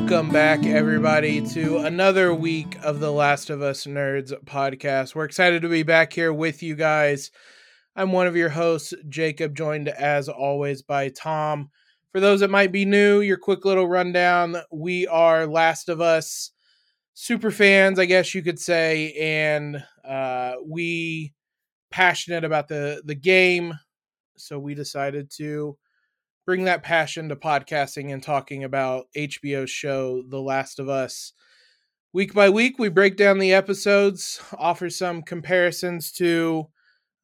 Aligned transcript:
Welcome 0.00 0.30
back, 0.30 0.64
everybody, 0.64 1.40
to 1.50 1.78
another 1.78 2.34
week 2.34 2.76
of 2.82 3.00
the 3.00 3.12
Last 3.12 3.50
of 3.50 3.60
Us 3.60 3.84
Nerds 3.84 4.32
podcast. 4.44 5.14
We're 5.14 5.26
excited 5.26 5.62
to 5.62 5.68
be 5.68 5.82
back 5.84 6.12
here 6.12 6.32
with 6.32 6.62
you 6.62 6.74
guys. 6.74 7.30
I'm 7.94 8.10
one 8.10 8.26
of 8.26 8.34
your 8.34 8.48
hosts, 8.48 8.94
Jacob, 9.08 9.54
joined 9.54 9.88
as 9.88 10.28
always 10.28 10.82
by 10.82 11.10
Tom. 11.10 11.68
For 12.10 12.18
those 12.18 12.40
that 12.40 12.50
might 12.50 12.72
be 12.72 12.84
new, 12.84 13.20
your 13.20 13.36
quick 13.36 13.64
little 13.64 13.86
rundown 13.86 14.56
we 14.72 15.06
are 15.06 15.46
Last 15.46 15.88
of 15.88 16.00
Us 16.00 16.50
super 17.14 17.50
fans, 17.50 17.98
I 17.98 18.06
guess 18.06 18.34
you 18.34 18.42
could 18.42 18.58
say, 18.58 19.12
and 19.12 19.84
uh, 20.02 20.54
we 20.66 21.34
passionate 21.90 22.42
about 22.42 22.68
the 22.68 23.02
the 23.04 23.14
game. 23.14 23.74
So 24.38 24.58
we 24.58 24.74
decided 24.74 25.30
to 25.36 25.76
bring 26.50 26.64
that 26.64 26.82
passion 26.82 27.28
to 27.28 27.36
podcasting 27.36 28.12
and 28.12 28.24
talking 28.24 28.64
about 28.64 29.06
HBO's 29.16 29.70
show, 29.70 30.24
The 30.26 30.40
Last 30.40 30.80
of 30.80 30.88
Us. 30.88 31.32
Week 32.12 32.34
by 32.34 32.50
week, 32.50 32.76
we 32.76 32.88
break 32.88 33.16
down 33.16 33.38
the 33.38 33.52
episodes, 33.52 34.42
offer 34.58 34.90
some 34.90 35.22
comparisons 35.22 36.10
to 36.10 36.66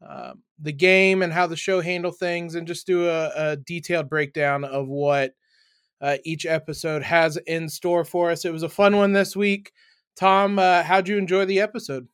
uh, 0.00 0.34
the 0.60 0.70
game 0.70 1.22
and 1.22 1.32
how 1.32 1.48
the 1.48 1.56
show 1.56 1.80
handle 1.80 2.12
things, 2.12 2.54
and 2.54 2.68
just 2.68 2.86
do 2.86 3.08
a, 3.08 3.32
a 3.34 3.56
detailed 3.56 4.08
breakdown 4.08 4.62
of 4.62 4.86
what 4.86 5.32
uh, 6.00 6.18
each 6.24 6.46
episode 6.46 7.02
has 7.02 7.36
in 7.48 7.68
store 7.68 8.04
for 8.04 8.30
us. 8.30 8.44
It 8.44 8.52
was 8.52 8.62
a 8.62 8.68
fun 8.68 8.94
one 8.94 9.12
this 9.12 9.34
week. 9.34 9.72
Tom, 10.14 10.56
uh, 10.60 10.84
how'd 10.84 11.08
you 11.08 11.18
enjoy 11.18 11.46
the 11.46 11.58
episode? 11.58 12.06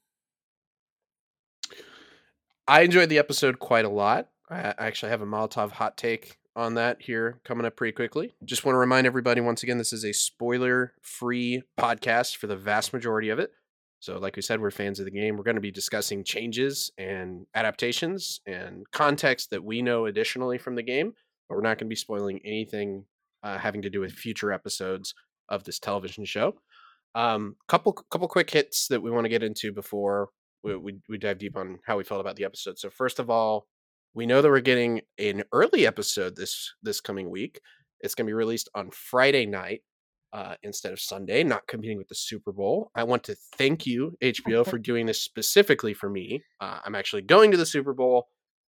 I 2.67 2.81
enjoyed 2.81 3.11
the 3.11 3.19
episode 3.19 3.59
quite 3.59 3.85
a 3.85 3.91
lot. 3.91 4.31
I 4.49 4.73
actually 4.79 5.11
have 5.11 5.21
a 5.21 5.27
Molotov 5.27 5.73
hot 5.73 5.99
take 5.99 6.39
on 6.55 6.75
that 6.75 7.03
here 7.03 7.41
coming 7.45 7.67
up 7.67 7.77
pretty 7.77 7.93
quickly. 7.93 8.35
Just 8.45 8.65
want 8.65 8.75
to 8.75 8.81
remind 8.81 9.07
everybody 9.07 9.41
once 9.41 9.63
again 9.63 9.79
this 9.79 9.93
is 9.93 10.05
a 10.05 10.13
spoiler 10.13 10.95
free 11.01 11.63
podcast 11.79 12.37
for 12.37 12.47
the 12.47 12.57
vast 12.57 12.93
majority 12.93 13.31
of 13.31 13.39
it. 13.39 13.53
So, 14.01 14.19
like 14.19 14.35
we 14.35 14.43
said, 14.43 14.61
we're 14.61 14.73
fans 14.73 14.99
of 14.99 15.05
the 15.05 15.13
game. 15.13 15.37
We're 15.37 15.45
going 15.45 15.55
to 15.55 15.61
be 15.61 15.71
discussing 15.71 16.25
changes 16.25 16.91
and 16.99 17.47
adaptations 17.55 18.41
and 18.47 18.85
context 18.91 19.51
that 19.51 19.63
we 19.63 19.81
know 19.81 20.07
additionally 20.07 20.59
from 20.59 20.75
the 20.75 20.83
game, 20.83 21.13
but 21.49 21.55
we're 21.55 21.63
not 21.63 21.79
going 21.79 21.87
to 21.87 21.93
be 21.93 21.95
spoiling 21.95 22.41
anything 22.45 23.05
uh, 23.45 23.59
having 23.59 23.83
to 23.83 23.91
do 23.91 24.01
with 24.01 24.13
future 24.13 24.53
episodes 24.53 25.15
of 25.49 25.63
this 25.65 25.79
television 25.79 26.25
show. 26.25 26.55
Um, 27.15 27.57
couple 27.69 27.93
couple 27.93 28.27
quick 28.27 28.51
hits 28.51 28.89
that 28.89 29.03
we 29.03 29.11
want 29.11 29.25
to 29.25 29.31
get 29.31 29.43
into 29.43 29.71
before 29.71 30.31
we, 30.65 30.77
we, 30.77 30.99
we 31.09 31.19
dive 31.19 31.39
deep 31.39 31.57
on 31.57 31.79
how 31.87 31.97
we 31.97 32.05
felt 32.05 32.21
about 32.21 32.37
the 32.37 32.45
episode. 32.45 32.79
So, 32.79 32.91
first 32.91 33.19
of 33.21 33.31
all, 33.31 33.67
we 34.15 34.27
know 34.27 34.43
that 34.43 34.49
we're 34.51 34.61
getting 34.61 35.03
an 35.19 35.45
early 35.53 35.87
episode 35.87 36.37
this 36.37 36.73
this 36.83 37.01
coming 37.01 37.31
week. 37.31 37.61
It's 38.01 38.15
going 38.15 38.27
to 38.27 38.31
be 38.31 38.35
released 38.35 38.69
on 38.75 38.91
Friday 38.91 39.47
night 39.47 39.83
uh, 40.33 40.55
instead 40.63 40.93
of 40.93 41.01
Sunday, 41.01 41.45
not 41.45 41.67
competing 41.67 41.99
with 41.99 42.09
the 42.09 42.15
Super 42.15 42.53
Bowl. 42.53 42.91
I 42.95 43.05
want 43.05 43.23
to 43.25 43.37
thank 43.57 43.87
you, 43.87 44.17
HBO, 44.23 44.67
for 44.67 44.79
doing 44.79 45.07
this 45.07 45.21
specifically 45.21 45.95
for 45.95 46.09
me. 46.09 46.43
Uh, 46.61 46.81
I'm 46.85 46.95
actually 46.95 47.23
going 47.23 47.51
to 47.51 47.57
the 47.57 47.67
Super 47.67 47.93
Bowl. 47.93 48.29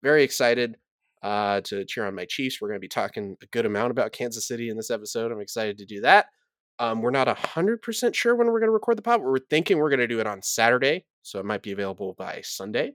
Very 0.04 0.24
excited 0.24 0.76
uh, 1.24 1.62
to 1.62 1.86
cheer 1.86 2.06
on 2.06 2.16
my 2.16 2.26
Chiefs. 2.26 2.60
We're 2.62 2.68
going 2.68 2.80
to 2.80 2.84
be 2.84 2.88
talking 2.88 3.36
a 3.42 3.46
good 3.48 3.66
amount 3.66 3.92
about 3.92 4.12
Kansas 4.12 4.48
City 4.48 4.70
in 4.70 4.78
this 4.78 4.92
episode. 4.92 5.32
I'm 5.32 5.42
excited 5.42 5.78
to 5.80 5.86
do 5.86 6.02
that. 6.02 6.28
Um, 6.78 7.02
we're 7.02 7.12
not 7.12 7.28
100% 7.28 8.14
sure 8.14 8.36
when 8.36 8.48
we're 8.48 8.60
going 8.60 8.68
to 8.68 8.74
record 8.74 8.98
the 8.98 9.02
pod. 9.02 9.22
We're 9.22 9.40
thinking 9.40 9.78
we're 9.78 9.90
going 9.90 10.00
to 10.02 10.08
do 10.08 10.20
it 10.20 10.28
on 10.28 10.42
Saturday, 10.42 11.06
so 11.24 11.40
it 11.40 11.46
might 11.46 11.64
be 11.64 11.72
available 11.72 12.14
by 12.18 12.42
Sunday. 12.44 12.92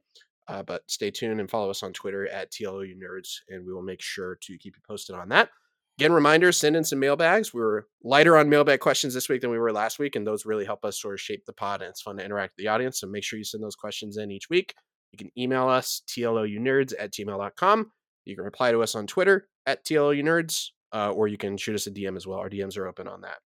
Uh, 0.50 0.64
but 0.64 0.82
stay 0.88 1.12
tuned 1.12 1.38
and 1.38 1.48
follow 1.48 1.70
us 1.70 1.84
on 1.84 1.92
Twitter 1.92 2.26
at 2.26 2.50
TLOU 2.50 2.96
Nerds, 2.96 3.36
and 3.48 3.64
we 3.64 3.72
will 3.72 3.82
make 3.82 4.02
sure 4.02 4.36
to 4.42 4.58
keep 4.58 4.74
you 4.74 4.82
posted 4.84 5.14
on 5.14 5.28
that. 5.28 5.48
Again, 5.96 6.12
reminder 6.12 6.50
send 6.50 6.74
in 6.74 6.82
some 6.82 6.98
mailbags. 6.98 7.54
We 7.54 7.62
are 7.62 7.86
lighter 8.02 8.36
on 8.36 8.48
mailbag 8.48 8.80
questions 8.80 9.14
this 9.14 9.28
week 9.28 9.42
than 9.42 9.52
we 9.52 9.58
were 9.58 9.72
last 9.72 10.00
week, 10.00 10.16
and 10.16 10.26
those 10.26 10.44
really 10.44 10.64
help 10.64 10.84
us 10.84 11.00
sort 11.00 11.14
of 11.14 11.20
shape 11.20 11.44
the 11.46 11.52
pod, 11.52 11.82
and 11.82 11.90
it's 11.90 12.02
fun 12.02 12.16
to 12.16 12.24
interact 12.24 12.54
with 12.56 12.64
the 12.64 12.68
audience. 12.68 12.98
So 12.98 13.06
make 13.06 13.22
sure 13.22 13.38
you 13.38 13.44
send 13.44 13.62
those 13.62 13.76
questions 13.76 14.16
in 14.16 14.32
each 14.32 14.50
week. 14.50 14.74
You 15.12 15.18
can 15.18 15.30
email 15.38 15.68
us, 15.68 16.02
TLOUnerds 16.08 16.94
at 16.98 17.12
gmail.com. 17.12 17.92
You 18.24 18.34
can 18.34 18.44
reply 18.44 18.72
to 18.72 18.82
us 18.82 18.96
on 18.96 19.06
Twitter 19.06 19.46
at 19.66 19.84
TLOUnerds, 19.84 20.70
uh, 20.92 21.12
or 21.12 21.28
you 21.28 21.38
can 21.38 21.58
shoot 21.58 21.76
us 21.76 21.86
a 21.86 21.92
DM 21.92 22.16
as 22.16 22.26
well. 22.26 22.40
Our 22.40 22.50
DMs 22.50 22.76
are 22.76 22.88
open 22.88 23.06
on 23.06 23.20
that. 23.20 23.38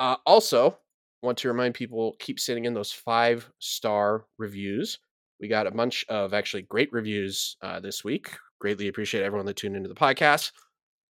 Uh, 0.00 0.16
also, 0.26 0.78
want 1.22 1.38
to 1.38 1.48
remind 1.48 1.74
people 1.74 2.16
keep 2.18 2.40
sending 2.40 2.64
in 2.64 2.74
those 2.74 2.90
five 2.90 3.48
star 3.58 4.24
reviews. 4.38 4.98
We 5.40 5.48
got 5.48 5.66
a 5.66 5.70
bunch 5.70 6.04
of 6.08 6.32
actually 6.32 6.62
great 6.62 6.92
reviews 6.92 7.56
uh, 7.62 7.80
this 7.80 8.02
week. 8.02 8.30
Greatly 8.58 8.88
appreciate 8.88 9.22
everyone 9.22 9.46
that 9.46 9.56
tuned 9.56 9.76
into 9.76 9.88
the 9.88 9.94
podcast. 9.94 10.52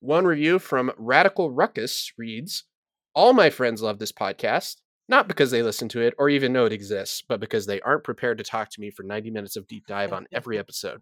One 0.00 0.24
review 0.24 0.58
from 0.58 0.92
Radical 0.98 1.50
Ruckus 1.50 2.12
reads 2.18 2.64
All 3.14 3.32
my 3.32 3.50
friends 3.50 3.82
love 3.82 3.98
this 3.98 4.12
podcast, 4.12 4.76
not 5.08 5.28
because 5.28 5.50
they 5.50 5.62
listen 5.62 5.88
to 5.90 6.00
it 6.00 6.14
or 6.18 6.28
even 6.28 6.52
know 6.52 6.64
it 6.64 6.72
exists, 6.72 7.22
but 7.26 7.40
because 7.40 7.66
they 7.66 7.80
aren't 7.80 8.04
prepared 8.04 8.38
to 8.38 8.44
talk 8.44 8.70
to 8.70 8.80
me 8.80 8.90
for 8.90 9.04
90 9.04 9.30
minutes 9.30 9.56
of 9.56 9.68
deep 9.68 9.86
dive 9.86 10.12
on 10.12 10.26
every 10.32 10.58
episode. 10.60 11.00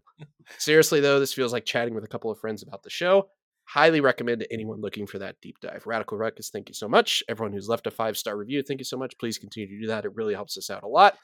Seriously, 0.57 0.99
though, 0.99 1.19
this 1.19 1.33
feels 1.33 1.51
like 1.51 1.65
chatting 1.65 1.95
with 1.95 2.03
a 2.03 2.09
couple 2.09 2.29
of 2.31 2.39
friends 2.39 2.63
about 2.63 2.83
the 2.83 2.89
show. 2.89 3.29
Highly 3.67 3.99
recommend 3.99 4.41
to 4.41 4.53
anyone 4.53 4.79
looking 4.79 5.07
for 5.07 5.17
that 5.17 5.37
deep 5.41 5.59
dive. 5.59 5.87
Radical 5.87 6.19
Ruckus, 6.19 6.51
thank 6.51 6.69
you 6.69 6.75
so 6.75 6.87
much. 6.87 7.23
Everyone 7.27 7.51
who's 7.51 7.67
left 7.67 7.87
a 7.87 7.91
five 7.91 8.15
star 8.15 8.37
review, 8.37 8.61
thank 8.61 8.79
you 8.79 8.85
so 8.85 8.97
much. 8.97 9.17
Please 9.17 9.39
continue 9.39 9.67
to 9.67 9.81
do 9.81 9.87
that. 9.87 10.05
It 10.05 10.15
really 10.15 10.35
helps 10.35 10.55
us 10.55 10.69
out 10.69 10.83
a 10.83 10.87
lot. 10.87 11.17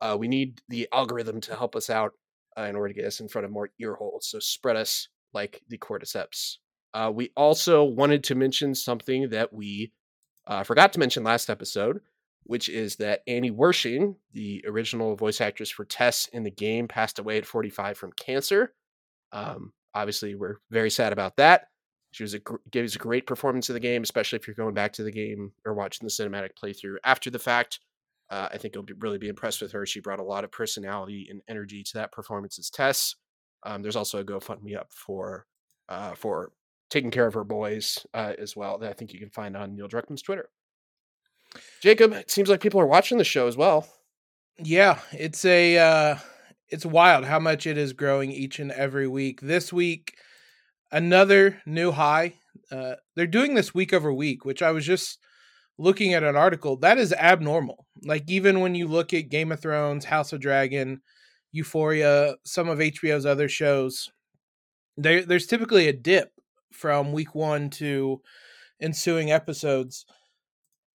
Uh, 0.00 0.16
we 0.18 0.28
need 0.28 0.60
the 0.68 0.88
algorithm 0.92 1.40
to 1.42 1.56
help 1.56 1.76
us 1.76 1.90
out 1.90 2.12
uh, 2.58 2.62
in 2.62 2.76
order 2.76 2.88
to 2.88 2.94
get 2.94 3.06
us 3.06 3.20
in 3.20 3.28
front 3.28 3.44
of 3.44 3.50
more 3.50 3.70
ear 3.80 3.94
holes. 3.94 4.26
So 4.28 4.38
spread 4.38 4.76
us 4.76 5.08
like 5.32 5.62
the 5.68 5.78
cordyceps. 5.78 6.56
Uh, 6.94 7.10
we 7.14 7.30
also 7.36 7.84
wanted 7.84 8.24
to 8.24 8.34
mention 8.34 8.74
something 8.74 9.28
that 9.30 9.52
we 9.52 9.92
uh, 10.46 10.62
forgot 10.62 10.92
to 10.94 10.98
mention 10.98 11.24
last 11.24 11.50
episode, 11.50 12.00
which 12.44 12.68
is 12.68 12.96
that 12.96 13.22
Annie 13.26 13.50
Wersching, 13.50 14.16
the 14.32 14.64
original 14.66 15.16
voice 15.16 15.40
actress 15.40 15.70
for 15.70 15.84
Tess 15.84 16.28
in 16.32 16.42
the 16.42 16.50
game, 16.50 16.88
passed 16.88 17.18
away 17.18 17.38
at 17.38 17.46
45 17.46 17.98
from 17.98 18.12
cancer. 18.12 18.72
Um, 19.32 19.72
obviously, 19.94 20.34
we're 20.34 20.56
very 20.70 20.90
sad 20.90 21.12
about 21.12 21.36
that. 21.36 21.68
She 22.12 22.22
was 22.22 22.32
a 22.32 22.40
gave 22.70 22.84
us 22.84 22.94
a 22.94 22.98
great 22.98 23.26
performance 23.26 23.68
in 23.68 23.74
the 23.74 23.80
game, 23.80 24.02
especially 24.02 24.38
if 24.38 24.46
you're 24.46 24.54
going 24.54 24.72
back 24.72 24.94
to 24.94 25.02
the 25.02 25.10
game 25.12 25.52
or 25.66 25.74
watching 25.74 26.06
the 26.06 26.10
cinematic 26.10 26.50
playthrough 26.62 26.96
after 27.04 27.28
the 27.28 27.38
fact. 27.38 27.80
Uh, 28.30 28.48
I 28.52 28.58
think 28.58 28.74
you'll 28.74 28.84
be, 28.84 28.94
really 28.98 29.18
be 29.18 29.28
impressed 29.28 29.62
with 29.62 29.72
her. 29.72 29.86
She 29.86 30.00
brought 30.00 30.20
a 30.20 30.24
lot 30.24 30.44
of 30.44 30.50
personality 30.50 31.28
and 31.30 31.40
energy 31.48 31.82
to 31.84 31.94
that 31.94 32.12
performance 32.12 32.58
as 32.58 32.70
Tess. 32.70 33.14
Um, 33.62 33.82
there's 33.82 33.96
also 33.96 34.18
a 34.18 34.24
GoFundMe 34.24 34.76
up 34.76 34.88
for 34.92 35.46
uh, 35.88 36.14
for 36.14 36.52
taking 36.90 37.10
care 37.10 37.26
of 37.26 37.34
her 37.34 37.44
boys 37.44 38.06
uh, 38.14 38.32
as 38.38 38.56
well 38.56 38.78
that 38.78 38.90
I 38.90 38.92
think 38.92 39.12
you 39.12 39.18
can 39.18 39.30
find 39.30 39.56
on 39.56 39.74
Neil 39.74 39.88
Druckmann's 39.88 40.22
Twitter. 40.22 40.48
Jacob, 41.80 42.12
it 42.12 42.30
seems 42.30 42.48
like 42.48 42.60
people 42.60 42.80
are 42.80 42.86
watching 42.86 43.18
the 43.18 43.24
show 43.24 43.46
as 43.46 43.56
well. 43.56 43.86
Yeah, 44.58 44.98
it's 45.12 45.44
a 45.44 45.78
uh, 45.78 46.18
it's 46.68 46.86
wild 46.86 47.24
how 47.24 47.38
much 47.38 47.66
it 47.66 47.78
is 47.78 47.92
growing 47.92 48.30
each 48.30 48.58
and 48.58 48.72
every 48.72 49.06
week. 49.06 49.40
This 49.40 49.72
week, 49.72 50.14
another 50.90 51.60
new 51.66 51.92
high. 51.92 52.34
Uh, 52.70 52.94
they're 53.14 53.26
doing 53.26 53.54
this 53.54 53.74
week 53.74 53.92
over 53.92 54.12
week, 54.12 54.44
which 54.44 54.62
I 54.62 54.72
was 54.72 54.84
just 54.84 55.18
looking 55.78 56.14
at 56.14 56.22
an 56.22 56.36
article, 56.36 56.76
that 56.78 56.98
is 56.98 57.12
abnormal. 57.12 57.86
Like 58.02 58.24
even 58.28 58.60
when 58.60 58.74
you 58.74 58.88
look 58.88 59.12
at 59.14 59.28
Game 59.28 59.52
of 59.52 59.60
Thrones, 59.60 60.04
House 60.04 60.32
of 60.32 60.40
Dragon, 60.40 61.00
Euphoria, 61.52 62.36
some 62.44 62.68
of 62.68 62.78
HBO's 62.78 63.26
other 63.26 63.48
shows, 63.48 64.10
there 64.96 65.24
there's 65.24 65.46
typically 65.46 65.88
a 65.88 65.92
dip 65.92 66.32
from 66.72 67.12
week 67.12 67.34
one 67.34 67.70
to 67.70 68.20
ensuing 68.80 69.30
episodes. 69.30 70.06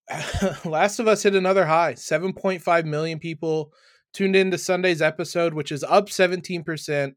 Last 0.66 1.00
of 1.00 1.08
Us 1.08 1.24
hit 1.24 1.36
another 1.36 1.66
high. 1.66 1.94
7.5 1.94 2.86
million 2.86 3.20
people 3.20 3.72
tuned 4.14 4.36
into 4.36 4.58
Sunday's 4.58 5.02
episode, 5.02 5.54
which 5.54 5.72
is 5.72 5.84
up 5.84 6.08
17% 6.08 7.14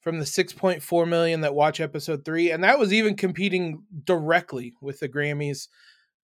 from 0.00 0.18
the 0.18 0.24
6.4 0.24 1.08
million 1.08 1.40
that 1.40 1.54
watch 1.54 1.80
episode 1.80 2.24
three. 2.24 2.50
And 2.50 2.62
that 2.64 2.78
was 2.78 2.92
even 2.92 3.16
competing 3.16 3.82
directly 4.04 4.74
with 4.80 5.00
the 5.00 5.08
Grammys 5.08 5.68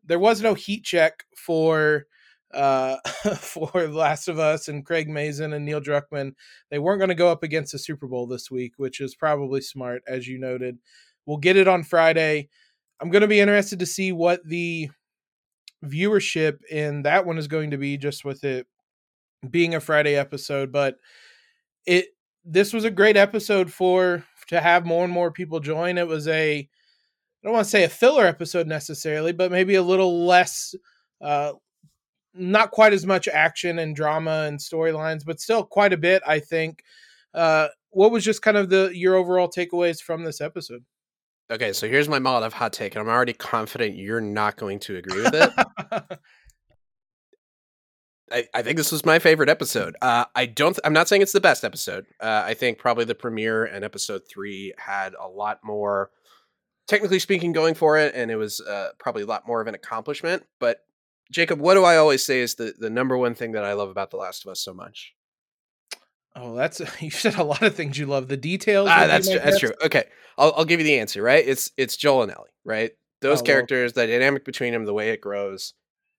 there 0.05 0.19
was 0.19 0.43
no 0.43 0.55
heat 0.55 0.85
check 0.85 1.25
for 1.37 2.07
uh 2.55 2.97
for 3.37 3.89
Last 3.89 4.29
of 4.29 4.39
Us 4.39 4.69
and 4.69 4.85
Craig 4.85 5.09
Mazin 5.09 5.53
and 5.53 5.65
Neil 5.65 5.81
Druckmann. 5.81 6.33
They 6.71 6.79
weren't 6.79 6.99
going 6.99 7.11
to 7.11 7.15
go 7.15 7.31
up 7.31 7.43
against 7.43 7.73
the 7.73 7.79
Super 7.79 8.07
Bowl 8.07 8.27
this 8.27 8.51
week, 8.51 8.75
which 8.77 9.01
is 9.01 9.15
probably 9.15 9.61
smart, 9.61 10.03
as 10.07 10.27
you 10.27 10.39
noted. 10.39 10.79
We'll 11.27 11.37
get 11.37 11.57
it 11.57 11.69
on 11.69 11.83
Friday. 11.83 12.49
I'm 13.01 13.11
going 13.11 13.23
to 13.23 13.29
be 13.29 13.41
interested 13.41 13.79
to 13.81 13.87
see 13.87 14.13
what 14.13 14.41
the 14.45 14.89
viewership 15.85 16.59
in 16.71 17.03
that 17.03 17.27
one 17.27 17.39
is 17.39 17.49
going 17.49 17.71
to 17.71 17.79
be, 17.79 17.97
just 17.97 18.25
with 18.25 18.45
it 18.45 18.67
being 19.51 19.75
a 19.75 19.81
Friday 19.81 20.17
episode. 20.17 20.73
But 20.73 20.97
it 21.87 22.07
this 22.45 22.73
was 22.73 22.85
a 22.85 22.91
great 22.91 23.17
episode 23.17 23.71
for 23.73 24.25
to 24.49 24.61
have 24.61 24.87
more 24.87 25.05
and 25.05 25.13
more 25.13 25.31
people 25.31 25.61
join. 25.61 25.99
It 25.99 26.09
was 26.09 26.27
a 26.29 26.69
I 27.43 27.47
don't 27.47 27.55
want 27.55 27.65
to 27.65 27.71
say 27.71 27.85
a 27.85 27.89
filler 27.89 28.27
episode 28.27 28.67
necessarily, 28.67 29.33
but 29.33 29.53
maybe 29.53 29.77
a 29.77 29.83
little 29.83 30.27
less, 30.27 30.75
uh, 31.21 31.53
not 32.35 32.71
quite 32.71 32.93
as 32.93 33.07
much 33.07 33.29
action 33.29 33.79
and 33.79 33.95
drama 33.95 34.45
and 34.49 34.59
storylines, 34.59 35.25
but 35.25 35.41
still 35.41 35.65
quite 35.65 35.93
a 35.93 35.99
bit. 35.99 36.23
I 36.27 36.41
think. 36.41 36.83
Uh, 37.35 37.69
what 37.91 38.11
was 38.11 38.25
just 38.25 38.43
kind 38.43 38.57
of 38.57 38.71
the 38.71 38.91
your 38.93 39.15
overall 39.15 39.49
takeaways 39.49 40.01
from 40.01 40.25
this 40.25 40.41
episode? 40.41 40.85
Okay, 41.51 41.73
so 41.73 41.89
here's 41.89 42.09
my 42.09 42.19
Molotov 42.19 42.53
hot 42.53 42.75
take, 42.75 42.95
and 42.95 43.03
I'm 43.03 43.09
already 43.09 43.33
confident 43.33 43.97
you're 43.97 44.21
not 44.21 44.57
going 44.57 44.81
to 44.81 44.97
agree 44.97 45.23
with 45.23 45.35
it. 45.35 45.51
I, 48.31 48.47
I 48.53 48.63
think 48.63 48.77
this 48.77 48.93
was 48.93 49.07
my 49.07 49.19
favorite 49.19 49.49
episode. 49.49 49.97
Uh, 50.03 50.27
I 50.35 50.45
don't. 50.45 50.75
Th- 50.75 50.83
I'm 50.85 50.93
not 50.93 51.09
saying 51.09 51.23
it's 51.23 51.33
the 51.33 51.41
best 51.41 51.65
episode. 51.65 52.05
Uh, 52.21 52.43
I 52.45 52.53
think 52.53 52.79
probably 52.79 53.07
the 53.07 53.15
premiere 53.15 53.65
and 53.65 53.83
episode 53.85 54.23
three 54.31 54.75
had 54.77 55.15
a 55.15 55.27
lot 55.27 55.61
more, 55.65 56.11
technically 56.89 57.21
speaking, 57.21 57.53
going 57.53 57.75
for 57.75 57.97
it, 57.99 58.15
and 58.17 58.31
it 58.31 58.37
was 58.37 58.61
uh, 58.61 58.91
probably 58.99 59.23
a 59.23 59.27
lot 59.27 59.47
more 59.47 59.61
of 59.61 59.69
an 59.69 59.75
accomplishment. 59.75 60.45
But 60.59 60.81
Jacob, 61.31 61.61
what 61.61 61.75
do 61.75 61.85
I 61.85 61.97
always 61.97 62.25
say 62.25 62.41
is 62.41 62.57
the 62.57 62.75
the 62.79 62.91
number 62.91 63.17
one 63.17 63.35
thing 63.35 63.53
that 63.53 63.65
I 63.65 63.75
love 63.75 63.91
about 63.91 64.11
The 64.11 64.17
Last 64.17 64.45
of 64.45 64.51
Us 64.51 64.61
so 64.61 64.75
much? 64.75 65.15
Oh, 66.35 66.55
that's 66.55 66.81
you 67.03 67.11
said 67.11 67.37
a 67.37 67.45
lot 67.45 67.63
of 67.63 67.75
things 67.75 67.99
you 67.99 68.07
love. 68.07 68.29
The 68.29 68.37
details. 68.37 68.89
Ah, 68.91 69.07
that's 69.07 69.29
true, 69.29 69.39
that's 69.39 69.61
true. 69.61 69.73
Okay, 69.85 70.05
I'll 70.37 70.53
I'll 70.57 70.65
give 70.65 70.81
you 70.81 70.85
the 70.87 70.99
answer. 70.99 71.23
Right? 71.23 71.47
It's 71.47 71.71
it's 71.77 71.97
Joel 71.97 72.23
and 72.25 72.33
Ellie. 72.33 72.51
Right? 72.65 72.93
Those 73.21 73.39
Oh, 73.39 73.41
well. 73.41 73.47
characters, 73.47 73.93
the 73.95 74.07
dynamic 74.07 74.45
between 74.45 74.73
them, 74.73 74.85
the 74.85 74.95
way 74.95 75.11
it 75.11 75.21
grows, 75.21 75.75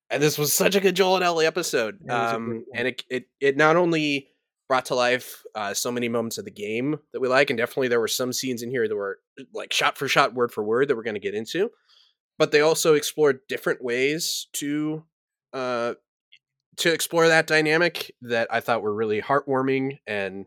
and 0.09 0.21
this 0.21 0.37
was 0.37 0.51
such 0.53 0.75
a 0.75 0.79
good 0.81 0.95
Joel 0.95 1.15
and 1.15 1.23
Ellie 1.23 1.45
episode. 1.45 1.99
It 2.01 2.07
was 2.11 2.31
a 2.33 2.35
Um, 2.35 2.65
and 2.73 2.87
it 2.89 3.03
it 3.09 3.25
it 3.39 3.57
not 3.57 3.75
only 3.77 4.28
brought 4.69 4.85
to 4.85 4.95
life 4.95 5.43
uh, 5.55 5.73
so 5.73 5.91
many 5.91 6.07
moments 6.07 6.37
of 6.37 6.45
the 6.45 6.51
game 6.51 6.97
that 7.11 7.19
we 7.19 7.27
like, 7.27 7.49
and 7.49 7.57
definitely 7.57 7.89
there 7.89 7.99
were 7.99 8.07
some 8.07 8.31
scenes 8.31 8.61
in 8.61 8.69
here 8.69 8.87
that 8.87 8.95
were 8.95 9.19
like 9.53 9.73
shot 9.73 9.97
for 9.97 10.07
shot, 10.07 10.33
word 10.33 10.51
for 10.53 10.63
word 10.63 10.87
that 10.87 10.95
we're 10.95 11.03
going 11.03 11.15
to 11.15 11.19
get 11.19 11.35
into, 11.35 11.69
but 12.37 12.51
they 12.51 12.61
also 12.61 12.93
explored 12.93 13.39
different 13.49 13.83
ways 13.83 14.47
to 14.53 15.03
uh 15.51 15.95
to 16.77 16.93
explore 16.93 17.27
that 17.27 17.47
dynamic 17.47 18.15
that 18.21 18.47
I 18.51 18.61
thought 18.61 18.83
were 18.83 18.93
really 18.93 19.21
heartwarming 19.21 19.97
and 20.07 20.45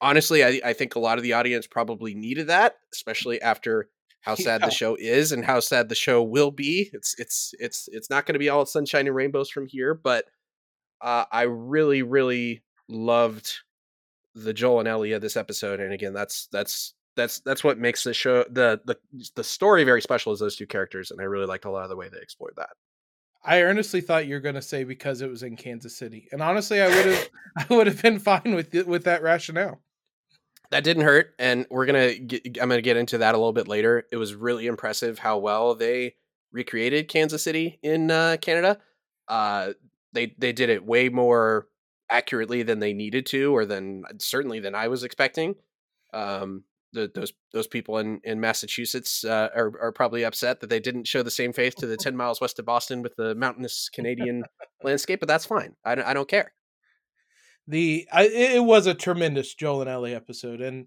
honestly 0.00 0.44
I, 0.44 0.60
I 0.64 0.72
think 0.74 0.94
a 0.94 1.00
lot 1.00 1.16
of 1.18 1.24
the 1.24 1.32
audience 1.32 1.66
probably 1.66 2.14
needed 2.14 2.48
that 2.48 2.76
especially 2.92 3.40
after 3.42 3.88
how 4.20 4.34
sad 4.36 4.60
Yeah. 4.60 4.66
the 4.66 4.72
show 4.72 4.96
is 5.00 5.32
and 5.32 5.44
how 5.44 5.60
sad 5.60 5.88
the 5.88 5.94
show 5.94 6.22
will 6.22 6.50
be 6.50 6.90
it's 6.92 7.14
it's 7.18 7.54
it's 7.58 7.88
it's 7.90 8.10
not 8.10 8.26
going 8.26 8.34
to 8.34 8.38
be 8.38 8.50
all 8.50 8.66
sunshine 8.66 9.06
and 9.06 9.16
rainbows 9.16 9.48
from 9.50 9.66
here 9.66 9.94
but 9.94 10.26
uh, 11.00 11.24
i 11.32 11.42
really 11.42 12.02
really 12.02 12.62
loved 12.88 13.52
the 14.34 14.52
joel 14.52 14.80
and 14.80 14.88
ellie 14.88 15.12
of 15.12 15.22
this 15.22 15.36
episode 15.36 15.80
and 15.80 15.92
again 15.92 16.12
that's 16.12 16.48
that's 16.52 16.94
that's 17.16 17.40
that's 17.40 17.62
what 17.62 17.78
makes 17.78 18.02
the 18.04 18.12
show 18.12 18.44
the 18.50 18.80
the 18.84 18.96
the 19.36 19.44
story 19.44 19.84
very 19.84 20.02
special 20.02 20.32
is 20.32 20.40
those 20.40 20.56
two 20.56 20.66
characters 20.66 21.10
and 21.10 21.20
i 21.20 21.24
really 21.24 21.46
liked 21.46 21.64
a 21.64 21.70
lot 21.70 21.84
of 21.84 21.88
the 21.90 21.96
way 21.96 22.08
they 22.08 22.18
explored 22.20 22.54
that. 22.56 22.70
I 23.46 23.60
earnestly 23.60 24.00
thought 24.00 24.26
you 24.26 24.36
were 24.36 24.40
going 24.40 24.54
to 24.54 24.62
say 24.62 24.84
because 24.84 25.20
it 25.20 25.28
was 25.28 25.42
in 25.42 25.54
Kansas 25.56 25.94
City, 25.94 26.28
and 26.32 26.40
honestly, 26.40 26.80
I 26.80 26.88
would 26.88 27.04
have 27.04 27.28
I 27.70 27.74
would 27.74 27.86
have 27.86 28.00
been 28.00 28.18
fine 28.18 28.54
with 28.54 28.74
it, 28.74 28.86
with 28.86 29.04
that 29.04 29.22
rationale. 29.22 29.82
that 30.70 30.82
didn't 30.82 31.02
hurt 31.04 31.34
and 31.38 31.66
we're 31.70 31.84
gonna 31.86 32.14
get, 32.14 32.42
i'm 32.60 32.68
gonna 32.70 32.80
get 32.80 32.96
into 32.96 33.18
that 33.18 33.34
a 33.34 33.38
little 33.38 33.52
bit 33.52 33.68
later. 33.68 34.06
It 34.10 34.16
was 34.16 34.34
really 34.34 34.66
impressive 34.66 35.18
how 35.18 35.38
well 35.38 35.74
they 35.74 36.14
recreated 36.52 37.08
kansas 37.08 37.42
city 37.42 37.78
in 37.82 38.10
uh, 38.10 38.38
canada. 38.40 38.78
Uh, 39.28 39.72
they 40.14 40.34
they 40.38 40.52
did 40.52 40.70
it 40.70 40.84
way 40.84 41.08
more 41.10 41.68
accurately 42.10 42.62
than 42.62 42.78
they 42.78 42.92
needed 42.92 43.26
to 43.26 43.54
or 43.54 43.64
than 43.64 44.02
certainly 44.18 44.60
than 44.60 44.74
i 44.74 44.88
was 44.88 45.04
expecting 45.04 45.54
um, 46.12 46.62
the, 46.92 47.10
those 47.12 47.32
those 47.52 47.66
people 47.66 47.98
in 47.98 48.20
in 48.24 48.40
massachusetts 48.40 49.24
uh, 49.24 49.48
are, 49.54 49.72
are 49.80 49.92
probably 49.92 50.24
upset 50.24 50.60
that 50.60 50.70
they 50.70 50.80
didn't 50.80 51.06
show 51.06 51.22
the 51.22 51.30
same 51.30 51.52
faith 51.52 51.74
to 51.76 51.86
the 51.86 51.96
10 51.96 52.16
miles 52.16 52.40
west 52.40 52.58
of 52.58 52.64
boston 52.64 53.02
with 53.02 53.16
the 53.16 53.34
mountainous 53.34 53.88
canadian 53.92 54.44
landscape 54.82 55.20
but 55.20 55.28
that's 55.28 55.46
fine 55.46 55.74
I 55.84 55.94
don't, 55.94 56.06
I 56.06 56.14
don't 56.14 56.28
care 56.28 56.52
the 57.66 58.06
I, 58.12 58.24
it 58.24 58.56
it 58.56 58.64
was 58.64 58.86
a 58.86 58.94
tremendous 58.94 59.54
Joel 59.54 59.82
and 59.82 59.90
Ellie 59.90 60.14
episode, 60.14 60.60
and 60.60 60.86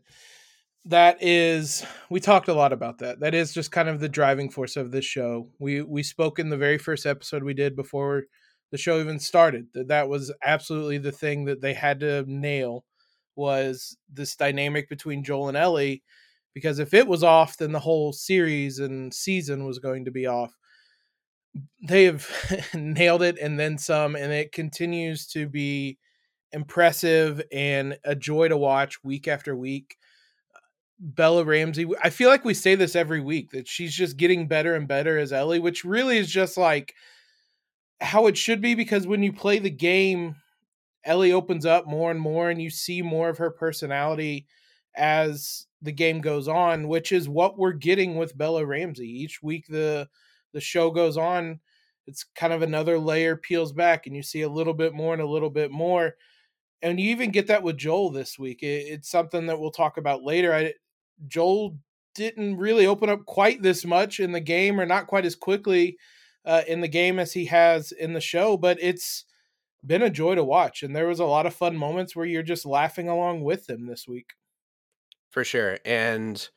that 0.86 1.18
is 1.22 1.86
we 2.10 2.20
talked 2.20 2.48
a 2.48 2.54
lot 2.54 2.74
about 2.74 3.00
that. 3.00 3.20
That 3.20 3.34
is 3.34 3.54
just 3.54 3.72
kind 3.72 3.90
of 3.90 4.00
the 4.00 4.10
driving 4.10 4.50
force 4.50 4.76
of 4.76 4.92
this 4.92 5.06
show. 5.06 5.50
We 5.60 5.82
we 5.82 6.04
spoke 6.04 6.40
in 6.40 6.50
the 6.50 6.58
very 6.58 6.78
first 6.78 7.06
episode 7.06 7.44
we 7.44 7.54
did 7.54 7.76
before 7.76 8.24
the 8.72 8.78
show 8.78 9.00
even 9.00 9.20
started 9.20 9.68
that 9.74 9.88
that 9.88 10.10
was 10.10 10.32
absolutely 10.44 10.98
the 10.98 11.12
thing 11.12 11.46
that 11.46 11.62
they 11.62 11.74
had 11.74 12.00
to 12.00 12.24
nail 12.28 12.84
was 13.36 13.98
this 14.12 14.36
dynamic 14.36 14.90
between 14.90 15.24
Joel 15.24 15.50
and 15.50 15.58
Ellie 15.58 16.04
because 16.54 16.80
if 16.80 16.94
it 16.94 17.08
was 17.08 17.24
off 17.24 17.58
then 17.58 17.72
the 17.72 17.80
whole 17.80 18.12
series 18.12 18.80
and 18.80 19.14
season 19.14 19.66
was 19.66 19.80
going 19.80 20.06
to 20.06 20.12
be 20.12 20.26
off 20.26 20.54
they 21.88 22.06
have 22.06 22.30
nailed 22.74 23.22
it 23.22 23.38
and 23.40 23.60
then 23.60 23.78
some 23.78 24.16
and 24.16 24.32
it 24.32 24.52
continues 24.52 25.28
to 25.28 25.48
be 25.48 25.98
impressive 26.52 27.42
and 27.52 27.98
a 28.04 28.16
joy 28.16 28.48
to 28.48 28.58
watch 28.58 29.04
week 29.04 29.28
after 29.28 29.56
week. 29.56 29.98
Bella 31.00 31.44
Ramsey, 31.44 31.88
I 32.04 32.10
feel 32.10 32.30
like 32.30 32.44
we 32.44 32.56
say 32.56 32.74
this 32.74 32.96
every 32.96 33.22
week 33.22 33.52
that 33.52 33.68
she's 33.68 33.94
just 33.94 34.18
getting 34.18 34.48
better 34.48 34.74
and 34.74 34.88
better 34.88 35.20
as 35.20 35.32
Ellie, 35.32 35.60
which 35.60 35.86
really 35.86 36.18
is 36.18 36.30
just 36.32 36.58
like 36.58 36.96
how 38.02 38.28
it 38.28 38.38
should 38.38 38.62
be 38.62 38.76
because 38.76 39.08
when 39.08 39.24
you 39.24 39.34
play 39.34 39.60
the 39.60 39.70
game, 39.70 40.36
Ellie 41.04 41.32
opens 41.32 41.66
up 41.66 41.88
more 41.88 42.12
and 42.12 42.20
more 42.20 42.50
and 42.50 42.62
you 42.62 42.70
see 42.70 43.02
more 43.02 43.30
of 43.30 43.38
her 43.38 43.52
personality 43.52 44.46
as 44.96 45.68
the 45.82 45.92
game 45.92 46.22
goes 46.22 46.48
on, 46.48 46.88
which 46.88 47.12
is 47.12 47.30
what 47.30 47.58
we're 47.58 47.72
getting 47.72 48.18
with 48.18 48.38
Bella 48.38 48.66
Ramsey. 48.66 49.08
Each 49.08 49.42
week 49.42 49.66
the 49.68 50.08
the 50.54 50.62
show 50.62 50.90
goes 50.90 51.18
on, 51.18 51.60
it's 52.08 52.24
kind 52.36 52.54
of 52.54 52.62
another 52.62 52.98
layer 52.98 53.36
peels 53.36 53.74
back 53.74 54.08
and 54.08 54.16
you 54.16 54.24
see 54.24 54.42
a 54.42 54.50
little 54.50 54.74
bit 54.74 54.94
more 54.94 55.14
and 55.14 55.22
a 55.22 55.28
little 55.28 55.50
bit 55.50 55.72
more 55.72 56.16
and 56.82 57.00
you 57.00 57.10
even 57.12 57.32
get 57.32 57.48
that 57.48 57.64
with 57.64 57.78
Joel 57.78 58.12
this 58.12 58.38
week. 58.38 58.64
It, 58.64 58.86
it's 58.88 59.10
something 59.10 59.48
that 59.48 59.60
we'll 59.60 59.72
talk 59.72 59.98
about 59.98 60.24
later. 60.24 60.54
I, 60.54 60.74
Joel 61.28 61.78
didn't 62.16 62.58
really 62.58 62.88
open 62.88 63.10
up 63.10 63.26
quite 63.26 63.62
this 63.62 63.86
much 63.86 64.20
in 64.20 64.32
the 64.32 64.40
game, 64.40 64.80
or 64.80 64.86
not 64.86 65.08
quite 65.08 65.26
as 65.26 65.36
quickly 65.36 65.98
uh, 66.48 66.64
in 66.68 66.82
the 66.82 66.88
game 66.88 67.20
as 67.20 67.34
he 67.34 67.46
has 67.46 67.92
in 67.92 68.14
the 68.14 68.22
show. 68.22 68.58
But 68.58 68.80
it's 68.82 69.26
been 69.86 70.02
a 70.02 70.10
joy 70.10 70.34
to 70.34 70.44
watch, 70.44 70.82
and 70.82 70.96
there 70.96 71.08
was 71.08 71.20
a 71.20 71.26
lot 71.26 71.46
of 71.46 71.54
fun 71.54 71.78
moments 71.78 72.16
where 72.16 72.26
you're 72.26 72.42
just 72.42 72.66
laughing 72.66 73.08
along 73.08 73.44
with 73.44 73.70
him 73.70 73.86
this 73.86 74.08
week. 74.08 74.32
for 75.30 75.44
sure 75.44 75.78
and 75.86 76.50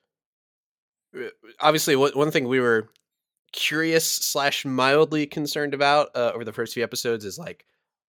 uh, 1.16 1.28
obviously 1.60 1.96
one 1.96 2.12
one 2.14 2.31
thing 2.31 2.46
we 2.48 2.60
were 2.60 2.88
curious 3.52 4.06
slash 4.06 4.64
mildly 4.64 5.26
concerned 5.26 5.75
about 5.75 6.08
uh, 6.14 6.31
over 6.34 6.44
the 6.44 6.52
first 6.52 6.72
few 6.72 6.84
episodes 6.84 7.25
is 7.25 7.38
like 7.38 7.64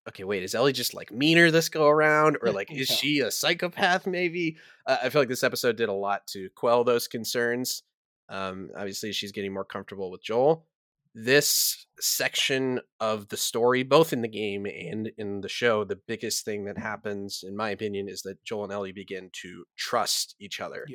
okay 0.08 0.24
wait 0.24 0.44
is 0.44 0.54
ellie 0.56 0.72
just 0.72 0.94
like 0.94 1.12
meaner 1.12 1.50
this 1.52 1.68
go 1.70 1.88
around 1.88 2.38
or 2.42 2.52
like 2.52 2.72
is 2.72 2.88
she 3.00 3.20
a 3.20 3.32
psychopath 3.32 4.06
maybe 4.06 4.56
uh, 4.86 4.98
i 5.04 5.10
feel 5.10 5.22
like 5.22 5.30
this 5.30 5.44
episode 5.44 5.76
did 5.76 5.90
a 5.90 5.94
lot 5.94 6.26
to 6.28 6.50
quell 6.56 6.84
those 6.84 7.08
concerns 7.08 7.84
um 8.30 8.70
obviously 8.78 9.12
she's 9.12 9.32
getting 9.32 9.54
more 9.54 9.66
comfortable 9.66 10.12
with 10.12 10.24
joel 10.24 10.68
this 11.14 11.86
section 12.00 12.80
of 13.00 13.28
the 13.28 13.38
story 13.38 13.84
both 13.84 14.14
in 14.14 14.22
the 14.22 14.28
game 14.28 14.66
and 14.66 15.12
in 15.18 15.42
the 15.42 15.50
show 15.50 15.84
the 15.84 16.00
biggest 16.08 16.44
thing 16.46 16.66
that 16.66 16.78
happens 16.78 17.44
in 17.46 17.56
my 17.56 17.70
opinion 17.70 18.08
is 18.10 18.22
that 18.22 18.44
joel 18.44 18.64
and 18.64 18.74
ellie 18.74 18.92
begin 18.92 19.30
to 19.34 19.64
trust 19.78 20.36
each 20.40 20.60
other. 20.60 20.86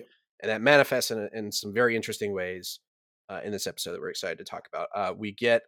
And 0.42 0.50
that 0.50 0.60
manifests 0.60 1.10
in, 1.10 1.28
in 1.32 1.52
some 1.52 1.72
very 1.72 1.96
interesting 1.96 2.34
ways 2.34 2.80
uh, 3.28 3.40
in 3.44 3.52
this 3.52 3.66
episode 3.66 3.92
that 3.92 4.00
we're 4.00 4.10
excited 4.10 4.38
to 4.38 4.44
talk 4.44 4.68
about. 4.72 4.88
Uh, 4.94 5.12
we 5.16 5.32
get 5.32 5.62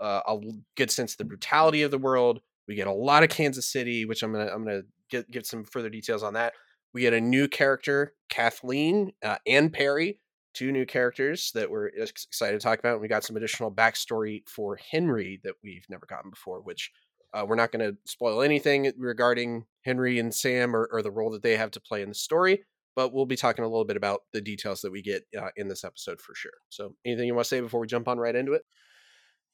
uh, 0.00 0.20
a 0.26 0.38
good 0.76 0.90
sense 0.90 1.12
of 1.12 1.18
the 1.18 1.24
brutality 1.24 1.82
of 1.82 1.90
the 1.90 1.98
world. 1.98 2.40
We 2.68 2.74
get 2.74 2.86
a 2.86 2.92
lot 2.92 3.22
of 3.22 3.28
kansas 3.28 3.70
city 3.70 4.04
which 4.06 4.22
i'm 4.22 4.32
gonna 4.32 4.50
i'm 4.52 4.64
gonna 4.64 4.82
get, 5.10 5.30
get 5.30 5.46
some 5.46 5.64
further 5.64 5.90
details 5.90 6.22
on 6.22 6.34
that. 6.34 6.52
We 6.92 7.00
get 7.00 7.12
a 7.12 7.20
new 7.20 7.48
character 7.48 8.14
kathleen 8.28 9.12
uh, 9.22 9.36
and 9.46 9.72
perry 9.72 10.18
two 10.54 10.72
new 10.72 10.86
characters 10.86 11.50
that 11.54 11.70
we're 11.70 11.88
excited 11.88 12.58
to 12.58 12.64
talk 12.64 12.78
about. 12.78 12.94
And 12.94 13.00
we 13.02 13.08
got 13.08 13.24
some 13.24 13.36
additional 13.36 13.70
backstory 13.70 14.48
for 14.48 14.76
Henry 14.76 15.40
that 15.44 15.54
we've 15.62 15.84
never 15.90 16.06
gotten 16.06 16.30
before, 16.30 16.60
which 16.60 16.90
uh, 17.34 17.44
we're 17.46 17.56
not 17.56 17.72
going 17.72 17.84
to 17.84 17.98
spoil 18.06 18.42
anything 18.42 18.92
regarding 18.96 19.66
Henry 19.84 20.18
and 20.18 20.32
Sam 20.32 20.74
or, 20.74 20.88
or 20.92 21.02
the 21.02 21.10
role 21.10 21.30
that 21.32 21.42
they 21.42 21.56
have 21.56 21.72
to 21.72 21.80
play 21.80 22.02
in 22.02 22.08
the 22.08 22.14
story. 22.14 22.62
But 22.96 23.12
we'll 23.12 23.26
be 23.26 23.36
talking 23.36 23.64
a 23.64 23.68
little 23.68 23.84
bit 23.84 23.96
about 23.96 24.20
the 24.32 24.40
details 24.40 24.80
that 24.82 24.92
we 24.92 25.02
get 25.02 25.24
uh, 25.36 25.48
in 25.56 25.66
this 25.66 25.82
episode 25.82 26.20
for 26.20 26.32
sure. 26.36 26.52
So, 26.68 26.94
anything 27.04 27.26
you 27.26 27.34
want 27.34 27.44
to 27.44 27.48
say 27.48 27.60
before 27.60 27.80
we 27.80 27.88
jump 27.88 28.06
on 28.06 28.18
right 28.18 28.36
into 28.36 28.52
it? 28.52 28.62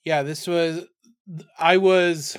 Yeah, 0.05 0.23
this 0.23 0.47
was. 0.47 0.87
I 1.59 1.79
was 1.79 2.37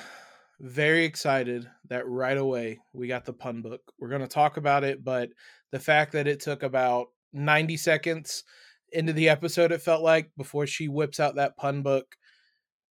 very 0.60 1.04
excited 1.04 1.68
that 1.88 2.06
right 2.06 2.38
away 2.38 2.78
we 2.92 3.08
got 3.08 3.24
the 3.24 3.32
pun 3.32 3.62
book. 3.62 3.80
We're 3.98 4.10
going 4.10 4.20
to 4.20 4.28
talk 4.28 4.58
about 4.58 4.84
it, 4.84 5.02
but 5.02 5.30
the 5.72 5.80
fact 5.80 6.12
that 6.12 6.28
it 6.28 6.38
took 6.38 6.62
about 6.62 7.08
90 7.32 7.76
seconds 7.76 8.44
into 8.92 9.12
the 9.12 9.28
episode, 9.28 9.72
it 9.72 9.82
felt 9.82 10.02
like 10.02 10.30
before 10.36 10.66
she 10.66 10.88
whips 10.88 11.18
out 11.18 11.36
that 11.36 11.56
pun 11.56 11.82
book, 11.82 12.16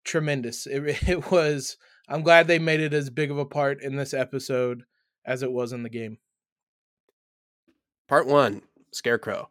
tremendous. 0.04 0.68
It, 0.70 1.08
it 1.08 1.32
was. 1.32 1.78
I'm 2.08 2.24
glad 2.24 2.48
they 2.48 2.60
made 2.60 2.82
it 2.82 2.94
as 2.94 3.10
big 3.10 3.32
of 3.32 3.38
a 3.38 3.46
part 3.46 3.82
in 3.82 3.96
this 3.96 4.14
episode 4.14 4.84
as 5.26 5.44
it 5.44 5.52
was 5.52 5.72
in 5.72 5.84
the 5.84 5.90
game. 5.90 6.18
Part 8.08 8.28
one 8.28 8.64
Scarecrow. 8.92 9.48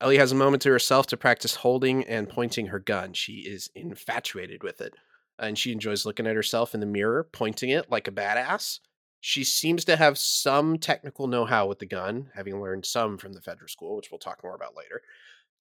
Ellie 0.00 0.18
has 0.18 0.32
a 0.32 0.36
moment 0.36 0.62
to 0.62 0.70
herself 0.70 1.06
to 1.08 1.16
practice 1.16 1.54
holding 1.54 2.04
and 2.04 2.28
pointing 2.28 2.66
her 2.66 2.80
gun. 2.80 3.12
She 3.12 3.44
is 3.46 3.70
infatuated 3.74 4.62
with 4.62 4.80
it, 4.80 4.94
and 5.38 5.56
she 5.56 5.72
enjoys 5.72 6.04
looking 6.04 6.26
at 6.26 6.34
herself 6.34 6.74
in 6.74 6.80
the 6.80 6.86
mirror, 6.86 7.28
pointing 7.32 7.70
it 7.70 7.90
like 7.90 8.08
a 8.08 8.12
badass. 8.12 8.80
She 9.26 9.42
seems 9.42 9.86
to 9.86 9.96
have 9.96 10.18
some 10.18 10.76
technical 10.76 11.28
know 11.28 11.46
how 11.46 11.66
with 11.66 11.78
the 11.78 11.86
gun, 11.86 12.30
having 12.34 12.60
learned 12.60 12.84
some 12.84 13.16
from 13.16 13.32
the 13.32 13.40
FEDRA 13.40 13.70
School, 13.70 13.96
which 13.96 14.10
we'll 14.10 14.18
talk 14.18 14.44
more 14.44 14.54
about 14.54 14.76
later. 14.76 15.00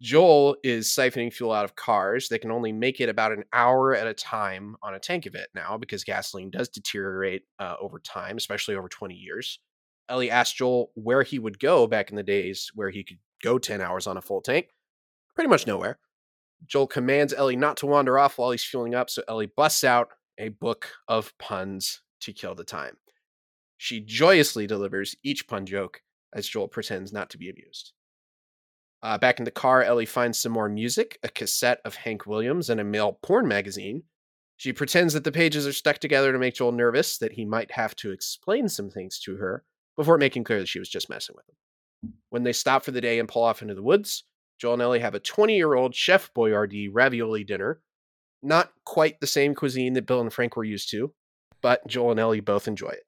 Joel 0.00 0.56
is 0.64 0.88
siphoning 0.88 1.32
fuel 1.32 1.52
out 1.52 1.64
of 1.64 1.76
cars. 1.76 2.28
They 2.28 2.40
can 2.40 2.50
only 2.50 2.72
make 2.72 3.00
it 3.00 3.08
about 3.08 3.30
an 3.30 3.44
hour 3.52 3.94
at 3.94 4.08
a 4.08 4.14
time 4.14 4.74
on 4.82 4.96
a 4.96 4.98
tank 4.98 5.26
of 5.26 5.36
it 5.36 5.48
now 5.54 5.76
because 5.76 6.02
gasoline 6.02 6.50
does 6.50 6.70
deteriorate 6.70 7.44
uh, 7.60 7.76
over 7.80 8.00
time, 8.00 8.36
especially 8.36 8.74
over 8.74 8.88
20 8.88 9.14
years. 9.14 9.60
Ellie 10.08 10.28
asked 10.28 10.56
Joel 10.56 10.90
where 10.94 11.22
he 11.22 11.38
would 11.38 11.60
go 11.60 11.86
back 11.86 12.10
in 12.10 12.16
the 12.16 12.24
days 12.24 12.72
where 12.74 12.90
he 12.90 13.04
could 13.04 13.18
go 13.44 13.58
10 13.58 13.80
hours 13.80 14.08
on 14.08 14.16
a 14.16 14.20
full 14.20 14.40
tank. 14.40 14.70
Pretty 15.36 15.48
much 15.48 15.68
nowhere. 15.68 16.00
Joel 16.66 16.88
commands 16.88 17.32
Ellie 17.32 17.54
not 17.54 17.76
to 17.76 17.86
wander 17.86 18.18
off 18.18 18.38
while 18.38 18.50
he's 18.50 18.64
fueling 18.64 18.96
up, 18.96 19.08
so 19.08 19.22
Ellie 19.28 19.52
busts 19.56 19.84
out 19.84 20.08
a 20.36 20.48
book 20.48 20.88
of 21.06 21.32
puns 21.38 22.00
to 22.22 22.32
kill 22.32 22.56
the 22.56 22.64
time. 22.64 22.96
She 23.82 23.98
joyously 23.98 24.68
delivers 24.68 25.16
each 25.24 25.48
pun 25.48 25.66
joke 25.66 26.02
as 26.32 26.46
Joel 26.46 26.68
pretends 26.68 27.12
not 27.12 27.30
to 27.30 27.36
be 27.36 27.50
amused. 27.50 27.90
Uh, 29.02 29.18
back 29.18 29.40
in 29.40 29.44
the 29.44 29.50
car, 29.50 29.82
Ellie 29.82 30.06
finds 30.06 30.38
some 30.38 30.52
more 30.52 30.68
music, 30.68 31.18
a 31.24 31.28
cassette 31.28 31.80
of 31.84 31.96
Hank 31.96 32.24
Williams, 32.24 32.70
and 32.70 32.80
a 32.80 32.84
male 32.84 33.18
porn 33.24 33.48
magazine. 33.48 34.04
She 34.56 34.72
pretends 34.72 35.14
that 35.14 35.24
the 35.24 35.32
pages 35.32 35.66
are 35.66 35.72
stuck 35.72 35.98
together 35.98 36.30
to 36.30 36.38
make 36.38 36.54
Joel 36.54 36.70
nervous 36.70 37.18
that 37.18 37.32
he 37.32 37.44
might 37.44 37.72
have 37.72 37.96
to 37.96 38.12
explain 38.12 38.68
some 38.68 38.88
things 38.88 39.18
to 39.24 39.34
her 39.38 39.64
before 39.96 40.16
making 40.16 40.44
clear 40.44 40.60
that 40.60 40.68
she 40.68 40.78
was 40.78 40.88
just 40.88 41.10
messing 41.10 41.34
with 41.34 41.48
him. 41.48 42.12
When 42.30 42.44
they 42.44 42.52
stop 42.52 42.84
for 42.84 42.92
the 42.92 43.00
day 43.00 43.18
and 43.18 43.28
pull 43.28 43.42
off 43.42 43.62
into 43.62 43.74
the 43.74 43.82
woods, 43.82 44.22
Joel 44.60 44.74
and 44.74 44.82
Ellie 44.82 45.00
have 45.00 45.16
a 45.16 45.18
20 45.18 45.56
year 45.56 45.74
old 45.74 45.92
Chef 45.92 46.32
Boyardee 46.34 46.88
ravioli 46.92 47.42
dinner. 47.42 47.80
Not 48.44 48.70
quite 48.84 49.18
the 49.18 49.26
same 49.26 49.56
cuisine 49.56 49.94
that 49.94 50.06
Bill 50.06 50.20
and 50.20 50.32
Frank 50.32 50.56
were 50.56 50.62
used 50.62 50.88
to, 50.92 51.12
but 51.62 51.84
Joel 51.88 52.12
and 52.12 52.20
Ellie 52.20 52.38
both 52.38 52.68
enjoy 52.68 52.90
it. 52.90 53.02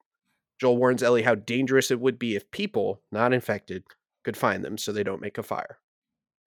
Joel 0.65 0.77
warns 0.77 1.03
Ellie 1.03 1.21
how 1.21 1.35
dangerous 1.35 1.91
it 1.91 1.99
would 1.99 2.17
be 2.17 2.35
if 2.35 2.49
people, 2.49 3.03
not 3.11 3.33
infected, 3.33 3.83
could 4.23 4.35
find 4.35 4.65
them 4.65 4.79
so 4.79 4.91
they 4.91 5.03
don't 5.03 5.21
make 5.21 5.37
a 5.37 5.43
fire. 5.43 5.77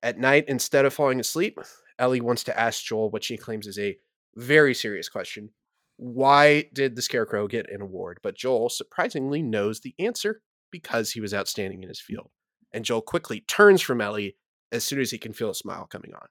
At 0.03 0.19
night, 0.19 0.47
instead 0.49 0.85
of 0.85 0.93
falling 0.93 1.21
asleep, 1.21 1.57
Ellie 2.01 2.21
wants 2.21 2.43
to 2.45 2.61
ask 2.61 2.83
Joel 2.83 3.11
what 3.11 3.23
she 3.23 3.37
claims 3.37 3.69
is 3.69 3.79
a 3.79 3.97
very 4.35 4.75
serious 4.75 5.09
question. 5.09 5.51
Why 5.99 6.65
did 6.73 6.97
the 6.97 7.03
Scarecrow 7.03 7.47
get 7.47 7.71
an 7.71 7.81
award? 7.81 8.19
But 8.21 8.35
Joel 8.35 8.71
surprisingly 8.71 9.41
knows 9.41 9.79
the 9.79 9.95
answer 10.01 10.43
because 10.73 11.13
he 11.13 11.21
was 11.21 11.33
outstanding 11.33 11.85
in 11.85 11.89
his 11.89 12.01
field. 12.01 12.31
And 12.73 12.85
Joel 12.85 13.03
quickly 13.03 13.43
turns 13.43 13.83
from 13.83 14.01
Ellie 14.01 14.35
as 14.73 14.83
soon 14.83 15.01
as 15.01 15.13
he 15.13 15.19
can 15.19 15.33
feel 15.33 15.51
a 15.51 15.55
smile 15.55 15.87
coming 15.89 16.13
on. 16.13 16.27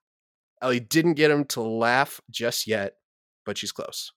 Ellie 0.62 0.82
didn't 0.82 1.13
get 1.13 1.32
him 1.32 1.46
to 1.46 1.62
laugh 1.62 2.20
just 2.29 2.67
yet, 2.67 2.96
but 3.46 3.58
she's 3.58 3.72
close. 3.72 4.12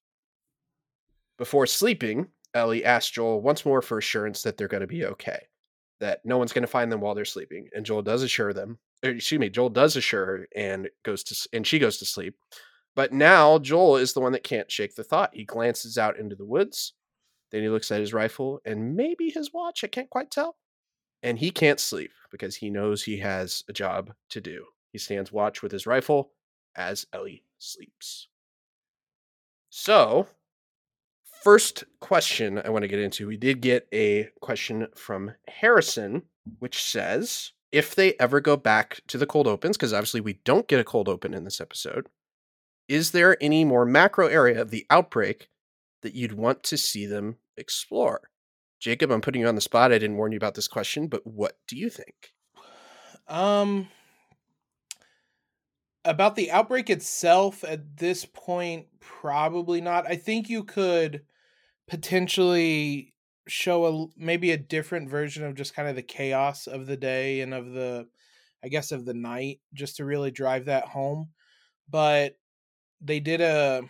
Before 1.38 1.68
sleeping, 1.68 2.30
Ellie 2.54 2.85
asks 2.85 3.11
Joel 3.11 3.40
once 3.40 3.64
more 3.64 3.83
for 3.83 3.99
assurance 3.99 4.42
that 4.42 4.57
they're 4.57 4.69
going 4.69 4.80
to 4.80 4.87
be 4.87 5.04
okay, 5.04 5.47
that 6.00 6.21
no 6.25 6.38
one's 6.38 6.52
going 6.52 6.62
to 6.62 6.69
find 6.69 6.90
them 6.90 7.00
while 7.00 7.14
they're 7.14 7.25
sleeping. 7.25 7.69
And 7.75 7.87
Joel 7.87 8.02
does 8.02 8.23
assure 8.23 8.52
them, 8.52 8.78
or 9.04 9.11
excuse 9.11 9.38
me, 9.38 9.49
Joel 9.49 9.71
does 9.71 9.97
assure 9.97 10.26
her 10.26 10.49
and 10.57 10.88
goes 11.04 11.23
to 11.25 11.49
and 11.52 11.66
she 11.66 11.78
goes 11.78 11.99
to 11.99 12.04
sleep. 12.04 12.35
But 12.97 13.12
now 13.12 13.59
Joel 13.59 13.97
is 13.97 14.12
the 14.12 14.21
one 14.21 14.33
that 14.33 14.45
can't 14.45 14.71
shake 14.71 14.95
the 14.95 15.04
thought. 15.04 15.30
He 15.33 15.45
glances 15.45 15.97
out 15.97 16.19
into 16.19 16.35
the 16.35 16.45
woods, 16.45 16.95
then 17.50 17.62
he 17.62 17.69
looks 17.69 17.90
at 17.90 18.00
his 18.00 18.12
rifle 18.12 18.61
and 18.64 18.97
maybe 18.97 19.30
his 19.30 19.52
watch, 19.52 19.85
I 19.85 19.88
can't 19.88 20.11
quite 20.11 20.30
tell. 20.30 20.57
And 21.23 21.38
he 21.38 21.50
can't 21.50 21.80
sleep 21.80 22.12
because 22.30 22.57
he 22.57 22.71
knows 22.71 23.02
he 23.02 23.19
has 23.19 23.62
a 23.69 23.73
job 23.73 24.12
to 24.30 24.40
do. 24.40 24.64
He 24.92 24.99
stands 24.99 25.30
watch 25.30 25.62
with 25.62 25.71
his 25.71 25.87
rifle 25.87 26.33
as 26.75 27.07
Ellie 27.12 27.45
sleeps. 27.59 28.28
So, 29.69 30.26
first 31.42 31.85
question 32.00 32.61
I 32.64 32.70
want 32.70 32.82
to 32.82 32.88
get 32.88 33.00
into, 33.00 33.26
we 33.26 33.37
did 33.37 33.61
get 33.61 33.88
a 33.92 34.28
question 34.40 34.87
from 34.94 35.32
Harrison, 35.49 36.23
which 36.59 36.82
says 36.82 37.52
if 37.73 37.94
they 37.94 38.14
ever 38.14 38.40
go 38.40 38.56
back 38.56 39.00
to 39.09 39.18
the 39.18 39.26
cold 39.26 39.47
opens, 39.47 39.76
because 39.76 39.92
obviously 39.92 40.20
we 40.20 40.40
don't 40.44 40.68
get 40.68 40.80
a 40.80 40.85
cold 40.85 41.09
open 41.09 41.35
in 41.35 41.44
this 41.44 41.61
episode, 41.61 42.09
is 42.88 43.12
there 43.12 43.37
any 43.40 43.64
more 43.64 43.85
macro 43.85 44.26
area 44.26 44.61
of 44.61 44.70
the 44.70 44.87
outbreak 44.90 45.49
that 46.02 46.14
you'd 46.14 46.32
want 46.32 46.62
to 46.64 46.76
see 46.76 47.06
them 47.06 47.37
explore? 47.56 48.30
Jacob, 48.80 49.11
I'm 49.11 49.20
putting 49.20 49.42
you 49.42 49.49
on 49.49 49.54
the 49.54 49.61
spot. 49.61 49.92
I 49.92 49.99
didn't 49.99 50.16
warn 50.16 50.32
you 50.32 50.38
about 50.38 50.54
this 50.54 50.68
question, 50.68 51.06
but 51.06 51.26
what 51.26 51.59
do 51.68 51.76
you 51.76 51.90
think? 51.90 52.32
Um, 53.28 53.88
about 56.04 56.35
the 56.35 56.50
outbreak 56.50 56.90
itself 56.90 57.62
at 57.62 57.99
this 57.99 58.25
point, 58.25 58.87
probably 58.99 59.80
not. 59.80 60.06
I 60.06 60.16
think 60.16 60.49
you 60.49 60.64
could 60.64 61.23
potentially 61.90 63.12
show 63.49 63.85
a 63.85 64.06
maybe 64.16 64.52
a 64.52 64.56
different 64.56 65.11
version 65.11 65.44
of 65.44 65.56
just 65.56 65.75
kind 65.75 65.88
of 65.88 65.97
the 65.97 66.02
chaos 66.02 66.68
of 66.68 66.87
the 66.87 66.97
day 66.97 67.40
and 67.40 67.52
of 67.52 67.73
the 67.73 68.06
I 68.62 68.68
guess 68.68 68.92
of 68.92 69.04
the 69.04 69.14
night 69.14 69.61
just 69.75 69.97
to 69.97 70.04
really 70.04 70.30
drive 70.30 70.66
that 70.66 70.85
home. 70.85 71.30
But 71.90 72.37
they 73.00 73.18
did 73.18 73.40
a 73.40 73.82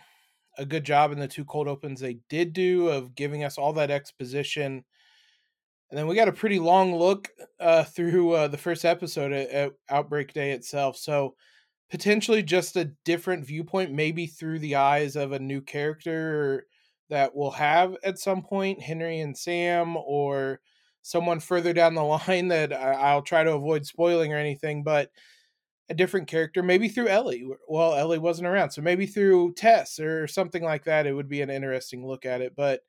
a 0.57 0.65
good 0.65 0.83
job 0.83 1.11
in 1.11 1.19
the 1.19 1.27
two 1.27 1.45
cold 1.45 1.67
opens 1.67 1.99
they 1.99 2.17
did 2.27 2.53
do 2.53 2.89
of 2.89 3.15
giving 3.15 3.43
us 3.43 3.57
all 3.57 3.73
that 3.73 3.91
exposition. 3.91 4.83
And 5.89 5.97
then 5.97 6.07
we 6.07 6.15
got 6.15 6.27
a 6.27 6.33
pretty 6.33 6.59
long 6.59 6.95
look 6.95 7.29
uh, 7.59 7.83
through 7.83 8.31
uh, 8.31 8.47
the 8.47 8.57
first 8.57 8.83
episode 8.83 9.31
at, 9.31 9.49
at 9.49 9.71
Outbreak 9.89 10.33
Day 10.33 10.51
itself. 10.51 10.97
So 10.97 11.35
potentially 11.89 12.41
just 12.43 12.75
a 12.77 12.91
different 13.05 13.45
viewpoint, 13.45 13.91
maybe 13.91 14.25
through 14.25 14.59
the 14.59 14.75
eyes 14.75 15.15
of 15.15 15.33
a 15.33 15.39
new 15.39 15.61
character 15.61 16.65
that 17.11 17.35
we'll 17.35 17.51
have 17.51 17.95
at 18.03 18.17
some 18.17 18.41
point, 18.41 18.81
Henry 18.81 19.19
and 19.19 19.37
Sam, 19.37 19.95
or 19.95 20.59
someone 21.03 21.39
further 21.39 21.73
down 21.73 21.93
the 21.93 22.03
line 22.27 22.47
that 22.47 22.73
I'll 22.73 23.21
try 23.21 23.43
to 23.43 23.53
avoid 23.53 23.85
spoiling 23.85 24.33
or 24.33 24.37
anything, 24.37 24.83
but 24.83 25.11
a 25.89 25.93
different 25.93 26.27
character, 26.27 26.63
maybe 26.63 26.87
through 26.87 27.09
Ellie. 27.09 27.45
Well, 27.67 27.95
Ellie 27.95 28.17
wasn't 28.17 28.47
around, 28.47 28.71
so 28.71 28.81
maybe 28.81 29.05
through 29.05 29.53
Tess 29.53 29.99
or 29.99 30.25
something 30.25 30.63
like 30.63 30.85
that. 30.85 31.05
It 31.05 31.13
would 31.13 31.29
be 31.29 31.41
an 31.41 31.49
interesting 31.49 32.07
look 32.07 32.25
at 32.25 32.41
it, 32.41 32.53
but 32.55 32.81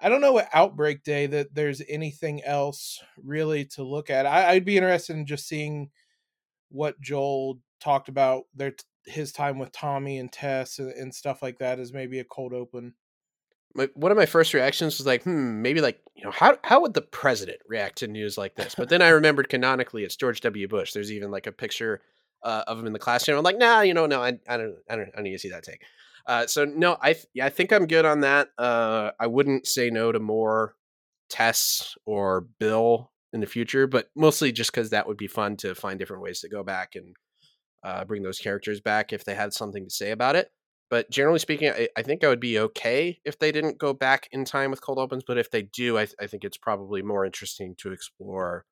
I 0.00 0.08
don't 0.08 0.20
know 0.20 0.32
what 0.32 0.48
Outbreak 0.54 1.02
Day 1.02 1.26
that 1.26 1.54
there's 1.54 1.82
anything 1.88 2.42
else 2.44 3.02
really 3.22 3.66
to 3.66 3.82
look 3.82 4.08
at. 4.10 4.26
I, 4.26 4.54
would 4.54 4.64
be 4.64 4.76
interested 4.76 5.16
in 5.16 5.26
just 5.26 5.46
seeing 5.46 5.90
what 6.70 7.00
Joel 7.00 7.58
talked 7.80 8.08
about 8.08 8.44
their 8.54 8.74
his 9.06 9.32
time 9.32 9.58
with 9.58 9.72
Tommy 9.72 10.18
and 10.18 10.30
Tess 10.30 10.78
and, 10.78 10.92
and 10.92 11.14
stuff 11.14 11.42
like 11.42 11.58
that 11.58 11.78
as 11.80 11.92
maybe 11.92 12.20
a 12.20 12.24
cold 12.24 12.54
open. 12.54 12.94
My, 13.74 13.88
one 13.94 14.10
of 14.10 14.18
my 14.18 14.26
first 14.26 14.52
reactions 14.52 14.98
was 14.98 15.06
like, 15.06 15.22
hmm, 15.22 15.62
maybe 15.62 15.80
like 15.80 16.00
you 16.16 16.24
know 16.24 16.30
how 16.30 16.58
how 16.64 16.80
would 16.80 16.94
the 16.94 17.02
president 17.02 17.60
react 17.68 17.98
to 17.98 18.08
news 18.08 18.36
like 18.36 18.56
this? 18.56 18.74
But 18.74 18.88
then 18.88 19.02
I 19.02 19.08
remembered 19.10 19.48
canonically 19.48 20.04
it's 20.04 20.16
George 20.16 20.40
W. 20.40 20.68
Bush. 20.68 20.92
There's 20.92 21.12
even 21.12 21.30
like 21.30 21.46
a 21.46 21.52
picture 21.52 22.00
uh, 22.42 22.64
of 22.66 22.78
him 22.78 22.86
in 22.86 22.92
the 22.92 22.98
classroom. 22.98 23.38
I'm 23.38 23.44
like, 23.44 23.58
nah, 23.58 23.82
you 23.82 23.94
know, 23.94 24.06
no, 24.06 24.22
I, 24.22 24.38
I 24.48 24.56
don't, 24.56 24.76
I 24.88 24.96
don't, 24.96 25.08
I 25.12 25.16
don't 25.16 25.24
need 25.24 25.32
to 25.32 25.38
see 25.38 25.50
that 25.50 25.62
take. 25.62 25.82
Uh, 26.26 26.46
so 26.46 26.64
no, 26.64 26.96
I 27.00 27.16
yeah, 27.34 27.46
I 27.46 27.50
think 27.50 27.72
I'm 27.72 27.86
good 27.86 28.04
on 28.04 28.20
that. 28.20 28.48
Uh, 28.58 29.12
I 29.18 29.26
wouldn't 29.26 29.66
say 29.66 29.90
no 29.90 30.12
to 30.12 30.20
more 30.20 30.74
Tess 31.28 31.96
or 32.06 32.46
Bill 32.58 33.10
in 33.32 33.40
the 33.40 33.46
future, 33.46 33.86
but 33.86 34.10
mostly 34.16 34.52
just 34.52 34.72
because 34.72 34.90
that 34.90 35.06
would 35.06 35.16
be 35.16 35.28
fun 35.28 35.56
to 35.58 35.74
find 35.74 35.98
different 35.98 36.22
ways 36.22 36.40
to 36.40 36.48
go 36.48 36.62
back 36.62 36.96
and 36.96 37.14
uh, 37.82 38.04
bring 38.04 38.22
those 38.22 38.38
characters 38.38 38.80
back 38.80 39.12
if 39.12 39.24
they 39.24 39.34
had 39.34 39.52
something 39.52 39.84
to 39.84 39.90
say 39.90 40.10
about 40.10 40.36
it. 40.36 40.50
But 40.90 41.08
generally 41.08 41.38
speaking, 41.38 41.70
I, 41.70 41.88
I, 41.96 42.02
think 42.02 42.24
I 42.24 42.28
would 42.28 42.40
be 42.40 42.58
okay 42.58 43.20
if 43.24 43.38
they 43.38 43.52
didn't 43.52 43.78
go 43.78 43.92
back 43.92 44.28
in 44.32 44.44
time 44.44 44.72
with 44.72 44.82
cold 44.82 44.98
opens. 44.98 45.22
But 45.24 45.38
if 45.38 45.50
they 45.50 45.62
do, 45.62 45.96
I, 45.96 46.08
I 46.20 46.26
think 46.26 46.44
it's 46.44 46.58
probably 46.58 47.00
more 47.00 47.24
interesting 47.24 47.76
to 47.78 47.92
explore 47.92 48.66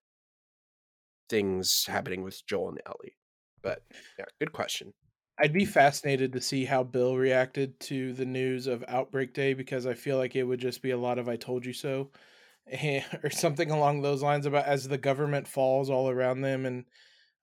things 1.30 1.86
happening 1.86 2.24
with 2.24 2.44
Joel 2.44 2.70
and 2.70 2.80
Ellie. 2.84 3.16
But 3.62 3.82
yeah, 4.18 4.24
good 4.40 4.52
question. 4.52 4.92
I'd 5.40 5.52
be 5.52 5.64
fascinated 5.64 6.32
to 6.32 6.40
see 6.40 6.64
how 6.64 6.82
Bill 6.82 7.16
reacted 7.16 7.78
to 7.80 8.12
the 8.12 8.24
news 8.24 8.66
of 8.66 8.84
Outbreak 8.88 9.32
Day 9.32 9.54
because 9.54 9.86
I 9.86 9.94
feel 9.94 10.16
like 10.16 10.34
it 10.34 10.42
would 10.42 10.58
just 10.58 10.82
be 10.82 10.90
a 10.90 10.98
lot 10.98 11.18
of 11.18 11.28
"I 11.28 11.36
told 11.36 11.64
you 11.64 11.72
so," 11.72 12.10
or 13.22 13.30
something 13.30 13.70
along 13.70 14.02
those 14.02 14.22
lines 14.22 14.46
about 14.46 14.66
as 14.66 14.88
the 14.88 14.98
government 14.98 15.46
falls 15.46 15.88
all 15.88 16.10
around 16.10 16.40
them 16.40 16.66
and 16.66 16.84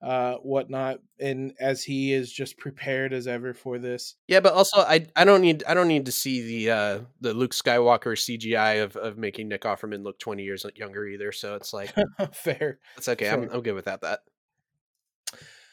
uh 0.06 0.36
whatnot 0.36 1.00
and 1.20 1.54
as 1.60 1.84
he 1.84 2.14
is 2.14 2.32
just 2.32 2.60
prepared 2.60 3.12
as 3.12 3.26
ever 3.26 3.56
for 3.56 3.80
this 3.80 4.16
yeah 4.28 4.40
but 4.40 4.54
also 4.54 4.78
i 4.82 5.04
i 5.16 5.26
don't 5.26 5.42
need 5.42 5.64
i 5.68 5.74
don't 5.74 5.88
need 5.88 6.06
to 6.06 6.12
see 6.12 6.42
the 6.44 6.72
uh 6.72 7.00
the 7.22 7.34
luke 7.34 7.54
skywalker 7.54 8.14
cgi 8.14 8.84
of 8.84 8.96
of 8.98 9.18
making 9.18 9.48
nick 9.48 9.62
offerman 9.62 10.04
look 10.04 10.20
20 10.20 10.44
years 10.44 10.64
younger 10.76 11.08
either 11.08 11.32
so 11.32 11.56
it's 11.56 11.74
like 11.74 11.92
fair 12.34 12.78
it's 12.98 13.10
okay 13.10 13.26
fair. 13.26 13.34
I'm, 13.34 13.50
I'm 13.50 13.62
good 13.62 13.74
with 13.74 13.86
that 13.86 14.02
that 14.02 14.20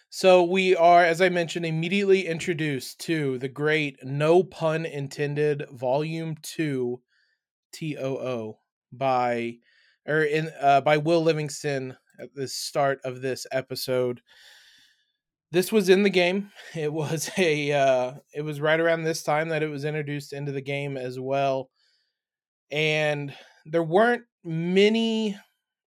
so 0.08 0.44
we 0.44 0.74
are 0.76 1.04
as 1.04 1.20
i 1.20 1.28
mentioned 1.28 1.66
immediately 1.66 2.26
introduced 2.26 3.00
to 3.00 3.36
the 3.36 3.48
great 3.48 3.98
no 4.02 4.42
pun 4.42 4.86
intended 4.86 5.66
volume 5.72 6.36
2 6.40 6.98
too 7.72 8.54
by 8.92 9.56
or 10.06 10.22
in 10.22 10.50
uh 10.58 10.80
by 10.80 10.96
will 10.96 11.22
livingston 11.22 11.98
at 12.22 12.34
the 12.34 12.48
start 12.48 13.00
of 13.04 13.20
this 13.20 13.46
episode. 13.52 14.22
This 15.50 15.70
was 15.70 15.88
in 15.88 16.02
the 16.02 16.10
game. 16.10 16.50
It 16.74 16.92
was 16.92 17.30
a 17.36 17.72
uh, 17.72 18.14
it 18.34 18.42
was 18.42 18.60
right 18.60 18.80
around 18.80 19.02
this 19.02 19.22
time 19.22 19.50
that 19.50 19.62
it 19.62 19.68
was 19.68 19.84
introduced 19.84 20.32
into 20.32 20.52
the 20.52 20.62
game 20.62 20.96
as 20.96 21.20
well. 21.20 21.70
And 22.70 23.34
there 23.66 23.82
weren't 23.82 24.24
many 24.44 25.36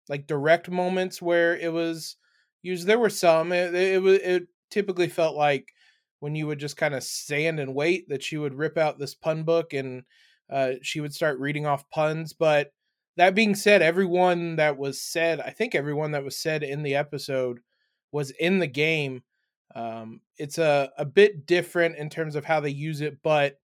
like 0.10 0.28
direct 0.28 0.70
moments 0.70 1.22
where 1.22 1.58
it 1.58 1.74
was 1.74 2.18
used. 2.62 2.88
There 2.88 3.00
were 3.00 3.10
some. 3.10 3.52
It, 3.52 3.74
it 3.76 4.02
was 4.02 4.20
it 4.20 4.48
typically 4.70 5.10
felt 5.10 5.36
like 5.36 5.74
when 6.20 6.36
you 6.36 6.48
would 6.48 6.60
just 6.60 6.78
kind 6.78 6.94
of 6.96 7.04
stand 7.04 7.60
and 7.60 7.76
wait 7.76 8.10
that 8.10 8.24
she 8.24 8.38
would 8.38 8.54
rip 8.56 8.78
out 8.78 9.00
this 9.00 9.16
pun 9.16 9.44
book 9.44 9.74
and 9.74 10.04
uh, 10.50 10.74
she 10.82 11.02
would 11.02 11.14
start 11.14 11.40
reading 11.40 11.66
off 11.66 11.90
puns. 11.90 12.34
But 12.34 12.72
that 13.18 13.36
being 13.36 13.56
said, 13.56 13.82
everyone 13.82 14.56
that 14.58 14.78
was 14.78 15.02
said, 15.02 15.40
I 15.40 15.50
think 15.50 15.76
everyone 15.76 16.12
that 16.12 16.24
was 16.24 16.38
said 16.38 16.64
in 16.64 16.84
the 16.84 16.96
episode 16.96 17.60
was 18.12 18.32
in 18.32 18.60
the 18.60 18.68
game. 18.68 19.24
Um, 19.76 20.22
it's 20.38 20.58
a, 20.58 20.92
a 20.98 21.06
bit 21.06 21.46
different 21.46 21.98
in 21.98 22.10
terms 22.10 22.36
of 22.36 22.46
how 22.46 22.60
they 22.60 22.70
use 22.70 23.02
it, 23.02 23.18
but 23.22 23.60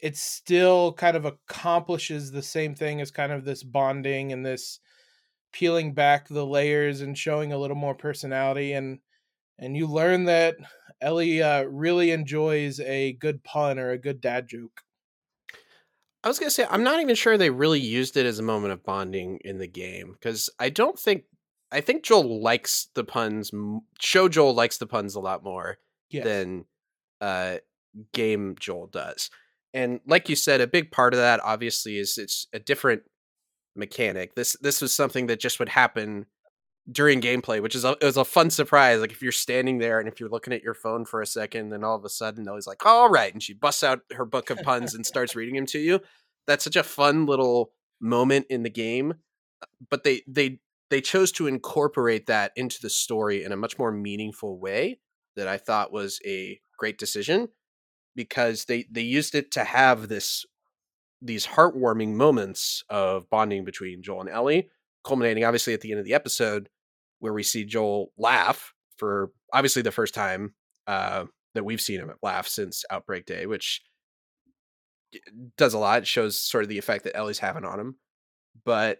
it 0.00 0.16
still 0.16 0.92
kind 0.92 1.16
of 1.16 1.24
accomplishes 1.24 2.30
the 2.30 2.42
same 2.42 2.74
thing 2.74 3.00
as 3.00 3.10
kind 3.10 3.32
of 3.32 3.44
this 3.44 3.62
bonding 3.62 4.32
and 4.32 4.44
this 4.44 4.80
peeling 5.52 5.94
back 5.94 6.28
the 6.28 6.44
layers 6.44 7.00
and 7.00 7.16
showing 7.16 7.52
a 7.52 7.58
little 7.58 7.76
more 7.76 7.94
personality 7.94 8.72
and 8.72 8.98
and 9.58 9.76
you 9.76 9.86
learn 9.86 10.24
that 10.24 10.56
Ellie 11.00 11.42
uh, 11.42 11.62
really 11.62 12.10
enjoys 12.10 12.80
a 12.80 13.12
good 13.14 13.44
pun 13.44 13.78
or 13.78 13.90
a 13.90 13.98
good 13.98 14.20
dad 14.20 14.48
joke. 14.48 14.83
I 16.24 16.28
was 16.28 16.38
gonna 16.38 16.50
say 16.50 16.66
I'm 16.68 16.82
not 16.82 17.00
even 17.00 17.14
sure 17.14 17.36
they 17.36 17.50
really 17.50 17.80
used 17.80 18.16
it 18.16 18.26
as 18.26 18.38
a 18.38 18.42
moment 18.42 18.72
of 18.72 18.82
bonding 18.82 19.40
in 19.44 19.58
the 19.58 19.68
game 19.68 20.12
because 20.12 20.48
I 20.58 20.70
don't 20.70 20.98
think 20.98 21.24
I 21.70 21.80
think 21.80 22.02
Joel 22.02 22.42
likes 22.42 22.88
the 22.94 23.04
puns. 23.04 23.50
Show 24.00 24.28
Joel 24.28 24.54
likes 24.54 24.78
the 24.78 24.86
puns 24.86 25.14
a 25.14 25.20
lot 25.20 25.44
more 25.44 25.78
yes. 26.08 26.24
than 26.24 26.64
uh, 27.20 27.58
game 28.12 28.56
Joel 28.58 28.86
does. 28.86 29.30
And 29.74 30.00
like 30.06 30.28
you 30.28 30.36
said, 30.36 30.60
a 30.60 30.66
big 30.66 30.90
part 30.90 31.14
of 31.14 31.18
that 31.18 31.40
obviously 31.42 31.98
is 31.98 32.16
it's 32.16 32.46
a 32.52 32.58
different 32.58 33.02
mechanic. 33.76 34.34
This 34.34 34.56
this 34.62 34.80
was 34.80 34.94
something 34.94 35.26
that 35.26 35.40
just 35.40 35.58
would 35.58 35.68
happen 35.68 36.26
during 36.90 37.20
gameplay, 37.20 37.62
which 37.62 37.74
is 37.74 37.84
a, 37.84 37.92
it 37.92 38.04
was 38.04 38.16
a 38.16 38.24
fun 38.24 38.50
surprise. 38.50 39.00
Like 39.00 39.12
if 39.12 39.22
you're 39.22 39.32
standing 39.32 39.78
there 39.78 39.98
and 39.98 40.08
if 40.08 40.20
you're 40.20 40.28
looking 40.28 40.52
at 40.52 40.62
your 40.62 40.74
phone 40.74 41.04
for 41.04 41.22
a 41.22 41.26
second, 41.26 41.70
then 41.70 41.84
all 41.84 41.96
of 41.96 42.04
a 42.04 42.10
sudden 42.10 42.46
Ellie's 42.46 42.66
like, 42.66 42.84
"All 42.84 43.08
right," 43.08 43.32
and 43.32 43.42
she 43.42 43.54
busts 43.54 43.82
out 43.82 44.00
her 44.12 44.24
book 44.24 44.50
of 44.50 44.58
puns 44.58 44.94
and 44.94 45.06
starts 45.06 45.34
reading 45.36 45.56
them 45.56 45.66
to 45.66 45.78
you. 45.78 46.00
That's 46.46 46.64
such 46.64 46.76
a 46.76 46.82
fun 46.82 47.26
little 47.26 47.70
moment 48.00 48.46
in 48.50 48.62
the 48.62 48.70
game. 48.70 49.14
Uh, 49.62 49.66
but 49.90 50.04
they 50.04 50.22
they 50.26 50.60
they 50.90 51.00
chose 51.00 51.32
to 51.32 51.46
incorporate 51.46 52.26
that 52.26 52.52
into 52.56 52.78
the 52.80 52.90
story 52.90 53.44
in 53.44 53.52
a 53.52 53.56
much 53.56 53.78
more 53.78 53.90
meaningful 53.90 54.58
way 54.58 55.00
that 55.36 55.48
I 55.48 55.56
thought 55.56 55.92
was 55.92 56.20
a 56.26 56.60
great 56.78 56.98
decision 56.98 57.48
because 58.14 58.66
they 58.66 58.86
they 58.90 59.00
used 59.00 59.34
it 59.34 59.50
to 59.52 59.64
have 59.64 60.08
this 60.08 60.44
these 61.22 61.46
heartwarming 61.46 62.12
moments 62.12 62.84
of 62.90 63.30
bonding 63.30 63.64
between 63.64 64.02
Joel 64.02 64.20
and 64.20 64.28
Ellie, 64.28 64.68
culminating 65.02 65.44
obviously 65.44 65.72
at 65.72 65.80
the 65.80 65.90
end 65.90 65.98
of 65.98 66.04
the 66.04 66.12
episode 66.12 66.68
where 67.24 67.32
we 67.32 67.42
see 67.42 67.64
Joel 67.64 68.12
laugh 68.18 68.74
for 68.98 69.30
obviously 69.50 69.80
the 69.80 69.90
first 69.90 70.12
time 70.12 70.52
uh, 70.86 71.24
that 71.54 71.64
we've 71.64 71.80
seen 71.80 72.00
him 72.00 72.12
laugh 72.22 72.46
since 72.46 72.84
Outbreak 72.90 73.24
Day, 73.24 73.46
which 73.46 73.80
does 75.56 75.72
a 75.72 75.78
lot. 75.78 76.02
It 76.02 76.06
shows 76.06 76.38
sort 76.38 76.64
of 76.64 76.68
the 76.68 76.76
effect 76.76 77.04
that 77.04 77.16
Ellie's 77.16 77.38
having 77.38 77.64
on 77.64 77.80
him. 77.80 77.96
But 78.62 78.98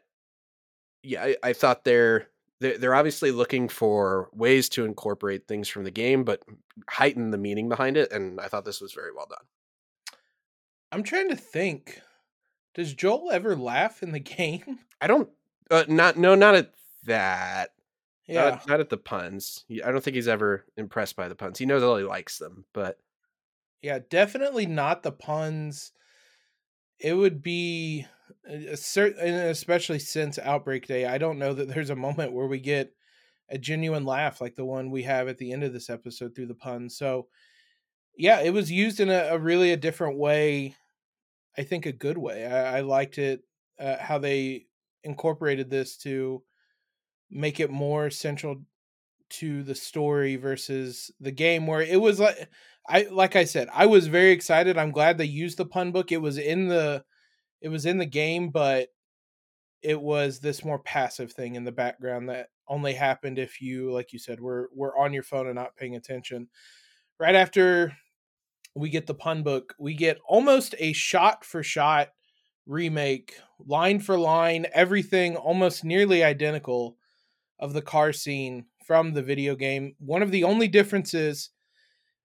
yeah, 1.02 1.22
I, 1.22 1.36
I 1.42 1.52
thought 1.52 1.84
they're, 1.84 2.28
they're 2.60 2.94
obviously 2.94 3.30
looking 3.30 3.68
for 3.68 4.30
ways 4.32 4.70
to 4.70 4.86
incorporate 4.86 5.46
things 5.46 5.68
from 5.68 5.84
the 5.84 5.90
game, 5.90 6.24
but 6.24 6.40
heighten 6.88 7.30
the 7.30 7.36
meaning 7.36 7.68
behind 7.68 7.98
it. 7.98 8.10
And 8.10 8.40
I 8.40 8.48
thought 8.48 8.64
this 8.64 8.80
was 8.80 8.94
very 8.94 9.10
well 9.14 9.26
done. 9.28 10.18
I'm 10.90 11.02
trying 11.02 11.28
to 11.28 11.36
think. 11.36 12.00
Does 12.74 12.94
Joel 12.94 13.30
ever 13.32 13.54
laugh 13.54 14.02
in 14.02 14.12
the 14.12 14.18
game? 14.18 14.78
I 14.98 15.08
don't. 15.08 15.28
Uh, 15.70 15.84
not 15.88 16.16
no, 16.16 16.34
not 16.34 16.54
at 16.54 16.70
that. 17.04 17.73
Yeah, 18.26 18.50
not, 18.50 18.68
not, 18.68 18.80
at 18.80 18.88
the 18.88 18.96
puns. 18.96 19.64
I 19.84 19.90
don't 19.90 20.02
think 20.02 20.14
he's 20.14 20.28
ever 20.28 20.64
impressed 20.76 21.14
by 21.14 21.28
the 21.28 21.34
puns. 21.34 21.58
He 21.58 21.66
knows 21.66 21.82
Ellie 21.82 22.04
likes 22.04 22.38
them, 22.38 22.64
but 22.72 22.98
yeah, 23.82 23.98
definitely 24.08 24.64
not 24.64 25.02
the 25.02 25.12
puns. 25.12 25.92
It 26.98 27.12
would 27.12 27.42
be 27.42 28.06
a 28.48 28.76
certain, 28.78 29.22
especially 29.28 29.98
since 29.98 30.38
Outbreak 30.38 30.86
Day. 30.86 31.04
I 31.04 31.18
don't 31.18 31.38
know 31.38 31.52
that 31.52 31.68
there's 31.68 31.90
a 31.90 31.96
moment 31.96 32.32
where 32.32 32.46
we 32.46 32.60
get 32.60 32.94
a 33.50 33.58
genuine 33.58 34.06
laugh 34.06 34.40
like 34.40 34.54
the 34.54 34.64
one 34.64 34.90
we 34.90 35.02
have 35.02 35.28
at 35.28 35.36
the 35.36 35.52
end 35.52 35.64
of 35.64 35.74
this 35.74 35.90
episode 35.90 36.34
through 36.34 36.46
the 36.46 36.54
puns. 36.54 36.96
So, 36.96 37.28
yeah, 38.16 38.40
it 38.40 38.54
was 38.54 38.72
used 38.72 39.00
in 39.00 39.10
a, 39.10 39.28
a 39.32 39.38
really 39.38 39.70
a 39.72 39.76
different 39.76 40.18
way. 40.18 40.76
I 41.58 41.62
think 41.62 41.84
a 41.84 41.92
good 41.92 42.16
way. 42.16 42.46
I, 42.46 42.78
I 42.78 42.80
liked 42.80 43.18
it 43.18 43.42
uh, 43.78 43.96
how 43.98 44.18
they 44.18 44.66
incorporated 45.02 45.68
this 45.68 45.98
to 45.98 46.42
make 47.34 47.60
it 47.60 47.70
more 47.70 48.08
central 48.08 48.62
to 49.28 49.62
the 49.64 49.74
story 49.74 50.36
versus 50.36 51.10
the 51.20 51.32
game 51.32 51.66
where 51.66 51.82
it 51.82 52.00
was 52.00 52.20
like 52.20 52.48
I 52.88 53.02
like 53.10 53.34
I 53.36 53.44
said 53.44 53.68
I 53.72 53.86
was 53.86 54.06
very 54.06 54.30
excited 54.30 54.78
I'm 54.78 54.92
glad 54.92 55.18
they 55.18 55.24
used 55.24 55.58
the 55.58 55.66
pun 55.66 55.90
book 55.90 56.12
it 56.12 56.22
was 56.22 56.38
in 56.38 56.68
the 56.68 57.04
it 57.60 57.68
was 57.68 57.86
in 57.86 57.98
the 57.98 58.06
game 58.06 58.50
but 58.50 58.88
it 59.82 60.00
was 60.00 60.38
this 60.38 60.64
more 60.64 60.78
passive 60.78 61.32
thing 61.32 61.56
in 61.56 61.64
the 61.64 61.72
background 61.72 62.28
that 62.28 62.48
only 62.68 62.94
happened 62.94 63.38
if 63.38 63.60
you 63.60 63.92
like 63.92 64.12
you 64.12 64.18
said 64.18 64.40
were 64.40 64.70
were 64.72 64.96
on 64.96 65.12
your 65.12 65.22
phone 65.22 65.46
and 65.46 65.56
not 65.56 65.76
paying 65.76 65.96
attention. 65.96 66.48
Right 67.18 67.34
after 67.34 67.92
we 68.74 68.90
get 68.90 69.06
the 69.06 69.14
pun 69.14 69.42
book 69.42 69.74
we 69.78 69.94
get 69.94 70.18
almost 70.26 70.74
a 70.78 70.92
shot 70.92 71.44
for 71.44 71.62
shot 71.62 72.08
remake 72.66 73.36
line 73.66 74.00
for 74.00 74.18
line 74.18 74.66
everything 74.72 75.36
almost 75.36 75.84
nearly 75.84 76.24
identical 76.24 76.96
of 77.58 77.72
the 77.72 77.82
car 77.82 78.12
scene 78.12 78.66
from 78.84 79.12
the 79.12 79.22
video 79.22 79.56
game. 79.56 79.94
One 79.98 80.22
of 80.22 80.30
the 80.30 80.44
only 80.44 80.68
differences 80.68 81.50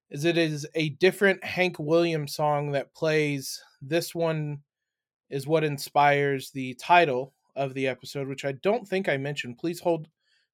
is 0.10 0.26
it 0.26 0.38
is 0.38 0.68
a 0.76 0.90
different 0.90 1.44
Hank 1.44 1.78
Williams 1.80 2.36
song 2.36 2.72
that 2.72 2.94
plays. 2.94 3.62
This 3.82 4.16
one 4.16 4.60
is 5.30 5.48
what 5.48 5.64
inspires 5.64 6.52
the 6.52 6.74
title 6.76 7.34
of 7.56 7.74
the 7.74 7.88
episode, 7.88 8.28
which 8.28 8.46
I 8.46 8.54
don't 8.54 8.88
think 8.88 9.08
I 9.08 9.18
mentioned. 9.18 9.58
Please 9.58 9.80
hold 9.80 10.08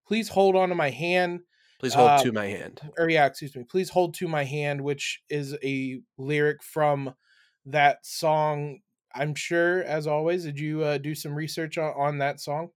please 0.06 0.30
hold 0.30 0.56
on 0.56 0.70
to 0.70 0.76
my 0.76 0.90
hand. 0.90 1.42
Please 1.80 1.94
hold 1.94 2.10
uh, 2.10 2.24
to 2.24 2.32
my 2.32 2.46
hand. 2.46 2.82
Or 2.98 3.10
yeah, 3.10 3.26
excuse 3.26 3.56
me. 3.56 3.64
Please 3.64 3.90
hold 3.90 4.14
to 4.16 4.28
my 4.28 4.44
hand, 4.44 4.82
which 4.82 5.22
is 5.30 5.56
a 5.64 6.02
lyric 6.18 6.64
from 6.64 7.14
that 7.66 8.06
song. 8.06 8.80
I'm 9.14 9.36
sure, 9.36 9.84
as 9.84 10.08
always, 10.08 10.44
did 10.44 10.60
you 10.60 10.84
uh, 10.84 10.98
do 10.98 11.16
some 11.16 11.34
research 11.34 11.78
on, 11.78 11.94
on 11.98 12.18
that 12.20 12.40
song? 12.40 12.70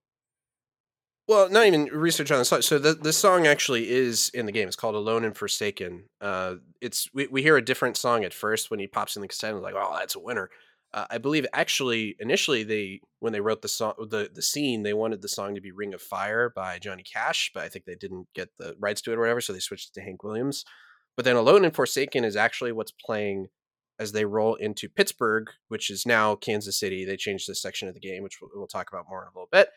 Well, 1.30 1.48
not 1.48 1.68
even 1.68 1.86
research 1.86 2.32
on 2.32 2.40
the 2.40 2.46
song. 2.46 2.64
So 2.64 2.80
the 2.80 2.96
the 2.96 3.14
song 3.14 3.46
actually 3.46 3.92
is 3.92 4.32
in 4.34 4.48
the 4.48 4.52
game. 4.52 4.68
It's 4.68 4.76
called 4.76 4.96
"Alone 4.96 5.24
and 5.24 5.38
Forsaken." 5.38 6.06
Uh, 6.20 6.56
it's 6.82 7.08
we, 7.14 7.28
we 7.28 7.44
hear 7.44 7.56
a 7.56 7.64
different 7.64 7.98
song 7.98 8.24
at 8.24 8.34
first 8.34 8.72
when 8.72 8.80
he 8.80 8.88
pops 8.88 9.16
in 9.16 9.22
the 9.22 9.28
cassette. 9.28 9.54
And 9.54 9.62
like, 9.62 9.76
oh, 9.78 9.96
that's 10.00 10.16
a 10.16 10.20
winner. 10.20 10.50
Uh, 10.92 11.06
I 11.08 11.20
believe 11.20 11.46
actually 11.54 12.16
initially 12.20 12.64
they 12.64 13.02
when 13.20 13.32
they 13.32 13.42
wrote 13.42 13.62
the 13.62 13.68
song 13.68 13.94
the 14.10 14.32
the 14.34 14.42
scene 14.42 14.82
they 14.82 14.96
wanted 14.96 15.22
the 15.22 15.28
song 15.28 15.54
to 15.54 15.62
be 15.62 15.72
"Ring 15.72 15.94
of 15.94 16.02
Fire" 16.02 16.50
by 16.50 16.80
Johnny 16.80 17.04
Cash, 17.04 17.52
but 17.54 17.62
I 17.62 17.70
think 17.70 17.86
they 17.86 17.94
didn't 17.94 18.26
get 18.34 18.50
the 18.58 18.76
rights 18.80 19.00
to 19.04 19.12
it 19.12 19.18
or 19.18 19.20
whatever, 19.20 19.40
so 19.40 19.54
they 19.54 19.60
switched 19.60 19.90
it 19.90 20.00
to 20.00 20.04
Hank 20.04 20.24
Williams. 20.24 20.66
But 21.16 21.26
then 21.26 21.36
"Alone 21.36 21.64
and 21.64 21.76
Forsaken" 21.76 22.24
is 22.24 22.36
actually 22.36 22.72
what's 22.72 22.94
playing 23.06 23.50
as 24.00 24.14
they 24.14 24.26
roll 24.26 24.56
into 24.56 24.90
Pittsburgh, 24.90 25.52
which 25.68 25.92
is 25.92 26.08
now 26.08 26.34
Kansas 26.34 26.80
City. 26.80 27.06
They 27.06 27.18
changed 27.18 27.48
this 27.48 27.62
section 27.62 27.88
of 27.88 27.94
the 27.94 28.00
game, 28.00 28.24
which 28.24 28.40
we'll, 28.42 28.50
we'll 28.56 28.66
talk 28.66 28.90
about 28.92 29.06
more 29.08 29.22
in 29.22 29.28
a 29.28 29.38
little 29.38 29.50
bit. 29.52 29.70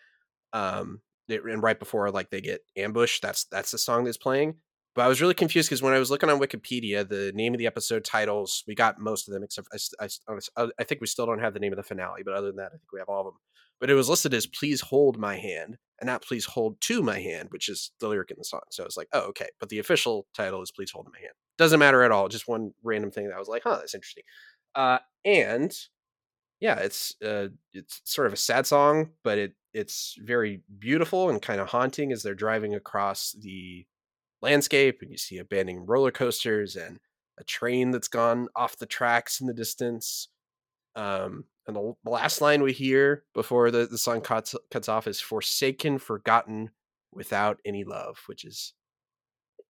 Um, 0.55 1.03
and 1.29 1.63
right 1.63 1.79
before 1.79 2.11
like 2.11 2.31
they 2.31 2.41
get 2.41 2.61
ambushed, 2.77 3.23
that's 3.23 3.45
that's 3.45 3.71
the 3.71 3.79
song 3.79 4.05
that's 4.05 4.17
playing. 4.17 4.57
But 4.95 5.03
I 5.03 5.09
was 5.09 5.23
really 5.23 5.35
confused 5.35 5.71
because 5.71 5.83
when 5.83 5.95
I 5.95 5.99
was 5.99 6.11
looking 6.11 6.29
on 6.29 6.39
Wikipedia, 6.39 7.09
the 7.09 7.33
name 7.35 7.55
of 7.55 7.59
the 7.59 7.67
episode 7.67 8.05
titles, 8.05 8.63
we 8.67 8.75
got 8.75 8.99
most 8.99 9.27
of 9.27 9.33
them 9.33 9.43
except 9.43 9.69
I, 10.01 10.09
I, 10.59 10.69
I 10.79 10.85
think 10.85 11.01
we 11.01 11.07
still 11.07 11.25
don't 11.25 11.39
have 11.39 11.55
the 11.55 11.61
name 11.61 11.73
of 11.73 11.79
the 11.79 11.83
finale. 11.83 12.23
But 12.23 12.35
other 12.35 12.49
than 12.49 12.57
that, 12.57 12.67
I 12.67 12.77
think 12.77 12.93
we 12.93 12.99
have 12.99 13.09
all 13.09 13.21
of 13.21 13.33
them. 13.33 13.41
But 13.81 13.91
it 13.91 13.95
was 13.95 14.09
listed 14.09 14.35
as 14.35 14.47
"Please 14.47 14.81
hold 14.81 15.19
my 15.19 15.37
hand" 15.37 15.79
and 15.99 16.07
not 16.07 16.23
"Please 16.23 16.45
hold 16.45 16.81
to 16.83 17.03
my 17.03 17.21
hand," 17.21 17.49
which 17.51 17.69
is 17.69 17.93
the 18.01 18.09
lyric 18.09 18.31
in 18.31 18.37
the 18.39 18.45
song. 18.45 18.61
So 18.71 18.83
I 18.83 18.87
was 18.87 18.97
like, 18.97 19.09
oh, 19.13 19.29
okay. 19.29 19.49
But 19.59 19.71
the 19.71 19.79
official 19.79 20.27
title 20.35 20.63
is 20.63 20.71
"Please 20.71 20.91
hold 20.91 21.09
my 21.13 21.19
hand." 21.19 21.33
Doesn't 21.59 21.81
matter 21.81 22.03
at 22.03 22.13
all. 22.13 22.29
Just 22.29 22.47
one 22.49 22.73
random 22.83 23.11
thing 23.11 23.29
that 23.29 23.35
I 23.37 23.39
was 23.39 23.49
like, 23.49 23.63
huh, 23.65 23.77
that's 23.77 23.95
interesting. 23.95 24.25
Uh, 24.75 24.99
and 25.25 25.75
yeah, 26.63 26.77
it's 26.77 27.17
uh, 27.21 27.49
it's 27.73 28.01
sort 28.05 28.29
of 28.29 28.33
a 28.33 28.37
sad 28.37 28.69
song, 28.69 29.11
but 29.25 29.37
it 29.37 29.55
it's 29.75 30.17
very 30.23 30.63
beautiful 30.79 31.29
and 31.29 31.43
kind 31.43 31.61
of 31.61 31.69
haunting 31.69 32.13
as 32.13 32.23
they're 32.23 32.37
driving 32.37 32.73
across 32.73 33.33
the 33.33 33.85
landscape 34.43 34.99
and 35.03 35.11
you 35.11 35.19
see 35.19 35.39
abandoned 35.39 35.89
roller 35.89 36.13
coasters 36.13 36.77
and 36.77 37.01
a 37.41 37.43
train 37.43 37.91
that's 37.91 38.07
gone 38.07 38.47
off 38.55 38.77
the 38.77 38.87
tracks 38.87 39.41
in 39.41 39.49
the 39.49 39.53
distance. 39.53 40.29
Um, 40.95 41.47
and 41.67 41.75
the, 41.75 41.95
last 42.05 42.41
line 42.41 42.63
we 42.63 42.73
hear 42.73 43.25
before 43.35 43.73
the, 43.73 43.87
the 43.87 43.99
song 43.99 44.21
cuts, 44.21 44.55
cuts 44.71 44.89
off 44.89 45.09
is 45.09 45.21
forsaken, 45.21 45.99
forgotten, 45.99 46.71
without 47.13 47.59
any 47.65 47.83
love, 47.83 48.19
which 48.27 48.45
is 48.45 48.75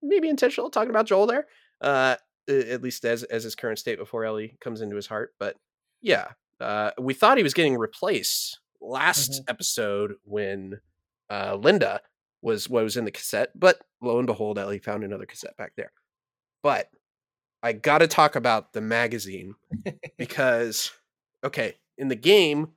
maybe 0.03 0.29
intentional 0.29 0.69
talking 0.69 0.91
about 0.91 1.07
Joel 1.07 1.27
there. 1.27 1.47
Uh, 1.81 2.17
at 2.49 2.83
least 2.83 3.05
as 3.07 3.23
as 3.25 3.45
his 3.45 3.55
current 3.55 3.79
state 3.79 3.99
before 3.99 4.25
Ellie 4.25 4.59
comes 4.61 4.83
into 4.83 4.97
his 4.97 5.07
heart. 5.07 5.33
But 5.39 5.57
yeah, 6.03 6.33
uh, 6.62 6.92
we 6.98 7.14
thought 7.14 7.37
he 7.37 7.42
was 7.42 7.55
getting 7.55 7.77
replaced 7.77 8.61
last 8.81 9.33
mm-hmm. 9.33 9.44
episode 9.48 10.14
when 10.25 10.81
uh, 11.31 11.57
Linda 11.57 12.01
was 12.40 12.68
what 12.68 12.85
was 12.85 12.96
in 12.96 13.05
the 13.05 13.11
cassette, 13.11 13.51
but 13.55 13.81
lo 14.01 14.18
and 14.18 14.27
behold, 14.27 14.59
Ellie 14.59 14.79
found 14.79 15.05
another 15.05 15.27
cassette 15.27 15.57
back 15.57 15.72
there. 15.77 15.92
But 16.62 16.88
I 17.62 17.72
got 17.72 17.98
to 17.98 18.09
talk 18.09 18.37
about 18.37 18.72
the 18.72 18.81
magazine 18.81 19.55
because, 20.18 20.90
okay, 21.44 21.77
in 21.96 22.09
the 22.09 22.16
game, 22.16 22.72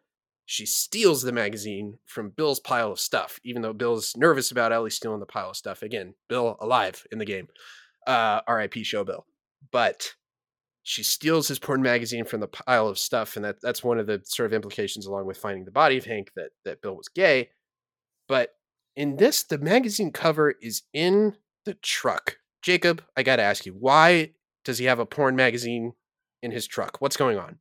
she 0.45 0.67
steals 0.67 1.23
the 1.23 1.31
magazine 1.31 1.97
from 2.05 2.29
Bill's 2.29 2.59
pile 2.59 2.91
of 2.91 2.99
stuff, 2.99 3.39
even 3.43 3.63
though 3.63 3.73
Bill's 3.73 4.15
nervous 4.15 4.51
about 4.51 4.71
Ellie 4.71 4.91
stealing 4.91 5.19
the 5.19 5.25
pile 5.25 5.49
of 5.49 5.57
stuff. 5.57 5.81
Again, 5.81 6.13
Bill 6.29 6.55
alive 6.59 7.05
in 7.11 7.17
the 7.17 7.25
game. 7.25 7.47
Uh, 8.05 8.41
RIP 8.47 8.75
show 8.83 9.03
Bill. 9.03 9.25
But 9.71 10.13
she 10.87 11.01
steals 11.01 11.47
his 11.47 11.57
porn 11.57 11.81
magazine 11.81 12.25
from 12.25 12.41
the 12.41 12.47
pile 12.47 12.87
of 12.87 12.99
stuff, 12.99 13.35
and 13.35 13.43
that, 13.43 13.55
that's 13.59 13.83
one 13.83 13.97
of 13.97 14.05
the 14.05 14.21
sort 14.23 14.45
of 14.45 14.53
implications 14.53 15.07
along 15.07 15.25
with 15.25 15.35
finding 15.35 15.65
the 15.65 15.71
body 15.71 15.97
of 15.97 16.05
Hank 16.05 16.29
that, 16.35 16.49
that 16.63 16.79
Bill 16.79 16.95
was 16.95 17.07
gay. 17.07 17.49
But 18.27 18.51
in 18.95 19.17
this, 19.17 19.41
the 19.41 19.57
magazine 19.57 20.11
cover 20.11 20.53
is 20.61 20.83
in 20.93 21.37
the 21.65 21.73
truck. 21.73 22.37
Jacob, 22.61 23.03
I 23.17 23.23
gotta 23.23 23.41
ask 23.41 23.65
you, 23.65 23.73
why 23.73 24.33
does 24.63 24.77
he 24.77 24.85
have 24.85 24.99
a 24.99 25.07
porn 25.07 25.35
magazine 25.35 25.93
in 26.43 26.51
his 26.51 26.67
truck? 26.67 27.01
What's 27.01 27.17
going 27.17 27.39
on? 27.39 27.57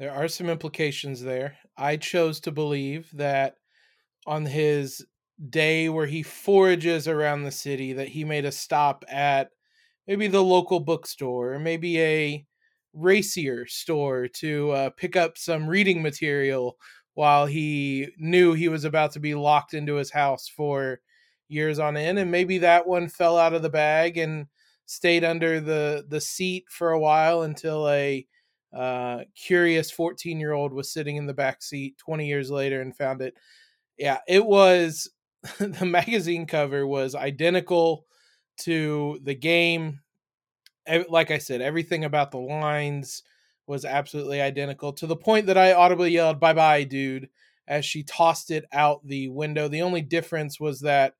There 0.00 0.12
are 0.12 0.26
some 0.26 0.50
implications 0.50 1.22
there. 1.22 1.58
I 1.76 1.96
chose 1.96 2.40
to 2.40 2.50
believe 2.50 3.08
that 3.12 3.54
on 4.26 4.46
his 4.46 5.06
day 5.48 5.88
where 5.88 6.06
he 6.06 6.24
forages 6.24 7.06
around 7.06 7.44
the 7.44 7.52
city 7.52 7.92
that 7.92 8.08
he 8.08 8.24
made 8.24 8.44
a 8.44 8.52
stop 8.52 9.04
at 9.08 9.50
maybe 10.06 10.26
the 10.26 10.42
local 10.42 10.80
bookstore 10.80 11.54
or 11.54 11.58
maybe 11.58 12.00
a 12.00 12.46
racier 12.94 13.66
store 13.66 14.28
to 14.28 14.70
uh, 14.72 14.90
pick 14.90 15.16
up 15.16 15.38
some 15.38 15.68
reading 15.68 16.02
material 16.02 16.76
while 17.14 17.46
he 17.46 18.08
knew 18.18 18.52
he 18.52 18.68
was 18.68 18.84
about 18.84 19.12
to 19.12 19.20
be 19.20 19.34
locked 19.34 19.74
into 19.74 19.94
his 19.94 20.10
house 20.10 20.48
for 20.48 21.00
years 21.48 21.78
on 21.78 21.96
end 21.96 22.18
and 22.18 22.30
maybe 22.30 22.58
that 22.58 22.86
one 22.86 23.08
fell 23.08 23.36
out 23.38 23.52
of 23.52 23.62
the 23.62 23.68
bag 23.70 24.16
and 24.16 24.46
stayed 24.86 25.24
under 25.24 25.60
the 25.60 26.04
the 26.08 26.20
seat 26.20 26.64
for 26.70 26.90
a 26.92 26.98
while 27.00 27.42
until 27.42 27.88
a 27.88 28.26
uh, 28.74 29.20
curious 29.36 29.90
14 29.90 30.40
year 30.40 30.52
old 30.52 30.72
was 30.72 30.90
sitting 30.92 31.16
in 31.16 31.26
the 31.26 31.34
back 31.34 31.62
seat 31.62 31.96
20 31.98 32.26
years 32.26 32.50
later 32.50 32.80
and 32.80 32.96
found 32.96 33.20
it. 33.20 33.34
Yeah 33.98 34.18
it 34.28 34.44
was 34.44 35.10
the 35.58 35.86
magazine 35.86 36.46
cover 36.46 36.86
was 36.86 37.14
identical 37.14 38.06
to 38.62 39.18
the 39.22 39.34
game 39.34 40.00
like 41.08 41.30
i 41.30 41.38
said 41.38 41.60
everything 41.60 42.04
about 42.04 42.30
the 42.32 42.38
lines 42.38 43.22
was 43.66 43.84
absolutely 43.84 44.40
identical 44.40 44.92
to 44.92 45.06
the 45.06 45.16
point 45.16 45.46
that 45.46 45.58
I 45.58 45.72
audibly 45.72 46.10
yelled 46.10 46.40
"Bye 46.40 46.52
bye, 46.52 46.84
dude!" 46.84 47.28
as 47.66 47.84
she 47.84 48.02
tossed 48.02 48.50
it 48.50 48.64
out 48.72 49.06
the 49.06 49.28
window. 49.28 49.68
The 49.68 49.82
only 49.82 50.02
difference 50.02 50.58
was 50.58 50.80
that 50.80 51.14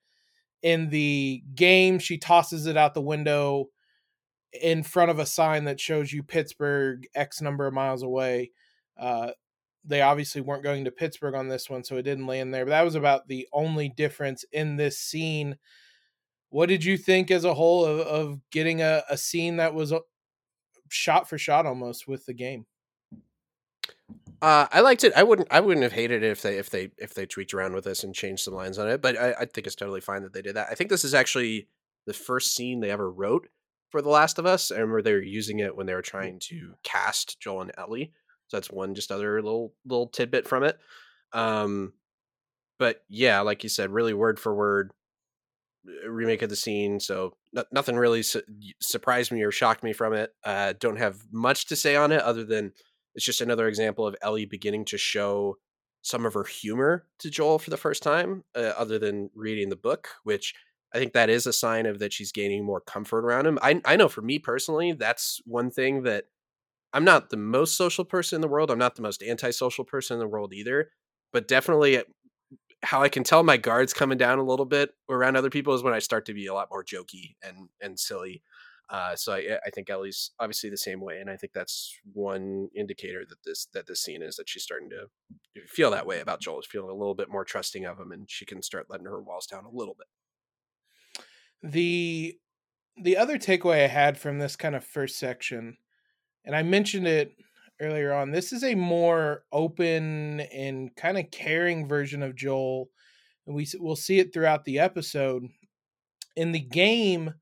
in 0.63 0.91
the 0.91 1.43
game 1.55 1.99
she 1.99 2.19
tosses 2.19 2.67
it 2.67 2.77
out 2.77 2.95
the 2.95 3.01
window 3.01 3.71
in 4.61 4.83
front 4.83 5.11
of 5.11 5.19
a 5.19 5.27
sign 5.27 5.65
that 5.65 5.81
shows 5.81 6.13
you 6.13 6.23
Pittsburgh 6.23 7.07
X 7.15 7.41
number 7.41 7.67
of 7.67 7.75
miles 7.75 8.03
away. 8.03 8.51
Uh, 8.99 9.31
they 9.85 10.03
obviously 10.03 10.41
weren't 10.41 10.63
going 10.63 10.85
to 10.85 10.91
Pittsburgh 10.91 11.35
on 11.35 11.49
this 11.49 11.71
one, 11.71 11.83
so 11.83 11.97
it 11.97 12.03
didn't 12.03 12.27
land 12.27 12.53
there. 12.53 12.65
But 12.65 12.71
that 12.71 12.85
was 12.85 12.95
about 12.95 13.29
the 13.29 13.49
only 13.53 13.89
difference 13.89 14.45
in 14.53 14.77
this 14.77 14.99
scene. 14.99 15.57
What 16.53 16.69
did 16.69 16.85
you 16.85 16.97
think 16.97 17.31
as 17.31 17.45
a 17.45 17.55
whole 17.55 17.85
of, 17.85 18.01
of 18.01 18.41
getting 18.51 18.81
a, 18.81 19.03
a 19.09 19.17
scene 19.17 19.57
that 19.57 19.75
was 19.75 19.93
shot 20.93 21.29
for 21.29 21.39
shot 21.39 21.67
almost 21.67 22.07
with 22.07 22.27
the 22.27 22.35
game. 22.35 22.67
Uh, 24.41 24.67
I 24.73 24.81
liked 24.81 25.05
it. 25.05 25.13
I 25.17 25.23
wouldn't. 25.23 25.49
I 25.51 25.61
wouldn't 25.61 25.85
have 25.85 25.93
hated 25.93 26.23
it 26.23 26.31
if 26.31 26.43
they 26.43 26.59
if 26.59 26.69
they 26.71 26.91
if 26.99 27.15
they 27.15 27.27
tweaked 27.27 27.55
around 27.55 27.75
with 27.75 27.85
this 27.85 28.03
and 28.03 28.15
changed 28.15 28.43
some 28.43 28.55
lines 28.55 28.79
on 28.79 28.89
it. 28.89 29.01
But 29.01 29.17
I, 29.17 29.33
I 29.41 29.45
think 29.45 29.67
it's 29.67 29.77
totally 29.77 30.01
fine 30.01 30.23
that 30.23 30.33
they 30.33 30.43
did 30.43 30.57
that. 30.57 30.69
I 30.71 30.75
think 30.75 30.91
this 30.91 31.05
is 31.05 31.15
actually 31.15 31.69
the 32.07 32.13
first 32.13 32.55
scene 32.55 32.81
they 32.81 32.91
ever 32.91 33.11
wrote 33.11 33.49
for 33.91 34.03
The 34.03 34.09
Last 34.09 34.39
of 34.39 34.47
Us. 34.47 34.73
I 34.73 34.77
remember 34.77 35.01
they 35.01 35.13
were 35.13 35.23
using 35.23 35.61
it 35.61 35.77
when 35.77 35.87
they 35.87 35.95
were 35.95 36.03
trying 36.03 36.41
to 36.41 36.75
cast 36.83 37.41
Joel 37.41 37.63
and 37.63 37.73
Ellie. 37.79 38.13
So 38.49 38.57
that's 38.57 38.71
one 38.71 38.95
just 38.97 39.13
other 39.13 39.41
little 39.41 39.75
little 39.87 40.09
tidbit 40.09 40.49
from 40.49 40.65
it. 40.65 40.77
Um, 41.33 41.93
but 42.81 43.05
yeah, 43.09 43.41
like 43.41 43.63
you 43.63 43.69
said, 43.69 43.91
really 43.91 44.13
word 44.13 44.41
for 44.41 44.53
word 44.55 44.91
remake 46.09 46.43
of 46.43 46.51
the 46.51 46.57
scene, 46.57 47.01
so 47.01 47.35
nothing 47.73 47.97
really 47.97 48.23
su- 48.23 48.43
surprised 48.81 49.33
me 49.33 49.43
or 49.43 49.51
shocked 49.51 49.83
me 49.83 49.93
from 49.93 50.13
it. 50.13 50.31
Uh, 50.45 50.75
don't 50.79 50.99
have 50.99 51.19
much 51.33 51.67
to 51.67 51.77
say 51.77 51.97
on 51.97 52.13
it 52.13 52.21
other 52.21 52.45
than 52.45 52.73
it's 53.15 53.25
just 53.25 53.41
another 53.41 53.69
example 53.69 54.07
of 54.07 54.17
Ellie 54.23 54.47
beginning 54.47 54.85
to 54.87 54.99
show 54.99 55.57
some 56.03 56.27
of 56.27 56.35
her 56.35 56.45
humor 56.45 57.07
to 57.21 57.31
Joel 57.31 57.59
for 57.59 57.71
the 57.71 57.77
first 57.77 58.03
time, 58.03 58.45
uh, 58.57 58.73
other 58.77 58.99
than 58.99 59.31
reading 59.35 59.69
the 59.69 59.77
book, 59.77 60.09
which 60.25 60.55
I 60.95 60.99
think 60.99 61.13
that 61.13 61.31
is 61.31 61.47
a 61.47 61.53
sign 61.53 61.87
of 61.87 62.01
that 62.01 62.13
she's 62.13 62.33
gaining 62.33 62.65
more 62.65 62.81
comfort 62.81 63.25
around 63.25 63.47
him. 63.47 63.59
I 63.63 63.81
I 63.85 63.97
know 63.97 64.09
for 64.09 64.23
me 64.23 64.39
personally, 64.39 64.93
that's 64.93 65.41
one 65.45 65.71
thing 65.71 66.03
that 66.03 66.25
I'm 66.93 67.05
not 67.05 67.31
the 67.31 67.37
most 67.37 67.77
social 67.77 68.05
person 68.05 68.37
in 68.37 68.41
the 68.41 68.49
world. 68.49 68.71
I'm 68.71 68.79
not 68.79 68.97
the 68.97 69.03
most 69.03 69.23
antisocial 69.23 69.85
person 69.85 70.15
in 70.15 70.21
the 70.21 70.29
world 70.29 70.53
either, 70.53 70.91
but 71.33 71.49
definitely 71.49 72.03
how 72.83 73.03
I 73.03 73.09
can 73.09 73.23
tell 73.25 73.43
my 73.43 73.57
guards 73.57 73.95
coming 73.95 74.19
down 74.19 74.39
a 74.39 74.45
little 74.45 74.67
bit 74.67 74.91
around 75.09 75.37
other 75.37 75.51
people 75.51 75.75
is 75.75 75.83
when 75.83 75.95
I 75.95 76.01
start 76.01 76.27
to 76.27 76.35
be 76.35 76.47
a 76.47 76.55
lot 76.55 76.69
more 76.71 76.85
jokey 76.85 77.37
and 77.43 77.69
and 77.81 77.99
silly. 77.99 78.43
Uh, 78.91 79.17
so 79.17 79.33
I, 79.33 79.59
I 79.65 79.71
think 79.71 79.89
Ellie's 79.89 80.33
obviously 80.39 80.69
the 80.69 80.77
same 80.77 81.01
way, 81.01 81.19
and 81.19 81.31
I 81.31 81.37
think 81.37 81.53
that's 81.55 81.97
one 82.13 82.69
indicator 82.77 83.25
that 83.27 83.39
this 83.45 83.67
that 83.73 83.87
this 83.87 84.03
scene 84.03 84.23
is 84.23 84.37
that 84.37 84.49
she's 84.49 84.65
starting 84.65 84.91
to 84.91 85.07
feel 85.67 85.91
that 85.93 86.07
way 86.07 86.21
about 86.21 86.41
Joel, 86.41 86.61
is 86.61 86.67
feeling 86.67 86.91
a 86.91 86.95
little 86.95 87.15
bit 87.15 87.31
more 87.31 87.45
trusting 87.45 87.87
of 87.87 87.99
him, 87.99 88.13
and 88.13 88.31
she 88.31 88.45
can 88.45 88.63
start 88.63 88.87
letting 88.91 89.07
her 89.07 89.23
walls 89.23 89.47
down 89.47 89.65
a 89.65 89.71
little 89.71 89.97
bit. 89.97 90.09
The 91.63 92.37
the 93.01 93.17
other 93.17 93.39
takeaway 93.39 93.85
I 93.85 93.89
had 93.89 94.19
from 94.19 94.39
this 94.39 94.57
kind 94.57 94.75
of 94.75 94.85
first 94.85 95.19
section, 95.19 95.79
and 96.45 96.55
I 96.55 96.63
mentioned 96.63 97.07
it 97.07 97.33
earlier 97.83 98.13
on, 98.13 98.31
this 98.31 98.53
is 98.53 98.63
a 98.65 98.75
more 98.75 99.45
open 99.53 100.41
and 100.41 100.95
kind 100.97 101.19
of 101.19 101.31
caring 101.31 101.89
version 101.89 102.23
of 102.23 102.37
Joel. 102.37 102.89
And 103.47 103.57
we 103.57 103.67
will 103.81 103.97
see 103.97 104.19
it 104.21 104.33
throughout 104.33 104.65
the 104.65 104.79
episode. 104.79 105.49
In 106.37 106.53
the 106.53 106.61
game, 106.61 107.35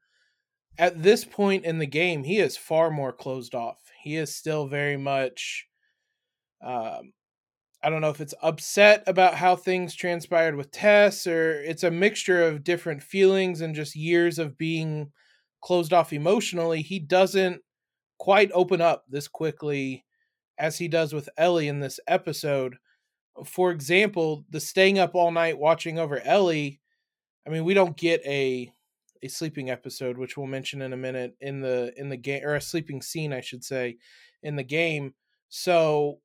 at 0.79 1.03
this 1.03 1.25
point 1.25 1.65
in 1.65 1.79
the 1.79 1.87
game, 1.87 2.25
he 2.25 2.39
is 2.39 2.57
far 2.57 2.91
more 2.91 3.13
closed 3.13 3.55
off. 3.55 3.79
He 4.03 4.17
is 4.17 4.35
still 4.35 4.67
very 4.67 4.97
much, 4.97 5.67
um, 6.65 7.13
I 7.83 7.91
don't 7.91 8.01
know 8.01 8.11
if 8.11 8.21
it's 8.21 8.35
upset 8.43 9.05
about 9.07 9.35
how 9.35 9.57
things 9.57 9.95
transpired 9.95 10.57
with 10.57 10.71
Tess 10.71 11.27
or 11.27 11.61
it's 11.63 11.83
a 11.83 11.91
mixture 11.91 12.43
of 12.43 12.65
different 12.65 13.03
feelings 13.03 13.61
and 13.61 13.75
just 13.75 13.95
years 13.95 14.39
of 14.39 14.57
being 14.57 15.13
closed 15.63 15.93
off 15.93 16.13
emotionally. 16.13 16.81
He 16.83 16.99
doesn't 16.99 17.61
quite 18.19 18.51
open 18.53 18.81
up 18.81 19.05
this 19.09 19.29
quickly 19.29 20.05
as 20.61 20.79
he 20.79 20.87
does 20.87 21.13
with 21.13 21.29
Ellie 21.37 21.69
in 21.69 21.81
this 21.81 21.99
episode. 22.07 22.77
For 23.45 23.71
example, 23.71 24.45
the 24.51 24.61
staying 24.61 24.99
up 24.99 25.15
all 25.15 25.33
night 25.33 25.59
watching 25.59 25.99
over 25.99 26.21
Ellie. 26.21 26.81
I 27.47 27.51
mean, 27.51 27.65
we 27.65 27.75
don't 27.75 27.97
get 27.97 28.21
a 28.27 28.71
a 29.23 29.29
sleeping 29.29 29.71
episode, 29.71 30.17
which 30.17 30.37
we'll 30.37 30.47
mention 30.47 30.83
in 30.83 30.93
a 30.93 30.99
minute 30.99 31.37
in 31.41 31.61
the 31.61 31.93
in 31.97 32.11
the 32.11 32.17
game 32.17 32.45
or 32.45 32.55
a 32.55 32.61
sleeping 32.61 33.03
scene, 33.03 33.33
I 33.33 33.41
should 33.41 33.65
say, 33.65 33.97
in 34.43 34.57
the 34.57 34.63
game. 34.63 35.15
So 35.49 36.21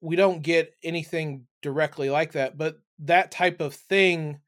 we 0.00 0.16
don't 0.16 0.42
get 0.42 0.74
anything 0.82 1.46
directly 1.62 2.10
like 2.10 2.32
that, 2.32 2.56
but 2.56 2.78
that 3.00 3.30
type 3.30 3.60
of 3.60 3.74
thing, 3.74 4.40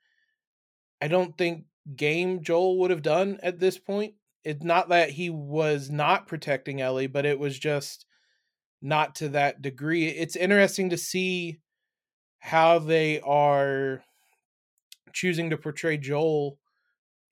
I 1.01 1.09
don't 1.09 1.37
think 1.37 1.65
game 1.97 2.43
Joel 2.43 2.79
would 2.81 2.91
have 2.91 3.03
done 3.03 3.39
at 3.43 3.59
this 3.59 3.79
point. 3.79 4.15
It's 4.45 4.63
not 4.63 4.89
that 4.91 5.11
he 5.11 5.31
was 5.31 5.91
not 5.91 6.27
protecting 6.27 6.81
Ellie, 6.81 7.07
but 7.07 7.27
it 7.27 7.39
was 7.39 7.59
just 7.59 8.07
not 8.83 9.15
to 9.17 9.29
that 9.31 9.63
degree. 9.63 10.09
It's 10.09 10.37
interesting 10.37 10.91
to 10.91 10.99
see 10.99 11.61
how 12.41 12.81
they 12.81 13.21
are 13.21 14.03
choosing 15.13 15.51
to 15.51 15.57
portray 15.57 15.97
Joel 15.97 16.59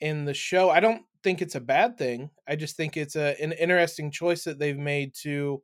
in 0.01 0.25
the 0.25 0.35
show. 0.35 0.71
I 0.71 0.81
don't 0.81 1.03
think 1.23 1.43
it's 1.43 1.57
a 1.57 1.61
bad 1.61 1.99
thing. 1.99 2.31
I 2.49 2.57
just 2.57 2.77
think 2.77 2.97
it's 2.97 3.17
a 3.17 3.41
an 3.43 3.53
interesting 3.53 4.11
choice 4.11 4.45
that 4.45 4.59
they've 4.59 4.79
made 4.79 5.15
to 5.23 5.63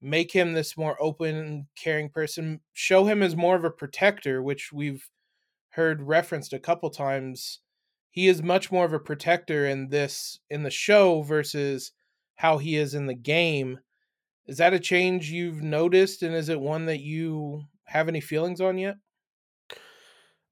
make 0.00 0.32
him 0.32 0.52
this 0.52 0.76
more 0.76 1.00
open, 1.00 1.68
caring 1.76 2.10
person, 2.10 2.60
show 2.72 3.06
him 3.06 3.22
as 3.22 3.36
more 3.36 3.56
of 3.56 3.64
a 3.64 3.70
protector, 3.70 4.42
which 4.42 4.72
we've 4.72 5.08
heard 5.70 6.02
referenced 6.02 6.52
a 6.52 6.58
couple 6.58 6.90
times. 6.90 7.60
He 8.10 8.28
is 8.28 8.42
much 8.42 8.70
more 8.70 8.84
of 8.84 8.92
a 8.92 8.98
protector 8.98 9.66
in 9.66 9.88
this 9.88 10.40
in 10.50 10.64
the 10.64 10.70
show 10.70 11.22
versus 11.22 11.92
how 12.36 12.58
he 12.58 12.76
is 12.76 12.94
in 12.94 13.06
the 13.06 13.14
game 13.14 13.78
is 14.46 14.58
that 14.58 14.72
a 14.72 14.80
change 14.80 15.30
you've 15.30 15.62
noticed, 15.62 16.22
and 16.22 16.34
is 16.34 16.48
it 16.48 16.60
one 16.60 16.86
that 16.86 17.00
you 17.00 17.64
have 17.84 18.08
any 18.08 18.20
feelings 18.20 18.60
on 18.60 18.78
yet? 18.78 18.96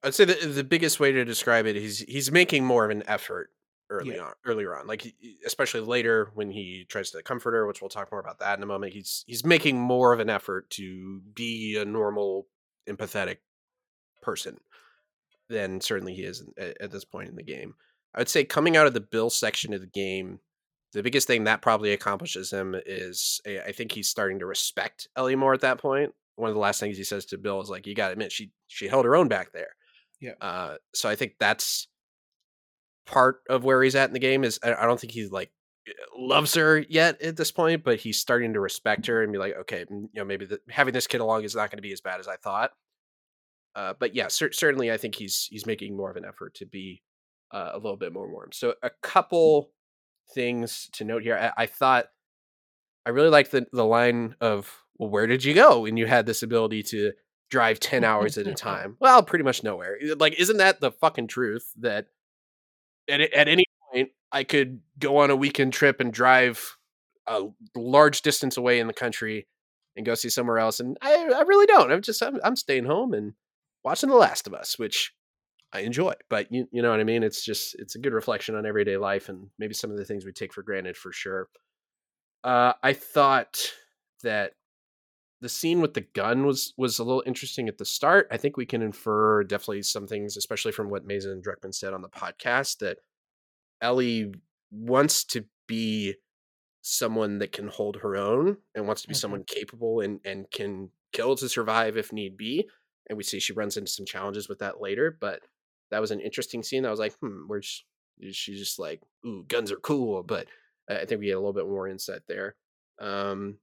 I'd 0.02 0.14
say 0.14 0.24
the 0.24 0.46
the 0.46 0.64
biggest 0.64 0.98
way 1.00 1.12
to 1.12 1.24
describe 1.24 1.66
it 1.66 1.76
is 1.76 1.98
he's 2.00 2.32
making 2.32 2.64
more 2.64 2.84
of 2.84 2.90
an 2.90 3.02
effort 3.06 3.50
early 3.90 4.14
yeah. 4.14 4.22
on, 4.22 4.32
earlier 4.46 4.74
on, 4.76 4.86
like 4.86 5.14
especially 5.44 5.80
later 5.80 6.30
when 6.34 6.50
he 6.50 6.86
tries 6.88 7.10
to 7.10 7.22
comfort 7.22 7.52
her, 7.52 7.66
which 7.66 7.82
we'll 7.82 7.90
talk 7.90 8.10
more 8.10 8.20
about 8.20 8.38
that 8.38 8.56
in 8.56 8.62
a 8.62 8.66
moment. 8.66 8.94
He's 8.94 9.24
he's 9.26 9.44
making 9.44 9.78
more 9.78 10.12
of 10.12 10.20
an 10.20 10.30
effort 10.30 10.70
to 10.70 11.20
be 11.34 11.76
a 11.76 11.84
normal, 11.84 12.46
empathetic 12.88 13.38
person 14.22 14.58
than 15.48 15.80
certainly 15.80 16.14
he 16.14 16.22
is 16.22 16.44
at, 16.56 16.80
at 16.80 16.90
this 16.90 17.04
point 17.04 17.28
in 17.28 17.36
the 17.36 17.42
game. 17.42 17.74
I 18.14 18.20
would 18.20 18.28
say 18.28 18.44
coming 18.44 18.76
out 18.76 18.86
of 18.86 18.94
the 18.94 19.00
Bill 19.00 19.30
section 19.30 19.74
of 19.74 19.80
the 19.80 19.86
game, 19.86 20.40
the 20.92 21.02
biggest 21.02 21.26
thing 21.26 21.44
that 21.44 21.62
probably 21.62 21.92
accomplishes 21.92 22.50
him 22.50 22.74
is 22.86 23.40
eh, 23.46 23.60
I 23.66 23.72
think 23.72 23.92
he's 23.92 24.08
starting 24.08 24.38
to 24.40 24.46
respect 24.46 25.08
Ellie 25.16 25.36
more 25.36 25.54
at 25.54 25.60
that 25.60 25.78
point. 25.78 26.12
One 26.36 26.48
of 26.48 26.54
the 26.54 26.60
last 26.60 26.80
things 26.80 26.96
he 26.96 27.04
says 27.04 27.26
to 27.26 27.38
Bill 27.38 27.60
is 27.60 27.70
like, 27.70 27.86
"You 27.86 27.94
got 27.94 28.08
to 28.08 28.12
admit 28.12 28.32
she 28.32 28.50
she 28.66 28.88
held 28.88 29.04
her 29.04 29.16
own 29.16 29.28
back 29.28 29.52
there." 29.52 29.74
Yeah. 30.20 30.32
Uh, 30.40 30.76
so 30.94 31.08
I 31.08 31.16
think 31.16 31.34
that's 31.38 31.88
part 33.06 33.40
of 33.48 33.64
where 33.64 33.82
he's 33.82 33.94
at 33.94 34.08
in 34.08 34.14
the 34.14 34.18
game. 34.18 34.44
Is 34.44 34.58
I, 34.62 34.86
don't 34.86 34.98
think 34.98 35.12
he's 35.12 35.30
like 35.30 35.50
eh, 35.86 35.92
loves 36.16 36.54
her 36.54 36.78
yet 36.78 37.20
at 37.22 37.36
this 37.36 37.52
point, 37.52 37.84
but 37.84 38.00
he's 38.00 38.18
starting 38.18 38.54
to 38.54 38.60
respect 38.60 39.06
her 39.06 39.22
and 39.22 39.32
be 39.32 39.38
like, 39.38 39.54
okay, 39.60 39.84
you 39.88 40.08
know, 40.14 40.24
maybe 40.24 40.46
the, 40.46 40.60
having 40.68 40.94
this 40.94 41.06
kid 41.06 41.20
along 41.20 41.44
is 41.44 41.54
not 41.54 41.70
going 41.70 41.78
to 41.78 41.82
be 41.82 41.92
as 41.92 42.00
bad 42.00 42.20
as 42.20 42.28
I 42.28 42.36
thought. 42.36 42.72
Uh, 43.74 43.94
but 43.98 44.14
yeah, 44.14 44.28
cer- 44.28 44.52
certainly, 44.52 44.90
I 44.90 44.96
think 44.96 45.14
he's 45.14 45.46
he's 45.50 45.66
making 45.66 45.96
more 45.96 46.10
of 46.10 46.16
an 46.16 46.24
effort 46.24 46.54
to 46.54 46.66
be 46.66 47.02
uh, 47.52 47.70
a 47.74 47.78
little 47.78 47.96
bit 47.96 48.12
more 48.12 48.30
warm. 48.30 48.50
So 48.52 48.74
a 48.82 48.90
couple 49.02 49.70
things 50.34 50.88
to 50.92 51.04
note 51.04 51.22
here. 51.22 51.36
I, 51.36 51.62
I 51.62 51.66
thought 51.66 52.06
I 53.06 53.10
really 53.10 53.28
liked 53.28 53.50
the 53.50 53.66
the 53.72 53.84
line 53.84 54.36
of, 54.40 54.84
"Well, 54.98 55.10
where 55.10 55.26
did 55.26 55.44
you 55.44 55.54
go?" 55.54 55.86
And 55.86 55.98
you 55.98 56.06
had 56.06 56.26
this 56.26 56.42
ability 56.42 56.82
to 56.84 57.12
drive 57.50 57.80
ten 57.80 58.04
hours 58.04 58.38
at 58.38 58.46
a 58.46 58.54
time. 58.54 58.96
Well, 59.00 59.22
pretty 59.22 59.44
much 59.44 59.62
nowhere. 59.64 59.98
Like, 60.18 60.38
isn't 60.38 60.58
that 60.58 60.80
the 60.80 60.92
fucking 60.92 61.28
truth? 61.28 61.72
That 61.78 62.06
at 63.08 63.20
at 63.20 63.48
any 63.48 63.64
point 63.92 64.10
I 64.32 64.44
could 64.44 64.80
go 64.98 65.18
on 65.18 65.30
a 65.30 65.36
weekend 65.36 65.72
trip 65.72 66.00
and 66.00 66.12
drive 66.12 66.76
a 67.26 67.48
large 67.74 68.22
distance 68.22 68.56
away 68.56 68.80
in 68.80 68.86
the 68.86 68.92
country 68.92 69.46
and 69.96 70.06
go 70.06 70.14
see 70.14 70.28
somewhere 70.28 70.58
else, 70.58 70.80
and 70.80 70.96
I 71.02 71.14
I 71.14 71.42
really 71.42 71.66
don't. 71.66 71.90
I'm 71.90 72.02
just 72.02 72.22
I'm, 72.22 72.38
I'm 72.44 72.56
staying 72.56 72.84
home 72.84 73.12
and 73.14 73.34
watching 73.82 74.10
The 74.10 74.16
Last 74.16 74.46
of 74.46 74.54
Us, 74.54 74.78
which 74.78 75.12
I 75.72 75.80
enjoy. 75.80 76.14
But 76.28 76.50
you 76.52 76.66
you 76.72 76.82
know 76.82 76.90
what 76.90 77.00
I 77.00 77.04
mean? 77.04 77.22
It's 77.22 77.44
just 77.44 77.76
it's 77.78 77.94
a 77.94 77.98
good 78.00 78.12
reflection 78.12 78.54
on 78.56 78.66
everyday 78.66 78.96
life 78.96 79.28
and 79.28 79.50
maybe 79.58 79.74
some 79.74 79.90
of 79.90 79.96
the 79.96 80.04
things 80.04 80.24
we 80.24 80.32
take 80.32 80.52
for 80.52 80.62
granted 80.62 80.96
for 80.96 81.12
sure. 81.12 81.48
Uh, 82.42 82.72
I 82.82 82.92
thought 82.92 83.72
that 84.22 84.54
the 85.40 85.48
scene 85.48 85.80
with 85.80 85.94
the 85.94 86.02
gun 86.02 86.46
was 86.46 86.74
was 86.78 86.98
a 86.98 87.04
little 87.04 87.22
interesting 87.26 87.68
at 87.68 87.78
the 87.78 87.84
start. 87.84 88.28
I 88.30 88.36
think 88.36 88.56
we 88.56 88.66
can 88.66 88.82
infer 88.82 89.44
definitely 89.44 89.82
some 89.82 90.06
things, 90.06 90.36
especially 90.36 90.72
from 90.72 90.90
what 90.90 91.04
Mazin 91.06 91.42
Druckmann 91.42 91.74
said 91.74 91.94
on 91.94 92.02
the 92.02 92.08
podcast, 92.10 92.78
that 92.78 92.98
Ellie 93.80 94.34
wants 94.70 95.24
to 95.26 95.46
be 95.66 96.16
someone 96.82 97.38
that 97.38 97.52
can 97.52 97.68
hold 97.68 97.96
her 97.98 98.16
own 98.16 98.58
and 98.74 98.86
wants 98.86 99.02
to 99.02 99.08
be 99.08 99.14
Mhm. 99.14 99.16
someone 99.16 99.44
capable 99.44 100.00
and 100.00 100.20
and 100.24 100.50
can 100.50 100.92
kill 101.12 101.36
to 101.36 101.48
survive 101.48 101.96
if 101.96 102.12
need 102.12 102.36
be. 102.36 102.68
And 103.08 103.16
we 103.16 103.24
see 103.24 103.40
she 103.40 103.52
runs 103.52 103.76
into 103.76 103.90
some 103.90 104.06
challenges 104.06 104.48
with 104.48 104.60
that 104.60 104.80
later, 104.80 105.10
but 105.20 105.42
that 105.90 106.00
was 106.00 106.10
an 106.10 106.20
interesting 106.20 106.62
scene. 106.62 106.86
I 106.86 106.90
was 106.90 107.00
like, 107.00 107.14
hmm, 107.20 107.42
where's 107.46 107.84
is 108.18 108.36
she 108.36 108.54
just 108.54 108.78
like, 108.78 109.00
ooh, 109.26 109.44
guns 109.48 109.72
are 109.72 109.78
cool, 109.78 110.22
but 110.22 110.46
I 110.88 111.04
think 111.04 111.20
we 111.20 111.26
get 111.26 111.36
a 111.36 111.38
little 111.38 111.52
bit 111.52 111.66
more 111.66 111.88
insight 111.88 112.22
there. 112.28 112.54
Um, 113.00 113.56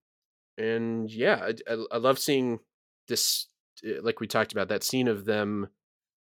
and 0.58 1.12
yeah, 1.12 1.50
I, 1.70 1.74
I, 1.74 1.86
I 1.92 1.98
love 1.98 2.18
seeing 2.18 2.60
this, 3.08 3.48
uh, 3.86 4.02
like 4.02 4.20
we 4.20 4.28
talked 4.28 4.52
about, 4.52 4.70
that 4.70 4.84
scene 4.84 5.08
of 5.08 5.26
them 5.26 5.68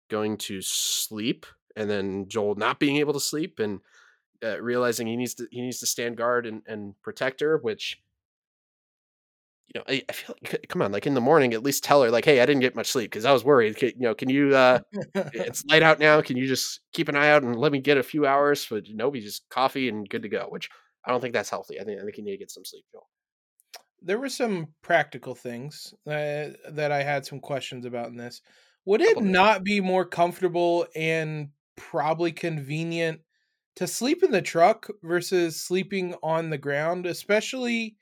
going 0.10 0.38
to 0.38 0.62
sleep 0.62 1.46
and 1.76 1.90
then 1.90 2.28
Joel 2.28 2.56
not 2.56 2.80
being 2.80 2.98
able 2.98 3.14
to 3.14 3.20
sleep 3.20 3.60
and 3.60 3.80
uh, 4.44 4.62
realizing 4.62 5.08
he 5.08 5.16
needs 5.16 5.34
to 5.36 5.48
he 5.52 5.62
needs 5.62 5.80
to 5.80 5.86
stand 5.86 6.18
guard 6.18 6.46
and, 6.46 6.62
and 6.68 7.00
protect 7.02 7.42
her, 7.42 7.58
which 7.58 8.02
you 9.74 9.80
know 9.80 9.84
I, 9.88 10.04
I 10.08 10.12
feel 10.14 10.36
like 10.44 10.66
come 10.70 10.82
on, 10.82 10.92
like 10.92 11.08
in 11.08 11.14
the 11.16 11.22
morning, 11.22 11.54
at 11.54 11.64
least 11.64 11.84
tell 11.84 12.04
her 12.04 12.12
like, 12.12 12.26
hey, 12.26 12.42
I 12.42 12.46
didn't 12.46 12.62
get 12.62 12.76
much 12.76 12.92
sleep 12.92 13.12
because 13.12 13.26
I 13.26 13.32
was 13.34 13.44
worried. 13.44 13.76
Can, 13.78 13.90
you 13.90 14.02
know, 14.02 14.16
can 14.16 14.30
you 14.30 14.56
uh 14.56 14.80
it's 15.34 15.66
light 15.66 15.84
out 15.84 16.00
now. 16.00 16.22
Can 16.22 16.38
you 16.38 16.48
just 16.48 16.82
keep 16.94 17.10
an 17.10 17.16
eye 17.16 17.30
out 17.30 17.44
and 17.44 17.56
let 17.56 17.72
me 17.72 17.80
get 17.80 17.98
a 17.98 18.04
few 18.04 18.26
hours? 18.26 18.66
But 18.70 18.84
nope, 18.90 19.16
just 19.16 19.50
coffee 19.50 19.90
and 19.90 20.08
good 20.08 20.22
to 20.24 20.30
go. 20.30 20.48
Which 20.50 20.70
I 21.06 21.12
don't 21.12 21.22
think 21.22 21.34
that's 21.34 21.50
healthy. 21.50 21.80
I 21.80 21.84
think 21.84 22.00
I 22.00 22.04
think 22.04 22.18
you 22.18 22.24
need 22.24 22.32
to 22.32 22.38
get 22.38 22.52
some 22.52 22.66
sleep, 22.66 22.86
Joel. 22.92 23.08
there 24.02 24.20
were 24.20 24.30
some 24.30 24.68
practical 24.84 25.34
things 25.36 25.94
uh, 26.08 26.54
that 26.70 26.92
I 26.92 27.02
had 27.02 27.26
some 27.26 27.40
questions 27.40 27.86
about 27.86 28.08
in 28.08 28.18
this. 28.18 28.42
Would 28.86 29.02
it 29.02 29.22
not 29.22 29.64
be 29.64 29.82
more 29.82 30.06
comfortable 30.06 30.86
and 30.96 31.50
probably 31.76 32.32
convenient 32.32 33.22
to 33.78 33.88
sleep 33.88 34.24
in 34.24 34.32
the 34.32 34.44
truck 34.44 34.88
versus 35.02 35.62
sleeping 35.62 36.16
on 36.22 36.50
the 36.50 36.58
ground, 36.58 37.08
especially 37.08 37.96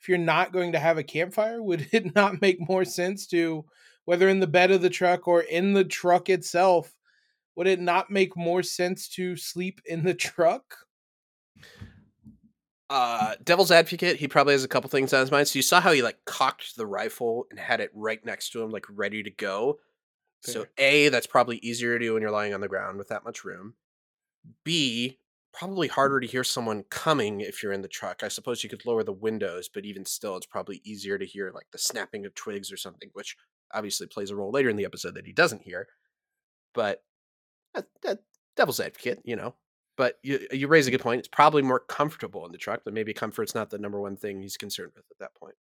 if 0.00 0.08
you're 0.08 0.18
not 0.18 0.52
going 0.52 0.72
to 0.72 0.78
have 0.78 0.98
a 0.98 1.02
campfire? 1.02 1.62
Would 1.62 1.88
it 1.92 2.14
not 2.14 2.40
make 2.40 2.58
more 2.68 2.84
sense 2.84 3.26
to, 3.28 3.64
whether 4.04 4.28
in 4.28 4.40
the 4.40 4.46
bed 4.46 4.70
of 4.70 4.82
the 4.82 4.90
truck 4.90 5.28
or 5.28 5.42
in 5.42 5.72
the 5.72 5.84
truck 5.84 6.28
itself, 6.28 6.92
would 7.56 7.66
it 7.66 7.80
not 7.80 8.10
make 8.10 8.36
more 8.36 8.62
sense 8.62 9.08
to 9.08 9.36
sleep 9.36 9.80
in 9.84 10.04
the 10.04 10.14
truck? 10.14 10.76
Uh, 12.88 13.34
devil's 13.44 13.70
advocate, 13.70 14.16
he 14.16 14.26
probably 14.26 14.52
has 14.52 14.64
a 14.64 14.68
couple 14.68 14.88
things 14.88 15.12
on 15.12 15.20
his 15.20 15.30
mind. 15.30 15.46
So 15.46 15.58
you 15.58 15.62
saw 15.62 15.80
how 15.80 15.92
he 15.92 16.00
like 16.00 16.24
cocked 16.24 16.76
the 16.76 16.86
rifle 16.86 17.46
and 17.50 17.58
had 17.58 17.80
it 17.80 17.90
right 17.94 18.24
next 18.24 18.50
to 18.50 18.62
him, 18.62 18.70
like 18.70 18.86
ready 18.88 19.22
to 19.22 19.30
go. 19.30 19.78
So 20.42 20.66
A, 20.78 21.10
that's 21.10 21.26
probably 21.26 21.58
easier 21.58 21.98
to 21.98 22.04
do 22.04 22.14
when 22.14 22.22
you're 22.22 22.30
lying 22.30 22.54
on 22.54 22.62
the 22.62 22.68
ground 22.68 22.96
with 22.96 23.08
that 23.08 23.24
much 23.24 23.44
room. 23.44 23.74
B, 24.64 25.18
probably 25.52 25.88
harder 25.88 26.20
to 26.20 26.26
hear 26.26 26.44
someone 26.44 26.84
coming 26.90 27.40
if 27.40 27.62
you're 27.62 27.72
in 27.72 27.82
the 27.82 27.88
truck. 27.88 28.22
I 28.22 28.28
suppose 28.28 28.62
you 28.62 28.70
could 28.70 28.86
lower 28.86 29.02
the 29.04 29.12
windows, 29.12 29.68
but 29.68 29.84
even 29.84 30.04
still, 30.04 30.36
it's 30.36 30.46
probably 30.46 30.80
easier 30.84 31.18
to 31.18 31.26
hear 31.26 31.50
like 31.54 31.66
the 31.72 31.78
snapping 31.78 32.26
of 32.26 32.34
twigs 32.34 32.72
or 32.72 32.76
something, 32.76 33.10
which 33.12 33.36
obviously 33.72 34.06
plays 34.06 34.30
a 34.30 34.36
role 34.36 34.50
later 34.52 34.68
in 34.70 34.76
the 34.76 34.84
episode 34.84 35.14
that 35.14 35.26
he 35.26 35.32
doesn't 35.32 35.62
hear. 35.62 35.88
But 36.74 37.02
that, 37.74 37.86
that 38.02 38.20
devil's 38.56 38.80
advocate, 38.80 39.20
you 39.24 39.36
know. 39.36 39.56
But 39.96 40.18
you 40.22 40.46
you 40.52 40.68
raise 40.68 40.86
a 40.86 40.90
good 40.90 41.00
point. 41.02 41.20
It's 41.20 41.28
probably 41.28 41.62
more 41.62 41.80
comfortable 41.80 42.46
in 42.46 42.52
the 42.52 42.58
truck, 42.58 42.82
but 42.84 42.94
maybe 42.94 43.12
comfort's 43.14 43.54
not 43.54 43.70
the 43.70 43.78
number 43.78 44.00
one 44.00 44.16
thing 44.16 44.40
he's 44.40 44.56
concerned 44.56 44.92
with 44.96 45.04
at 45.10 45.18
that 45.18 45.34
point. 45.34 45.56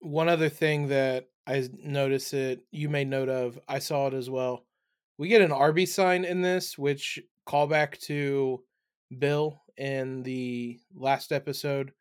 one 0.00 0.28
other 0.28 0.48
thing 0.48 0.88
that 0.88 1.28
I 1.46 1.68
noticed 1.82 2.32
that 2.32 2.60
you 2.70 2.88
made 2.88 3.08
note 3.08 3.28
of, 3.28 3.58
I 3.68 3.78
saw 3.78 4.08
it 4.08 4.14
as 4.14 4.28
well. 4.28 4.64
We 5.18 5.28
get 5.28 5.42
an 5.42 5.52
Arby 5.52 5.86
sign 5.86 6.24
in 6.24 6.42
this, 6.42 6.76
which 6.76 7.18
callback 7.46 7.98
to 8.00 8.62
Bill 9.18 9.60
in 9.76 10.22
the 10.22 10.78
last 10.94 11.32
episode, 11.32 11.92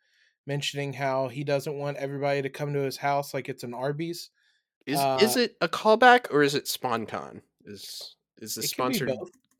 mentioning 0.45 0.93
how 0.93 1.27
he 1.27 1.43
doesn't 1.43 1.77
want 1.77 1.97
everybody 1.97 2.41
to 2.41 2.49
come 2.49 2.73
to 2.73 2.79
his 2.79 2.97
house 2.97 3.33
like 3.33 3.49
it's 3.49 3.63
an 3.63 3.73
Arby's. 3.73 4.29
Is 4.85 4.99
Uh, 4.99 5.17
is 5.21 5.35
it 5.37 5.55
a 5.61 5.67
callback 5.67 6.31
or 6.31 6.43
is 6.43 6.55
it 6.55 6.65
SponCon? 6.65 7.41
Is 7.65 8.15
is 8.39 8.55
the 8.55 8.63
sponsored 8.63 9.11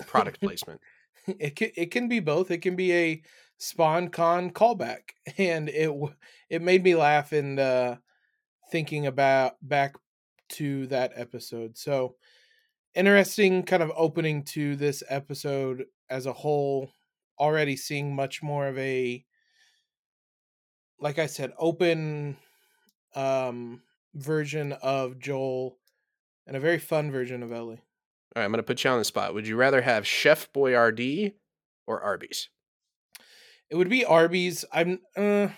product 0.05 0.39
placement? 0.41 0.81
it 1.27 1.55
can 1.55 1.71
it 1.75 1.91
can 1.91 2.07
be 2.07 2.19
both. 2.19 2.51
It 2.51 2.59
can 2.59 2.75
be 2.75 2.93
a 2.93 3.21
Spon 3.57 4.09
Con 4.09 4.51
callback, 4.51 5.11
and 5.37 5.69
it 5.69 5.91
it 6.49 6.61
made 6.61 6.83
me 6.83 6.95
laugh 6.95 7.33
in 7.33 7.59
uh, 7.59 7.97
thinking 8.71 9.07
about 9.07 9.53
back 9.61 9.95
to 10.47 10.87
that 10.87 11.13
episode. 11.15 11.77
So 11.77 12.15
interesting, 12.95 13.63
kind 13.63 13.83
of 13.83 13.91
opening 13.95 14.43
to 14.43 14.75
this 14.75 15.03
episode 15.09 15.85
as 16.09 16.25
a 16.25 16.33
whole. 16.33 16.89
Already 17.39 17.75
seeing 17.75 18.15
much 18.15 18.41
more 18.41 18.67
of 18.67 18.77
a, 18.77 19.25
like 20.99 21.19
I 21.19 21.25
said, 21.25 21.51
open 21.57 22.37
um 23.13 23.81
version 24.13 24.71
of 24.81 25.19
Joel, 25.19 25.77
and 26.47 26.55
a 26.55 26.61
very 26.61 26.79
fun 26.79 27.11
version 27.11 27.43
of 27.43 27.51
Ellie. 27.51 27.81
All 28.35 28.41
right, 28.41 28.45
I'm 28.45 28.51
going 28.51 28.57
to 28.57 28.63
put 28.63 28.83
you 28.83 28.89
on 28.89 28.99
the 28.99 29.05
spot. 29.05 29.33
Would 29.33 29.47
you 29.47 29.57
rather 29.57 29.81
have 29.81 30.07
Chef 30.07 30.51
Boyardee 30.53 31.33
or 31.87 32.01
Arby's? 32.01 32.49
It 33.69 33.75
would 33.75 33.89
be 33.89 34.05
Arby's. 34.05 34.63
I'm 34.71 34.99
uh, 35.17 35.49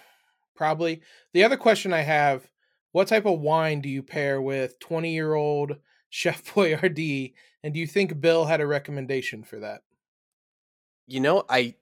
probably. 0.55 1.01
The 1.33 1.43
other 1.43 1.57
question 1.57 1.93
I 1.93 2.01
have: 2.01 2.49
What 2.91 3.07
type 3.07 3.25
of 3.25 3.39
wine 3.39 3.81
do 3.81 3.89
you 3.89 4.01
pair 4.01 4.41
with 4.41 4.79
twenty-year-old 4.79 5.77
Chef 6.17 6.43
Boyardee? 6.55 7.33
And 7.63 7.75
do 7.75 7.79
you 7.79 7.85
think 7.85 8.19
Bill 8.19 8.45
had 8.45 8.59
a 8.59 8.65
recommendation 8.65 9.43
for 9.43 9.59
that? 9.59 9.81
You 11.05 11.19
know, 11.19 11.43
I 11.47 11.75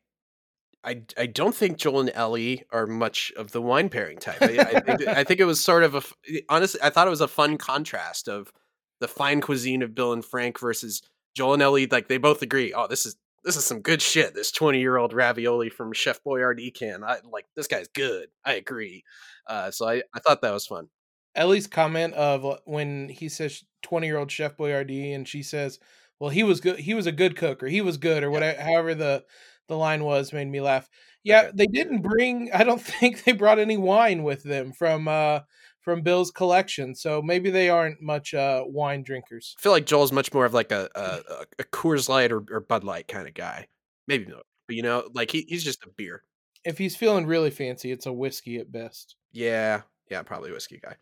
I 0.84 1.04
I 1.18 1.26
don't 1.26 1.56
think 1.56 1.78
Joel 1.78 2.02
and 2.02 2.12
Ellie 2.14 2.64
are 2.72 2.86
much 2.86 3.32
of 3.38 3.54
the 3.54 3.62
wine 3.62 3.88
pairing 3.88 4.18
type. 4.18 4.42
I, 4.42 4.58
I 4.60 4.80
think 4.82 5.08
I 5.08 5.24
think 5.24 5.40
it 5.40 5.46
was 5.46 5.62
sort 5.62 5.84
of 5.84 5.96
a 5.96 6.04
honestly. 6.50 6.82
I 6.84 6.90
thought 6.90 7.08
it 7.08 7.12
was 7.12 7.22
a 7.22 7.30
fun 7.30 7.58
contrast 7.58 8.28
of 8.28 8.52
the 9.00 9.08
fine 9.08 9.40
cuisine 9.40 9.82
of 9.82 9.96
Bill 9.96 10.12
and 10.12 10.24
Frank 10.24 10.60
versus 10.60 11.02
Joel 11.34 11.54
and 11.54 11.64
Ellie. 11.64 11.88
Like 11.88 12.10
they 12.10 12.18
both 12.18 12.42
agree. 12.42 12.74
Oh, 12.74 12.88
this 12.88 13.06
is 13.06 13.16
this 13.46 13.56
is 13.56 13.64
some 13.64 13.80
good 13.80 14.02
shit. 14.02 14.36
This 14.36 14.52
twenty 14.52 14.82
year 14.82 14.98
old 14.98 15.14
ravioli 15.14 15.70
from 15.70 15.94
Chef 15.94 16.20
Boyardee 16.26 16.74
can. 16.74 17.06
I 17.06 17.20
like 17.32 17.46
this 17.56 17.68
guy's 17.68 17.88
good. 17.88 18.28
I 18.44 18.56
agree. 18.56 19.06
Uh, 19.48 19.72
so 19.72 19.88
I 19.88 20.04
I 20.14 20.20
thought 20.20 20.42
that 20.42 20.52
was 20.52 20.68
fun. 20.68 20.90
Ellie's 21.36 21.68
comment 21.68 22.14
of 22.14 22.46
uh, 22.46 22.58
when 22.66 23.10
he 23.10 23.30
says 23.30 23.64
twenty-year-old 23.82 24.32
Chef 24.32 24.56
Boyardee, 24.58 25.14
and 25.16 25.28
she 25.28 25.44
says, 25.44 25.80
"Well, 26.20 26.30
he 26.30 26.44
was 26.44 26.60
good. 26.62 26.80
He 26.80 26.94
was 26.94 27.06
a 27.08 27.12
good 27.12 27.36
cook, 27.36 27.62
or 27.64 27.68
he 27.68 27.82
was 27.82 27.98
good, 27.98 28.24
or 28.24 28.32
whatever." 28.32 28.62
However 28.62 28.96
the 28.96 29.24
the 29.68 29.78
line 29.78 30.04
was, 30.04 30.32
made 30.34 30.48
me 30.48 30.62
laugh. 30.62 30.88
Yeah, 31.24 31.42
Okay. 31.44 31.52
they 31.56 31.68
didn't 31.68 32.02
bring. 32.02 32.52
I 32.54 32.64
don't 32.64 32.82
think 33.00 33.24
they 33.24 33.32
brought 33.32 33.60
any 33.60 33.78
wine 33.78 34.24
with 34.24 34.44
them 34.44 34.72
from 34.74 35.08
uh 35.08 35.40
from 35.82 36.02
Bill's 36.02 36.32
collection, 36.32 36.96
so 36.96 37.22
maybe 37.22 37.50
they 37.52 37.70
aren't 37.70 38.02
much 38.02 38.34
uh 38.34 38.64
wine 38.66 39.04
drinkers. 39.04 39.56
I 39.60 39.62
feel 39.62 39.72
like 39.72 39.86
Joel's 39.86 40.12
much 40.12 40.34
more 40.34 40.46
of 40.46 40.54
like 40.54 40.72
a 40.72 40.90
a, 40.96 41.02
a- 41.02 41.46
a 41.60 41.64
Coors 41.66 42.10
Light 42.10 42.32
or, 42.32 42.44
or 42.52 42.60
Bud 42.60 42.84
Light 42.84 43.08
kind 43.08 43.28
of 43.28 43.34
guy. 43.34 43.68
Maybe 44.08 44.26
not, 44.26 44.44
but 44.68 44.76
you 44.76 44.84
know, 44.84 45.10
like 45.14 45.32
he, 45.32 45.46
he's 45.48 45.64
just 45.64 45.84
a 45.84 45.90
beer. 45.90 46.24
If 46.64 46.78
he's 46.80 46.96
feeling 46.96 47.28
really 47.28 47.52
fancy, 47.52 47.92
it's 47.92 48.06
a 48.08 48.14
whiskey 48.14 48.58
at 48.58 48.72
best. 48.72 49.16
Yeah, 49.32 49.82
yeah, 50.10 50.22
probably 50.24 50.52
whiskey 50.52 50.80
guy. 50.84 50.96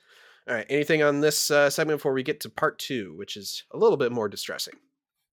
All 0.48 0.56
right. 0.56 0.66
Anything 0.70 1.04
on 1.04 1.22
this 1.22 1.50
uh, 1.50 1.70
segment 1.70 2.00
before 2.00 2.14
we 2.14 2.24
get 2.24 2.42
to 2.42 2.50
part 2.50 2.78
two, 2.80 3.14
which 3.16 3.38
is 3.38 3.64
a 3.72 3.78
little 3.78 3.98
bit 3.98 4.12
more 4.12 4.28
distressing? 4.28 4.76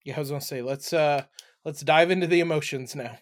Yeah, 0.04 0.16
I 0.16 0.20
was 0.20 0.30
gonna 0.30 0.40
say 0.40 0.62
let's 0.62 0.92
uh 0.92 1.24
let's 1.64 1.82
dive 1.82 2.10
into 2.10 2.26
the 2.26 2.40
emotions 2.40 2.94
now. 2.94 3.18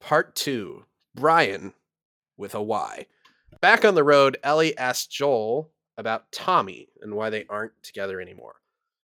Part 0.00 0.34
two. 0.34 0.84
Brian 1.14 1.74
with 2.36 2.54
a 2.54 2.62
Y. 2.62 3.06
Back 3.60 3.84
on 3.84 3.94
the 3.94 4.04
road, 4.04 4.38
Ellie 4.42 4.76
asks 4.78 5.06
Joel 5.06 5.70
about 5.98 6.32
Tommy 6.32 6.88
and 7.02 7.14
why 7.14 7.30
they 7.30 7.44
aren't 7.48 7.72
together 7.82 8.20
anymore. 8.20 8.54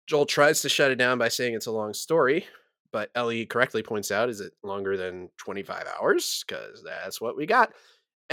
Joel 0.07 0.27
tries 0.27 0.61
to 0.63 0.69
shut 0.69 0.91
it 0.91 0.97
down 0.97 1.19
by 1.19 1.29
saying 1.29 1.55
it's 1.55 1.67
a 1.67 1.73
long 1.73 1.95
story, 1.95 2.47
but 2.93 3.11
Ellie 3.15 3.47
correctly 3.47 3.83
points 3.83 4.11
out 4.11 4.29
is 4.29 4.41
it 4.41 4.53
longer 4.63 4.97
than 4.97 5.31
25 5.39 5.87
hours? 5.99 6.45
Because 6.47 6.83
that's 6.83 7.21
what 7.21 7.37
we 7.37 7.47
got. 7.47 7.73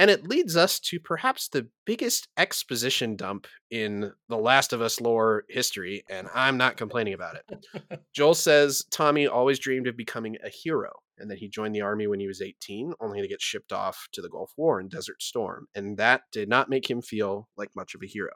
And 0.01 0.09
it 0.09 0.27
leads 0.27 0.57
us 0.57 0.79
to 0.79 0.99
perhaps 0.99 1.47
the 1.47 1.67
biggest 1.85 2.27
exposition 2.35 3.15
dump 3.15 3.45
in 3.69 4.11
the 4.29 4.37
Last 4.37 4.73
of 4.73 4.81
Us 4.81 4.99
lore 4.99 5.43
history, 5.47 6.03
and 6.09 6.27
I'm 6.33 6.57
not 6.57 6.75
complaining 6.75 7.13
about 7.13 7.35
it. 7.35 8.01
Joel 8.15 8.33
says 8.33 8.83
Tommy 8.89 9.27
always 9.27 9.59
dreamed 9.59 9.85
of 9.85 9.95
becoming 9.95 10.37
a 10.43 10.49
hero, 10.49 10.89
and 11.19 11.29
that 11.29 11.37
he 11.37 11.47
joined 11.47 11.75
the 11.75 11.81
army 11.81 12.07
when 12.07 12.19
he 12.19 12.25
was 12.25 12.41
18, 12.41 12.93
only 12.99 13.21
to 13.21 13.27
get 13.27 13.43
shipped 13.43 13.71
off 13.71 14.07
to 14.13 14.23
the 14.23 14.29
Gulf 14.29 14.53
War 14.57 14.79
in 14.79 14.87
Desert 14.87 15.21
Storm, 15.21 15.67
and 15.75 15.97
that 15.97 16.23
did 16.31 16.49
not 16.49 16.67
make 16.67 16.89
him 16.89 17.03
feel 17.03 17.47
like 17.55 17.69
much 17.75 17.93
of 17.93 18.01
a 18.01 18.07
hero. 18.07 18.31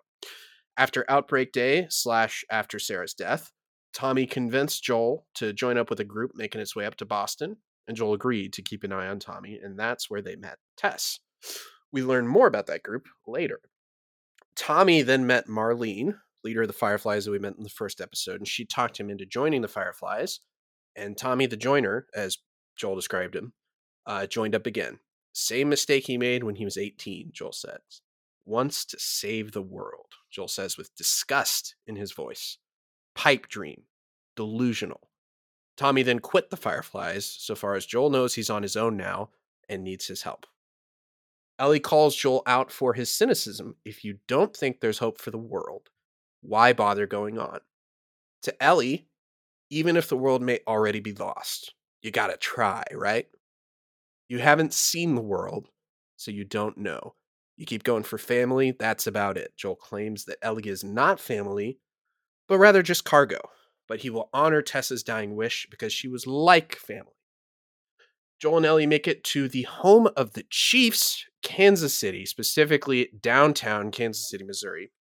After 0.77 1.03
Outbreak 1.09 1.51
Day 1.51 1.87
slash 1.89 2.45
after 2.51 2.77
Sarah's 2.77 3.15
death, 3.15 3.51
Tommy 3.91 4.27
convinced 4.27 4.83
Joel 4.83 5.25
to 5.33 5.51
join 5.51 5.79
up 5.79 5.89
with 5.89 5.99
a 5.99 6.05
group 6.05 6.33
making 6.35 6.61
its 6.61 6.75
way 6.75 6.85
up 6.85 6.95
to 6.97 7.07
Boston, 7.07 7.57
and 7.87 7.97
Joel 7.97 8.13
agreed 8.13 8.53
to 8.53 8.61
keep 8.61 8.83
an 8.83 8.91
eye 8.91 9.07
on 9.07 9.17
Tommy, 9.17 9.59
and 9.63 9.79
that's 9.79 10.11
where 10.11 10.21
they 10.21 10.35
met 10.35 10.59
Tess. 10.77 11.21
We 11.91 12.03
learn 12.03 12.27
more 12.27 12.47
about 12.47 12.67
that 12.67 12.83
group 12.83 13.07
later. 13.25 13.59
Tommy 14.55 15.01
then 15.01 15.27
met 15.27 15.47
Marlene, 15.47 16.15
leader 16.43 16.61
of 16.61 16.67
the 16.67 16.73
Fireflies 16.73 17.25
that 17.25 17.31
we 17.31 17.39
met 17.39 17.57
in 17.57 17.63
the 17.63 17.69
first 17.69 17.99
episode, 17.99 18.39
and 18.39 18.47
she 18.47 18.65
talked 18.65 18.99
him 18.99 19.09
into 19.09 19.25
joining 19.25 19.61
the 19.61 19.67
Fireflies. 19.67 20.39
And 20.95 21.17
Tommy 21.17 21.45
the 21.45 21.57
Joiner, 21.57 22.07
as 22.15 22.37
Joel 22.77 22.95
described 22.95 23.35
him, 23.35 23.53
uh, 24.05 24.27
joined 24.27 24.55
up 24.55 24.65
again. 24.65 24.99
Same 25.33 25.67
mistake 25.67 26.07
he 26.07 26.17
made 26.17 26.43
when 26.43 26.55
he 26.55 26.63
was 26.63 26.77
18, 26.77 27.31
Joel 27.33 27.51
says. 27.51 28.01
Wants 28.45 28.85
to 28.85 28.97
save 28.99 29.51
the 29.51 29.61
world, 29.61 30.13
Joel 30.31 30.47
says 30.47 30.77
with 30.77 30.95
disgust 30.95 31.75
in 31.85 31.95
his 31.95 32.13
voice. 32.13 32.57
Pipe 33.15 33.47
dream. 33.47 33.83
Delusional. 34.35 35.09
Tommy 35.75 36.03
then 36.03 36.19
quit 36.19 36.49
the 36.49 36.57
Fireflies. 36.57 37.25
So 37.25 37.55
far 37.55 37.75
as 37.75 37.85
Joel 37.85 38.09
knows, 38.09 38.35
he's 38.35 38.49
on 38.49 38.63
his 38.63 38.77
own 38.77 38.95
now 38.95 39.31
and 39.67 39.83
needs 39.83 40.07
his 40.07 40.21
help. 40.21 40.45
Ellie 41.57 41.79
calls 41.79 42.15
Joel 42.15 42.43
out 42.45 42.71
for 42.71 42.93
his 42.93 43.09
cynicism. 43.09 43.75
If 43.85 44.03
you 44.03 44.17
don't 44.27 44.55
think 44.55 44.79
there's 44.79 44.99
hope 44.99 45.19
for 45.19 45.31
the 45.31 45.37
world, 45.37 45.89
why 46.41 46.73
bother 46.73 47.07
going 47.07 47.39
on? 47.39 47.59
To 48.43 48.63
Ellie, 48.63 49.07
even 49.69 49.95
if 49.97 50.09
the 50.09 50.17
world 50.17 50.41
may 50.41 50.59
already 50.67 50.99
be 50.99 51.13
lost, 51.13 51.73
you 52.01 52.11
gotta 52.11 52.37
try, 52.37 52.83
right? 52.93 53.27
You 54.27 54.39
haven't 54.39 54.73
seen 54.73 55.15
the 55.15 55.21
world, 55.21 55.69
so 56.17 56.31
you 56.31 56.43
don't 56.43 56.77
know. 56.77 57.15
You 57.57 57.65
keep 57.65 57.83
going 57.83 58.03
for 58.03 58.17
family, 58.17 58.71
that's 58.71 59.07
about 59.07 59.37
it. 59.37 59.53
Joel 59.55 59.75
claims 59.75 60.25
that 60.25 60.37
Ellie 60.41 60.67
is 60.67 60.83
not 60.83 61.19
family, 61.19 61.79
but 62.47 62.59
rather 62.59 62.83
just 62.83 63.05
cargo. 63.05 63.39
But 63.87 63.99
he 63.99 64.09
will 64.09 64.29
honor 64.33 64.61
Tess's 64.61 65.03
dying 65.03 65.35
wish 65.35 65.67
because 65.69 65.93
she 65.93 66.07
was 66.07 66.27
like 66.27 66.75
family. 66.75 67.13
Joel 68.39 68.57
and 68.57 68.65
Ellie 68.65 68.87
make 68.87 69.07
it 69.07 69.23
to 69.25 69.47
the 69.47 69.63
home 69.63 70.09
of 70.17 70.33
the 70.33 70.45
Chiefs, 70.49 71.25
Kansas 71.45 71.93
City, 71.93 72.25
specifically 72.25 73.11
downtown 73.21 73.91
Kansas 73.91 74.27
City, 74.27 74.43
Missouri. 74.43 74.91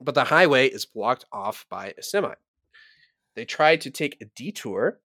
But 0.00 0.14
the 0.14 0.24
highway 0.24 0.66
is 0.66 0.86
blocked 0.86 1.26
off 1.30 1.66
by 1.68 1.94
a 1.96 2.02
semi. 2.02 2.34
They 3.36 3.44
try 3.44 3.76
to 3.76 3.90
take 3.90 4.16
a 4.20 4.24
detour 4.24 4.98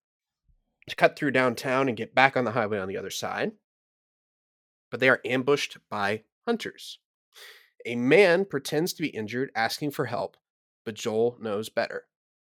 to 0.87 0.95
cut 0.95 1.17
through 1.17 1.31
downtown 1.31 1.89
and 1.89 1.97
get 1.97 2.15
back 2.15 2.37
on 2.37 2.45
the 2.45 2.51
highway 2.51 2.79
on 2.79 2.87
the 2.87 2.97
other 2.97 3.09
side, 3.09 3.51
but 4.89 5.01
they 5.01 5.09
are 5.09 5.21
ambushed 5.25 5.77
by 5.89 6.23
hunters. 6.47 6.97
A 7.85 7.97
man 7.97 8.45
pretends 8.45 8.93
to 8.93 9.01
be 9.01 9.09
injured, 9.09 9.51
asking 9.55 9.91
for 9.91 10.05
help, 10.05 10.37
but 10.85 10.95
Joel 10.95 11.37
knows 11.41 11.67
better. 11.67 12.05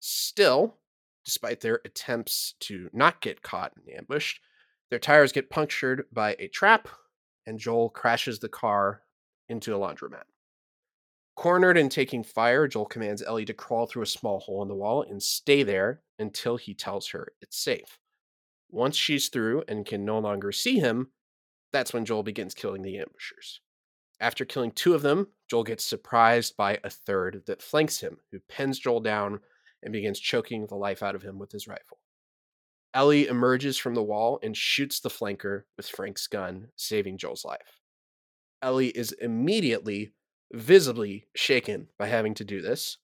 Still, 0.01 0.79
despite 1.27 1.61
their 1.61 1.81
attempts 1.85 2.55
to 2.61 2.89
not 2.95 3.21
get 3.21 3.43
caught 3.43 3.75
and 3.77 3.95
ambushed, 3.95 4.41
their 4.89 4.99
tires 4.99 5.31
get 5.31 5.51
punctured 5.51 6.07
by 6.11 6.37
a 6.39 6.49
trap, 6.49 6.89
and 7.49 7.59
Joel 7.59 7.89
crashes 7.89 8.39
the 8.39 8.49
car 8.49 9.01
into 9.49 9.75
a 9.75 9.79
laundromat. 9.79 10.25
Cornered 11.35 11.79
and 11.79 11.91
taking 11.91 12.23
fire, 12.23 12.69
Joel 12.69 12.85
commands 12.85 13.23
Ellie 13.23 13.47
to 13.47 13.55
crawl 13.55 13.87
through 13.87 14.03
a 14.03 14.07
small 14.07 14.41
hole 14.41 14.61
in 14.61 14.69
the 14.69 14.75
wall 14.75 15.03
and 15.03 15.23
stay 15.23 15.63
there 15.63 16.03
until 16.19 16.59
he 16.59 16.75
tells 16.75 17.09
her 17.09 17.33
it's 17.41 17.57
safe. 17.57 17.99
Once 18.71 18.97
she's 18.97 19.29
through 19.29 19.65
and 19.67 19.87
can 19.87 20.05
no 20.05 20.19
longer 20.19 20.53
see 20.53 20.79
him, 20.79 21.09
that's 21.73 21.95
when 21.95 22.05
Joel 22.05 22.23
begins 22.23 22.55
killing 22.55 22.83
the 22.83 22.99
ambushers. 22.99 23.61
After 24.21 24.45
killing 24.45 24.73
two 24.73 24.95
of 24.95 25.03
them, 25.03 25.29
Joel 25.49 25.65
gets 25.65 25.85
surprised 25.85 26.55
by 26.57 26.79
a 26.85 26.91
third 26.91 27.45
that 27.47 27.63
flanks 27.63 28.01
him, 28.01 28.19
who 28.31 28.41
pins 28.49 28.79
Joel 28.79 29.01
down 29.01 29.41
and 29.83 29.93
begins 29.93 30.21
choking 30.21 30.67
the 30.67 30.75
life 30.75 31.03
out 31.03 31.15
of 31.15 31.23
him 31.23 31.39
with 31.39 31.53
his 31.53 31.67
rifle. 31.67 31.99
Ellie 32.99 33.29
emerges 33.29 33.79
from 33.79 33.95
the 33.95 34.03
wall 34.03 34.41
and 34.43 34.57
shoots 34.57 34.99
the 34.99 35.09
flanker 35.09 35.63
with 35.77 35.87
Frank's 35.87 36.27
gun, 36.27 36.67
saving 36.75 37.17
Joel's 37.17 37.45
life. 37.45 37.79
Ellie 38.61 38.89
is 38.89 39.13
immediately 39.13 40.15
visibly 40.53 41.29
shaken 41.37 41.87
by 41.97 42.09
having 42.09 42.35
to 42.35 42.45
do 42.45 42.61
this. 42.61 42.99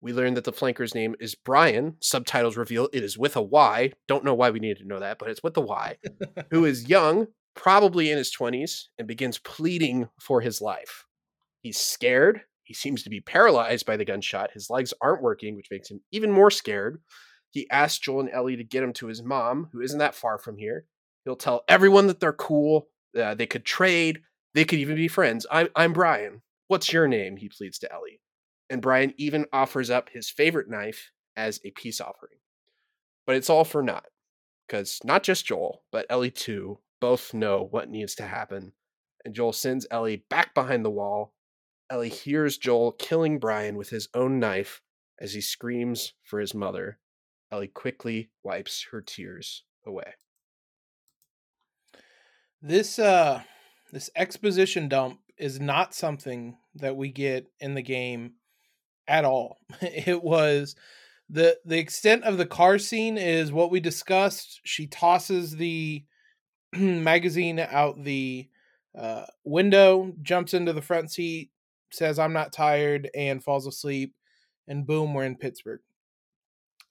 We 0.00 0.12
learn 0.12 0.34
that 0.34 0.44
the 0.44 0.52
flanker's 0.52 0.94
name 0.94 1.16
is 1.18 1.34
Brian. 1.34 1.96
Subtitles 2.00 2.56
reveal 2.56 2.88
it 2.92 3.02
is 3.02 3.18
with 3.18 3.34
a 3.34 3.42
Y. 3.42 3.90
Don't 4.06 4.24
know 4.24 4.32
why 4.32 4.50
we 4.50 4.60
needed 4.60 4.78
to 4.78 4.86
know 4.86 5.00
that, 5.00 5.18
but 5.18 5.28
it's 5.28 5.42
with 5.42 5.56
a 5.56 5.60
Y. 5.60 5.96
who 6.52 6.64
is 6.64 6.84
young, 6.88 7.26
probably 7.56 8.12
in 8.12 8.18
his 8.18 8.32
20s, 8.32 8.84
and 8.96 9.08
begins 9.08 9.38
pleading 9.38 10.08
for 10.20 10.40
his 10.40 10.60
life. 10.60 11.04
He's 11.62 11.78
scared. 11.78 12.42
He 12.62 12.74
seems 12.74 13.02
to 13.02 13.10
be 13.10 13.20
paralyzed 13.20 13.86
by 13.86 13.96
the 13.96 14.04
gunshot. 14.04 14.52
His 14.52 14.70
legs 14.70 14.94
aren't 15.00 15.20
working, 15.20 15.56
which 15.56 15.66
makes 15.72 15.90
him 15.90 16.00
even 16.12 16.30
more 16.30 16.52
scared. 16.52 17.00
He 17.52 17.68
asks 17.70 17.98
Joel 17.98 18.20
and 18.20 18.30
Ellie 18.30 18.56
to 18.56 18.64
get 18.64 18.82
him 18.82 18.92
to 18.94 19.06
his 19.06 19.22
mom, 19.22 19.68
who 19.72 19.80
isn't 19.80 19.98
that 19.98 20.14
far 20.14 20.38
from 20.38 20.56
here. 20.56 20.86
He'll 21.24 21.36
tell 21.36 21.62
everyone 21.68 22.06
that 22.08 22.18
they're 22.18 22.32
cool. 22.32 22.88
Uh, 23.16 23.34
they 23.34 23.46
could 23.46 23.64
trade. 23.64 24.22
They 24.54 24.64
could 24.64 24.78
even 24.78 24.96
be 24.96 25.08
friends. 25.08 25.46
I'm, 25.50 25.68
I'm 25.76 25.92
Brian. 25.92 26.42
What's 26.68 26.92
your 26.92 27.06
name? 27.06 27.36
He 27.36 27.48
pleads 27.48 27.78
to 27.80 27.92
Ellie. 27.92 28.20
And 28.70 28.80
Brian 28.80 29.12
even 29.18 29.46
offers 29.52 29.90
up 29.90 30.08
his 30.08 30.30
favorite 30.30 30.68
knife 30.68 31.12
as 31.36 31.60
a 31.64 31.70
peace 31.72 32.00
offering. 32.00 32.38
But 33.26 33.36
it's 33.36 33.50
all 33.50 33.64
for 33.64 33.82
naught. 33.82 34.06
Because 34.66 35.00
not 35.04 35.22
just 35.22 35.44
Joel, 35.44 35.82
but 35.92 36.06
Ellie 36.08 36.30
too, 36.30 36.78
both 37.00 37.34
know 37.34 37.68
what 37.70 37.90
needs 37.90 38.14
to 38.14 38.22
happen. 38.22 38.72
And 39.24 39.34
Joel 39.34 39.52
sends 39.52 39.86
Ellie 39.90 40.24
back 40.30 40.54
behind 40.54 40.84
the 40.84 40.90
wall. 40.90 41.34
Ellie 41.90 42.08
hears 42.08 42.56
Joel 42.56 42.92
killing 42.92 43.38
Brian 43.38 43.76
with 43.76 43.90
his 43.90 44.08
own 44.14 44.40
knife 44.40 44.80
as 45.20 45.34
he 45.34 45.42
screams 45.42 46.14
for 46.24 46.40
his 46.40 46.54
mother. 46.54 46.98
Ellie 47.52 47.68
quickly 47.68 48.30
wipes 48.42 48.86
her 48.90 49.02
tears 49.02 49.64
away. 49.86 50.14
This 52.62 52.98
uh 52.98 53.42
this 53.92 54.08
exposition 54.16 54.88
dump 54.88 55.20
is 55.36 55.60
not 55.60 55.94
something 55.94 56.56
that 56.76 56.96
we 56.96 57.10
get 57.10 57.46
in 57.60 57.74
the 57.74 57.82
game 57.82 58.34
at 59.06 59.24
all. 59.24 59.58
It 59.82 60.22
was 60.22 60.74
the 61.28 61.58
the 61.64 61.78
extent 61.78 62.24
of 62.24 62.38
the 62.38 62.46
car 62.46 62.78
scene 62.78 63.18
is 63.18 63.52
what 63.52 63.70
we 63.70 63.80
discussed. 63.80 64.60
She 64.64 64.86
tosses 64.86 65.54
the 65.54 66.04
magazine 66.72 67.58
out 67.58 68.02
the 68.02 68.48
uh, 68.98 69.24
window, 69.44 70.12
jumps 70.22 70.54
into 70.54 70.72
the 70.72 70.82
front 70.82 71.10
seat, 71.10 71.50
says 71.90 72.18
I'm 72.18 72.32
not 72.32 72.52
tired, 72.52 73.10
and 73.14 73.44
falls 73.44 73.66
asleep. 73.66 74.14
And 74.68 74.86
boom, 74.86 75.12
we're 75.12 75.24
in 75.24 75.36
Pittsburgh 75.36 75.80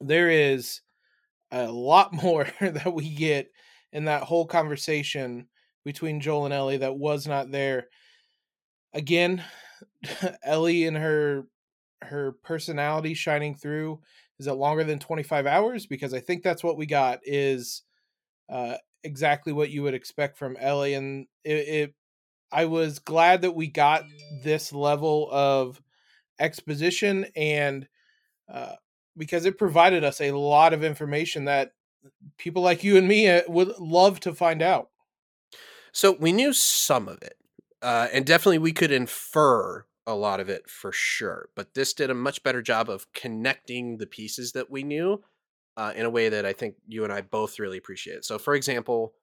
there 0.01 0.29
is 0.29 0.81
a 1.51 1.71
lot 1.71 2.13
more 2.23 2.47
that 2.61 2.93
we 2.93 3.09
get 3.09 3.51
in 3.91 4.05
that 4.05 4.23
whole 4.23 4.45
conversation 4.45 5.47
between 5.83 6.21
Joel 6.21 6.45
and 6.45 6.53
Ellie 6.53 6.77
that 6.77 6.95
was 6.95 7.27
not 7.27 7.51
there. 7.51 7.87
Again, 8.93 9.43
Ellie 10.43 10.85
and 10.85 10.97
her 10.97 11.45
her 12.03 12.33
personality 12.43 13.13
shining 13.13 13.55
through. 13.55 14.01
Is 14.39 14.47
it 14.47 14.53
longer 14.53 14.83
than 14.83 14.97
25 14.97 15.45
hours? 15.45 15.85
Because 15.85 16.15
I 16.15 16.19
think 16.19 16.41
that's 16.41 16.63
what 16.63 16.77
we 16.77 16.87
got 16.87 17.19
is 17.23 17.83
uh, 18.49 18.77
exactly 19.03 19.53
what 19.53 19.69
you 19.69 19.83
would 19.83 19.93
expect 19.93 20.37
from 20.37 20.57
Ellie. 20.59 20.95
And 20.95 21.27
it, 21.43 21.51
it 21.51 21.95
I 22.51 22.65
was 22.65 22.99
glad 22.99 23.43
that 23.43 23.55
we 23.55 23.67
got 23.67 24.03
this 24.43 24.73
level 24.73 25.29
of 25.31 25.79
exposition 26.39 27.27
and 27.35 27.87
uh, 28.51 28.75
because 29.17 29.45
it 29.45 29.57
provided 29.57 30.03
us 30.03 30.21
a 30.21 30.31
lot 30.31 30.73
of 30.73 30.83
information 30.83 31.45
that 31.45 31.73
people 32.37 32.61
like 32.61 32.83
you 32.83 32.97
and 32.97 33.07
me 33.07 33.29
uh, 33.29 33.41
would 33.47 33.77
love 33.79 34.19
to 34.21 34.33
find 34.33 34.61
out. 34.61 34.89
So 35.91 36.13
we 36.13 36.31
knew 36.31 36.53
some 36.53 37.07
of 37.07 37.21
it, 37.21 37.37
uh, 37.81 38.07
and 38.13 38.25
definitely 38.25 38.59
we 38.59 38.71
could 38.71 38.91
infer 38.91 39.85
a 40.07 40.15
lot 40.15 40.39
of 40.39 40.49
it 40.49 40.69
for 40.69 40.91
sure. 40.91 41.49
But 41.55 41.73
this 41.73 41.93
did 41.93 42.09
a 42.09 42.15
much 42.15 42.43
better 42.43 42.61
job 42.61 42.89
of 42.89 43.11
connecting 43.13 43.97
the 43.97 44.07
pieces 44.07 44.53
that 44.53 44.71
we 44.71 44.83
knew 44.83 45.21
uh, 45.77 45.93
in 45.95 46.05
a 46.05 46.09
way 46.09 46.29
that 46.29 46.45
I 46.45 46.53
think 46.53 46.75
you 46.87 47.03
and 47.03 47.13
I 47.13 47.21
both 47.21 47.59
really 47.59 47.77
appreciate. 47.77 48.25
So, 48.25 48.39
for 48.39 48.55
example, 48.55 49.13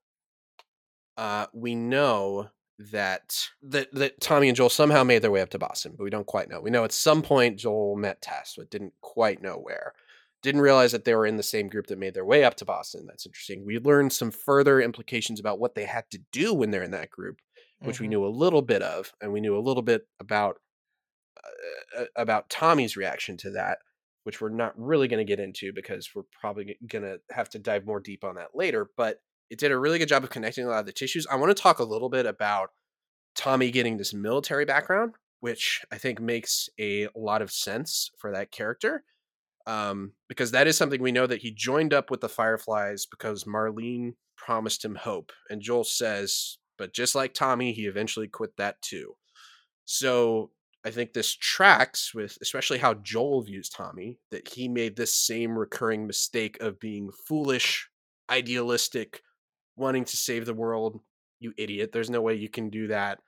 uh, 1.16 1.46
we 1.52 1.74
know 1.74 2.50
that 2.78 3.48
that 3.62 3.92
that 3.92 4.20
Tommy 4.20 4.48
and 4.48 4.56
Joel 4.56 4.68
somehow 4.68 5.02
made 5.02 5.22
their 5.22 5.30
way 5.30 5.40
up 5.40 5.50
to 5.50 5.58
Boston, 5.58 5.94
but 5.96 6.04
we 6.04 6.10
don't 6.10 6.26
quite 6.26 6.48
know. 6.48 6.60
We 6.60 6.70
know 6.70 6.84
at 6.84 6.92
some 6.92 7.22
point 7.22 7.58
Joel 7.58 7.96
met 7.96 8.22
Tess, 8.22 8.54
but 8.56 8.70
didn't 8.70 8.94
quite 9.00 9.42
know 9.42 9.54
where. 9.54 9.94
Didn't 10.42 10.60
realize 10.60 10.92
that 10.92 11.04
they 11.04 11.14
were 11.16 11.26
in 11.26 11.36
the 11.36 11.42
same 11.42 11.68
group 11.68 11.88
that 11.88 11.98
made 11.98 12.14
their 12.14 12.24
way 12.24 12.44
up 12.44 12.54
to 12.56 12.64
Boston. 12.64 13.06
That's 13.06 13.26
interesting. 13.26 13.66
We 13.66 13.80
learned 13.80 14.12
some 14.12 14.30
further 14.30 14.80
implications 14.80 15.40
about 15.40 15.58
what 15.58 15.74
they 15.74 15.84
had 15.84 16.04
to 16.12 16.20
do 16.30 16.54
when 16.54 16.70
they're 16.70 16.84
in 16.84 16.92
that 16.92 17.10
group, 17.10 17.38
which 17.80 17.96
mm-hmm. 17.96 18.04
we 18.04 18.08
knew 18.08 18.24
a 18.24 18.28
little 18.28 18.62
bit 18.62 18.82
of, 18.82 19.12
and 19.20 19.32
we 19.32 19.40
knew 19.40 19.58
a 19.58 19.60
little 19.60 19.82
bit 19.82 20.06
about 20.20 20.60
uh, 21.98 22.04
about 22.14 22.50
Tommy's 22.50 22.96
reaction 22.96 23.36
to 23.38 23.50
that, 23.50 23.78
which 24.22 24.40
we're 24.40 24.50
not 24.50 24.78
really 24.78 25.08
going 25.08 25.24
to 25.24 25.30
get 25.30 25.40
into 25.40 25.72
because 25.72 26.10
we're 26.14 26.22
probably 26.38 26.76
going 26.86 27.02
to 27.02 27.18
have 27.32 27.48
to 27.50 27.58
dive 27.58 27.84
more 27.84 27.98
deep 27.98 28.22
on 28.22 28.36
that 28.36 28.54
later. 28.54 28.88
But 28.96 29.20
it 29.50 29.58
did 29.58 29.72
a 29.72 29.78
really 29.78 29.98
good 29.98 30.08
job 30.08 30.24
of 30.24 30.30
connecting 30.30 30.64
a 30.64 30.68
lot 30.68 30.80
of 30.80 30.86
the 30.86 30.92
tissues. 30.92 31.26
I 31.26 31.36
want 31.36 31.54
to 31.54 31.62
talk 31.62 31.78
a 31.78 31.84
little 31.84 32.08
bit 32.08 32.26
about 32.26 32.70
Tommy 33.34 33.70
getting 33.70 33.96
this 33.96 34.12
military 34.12 34.64
background, 34.64 35.14
which 35.40 35.82
I 35.92 35.98
think 35.98 36.20
makes 36.20 36.68
a 36.78 37.08
lot 37.14 37.42
of 37.42 37.50
sense 37.50 38.10
for 38.18 38.32
that 38.32 38.50
character. 38.50 39.04
Um, 39.66 40.12
because 40.28 40.50
that 40.52 40.66
is 40.66 40.78
something 40.78 41.02
we 41.02 41.12
know 41.12 41.26
that 41.26 41.42
he 41.42 41.50
joined 41.50 41.92
up 41.92 42.10
with 42.10 42.22
the 42.22 42.28
Fireflies 42.28 43.06
because 43.06 43.44
Marlene 43.44 44.14
promised 44.36 44.84
him 44.84 44.94
hope. 44.94 45.30
And 45.50 45.60
Joel 45.60 45.84
says, 45.84 46.56
but 46.78 46.94
just 46.94 47.14
like 47.14 47.34
Tommy, 47.34 47.72
he 47.72 47.86
eventually 47.86 48.28
quit 48.28 48.56
that 48.56 48.80
too. 48.80 49.14
So 49.84 50.52
I 50.86 50.90
think 50.90 51.12
this 51.12 51.34
tracks 51.34 52.14
with 52.14 52.38
especially 52.40 52.78
how 52.78 52.94
Joel 52.94 53.42
views 53.42 53.68
Tommy, 53.68 54.18
that 54.30 54.48
he 54.48 54.68
made 54.68 54.96
this 54.96 55.14
same 55.14 55.58
recurring 55.58 56.06
mistake 56.06 56.56
of 56.60 56.80
being 56.80 57.10
foolish, 57.26 57.90
idealistic, 58.30 59.20
wanting 59.78 60.04
to 60.04 60.16
save 60.16 60.46
the 60.46 60.54
world. 60.54 61.00
You 61.40 61.52
idiot. 61.56 61.92
There's 61.92 62.10
no 62.10 62.20
way 62.20 62.34
you 62.34 62.48
can 62.48 62.70
do 62.70 62.88
that. 62.88 63.20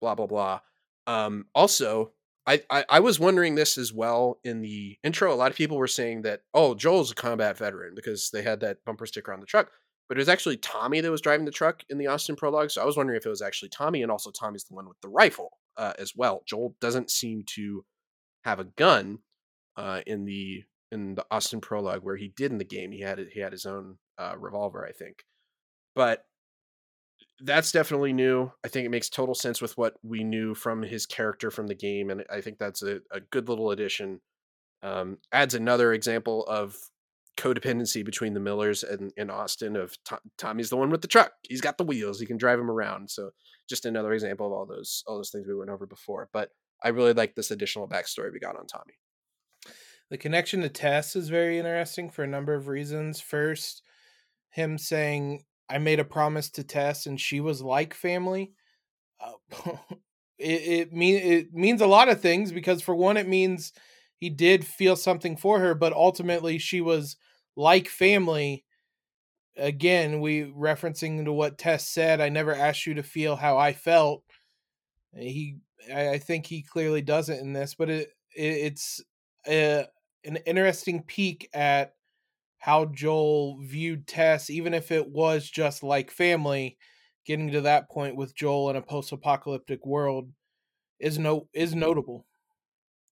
Blah, 0.00 0.14
blah, 0.14 0.26
blah. 0.26 0.60
Um, 1.06 1.46
also, 1.54 2.12
I, 2.46 2.62
I, 2.70 2.84
I 2.88 3.00
was 3.00 3.20
wondering 3.20 3.54
this 3.54 3.76
as 3.76 3.92
well 3.92 4.40
in 4.44 4.60
the 4.60 4.98
intro. 5.02 5.32
A 5.32 5.34
lot 5.34 5.50
of 5.50 5.56
people 5.56 5.76
were 5.76 5.86
saying 5.86 6.22
that, 6.22 6.42
oh, 6.54 6.74
Joel's 6.74 7.12
a 7.12 7.14
combat 7.14 7.58
veteran 7.58 7.94
because 7.94 8.30
they 8.32 8.42
had 8.42 8.60
that 8.60 8.84
bumper 8.84 9.06
sticker 9.06 9.32
on 9.32 9.40
the 9.40 9.46
truck. 9.46 9.70
But 10.08 10.16
it 10.16 10.22
was 10.22 10.28
actually 10.28 10.56
Tommy 10.56 11.00
that 11.00 11.10
was 11.10 11.20
driving 11.20 11.44
the 11.44 11.52
truck 11.52 11.82
in 11.88 11.98
the 11.98 12.08
Austin 12.08 12.34
prologue. 12.34 12.70
So 12.70 12.82
I 12.82 12.84
was 12.84 12.96
wondering 12.96 13.16
if 13.16 13.26
it 13.26 13.30
was 13.30 13.42
actually 13.42 13.68
Tommy, 13.68 14.02
and 14.02 14.10
also 14.10 14.32
Tommy's 14.32 14.64
the 14.64 14.74
one 14.74 14.88
with 14.88 15.00
the 15.02 15.08
rifle 15.08 15.58
uh, 15.76 15.92
as 16.00 16.14
well. 16.16 16.42
Joel 16.46 16.74
doesn't 16.80 17.10
seem 17.10 17.44
to 17.54 17.84
have 18.44 18.58
a 18.58 18.64
gun 18.64 19.20
uh, 19.76 20.00
in 20.06 20.24
the 20.24 20.64
in 20.90 21.14
the 21.14 21.24
Austin 21.30 21.60
prologue 21.60 22.02
where 22.02 22.16
he 22.16 22.32
did 22.36 22.50
in 22.50 22.58
the 22.58 22.64
game. 22.64 22.90
He 22.90 23.02
had 23.02 23.24
he 23.32 23.38
had 23.38 23.52
his 23.52 23.66
own 23.66 23.98
uh, 24.18 24.34
revolver, 24.36 24.84
I 24.84 24.90
think 24.90 25.24
but 25.94 26.24
that's 27.42 27.72
definitely 27.72 28.12
new. 28.12 28.52
I 28.64 28.68
think 28.68 28.86
it 28.86 28.90
makes 28.90 29.08
total 29.08 29.34
sense 29.34 29.62
with 29.62 29.76
what 29.78 29.94
we 30.02 30.24
knew 30.24 30.54
from 30.54 30.82
his 30.82 31.06
character 31.06 31.50
from 31.50 31.66
the 31.66 31.74
game, 31.74 32.10
and 32.10 32.24
I 32.30 32.40
think 32.40 32.58
that's 32.58 32.82
a, 32.82 33.00
a 33.10 33.20
good 33.20 33.48
little 33.48 33.70
addition. 33.70 34.20
Um, 34.82 35.18
adds 35.32 35.54
another 35.54 35.92
example 35.92 36.44
of 36.46 36.76
codependency 37.36 38.04
between 38.04 38.34
the 38.34 38.40
Millers 38.40 38.82
and, 38.82 39.12
and 39.16 39.30
Austin. 39.30 39.76
Of 39.76 39.96
Tommy's 40.36 40.70
the 40.70 40.76
one 40.76 40.90
with 40.90 41.02
the 41.02 41.08
truck; 41.08 41.32
he's 41.42 41.60
got 41.60 41.78
the 41.78 41.84
wheels; 41.84 42.20
he 42.20 42.26
can 42.26 42.36
drive 42.36 42.58
him 42.58 42.70
around. 42.70 43.10
So, 43.10 43.30
just 43.68 43.86
another 43.86 44.12
example 44.12 44.46
of 44.46 44.52
all 44.52 44.66
those 44.66 45.02
all 45.06 45.16
those 45.16 45.30
things 45.30 45.46
we 45.46 45.54
went 45.54 45.70
over 45.70 45.86
before. 45.86 46.28
But 46.32 46.50
I 46.82 46.88
really 46.88 47.12
like 47.14 47.34
this 47.34 47.50
additional 47.50 47.88
backstory 47.88 48.32
we 48.32 48.38
got 48.38 48.56
on 48.56 48.66
Tommy. 48.66 48.94
The 50.10 50.18
connection 50.18 50.60
to 50.62 50.68
Tess 50.68 51.14
is 51.14 51.28
very 51.28 51.58
interesting 51.58 52.10
for 52.10 52.24
a 52.24 52.28
number 52.28 52.54
of 52.54 52.68
reasons. 52.68 53.20
First, 53.20 53.82
him 54.50 54.76
saying 54.76 55.44
I 55.70 55.78
made 55.78 56.00
a 56.00 56.04
promise 56.04 56.50
to 56.50 56.64
Tess, 56.64 57.06
and 57.06 57.20
she 57.20 57.40
was 57.40 57.62
like 57.62 57.94
family. 57.94 58.52
Uh, 59.20 59.32
it 60.38 60.90
it 60.90 60.92
mean 60.92 61.16
it 61.16 61.54
means 61.54 61.80
a 61.80 61.86
lot 61.86 62.08
of 62.08 62.20
things 62.20 62.50
because 62.50 62.82
for 62.82 62.94
one, 62.94 63.16
it 63.16 63.28
means 63.28 63.72
he 64.16 64.30
did 64.30 64.66
feel 64.66 64.96
something 64.96 65.36
for 65.36 65.60
her, 65.60 65.74
but 65.74 65.92
ultimately 65.92 66.58
she 66.58 66.80
was 66.80 67.16
like 67.56 67.88
family. 67.88 68.64
Again, 69.56 70.20
we 70.20 70.44
referencing 70.44 71.24
to 71.24 71.32
what 71.32 71.58
Tess 71.58 71.88
said. 71.88 72.20
I 72.20 72.28
never 72.28 72.54
asked 72.54 72.86
you 72.86 72.94
to 72.94 73.02
feel 73.02 73.36
how 73.36 73.58
I 73.58 73.72
felt. 73.72 74.22
He, 75.14 75.56
I, 75.92 76.18
think 76.18 76.46
he 76.46 76.62
clearly 76.62 77.02
doesn't 77.02 77.40
in 77.40 77.52
this, 77.52 77.74
but 77.74 77.90
it, 77.90 78.10
it 78.34 78.42
it's 78.42 79.02
a, 79.46 79.86
an 80.24 80.36
interesting 80.46 81.02
peek 81.02 81.50
at 81.52 81.94
how 82.60 82.84
Joel 82.84 83.58
viewed 83.62 84.06
Tess, 84.06 84.50
even 84.50 84.74
if 84.74 84.92
it 84.92 85.08
was 85.08 85.48
just 85.48 85.82
like 85.82 86.10
family, 86.10 86.76
getting 87.26 87.50
to 87.50 87.62
that 87.62 87.90
point 87.90 88.16
with 88.16 88.34
Joel 88.34 88.70
in 88.70 88.76
a 88.76 88.82
post-apocalyptic 88.82 89.84
world 89.84 90.30
is 91.00 91.18
no 91.18 91.48
is 91.54 91.74
notable. 91.74 92.26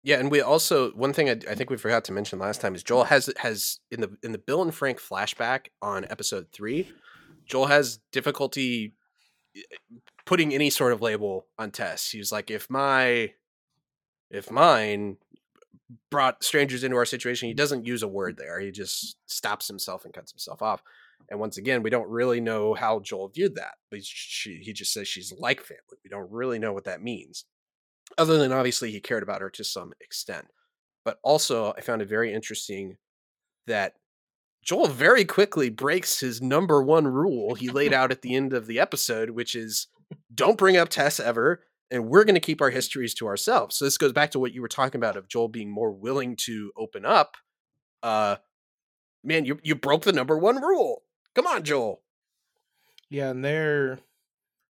Yeah, 0.04 0.18
and 0.18 0.30
we 0.30 0.40
also 0.40 0.90
one 0.92 1.12
thing 1.12 1.28
I, 1.28 1.32
I, 1.50 1.54
think 1.54 1.70
we 1.70 1.76
forgot 1.76 2.04
to 2.04 2.12
mention 2.12 2.38
last 2.38 2.60
time 2.60 2.74
is 2.74 2.82
Joel 2.82 3.04
has 3.04 3.30
has 3.38 3.80
in 3.90 4.02
the 4.02 4.16
in 4.22 4.32
the 4.32 4.38
Bill 4.38 4.62
and 4.62 4.74
Frank 4.74 5.00
flashback 5.00 5.68
on 5.80 6.04
episode 6.10 6.48
three, 6.52 6.92
Joel 7.46 7.66
has 7.66 8.00
difficulty 8.12 8.92
eh, 9.56 9.60
putting 10.26 10.52
any 10.52 10.68
sort 10.68 10.92
of 10.92 11.00
label 11.00 11.46
on 11.58 11.70
Tess. 11.70 12.10
He's 12.10 12.30
like, 12.30 12.50
if 12.50 12.68
my 12.68 13.32
if 14.30 14.50
mine 14.50 15.16
brought 16.10 16.44
strangers 16.44 16.84
into 16.84 16.96
our 16.96 17.04
situation. 17.04 17.48
He 17.48 17.54
doesn't 17.54 17.86
use 17.86 18.02
a 18.02 18.08
word 18.08 18.36
there. 18.36 18.60
He 18.60 18.70
just 18.70 19.16
stops 19.26 19.68
himself 19.68 20.04
and 20.04 20.12
cuts 20.12 20.32
himself 20.32 20.62
off. 20.62 20.82
And 21.30 21.40
once 21.40 21.56
again, 21.56 21.82
we 21.82 21.90
don't 21.90 22.08
really 22.08 22.40
know 22.40 22.74
how 22.74 23.00
Joel 23.00 23.28
viewed 23.28 23.56
that. 23.56 23.74
She, 24.02 24.60
he 24.62 24.72
just 24.72 24.92
says 24.92 25.08
she's 25.08 25.32
like 25.38 25.60
family. 25.60 25.98
We 26.04 26.10
don't 26.10 26.30
really 26.30 26.58
know 26.58 26.72
what 26.72 26.84
that 26.84 27.02
means, 27.02 27.44
other 28.16 28.38
than 28.38 28.52
obviously 28.52 28.90
he 28.90 29.00
cared 29.00 29.22
about 29.22 29.40
her 29.40 29.50
to 29.50 29.64
some 29.64 29.92
extent. 30.00 30.46
But 31.04 31.18
also, 31.22 31.72
I 31.76 31.80
found 31.80 32.02
it 32.02 32.08
very 32.08 32.32
interesting 32.32 32.96
that 33.66 33.94
Joel 34.62 34.88
very 34.88 35.24
quickly 35.24 35.70
breaks 35.70 36.20
his 36.20 36.42
number 36.42 36.82
one 36.82 37.06
rule 37.06 37.54
he 37.54 37.70
laid 37.70 37.92
out 37.94 38.10
at 38.10 38.22
the 38.22 38.34
end 38.34 38.52
of 38.52 38.66
the 38.66 38.78
episode, 38.78 39.30
which 39.30 39.54
is 39.54 39.88
don't 40.34 40.58
bring 40.58 40.76
up 40.76 40.88
Tess 40.88 41.20
ever 41.20 41.62
and 41.90 42.08
we're 42.08 42.24
going 42.24 42.34
to 42.34 42.40
keep 42.40 42.60
our 42.60 42.70
histories 42.70 43.14
to 43.14 43.26
ourselves. 43.26 43.76
So 43.76 43.84
this 43.84 43.98
goes 43.98 44.12
back 44.12 44.30
to 44.32 44.38
what 44.38 44.52
you 44.52 44.60
were 44.60 44.68
talking 44.68 44.98
about 44.98 45.16
of 45.16 45.28
Joel 45.28 45.48
being 45.48 45.70
more 45.70 45.92
willing 45.92 46.36
to 46.44 46.72
open 46.76 47.04
up. 47.04 47.36
Uh, 48.02 48.36
man, 49.24 49.44
you 49.44 49.58
you 49.62 49.74
broke 49.74 50.04
the 50.04 50.12
number 50.12 50.38
one 50.38 50.60
rule. 50.60 51.02
Come 51.34 51.46
on, 51.46 51.62
Joel. 51.62 52.02
Yeah, 53.10 53.30
and 53.30 53.44
they're 53.44 53.98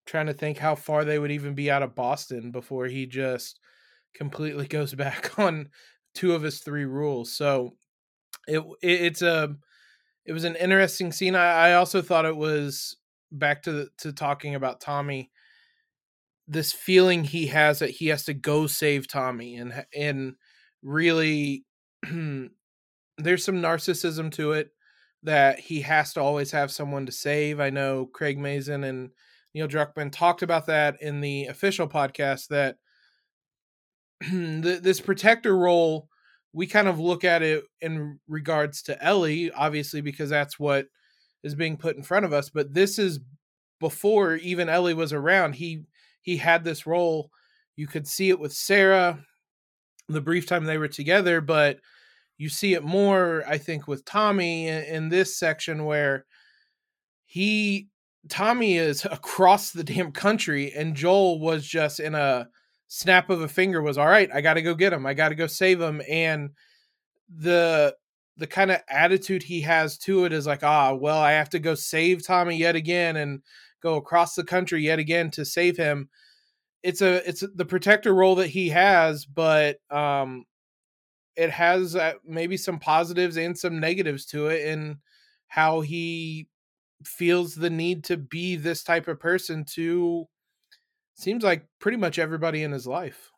trying 0.05 0.27
to 0.27 0.33
think 0.33 0.57
how 0.57 0.75
far 0.75 1.03
they 1.03 1.17
would 1.17 1.31
even 1.31 1.55
be 1.55 1.71
out 1.71 1.83
of 1.83 1.95
Boston 1.95 2.51
before 2.51 2.85
he 2.85 3.05
just 3.05 3.59
completely 4.13 4.67
goes 4.67 4.93
back 4.93 5.37
on 5.39 5.69
two 6.13 6.33
of 6.33 6.43
his 6.43 6.59
three 6.59 6.85
rules. 6.85 7.31
So 7.31 7.75
it, 8.47 8.59
it 8.81 9.01
it's 9.01 9.21
a 9.21 9.55
it 10.25 10.33
was 10.33 10.43
an 10.43 10.55
interesting 10.55 11.11
scene. 11.11 11.35
I, 11.35 11.69
I 11.69 11.73
also 11.75 12.01
thought 12.01 12.25
it 12.25 12.35
was 12.35 12.97
back 13.31 13.63
to 13.63 13.71
the, 13.71 13.89
to 13.99 14.13
talking 14.13 14.55
about 14.55 14.81
Tommy 14.81 15.31
this 16.47 16.71
feeling 16.71 17.23
he 17.23 17.47
has 17.47 17.79
that 17.79 17.89
he 17.89 18.07
has 18.07 18.23
to 18.25 18.33
go 18.33 18.67
save 18.67 19.07
Tommy 19.07 19.55
and 19.55 19.85
and 19.95 20.35
really 20.83 21.65
there's 22.03 23.43
some 23.43 23.61
narcissism 23.61 24.31
to 24.33 24.51
it 24.51 24.69
that 25.23 25.59
he 25.59 25.81
has 25.81 26.13
to 26.13 26.21
always 26.21 26.51
have 26.51 26.71
someone 26.71 27.07
to 27.07 27.11
save. 27.11 27.59
I 27.59 27.71
know 27.71 28.05
Craig 28.05 28.37
Mazin 28.37 28.83
and 28.83 29.09
Neil 29.55 29.67
Druckmann 29.67 30.11
talked 30.11 30.43
about 30.43 30.67
that 30.67 31.01
in 31.01 31.21
the 31.21 31.45
official 31.45 31.87
podcast 31.87 32.49
that 32.49 32.75
this 34.31 35.01
protector 35.01 35.57
role 35.57 36.09
we 36.53 36.67
kind 36.67 36.87
of 36.87 36.99
look 36.99 37.25
at 37.25 37.41
it 37.41 37.65
in 37.81 38.17
regards 38.29 38.81
to 38.83 39.03
Ellie 39.03 39.51
obviously 39.51 39.99
because 39.99 40.29
that's 40.29 40.57
what 40.57 40.85
is 41.43 41.53
being 41.53 41.75
put 41.75 41.97
in 41.97 42.03
front 42.03 42.23
of 42.23 42.31
us 42.31 42.49
but 42.49 42.73
this 42.73 42.97
is 42.97 43.19
before 43.81 44.35
even 44.35 44.69
Ellie 44.69 44.93
was 44.93 45.11
around 45.11 45.53
he 45.53 45.83
he 46.25 46.37
had 46.37 46.63
this 46.63 46.87
role. 46.87 47.29
You 47.75 47.85
could 47.85 48.07
see 48.07 48.29
it 48.29 48.39
with 48.39 48.51
Sarah 48.51 49.23
the 50.09 50.21
brief 50.21 50.47
time 50.47 50.65
they 50.65 50.79
were 50.79 50.87
together, 50.87 51.39
but 51.39 51.79
you 52.39 52.49
see 52.49 52.73
it 52.73 52.83
more, 52.83 53.43
I 53.47 53.59
think, 53.59 53.87
with 53.87 54.05
Tommy 54.05 54.67
in, 54.67 54.83
in 54.85 55.09
this 55.09 55.37
section 55.37 55.85
where 55.85 56.25
he 57.25 57.89
Tommy 58.27 58.75
is 58.75 59.05
across 59.11 59.69
the 59.69 59.83
damn 59.83 60.11
country, 60.11 60.73
and 60.73 60.95
Joel 60.95 61.39
was 61.39 61.63
just 61.63 61.99
in 61.99 62.15
a 62.15 62.49
snap 62.87 63.29
of 63.29 63.41
a 63.41 63.47
finger 63.47 63.83
was 63.83 63.99
all 63.99 64.07
right. 64.07 64.29
I 64.33 64.41
got 64.41 64.55
to 64.55 64.63
go 64.63 64.73
get 64.73 64.93
him. 64.93 65.05
I 65.05 65.13
got 65.13 65.29
to 65.29 65.35
go 65.35 65.45
save 65.45 65.79
him. 65.79 66.01
And 66.09 66.51
the 67.29 67.95
the 68.37 68.47
kind 68.47 68.71
of 68.71 68.81
attitude 68.89 69.43
he 69.43 69.61
has 69.61 69.99
to 69.99 70.25
it 70.25 70.33
is 70.33 70.47
like, 70.47 70.63
ah, 70.63 70.95
well, 70.95 71.19
I 71.19 71.33
have 71.33 71.51
to 71.51 71.59
go 71.59 71.75
save 71.75 72.25
Tommy 72.25 72.57
yet 72.57 72.75
again 72.75 73.15
and 73.15 73.43
go 73.85 73.95
across 73.97 74.33
the 74.33 74.43
country 74.43 74.83
yet 74.83 74.97
again 74.97 75.29
to 75.29 75.45
save 75.45 75.77
him. 75.77 76.09
It's 76.81 77.01
a 77.01 77.27
it's 77.27 77.43
the 77.53 77.65
protector 77.65 78.13
role 78.13 78.35
that 78.35 78.47
he 78.47 78.69
has, 78.69 79.25
but 79.25 79.77
um, 79.91 80.45
it 81.35 81.51
has 81.51 81.95
uh, 81.95 82.13
maybe 82.25 82.57
some 82.57 82.79
positives 82.79 83.37
and 83.37 83.57
some 83.57 83.79
negatives 83.79 84.25
to 84.27 84.47
it 84.47 84.65
in 84.67 84.97
how 85.47 85.81
he 85.81 86.47
feels 87.03 87.53
the 87.53 87.69
need 87.69 88.03
to 88.05 88.17
be 88.17 88.55
this 88.55 88.83
type 88.83 89.07
of 89.07 89.19
person 89.19 89.65
to 89.75 90.25
seems 91.13 91.43
like 91.43 91.65
pretty 91.79 91.97
much 91.97 92.17
everybody 92.17 92.63
in 92.63 92.71
his 92.71 92.87
life 92.87 93.31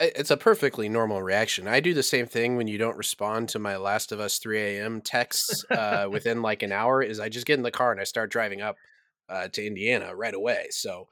it's 0.00 0.32
a 0.32 0.36
perfectly 0.36 0.88
normal 0.88 1.22
reaction. 1.22 1.68
I 1.68 1.78
do 1.78 1.94
the 1.94 2.02
same 2.02 2.26
thing 2.26 2.56
when 2.56 2.66
you 2.66 2.76
don't 2.76 2.96
respond 2.96 3.48
to 3.50 3.60
my 3.60 3.76
Last 3.76 4.10
of 4.10 4.18
Us 4.18 4.38
3 4.38 4.58
a.m. 4.58 5.00
texts 5.00 5.64
uh, 5.70 6.08
within 6.10 6.42
like 6.42 6.64
an 6.64 6.72
hour. 6.72 7.02
Is 7.02 7.20
I 7.20 7.28
just 7.28 7.46
get 7.46 7.58
in 7.58 7.62
the 7.62 7.70
car 7.70 7.92
and 7.92 8.00
I 8.00 8.04
start 8.04 8.30
driving 8.30 8.60
up 8.60 8.76
uh, 9.32 9.48
to 9.48 9.66
Indiana 9.66 10.14
right 10.14 10.34
away. 10.34 10.66
So, 10.70 11.08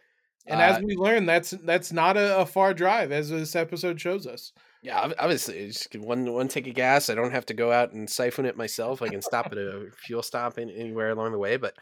and 0.47 0.61
uh, 0.61 0.65
as 0.65 0.83
we 0.83 0.97
learned, 0.97 1.29
that's 1.29 1.51
that's 1.51 1.93
not 1.93 2.17
a, 2.17 2.41
a, 2.41 2.47
far 2.47 2.75
drive, 2.75 3.13
as 3.13 3.31
this 3.31 3.57
episode 3.57 4.01
shows 4.01 4.27
us. 4.27 4.53
Yeah, 4.83 5.13
obviously, 5.19 5.67
just 5.67 5.95
one 5.97 6.33
one 6.33 6.49
take 6.49 6.67
of 6.67 6.75
gas. 6.75 7.11
I 7.11 7.15
don't 7.15 7.33
have 7.33 7.47
to 7.47 7.55
go 7.55 7.73
out 7.73 7.93
and 7.93 8.09
siphon 8.09 8.47
it 8.47 8.57
myself. 8.57 9.03
I 9.03 9.09
can 9.09 9.23
stop 9.23 9.47
at 9.47 9.59
a 9.59 9.89
fuel 9.97 10.23
stop 10.23 10.59
in, 10.59 10.71
anywhere 10.71 11.11
along 11.11 11.33
the 11.33 11.39
way. 11.39 11.57
But 11.57 11.75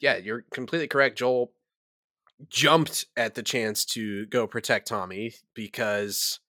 yeah, 0.00 0.16
you're 0.16 0.44
completely 0.52 0.88
correct. 0.88 1.18
Joel 1.18 1.52
jumped 2.48 3.06
at 3.16 3.34
the 3.34 3.42
chance 3.42 3.84
to 3.84 4.26
go 4.26 4.46
protect 4.46 4.88
Tommy 4.88 5.34
because 5.54 6.40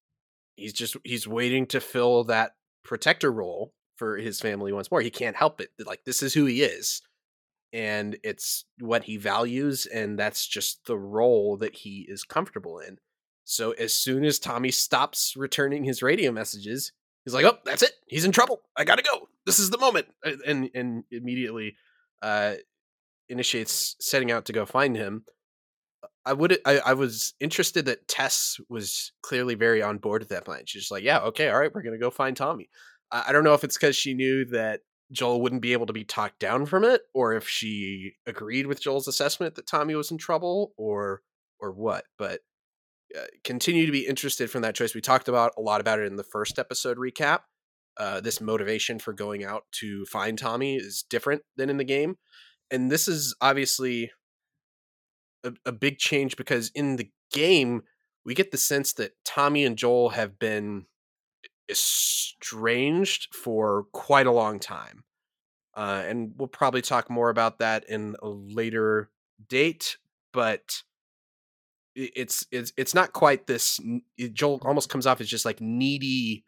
he's 0.56 0.74
just 0.74 0.98
he's 1.04 1.28
waiting 1.28 1.66
to 1.68 1.82
fill 1.82 2.26
that 2.26 2.52
protector 2.84 3.32
role 3.32 3.74
for 3.96 4.18
his 4.18 4.40
family 4.40 4.72
once 4.72 4.90
more. 4.92 5.02
He 5.02 5.10
can't 5.10 5.36
help 5.36 5.60
it. 5.60 5.72
Like 5.86 6.06
this 6.06 6.24
is 6.24 6.34
who 6.34 6.46
he 6.46 6.62
is. 6.62 7.02
And 7.72 8.18
it's 8.24 8.66
what 8.80 9.04
he 9.04 9.18
values 9.18 9.86
and 9.86 10.18
that's 10.18 10.48
just 10.48 10.86
the 10.86 10.98
role 10.98 11.58
that 11.58 11.76
he 11.76 12.06
is 12.10 12.24
comfortable 12.24 12.80
in. 12.80 12.98
So 13.44 13.72
as 13.72 13.94
soon 13.94 14.26
as 14.26 14.40
Tommy 14.40 14.72
stops 14.72 15.36
returning 15.36 15.84
his 15.84 16.02
radio 16.02 16.32
messages, 16.32 16.92
he's 17.26 17.34
like, 17.34 17.46
"Oh, 17.46 17.58
that's 17.66 17.84
it. 17.84 17.94
He's 18.08 18.26
in 18.26 18.32
trouble. 18.32 18.62
I 18.78 18.84
got 18.84 18.98
to 18.98 19.04
go. 19.04 19.28
This 19.46 19.60
is 19.60 19.70
the 19.70 19.78
moment." 19.78 20.08
And 20.46 20.70
and 20.74 21.04
immediately 21.12 21.76
uh 22.22 22.56
initiates 23.28 23.96
setting 24.00 24.32
out 24.32 24.46
to 24.46 24.54
go 24.54 24.66
find 24.66 24.96
him 24.96 25.24
I 26.26 26.34
would 26.34 26.60
I, 26.66 26.80
I 26.80 26.94
was 26.94 27.34
interested 27.40 27.86
that 27.86 28.08
Tess 28.08 28.60
was 28.70 29.14
clearly 29.22 29.56
very 29.56 29.82
on 29.82 29.98
board 29.98 30.22
with 30.22 30.30
that 30.30 30.46
plan. 30.46 30.64
She's 30.66 30.92
like, 30.92 31.04
yeah, 31.04 31.20
okay, 31.20 31.50
all 31.50 31.60
right, 31.60 31.74
we're 31.74 31.82
gonna 31.82 31.98
go 31.98 32.12
find 32.12 32.36
Tommy. 32.36 32.70
I 33.12 33.32
don't 33.32 33.44
know 33.44 33.56
if 33.56 33.64
it's 33.64 33.78
because 33.78 33.96
she 33.96 34.14
knew 34.14 34.46
that 34.46 34.82
Joel 35.12 35.42
wouldn't 35.42 35.62
be 35.62 35.74
able 35.74 35.88
to 35.88 35.94
be 35.94 36.04
talked 36.04 36.40
down 36.40 36.66
from 36.66 36.84
it, 36.84 37.02
or 37.14 37.34
if 37.34 37.48
she 37.48 38.14
agreed 38.28 38.68
with 38.68 38.82
Joel's 38.82 39.08
assessment 39.08 39.56
that 39.56 39.68
Tommy 39.68 39.96
was 39.96 40.12
in 40.12 40.18
trouble, 40.18 40.74
or 40.78 41.22
or 41.60 41.72
what. 41.72 42.06
But 42.18 42.42
uh, 43.18 43.26
continue 43.44 43.86
to 43.86 43.92
be 43.92 44.08
interested 44.08 44.52
from 44.52 44.62
that 44.62 44.76
choice. 44.76 44.94
We 44.94 45.02
talked 45.02 45.28
about 45.28 45.54
a 45.58 45.62
lot 45.62 45.82
about 45.82 46.00
it 46.00 46.06
in 46.06 46.16
the 46.16 46.24
first 46.24 46.60
episode 46.60 46.98
recap. 46.98 47.40
Uh, 47.98 48.22
this 48.22 48.40
motivation 48.40 49.00
for 49.00 49.14
going 49.14 49.44
out 49.44 49.64
to 49.72 50.06
find 50.06 50.38
Tommy 50.38 50.76
is 50.76 51.04
different 51.10 51.42
than 51.58 51.70
in 51.70 51.78
the 51.78 51.84
game, 51.84 52.18
and 52.72 52.92
this 52.92 53.08
is 53.08 53.36
obviously 53.42 54.12
a, 55.44 55.54
a 55.66 55.72
big 55.72 55.98
change 55.98 56.38
because 56.38 56.72
in 56.76 56.96
the 56.96 57.10
game 57.32 57.84
we 58.26 58.34
get 58.34 58.52
the 58.52 58.58
sense 58.58 58.94
that 58.94 59.14
Tommy 59.26 59.66
and 59.66 59.78
Joel 59.78 60.10
have 60.10 60.38
been 60.38 60.86
estranged 61.70 63.34
for 63.34 63.86
quite 63.92 64.28
a 64.28 64.32
long 64.32 64.60
time. 64.60 65.04
Uh, 65.76 66.04
and 66.06 66.34
we'll 66.38 66.48
probably 66.48 66.82
talk 66.82 67.10
more 67.10 67.30
about 67.30 67.60
that 67.60 67.88
in 67.88 68.16
a 68.22 68.28
later 68.28 69.10
date, 69.48 69.98
but 70.34 70.84
it's 71.96 72.46
it's 72.52 72.74
it's 72.76 72.94
not 72.94 73.14
quite 73.14 73.48
this. 73.48 73.80
Joel 74.34 74.62
almost 74.64 74.90
comes 74.90 75.06
off 75.06 75.22
as 75.22 75.28
just 75.28 75.46
like 75.46 75.62
needy. 75.62 76.44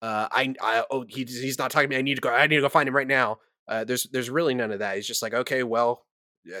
Uh, 0.00 0.28
I, 0.30 0.54
I 0.60 0.84
oh 0.90 1.04
he, 1.08 1.24
he's 1.24 1.58
not 1.58 1.70
talking 1.70 1.88
to 1.90 1.94
me. 1.94 1.98
I 1.98 2.02
need 2.02 2.16
to 2.16 2.20
go. 2.20 2.30
I 2.30 2.46
need 2.46 2.56
to 2.56 2.62
go 2.62 2.68
find 2.68 2.88
him 2.88 2.96
right 2.96 3.06
now. 3.06 3.38
Uh, 3.68 3.84
there's 3.84 4.04
there's 4.12 4.30
really 4.30 4.54
none 4.54 4.72
of 4.72 4.80
that. 4.80 4.96
He's 4.96 5.06
just 5.06 5.22
like 5.22 5.34
okay, 5.34 5.62
well, 5.62 6.04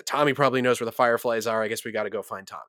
Tommy 0.06 0.32
probably 0.32 0.62
knows 0.62 0.80
where 0.80 0.86
the 0.86 0.92
fireflies 0.92 1.46
are. 1.46 1.62
I 1.62 1.68
guess 1.68 1.84
we 1.84 1.92
got 1.92 2.04
to 2.04 2.10
go 2.10 2.22
find 2.22 2.46
Tommy, 2.46 2.62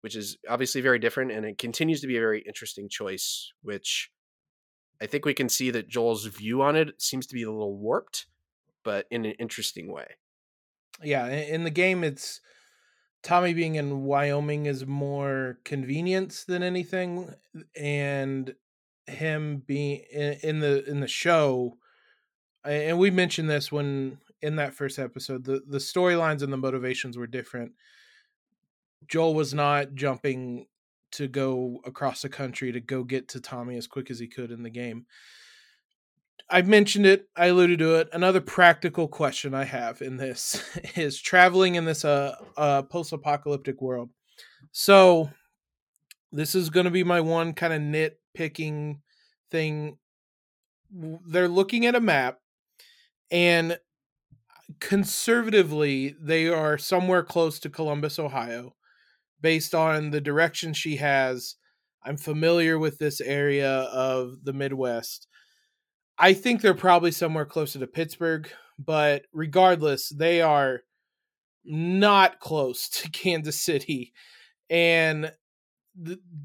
which 0.00 0.16
is 0.16 0.38
obviously 0.48 0.80
very 0.80 0.98
different, 0.98 1.32
and 1.32 1.44
it 1.44 1.58
continues 1.58 2.00
to 2.00 2.06
be 2.06 2.16
a 2.16 2.20
very 2.20 2.42
interesting 2.46 2.88
choice. 2.88 3.52
Which 3.62 4.10
I 5.00 5.06
think 5.06 5.24
we 5.24 5.34
can 5.34 5.48
see 5.48 5.70
that 5.70 5.88
Joel's 5.88 6.26
view 6.26 6.62
on 6.62 6.76
it 6.76 7.00
seems 7.00 7.26
to 7.26 7.34
be 7.34 7.42
a 7.42 7.50
little 7.50 7.76
warped, 7.76 8.26
but 8.84 9.06
in 9.10 9.24
an 9.24 9.32
interesting 9.32 9.92
way. 9.92 10.06
Yeah, 11.02 11.26
in 11.26 11.64
the 11.64 11.70
game, 11.70 12.04
it's 12.04 12.40
Tommy 13.22 13.52
being 13.54 13.74
in 13.74 14.04
Wyoming 14.04 14.66
is 14.66 14.86
more 14.86 15.58
convenience 15.64 16.44
than 16.44 16.62
anything, 16.62 17.34
and 17.76 18.54
him 19.06 19.62
being 19.66 20.00
in 20.10 20.60
the 20.60 20.88
in 20.88 21.00
the 21.00 21.08
show 21.08 21.76
and 22.64 22.98
we 22.98 23.10
mentioned 23.10 23.50
this 23.50 23.70
when 23.70 24.18
in 24.40 24.56
that 24.56 24.74
first 24.74 24.98
episode 24.98 25.44
the 25.44 25.62
the 25.66 25.78
storylines 25.78 26.42
and 26.42 26.52
the 26.52 26.56
motivations 26.56 27.16
were 27.16 27.26
different 27.26 27.72
joel 29.06 29.34
was 29.34 29.52
not 29.52 29.94
jumping 29.94 30.66
to 31.14 31.28
go 31.28 31.80
across 31.84 32.22
the 32.22 32.28
country 32.28 32.72
to 32.72 32.80
go 32.80 33.04
get 33.04 33.28
to 33.28 33.40
tommy 33.40 33.76
as 33.76 33.86
quick 33.86 34.10
as 34.10 34.18
he 34.18 34.26
could 34.26 34.50
in 34.50 34.62
the 34.62 34.70
game. 34.70 35.06
I've 36.50 36.68
mentioned 36.68 37.06
it 37.06 37.28
i 37.36 37.46
alluded 37.46 37.78
to 37.78 37.94
it. 37.96 38.08
Another 38.12 38.40
practical 38.40 39.08
question 39.08 39.54
i 39.54 39.64
have 39.64 40.02
in 40.02 40.16
this 40.16 40.62
is 40.96 41.20
traveling 41.20 41.76
in 41.76 41.84
this 41.84 42.04
uh, 42.04 42.34
uh 42.56 42.82
post-apocalyptic 42.82 43.80
world. 43.80 44.10
So 44.72 45.30
this 46.32 46.54
is 46.54 46.70
going 46.70 46.84
to 46.84 46.90
be 46.90 47.04
my 47.04 47.20
one 47.20 47.54
kind 47.54 47.72
of 47.72 47.80
nitpicking 47.80 48.98
thing. 49.50 49.98
They're 50.90 51.48
looking 51.48 51.86
at 51.86 51.94
a 51.94 52.00
map 52.00 52.38
and 53.30 53.78
conservatively 54.80 56.16
they 56.20 56.48
are 56.48 56.78
somewhere 56.78 57.22
close 57.22 57.58
to 57.60 57.70
Columbus, 57.70 58.18
Ohio, 58.18 58.74
based 59.44 59.74
on 59.74 60.10
the 60.10 60.22
direction 60.22 60.72
she 60.72 60.96
has. 60.96 61.56
I'm 62.02 62.16
familiar 62.16 62.78
with 62.78 62.96
this 62.96 63.20
area 63.20 63.70
of 63.70 64.42
the 64.42 64.54
Midwest. 64.54 65.28
I 66.18 66.32
think 66.32 66.62
they're 66.62 66.72
probably 66.72 67.10
somewhere 67.10 67.44
closer 67.44 67.78
to 67.78 67.86
Pittsburgh, 67.86 68.50
but 68.78 69.26
regardless, 69.34 70.08
they 70.08 70.40
are 70.40 70.80
not 71.62 72.40
close 72.40 72.88
to 73.02 73.10
Kansas 73.10 73.60
City. 73.60 74.14
And 74.70 75.30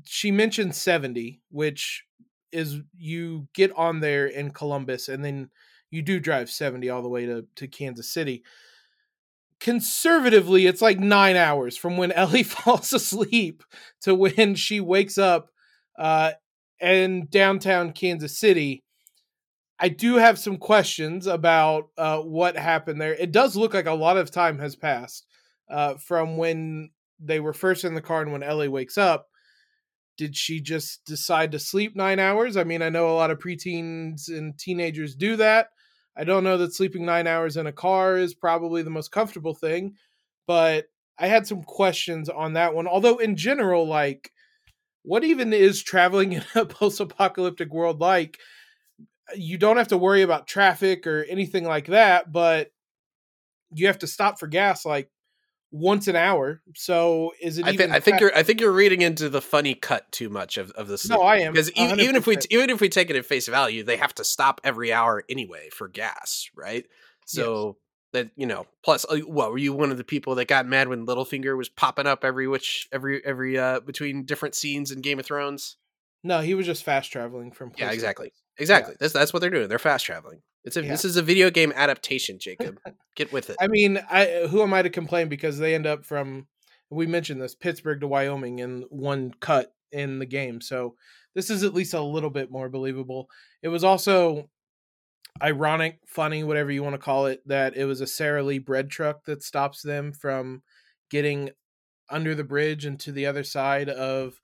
she 0.03 0.29
mentioned 0.31 0.75
70, 0.75 1.41
which 1.51 2.03
is 2.51 2.81
you 2.97 3.47
get 3.53 3.71
on 3.77 4.01
there 4.01 4.27
in 4.27 4.51
Columbus 4.51 5.07
and 5.07 5.23
then 5.23 5.51
you 5.89 6.01
do 6.01 6.19
drive 6.19 6.49
70 6.49 6.89
all 6.89 7.01
the 7.01 7.07
way 7.07 7.25
to, 7.25 7.45
to 7.55 7.67
Kansas 7.69 8.11
City. 8.11 8.43
Conservatively, 9.59 10.65
it's 10.65 10.81
like 10.81 10.99
nine 10.99 11.35
hours 11.35 11.75
from 11.75 11.97
when 11.97 12.11
Ellie 12.13 12.43
falls 12.43 12.93
asleep 12.93 13.63
to 14.01 14.15
when 14.15 14.55
she 14.55 14.79
wakes 14.79 15.17
up 15.17 15.49
uh, 15.97 16.31
in 16.79 17.27
downtown 17.29 17.91
Kansas 17.91 18.37
City. 18.37 18.83
I 19.79 19.89
do 19.89 20.15
have 20.15 20.37
some 20.37 20.57
questions 20.57 21.25
about 21.27 21.89
uh, 21.97 22.19
what 22.19 22.57
happened 22.57 22.99
there. 22.99 23.13
It 23.13 23.31
does 23.31 23.55
look 23.55 23.73
like 23.73 23.85
a 23.85 23.93
lot 23.93 24.17
of 24.17 24.29
time 24.29 24.59
has 24.59 24.75
passed 24.75 25.25
uh, 25.69 25.95
from 25.95 26.35
when 26.37 26.89
they 27.19 27.39
were 27.39 27.53
first 27.53 27.85
in 27.85 27.95
the 27.95 28.01
car 28.01 28.21
and 28.21 28.31
when 28.31 28.43
Ellie 28.43 28.67
wakes 28.67 28.97
up 28.97 29.27
did 30.19 30.35
she 30.35 30.59
just 30.59 31.05
decide 31.05 31.49
to 31.53 31.57
sleep 31.57 31.95
nine 31.95 32.19
hours? 32.19 32.57
I 32.57 32.65
mean, 32.65 32.81
I 32.81 32.89
know 32.89 33.09
a 33.09 33.15
lot 33.15 33.31
of 33.31 33.39
preteens 33.39 34.27
and 34.27 34.57
teenagers 34.59 35.15
do 35.15 35.37
that. 35.37 35.69
I 36.19 36.25
don't 36.25 36.43
know 36.43 36.57
that 36.57 36.73
sleeping 36.73 37.05
nine 37.05 37.27
hours 37.27 37.55
in 37.55 37.65
a 37.65 37.71
car 37.71 38.17
is 38.17 38.33
probably 38.33 38.81
the 38.83 38.89
most 38.89 39.09
comfortable 39.09 39.53
thing, 39.53 39.95
but 40.47 40.87
I 41.17 41.27
had 41.27 41.47
some 41.47 41.63
questions 41.63 42.27
on 42.27 42.53
that 42.53 42.75
one. 42.75 42.87
Although, 42.87 43.19
in 43.19 43.37
general, 43.37 43.87
like, 43.87 44.31
what 45.03 45.23
even 45.23 45.53
is 45.53 45.81
traveling 45.81 46.33
in 46.33 46.43
a 46.55 46.65
post 46.65 46.99
apocalyptic 46.99 47.73
world 47.73 48.01
like? 48.01 48.37
You 49.35 49.57
don't 49.57 49.77
have 49.77 49.89
to 49.89 49.97
worry 49.97 50.23
about 50.23 50.47
traffic 50.47 51.07
or 51.07 51.23
anything 51.29 51.63
like 51.63 51.85
that, 51.87 52.31
but 52.31 52.71
you 53.73 53.87
have 53.87 53.99
to 53.99 54.07
stop 54.07 54.39
for 54.39 54.47
gas 54.47 54.85
like 54.85 55.09
once 55.71 56.07
an 56.07 56.15
hour. 56.15 56.61
So 56.75 57.31
is 57.41 57.57
it? 57.57 57.65
I, 57.65 57.75
th- 57.75 57.89
I 57.89 57.99
think 57.99 58.19
you're. 58.19 58.35
I 58.35 58.43
think 58.43 58.61
you're 58.61 58.71
reading 58.71 59.01
into 59.01 59.29
the 59.29 59.41
funny 59.41 59.75
cut 59.75 60.11
too 60.11 60.29
much 60.29 60.57
of 60.57 60.71
of 60.71 60.87
this. 60.87 61.09
No, 61.09 61.21
I 61.21 61.37
am 61.37 61.53
because 61.53 61.71
even, 61.73 61.99
even 61.99 62.15
if 62.15 62.27
we 62.27 62.37
even 62.49 62.69
if 62.69 62.81
we 62.81 62.89
take 62.89 63.09
it 63.09 63.15
at 63.15 63.25
face 63.25 63.47
value, 63.47 63.83
they 63.83 63.97
have 63.97 64.13
to 64.15 64.23
stop 64.23 64.61
every 64.63 64.91
hour 64.91 65.23
anyway 65.29 65.69
for 65.71 65.87
gas, 65.87 66.49
right? 66.55 66.85
So. 67.25 67.67
Yes. 67.67 67.75
That 68.11 68.31
you 68.35 68.47
know, 68.47 68.65
plus, 68.83 69.05
uh, 69.07 69.17
what 69.17 69.51
were 69.51 69.59
you 69.59 69.71
one 69.71 69.91
of 69.91 69.97
the 69.97 70.03
people 70.03 70.33
that 70.33 70.47
got 70.47 70.65
mad 70.65 70.87
when 70.87 71.05
Littlefinger 71.05 71.55
was 71.55 71.69
popping 71.69 72.07
up 72.07 72.25
every 72.25 72.47
which 72.47 72.87
every 72.91 73.23
every 73.23 73.55
uh 73.55 73.81
between 73.81 74.25
different 74.25 74.55
scenes 74.55 74.89
in 74.89 75.01
Game 75.01 75.19
of 75.19 75.27
Thrones? 75.27 75.77
No, 76.23 76.41
he 76.41 76.55
was 76.55 76.65
just 76.65 76.83
fast 76.83 77.11
traveling 77.11 77.51
from. 77.51 77.71
Yeah, 77.77 77.91
exactly, 77.91 78.33
exactly. 78.57 78.93
Yeah. 78.93 78.97
That's 78.99 79.13
that's 79.13 79.31
what 79.31 79.41
they're 79.41 79.51
doing. 79.51 79.67
They're 79.67 79.77
fast 79.77 80.07
traveling. 80.07 80.41
It's 80.63 80.77
a 80.77 80.83
Yeah. 80.83 80.89
this 80.89 81.05
is 81.05 81.17
a 81.17 81.21
video 81.21 81.49
game 81.49 81.71
adaptation, 81.75 82.39
Jacob. 82.39 82.79
Get 83.15 83.31
with 83.31 83.49
it. 83.49 83.57
I 83.59 83.67
mean, 83.67 83.99
I 84.09 84.47
who 84.49 84.61
am 84.61 84.73
I 84.73 84.81
to 84.81 84.89
complain 84.89 85.29
because 85.29 85.57
they 85.57 85.75
end 85.75 85.87
up 85.87 86.05
from 86.05 86.47
we 86.89 87.05
mentioned 87.05 87.41
this 87.41 87.55
Pittsburgh 87.55 88.01
to 88.01 88.07
Wyoming 88.07 88.59
in 88.59 88.83
one 88.89 89.33
cut 89.39 89.73
in 89.91 90.19
the 90.19 90.25
game. 90.25 90.61
So 90.61 90.95
this 91.35 91.49
is 91.49 91.63
at 91.63 91.73
least 91.73 91.93
a 91.93 92.01
little 92.01 92.29
bit 92.29 92.51
more 92.51 92.69
believable. 92.69 93.29
It 93.61 93.67
was 93.67 93.83
also 93.83 94.49
ironic, 95.41 95.99
funny, 96.07 96.43
whatever 96.43 96.71
you 96.71 96.83
want 96.83 96.95
to 96.95 96.99
call 96.99 97.27
it, 97.27 97.41
that 97.47 97.77
it 97.77 97.85
was 97.85 98.01
a 98.01 98.07
Sara 98.07 98.43
Lee 98.43 98.59
bread 98.59 98.89
truck 98.89 99.25
that 99.25 99.43
stops 99.43 99.81
them 99.81 100.11
from 100.11 100.63
getting 101.09 101.51
under 102.09 102.33
the 102.33 102.43
bridge 102.43 102.85
and 102.85 102.99
to 102.99 103.11
the 103.11 103.25
other 103.25 103.43
side 103.43 103.89
of 103.89 104.39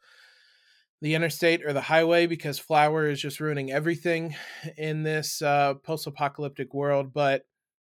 the 1.02 1.16
interstate 1.16 1.66
or 1.66 1.74
the 1.74 1.82
highway 1.82 2.26
because 2.26 2.58
flour 2.58 3.08
is 3.08 3.22
just 3.22 3.40
ruining 3.40 3.72
everything 3.72 4.36
in 4.78 5.04
this 5.04 5.42
uh, 5.42 5.74
post-apocalyptic 5.76 6.74
world 6.74 7.14
but 7.14 7.46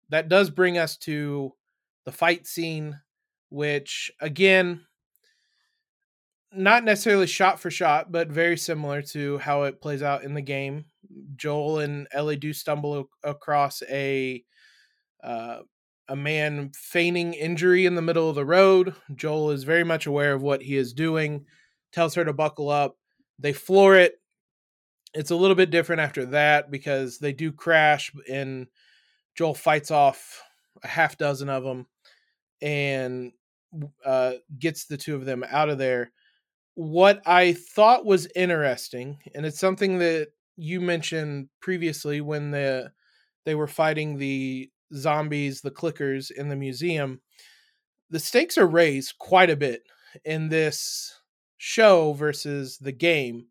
that 0.09 0.29
does 0.29 0.51
bring 0.51 0.79
us 0.79 0.97
to 0.97 1.53
the 2.05 2.13
fight 2.13 2.47
scene 2.47 2.99
which 3.51 4.11
again 4.21 4.81
not 6.53 6.85
necessarily 6.85 7.27
shot 7.27 7.61
for 7.61 7.71
shot 7.71 8.11
but 8.11 8.29
very 8.29 8.57
similar 8.57 9.03
to 9.03 9.39
how 9.39 9.65
it 9.65 9.81
plays 9.81 10.03
out 10.03 10.25
in 10.25 10.35
the 10.35 10.41
game. 10.41 10.87
Joel 11.37 11.81
and 11.81 12.09
ellie 12.13 12.37
do 12.37 12.53
stumble 12.53 13.11
across 13.23 13.83
a 13.89 14.43
uh, 15.23 15.59
a 16.09 16.17
man 16.17 16.71
feigning 16.75 17.35
injury 17.35 17.85
in 17.85 17.97
the 17.97 18.03
middle 18.03 18.29
of 18.29 18.37
the 18.37 18.45
road. 18.45 18.95
Joel 19.15 19.51
is 19.51 19.65
very 19.65 19.85
much 19.85 20.07
aware 20.07 20.33
of 20.33 20.43
what 20.43 20.63
he 20.63 20.77
is 20.77 20.93
doing 20.93 21.45
tells 21.97 22.14
her 22.14 22.26
to 22.26 22.32
buckle 22.34 22.68
up. 22.68 22.99
They 23.38 23.55
floor 23.55 23.97
it. 23.97 24.20
It's 25.14 25.30
a 25.30 25.36
little 25.36 25.57
bit 25.57 25.70
different 25.70 26.03
after 26.03 26.26
that 26.26 26.70
because 26.70 27.18
they 27.18 27.32
do 27.32 27.51
crash 27.51 28.12
and 28.30 28.66
joel 29.34 29.55
fights 29.55 29.90
off 29.90 30.42
a 30.84 30.86
half 30.86 31.16
dozen 31.16 31.49
of 31.49 31.64
them 31.64 31.86
and 32.61 33.32
uh, 34.05 34.32
gets 34.59 34.84
the 34.84 34.99
two 34.99 35.14
of 35.14 35.24
them 35.24 35.42
out 35.51 35.70
of 35.70 35.78
there. 35.78 36.12
What 36.74 37.22
i 37.24 37.55
thought 37.55 38.05
was 38.05 38.28
interesting 38.36 39.18
and 39.34 39.47
it's 39.47 39.59
something 39.59 39.99
that 40.01 40.28
you 40.59 40.82
mentioned 40.82 41.49
previously 41.61 42.20
when 42.20 42.51
the 42.51 42.92
they 43.47 43.55
were 43.55 43.66
fighting 43.66 44.18
the 44.18 44.70
zombies 44.94 45.62
the 45.62 45.70
clickers 45.70 46.30
in 46.30 46.51
the 46.51 46.57
museum 46.57 47.22
the 48.11 48.20
stakes 48.20 48.59
are 48.59 48.66
raised 48.66 49.16
quite 49.16 49.49
a 49.49 49.57
bit 49.57 49.84
in 50.26 50.51
this 50.51 51.16
show 51.59 52.13
versus 52.13 52.79
the 52.79 52.93
game 52.93 53.47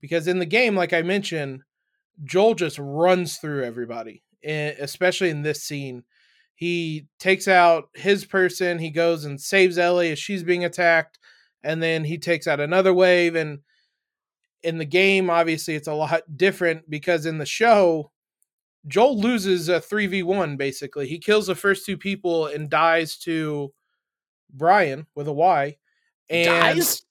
because 0.00 0.26
in 0.26 0.38
the 0.38 0.46
game 0.46 0.74
like 0.74 0.92
i 0.92 1.02
mentioned 1.02 1.62
joel 2.24 2.54
just 2.54 2.78
runs 2.78 3.36
through 3.36 3.64
everybody 3.64 4.22
e- 4.44 4.74
especially 4.80 5.30
in 5.30 5.42
this 5.42 5.62
scene 5.62 6.02
he 6.54 7.06
takes 7.18 7.48
out 7.48 7.88
his 7.94 8.24
person 8.24 8.78
he 8.78 8.90
goes 8.90 9.24
and 9.24 9.40
saves 9.40 9.78
ellie 9.78 10.10
as 10.10 10.18
she's 10.18 10.42
being 10.42 10.64
attacked 10.64 11.18
and 11.62 11.82
then 11.82 12.04
he 12.04 12.18
takes 12.18 12.46
out 12.46 12.60
another 12.60 12.94
wave 12.94 13.34
and 13.34 13.58
in 14.62 14.78
the 14.78 14.84
game 14.84 15.28
obviously 15.28 15.74
it's 15.74 15.88
a 15.88 15.94
lot 15.94 16.22
different 16.36 16.88
because 16.88 17.26
in 17.26 17.38
the 17.38 17.46
show 17.46 18.10
joel 18.86 19.20
loses 19.20 19.68
a 19.68 19.80
3v1 19.80 20.56
basically 20.56 21.06
he 21.06 21.18
kills 21.18 21.46
the 21.46 21.54
first 21.54 21.84
two 21.84 21.96
people 21.96 22.46
and 22.46 22.70
dies 22.70 23.16
to 23.16 23.72
brian 24.52 25.06
with 25.14 25.28
a 25.28 25.32
y 25.32 25.76
and 26.30 26.76
Dies? 26.76 27.02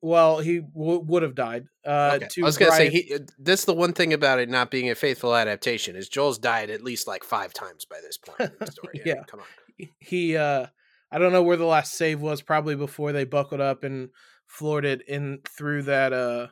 Well, 0.00 0.38
he 0.40 0.60
w- 0.60 1.00
would 1.00 1.22
have 1.22 1.34
died. 1.34 1.66
Uh, 1.86 2.12
Okay. 2.16 2.28
to 2.30 2.42
I 2.42 2.44
was 2.44 2.56
gonna 2.58 2.72
say 2.72 2.90
he. 2.90 3.14
uh, 3.14 3.18
That's 3.38 3.64
the 3.64 3.74
one 3.74 3.92
thing 3.92 4.12
about 4.12 4.38
it 4.38 4.48
not 4.48 4.70
being 4.70 4.90
a 4.90 4.94
faithful 4.94 5.34
adaptation 5.34 5.96
is 5.96 6.08
Joel's 6.08 6.38
died 6.38 6.70
at 6.70 6.82
least 6.82 7.06
like 7.06 7.24
five 7.24 7.52
times 7.52 7.84
by 7.84 8.00
this 8.02 8.16
point 8.18 8.40
in 8.40 8.52
the 8.58 8.70
story. 8.70 9.00
Yeah. 9.04 9.22
come 9.26 9.40
on. 9.40 9.88
he. 9.98 10.36
Uh, 10.36 10.66
I 11.10 11.18
don't 11.18 11.32
know 11.32 11.42
where 11.42 11.56
the 11.56 11.64
last 11.64 11.92
save 11.94 12.20
was. 12.20 12.42
Probably 12.42 12.74
before 12.74 13.12
they 13.12 13.24
buckled 13.24 13.60
up 13.60 13.84
and 13.84 14.08
floored 14.46 14.84
it 14.84 15.02
in 15.08 15.40
through 15.56 15.82
that 15.84 16.12
uh 16.12 16.48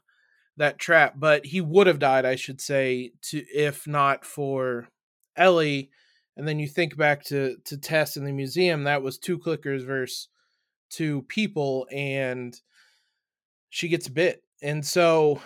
that 0.57 0.79
trap. 0.79 1.15
But 1.17 1.47
he 1.47 1.61
would 1.61 1.87
have 1.87 1.99
died, 1.99 2.25
I 2.25 2.37
should 2.37 2.61
say, 2.61 3.13
to 3.31 3.45
if 3.55 3.87
not 3.87 4.25
for 4.25 4.89
Ellie. 5.37 5.91
And 6.37 6.47
then 6.49 6.59
you 6.59 6.69
think 6.69 6.97
back 6.97 7.25
to 7.25 7.57
to 7.65 7.77
Tess 7.77 8.17
in 8.17 8.25
the 8.25 8.33
museum. 8.33 8.85
That 8.85 9.03
was 9.03 9.19
two 9.19 9.39
clickers 9.39 9.85
versus 9.85 10.29
two 10.91 11.23
people, 11.23 11.87
and 11.91 12.55
she 13.73 13.89
gets 13.89 14.07
bit. 14.07 14.45
And 14.63 14.85
so 14.85 15.41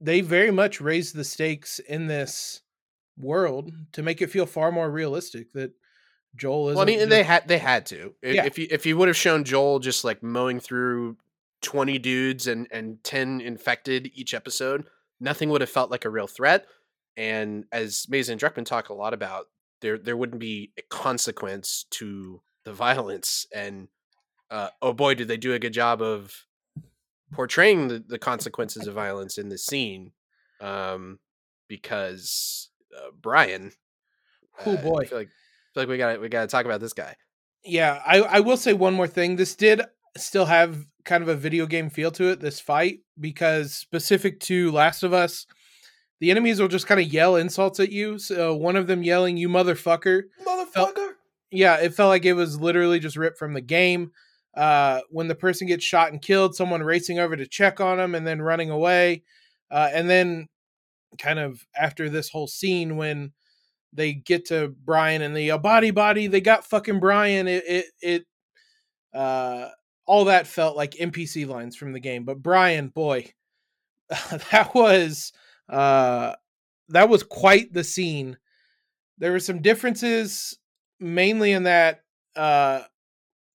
they 0.00 0.20
very 0.20 0.50
much 0.50 0.80
raised 0.80 1.14
the 1.14 1.22
stakes 1.22 1.78
in 1.78 2.08
this 2.08 2.60
world 3.16 3.72
to 3.92 4.02
make 4.02 4.20
it 4.20 4.30
feel 4.30 4.46
far 4.46 4.72
more 4.72 4.90
realistic 4.90 5.52
that 5.52 5.70
Joel 6.34 6.70
is. 6.70 6.74
Well, 6.74 6.82
I 6.82 6.86
mean, 6.86 7.08
they 7.08 7.22
had 7.22 7.46
they 7.46 7.58
had 7.58 7.86
to. 7.86 8.14
Yeah. 8.20 8.44
If 8.44 8.58
you 8.58 8.66
if 8.68 8.84
you 8.84 8.98
would 8.98 9.06
have 9.06 9.16
shown 9.16 9.44
Joel 9.44 9.78
just 9.78 10.02
like 10.02 10.24
mowing 10.24 10.58
through 10.58 11.16
twenty 11.62 12.00
dudes 12.00 12.48
and 12.48 12.66
and 12.72 13.02
ten 13.04 13.40
infected 13.40 14.10
each 14.14 14.34
episode, 14.34 14.84
nothing 15.20 15.50
would 15.50 15.60
have 15.60 15.70
felt 15.70 15.92
like 15.92 16.04
a 16.04 16.10
real 16.10 16.26
threat. 16.26 16.66
And 17.16 17.66
as 17.70 18.08
Mazin 18.08 18.32
and 18.32 18.40
Druckmann 18.40 18.66
talk 18.66 18.88
a 18.88 18.94
lot 18.94 19.14
about, 19.14 19.46
there 19.82 19.98
there 19.98 20.16
wouldn't 20.16 20.40
be 20.40 20.72
a 20.76 20.82
consequence 20.90 21.86
to 21.90 22.42
the 22.64 22.72
violence. 22.72 23.46
And 23.54 23.86
uh, 24.50 24.70
oh 24.82 24.92
boy, 24.92 25.14
did 25.14 25.28
they 25.28 25.36
do 25.36 25.52
a 25.52 25.60
good 25.60 25.72
job 25.72 26.02
of 26.02 26.44
portraying 27.34 27.88
the, 27.88 28.04
the 28.06 28.18
consequences 28.18 28.86
of 28.86 28.94
violence 28.94 29.36
in 29.38 29.48
this 29.48 29.64
scene. 29.66 30.12
Um, 30.60 31.18
because 31.68 32.70
uh, 32.96 33.10
Brian, 33.20 33.72
Oh, 34.64 34.74
uh, 34.74 34.82
boy. 34.82 35.00
I 35.00 35.04
feel 35.06 35.18
like 35.18 35.28
I 35.28 35.74
feel 35.74 35.82
like 35.82 35.88
we 35.88 35.98
got 35.98 36.20
we 36.20 36.28
got 36.28 36.42
to 36.42 36.46
talk 36.46 36.64
about 36.64 36.80
this 36.80 36.92
guy. 36.92 37.16
yeah, 37.64 38.00
I 38.06 38.20
I 38.20 38.40
will 38.40 38.56
say 38.56 38.72
one 38.72 38.94
more 38.94 39.08
thing. 39.08 39.36
This 39.36 39.54
did 39.56 39.82
still 40.16 40.44
have 40.46 40.84
kind 41.04 41.22
of 41.22 41.28
a 41.28 41.34
video 41.34 41.66
game 41.66 41.90
feel 41.90 42.10
to 42.12 42.30
it. 42.30 42.40
This 42.40 42.60
fight 42.60 43.00
because 43.18 43.74
specific 43.74 44.38
to 44.40 44.70
Last 44.70 45.02
of 45.02 45.12
Us. 45.12 45.46
The 46.20 46.30
enemies 46.30 46.60
will 46.60 46.68
just 46.68 46.86
kind 46.86 47.00
of 47.00 47.12
yell 47.12 47.34
insults 47.36 47.80
at 47.80 47.90
you. 47.90 48.18
So 48.18 48.54
one 48.54 48.76
of 48.76 48.86
them 48.86 49.02
yelling, 49.02 49.36
"You 49.36 49.48
motherfucker!" 49.48 50.22
Motherfucker. 50.46 51.14
yeah, 51.50 51.78
it 51.78 51.94
felt 51.94 52.08
like 52.10 52.24
it 52.24 52.34
was 52.34 52.60
literally 52.60 53.00
just 53.00 53.16
ripped 53.16 53.38
from 53.38 53.54
the 53.54 53.60
game. 53.60 54.12
Uh, 54.56 55.00
when 55.10 55.28
the 55.28 55.34
person 55.34 55.66
gets 55.66 55.84
shot 55.84 56.12
and 56.12 56.22
killed, 56.22 56.54
someone 56.54 56.82
racing 56.82 57.18
over 57.18 57.36
to 57.36 57.46
check 57.46 57.80
on 57.80 57.98
them 57.98 58.14
and 58.14 58.26
then 58.26 58.40
running 58.40 58.70
away. 58.70 59.22
Uh, 59.70 59.88
and 59.92 60.08
then, 60.08 60.48
kind 61.18 61.38
of 61.38 61.64
after 61.76 62.08
this 62.08 62.28
whole 62.28 62.46
scene, 62.46 62.96
when 62.96 63.32
they 63.92 64.12
get 64.12 64.46
to 64.46 64.74
Brian 64.84 65.22
and 65.22 65.34
they 65.34 65.46
yell, 65.46 65.58
body, 65.58 65.90
body, 65.90 66.26
they 66.26 66.40
got 66.40 66.64
fucking 66.64 67.00
Brian. 67.00 67.48
It, 67.48 67.64
it, 67.66 67.84
it, 68.00 68.26
uh, 69.12 69.68
all 70.06 70.26
that 70.26 70.46
felt 70.46 70.76
like 70.76 70.92
NPC 70.92 71.46
lines 71.46 71.76
from 71.76 71.92
the 71.92 72.00
game. 72.00 72.24
But 72.24 72.42
Brian, 72.42 72.88
boy, 72.88 73.32
that 74.08 74.70
was, 74.74 75.32
uh, 75.68 76.34
that 76.90 77.08
was 77.08 77.22
quite 77.22 77.72
the 77.72 77.84
scene. 77.84 78.36
There 79.18 79.32
were 79.32 79.40
some 79.40 79.62
differences 79.62 80.58
mainly 81.00 81.52
in 81.52 81.64
that 81.64 82.00
uh 82.36 82.82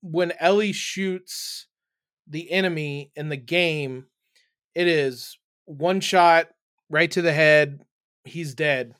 when 0.02 0.34
Ellie 0.40 0.72
shoots 0.72 1.68
the 2.28 2.52
enemy 2.52 3.12
in 3.16 3.30
the 3.30 3.38
game, 3.38 4.06
it 4.76 4.88
is 4.88 5.38
one 5.66 6.00
shot 6.00 6.48
right 6.90 7.10
to 7.12 7.22
the 7.22 7.34
head, 7.34 7.82
he's 8.24 8.54
dead. 8.54 8.96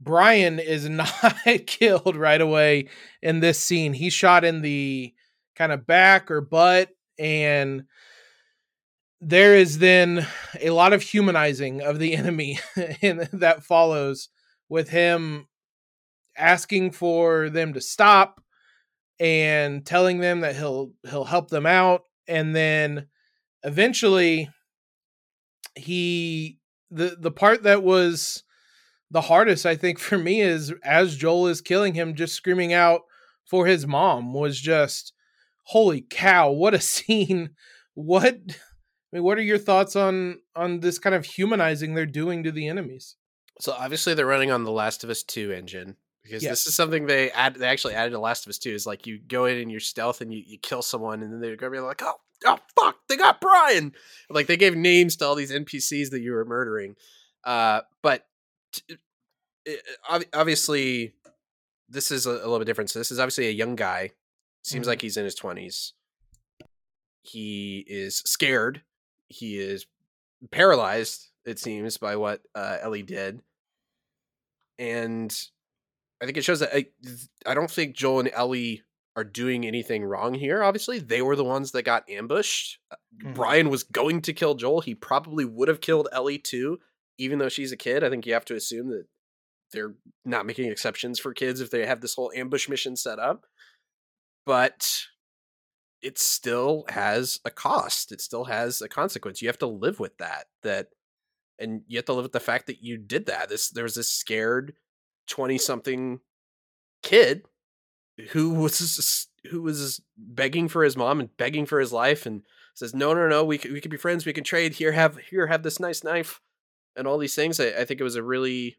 Brian 0.00 0.58
is 0.58 0.88
not 0.88 1.36
killed 1.66 2.16
right 2.16 2.40
away 2.40 2.88
in 3.20 3.40
this 3.40 3.62
scene. 3.62 3.92
He's 3.92 4.12
shot 4.12 4.44
in 4.44 4.62
the 4.62 5.12
kind 5.56 5.72
of 5.72 5.86
back 5.86 6.30
or 6.30 6.40
butt 6.40 6.88
and 7.18 7.84
there 9.24 9.54
is 9.54 9.78
then 9.78 10.26
a 10.60 10.70
lot 10.70 10.92
of 10.92 11.00
humanizing 11.00 11.80
of 11.80 12.00
the 12.00 12.14
enemy 12.16 12.58
that 12.74 13.62
follows 13.62 14.28
with 14.68 14.88
him 14.88 15.46
asking 16.36 16.90
for 16.90 17.48
them 17.48 17.72
to 17.74 17.80
stop 17.80 18.41
and 19.20 19.84
telling 19.84 20.18
them 20.18 20.40
that 20.40 20.56
he'll 20.56 20.92
he'll 21.08 21.24
help 21.24 21.48
them 21.48 21.66
out 21.66 22.02
and 22.26 22.54
then 22.54 23.06
eventually 23.62 24.48
he 25.74 26.58
the 26.90 27.16
the 27.18 27.30
part 27.30 27.62
that 27.62 27.82
was 27.82 28.42
the 29.10 29.22
hardest 29.22 29.64
i 29.66 29.76
think 29.76 29.98
for 29.98 30.18
me 30.18 30.40
is 30.40 30.72
as 30.84 31.16
joel 31.16 31.46
is 31.46 31.60
killing 31.60 31.94
him 31.94 32.14
just 32.14 32.34
screaming 32.34 32.72
out 32.72 33.02
for 33.44 33.66
his 33.66 33.86
mom 33.86 34.32
was 34.32 34.60
just 34.60 35.12
holy 35.64 36.04
cow 36.10 36.50
what 36.50 36.74
a 36.74 36.80
scene. 36.80 37.50
What 37.94 38.24
i 38.24 39.16
mean 39.16 39.22
what 39.22 39.38
are 39.38 39.42
your 39.42 39.58
thoughts 39.58 39.96
on 39.96 40.38
on 40.56 40.80
this 40.80 40.98
kind 40.98 41.14
of 41.14 41.26
humanizing 41.26 41.94
they're 41.94 42.06
doing 42.06 42.42
to 42.44 42.52
the 42.52 42.68
enemies? 42.68 43.16
So 43.60 43.72
obviously 43.72 44.14
they're 44.14 44.26
running 44.26 44.50
on 44.50 44.64
the 44.64 44.72
Last 44.72 45.04
of 45.04 45.10
Us 45.10 45.22
2 45.22 45.52
engine 45.52 45.96
because 46.22 46.42
Yes. 46.42 46.50
this 46.50 46.66
is 46.68 46.74
something 46.74 47.06
they 47.06 47.30
add 47.30 47.54
they 47.56 47.66
actually 47.66 47.94
added 47.94 48.10
to 48.10 48.18
Last 48.18 48.46
of 48.46 48.50
Us 48.50 48.58
2 48.58 48.70
is 48.70 48.86
like 48.86 49.06
you 49.06 49.18
go 49.18 49.46
in 49.46 49.58
and 49.58 49.70
you're 49.70 49.80
stealth 49.80 50.20
and 50.20 50.32
you, 50.32 50.42
you 50.46 50.58
kill 50.58 50.82
someone 50.82 51.22
and 51.22 51.32
then 51.32 51.40
they're 51.40 51.56
gonna 51.56 51.72
be 51.72 51.80
like, 51.80 52.02
Oh, 52.02 52.20
oh 52.46 52.58
fuck, 52.78 52.96
they 53.08 53.16
got 53.16 53.40
Brian. 53.40 53.92
Like 54.30 54.46
they 54.46 54.56
gave 54.56 54.76
names 54.76 55.16
to 55.16 55.26
all 55.26 55.34
these 55.34 55.52
NPCs 55.52 56.10
that 56.10 56.20
you 56.20 56.32
were 56.32 56.44
murdering. 56.44 56.96
Uh 57.44 57.80
but 58.02 58.26
t- 58.72 58.98
it, 59.64 59.82
obviously, 60.32 61.14
this 61.88 62.10
is 62.10 62.26
a, 62.26 62.30
a, 62.30 62.32
little 62.32 62.58
bit 62.58 62.66
different. 62.66 62.90
So 62.90 62.98
this 62.98 63.10
is 63.10 63.18
obviously 63.18 63.48
a 63.48 63.52
young 63.52 63.76
guy. 63.76 64.10
Seems 64.62 64.82
mm-hmm. 64.82 64.90
like 64.90 65.02
he's 65.02 65.16
in 65.16 65.24
his 65.24 65.34
twenties. 65.34 65.92
He 67.22 67.84
is 67.86 68.18
scared. 68.18 68.82
He 69.28 69.58
is 69.58 69.86
paralyzed. 70.50 71.28
It 71.44 71.58
seems 71.58 71.96
by 71.96 72.16
what 72.16 72.42
uh, 72.54 72.78
Ellie 72.80 73.02
did, 73.02 73.40
and 74.78 75.32
I 76.22 76.24
think 76.24 76.38
it 76.38 76.44
shows 76.44 76.60
that 76.60 76.74
I, 76.74 76.86
I 77.44 77.54
don't 77.54 77.70
think 77.70 77.96
Joel 77.96 78.20
and 78.20 78.30
Ellie 78.32 78.84
are 79.16 79.24
doing 79.24 79.66
anything 79.66 80.04
wrong 80.04 80.34
here. 80.34 80.62
Obviously, 80.62 81.00
they 81.00 81.20
were 81.20 81.36
the 81.36 81.44
ones 81.44 81.72
that 81.72 81.82
got 81.82 82.08
ambushed. 82.08 82.78
Uh, 82.90 82.96
mm-hmm. 83.22 83.34
Brian 83.34 83.70
was 83.70 83.82
going 83.82 84.22
to 84.22 84.32
kill 84.32 84.54
Joel. 84.54 84.80
He 84.80 84.94
probably 84.94 85.44
would 85.44 85.68
have 85.68 85.80
killed 85.80 86.08
Ellie 86.12 86.38
too, 86.38 86.78
even 87.18 87.38
though 87.38 87.48
she's 87.48 87.72
a 87.72 87.76
kid. 87.76 88.04
I 88.04 88.08
think 88.08 88.24
you 88.24 88.32
have 88.34 88.44
to 88.46 88.54
assume 88.54 88.88
that 88.90 89.06
they're 89.72 89.94
not 90.24 90.46
making 90.46 90.70
exceptions 90.70 91.18
for 91.18 91.34
kids 91.34 91.60
if 91.60 91.70
they 91.70 91.84
have 91.86 92.00
this 92.00 92.14
whole 92.14 92.32
ambush 92.34 92.68
mission 92.68 92.96
set 92.96 93.18
up. 93.18 93.44
But 94.46 95.06
it 96.02 96.18
still 96.18 96.84
has 96.88 97.40
a 97.44 97.50
cost. 97.50 98.12
It 98.12 98.20
still 98.20 98.44
has 98.44 98.80
a 98.80 98.88
consequence. 98.88 99.42
You 99.42 99.48
have 99.48 99.58
to 99.58 99.66
live 99.66 99.98
with 99.98 100.18
that. 100.18 100.46
That 100.62 100.88
and 101.58 101.82
you 101.86 101.98
have 101.98 102.06
to 102.06 102.12
live 102.12 102.24
with 102.24 102.32
the 102.32 102.40
fact 102.40 102.66
that 102.66 102.82
you 102.82 102.96
did 102.96 103.26
that. 103.26 103.48
This 103.48 103.70
there 103.70 103.84
was 103.84 103.94
this 103.94 104.10
scared 104.10 104.74
20 105.28 105.58
something 105.58 106.20
kid 107.02 107.42
who 108.30 108.50
was 108.50 109.28
who 109.50 109.62
was 109.62 110.00
begging 110.16 110.68
for 110.68 110.84
his 110.84 110.96
mom 110.96 111.20
and 111.20 111.36
begging 111.36 111.66
for 111.66 111.80
his 111.80 111.92
life 111.92 112.26
and 112.26 112.42
says 112.74 112.94
no 112.94 113.12
no 113.14 113.28
no 113.28 113.44
we 113.44 113.58
can, 113.58 113.72
we 113.72 113.80
can 113.80 113.90
be 113.90 113.96
friends 113.96 114.24
we 114.24 114.32
can 114.32 114.44
trade 114.44 114.74
here 114.74 114.92
have 114.92 115.18
here 115.18 115.46
have 115.48 115.62
this 115.62 115.80
nice 115.80 116.04
knife 116.04 116.40
and 116.96 117.06
all 117.06 117.18
these 117.18 117.34
things. 117.34 117.60
I, 117.60 117.68
I 117.68 117.84
think 117.84 118.00
it 118.00 118.04
was 118.04 118.16
a 118.16 118.22
really 118.22 118.76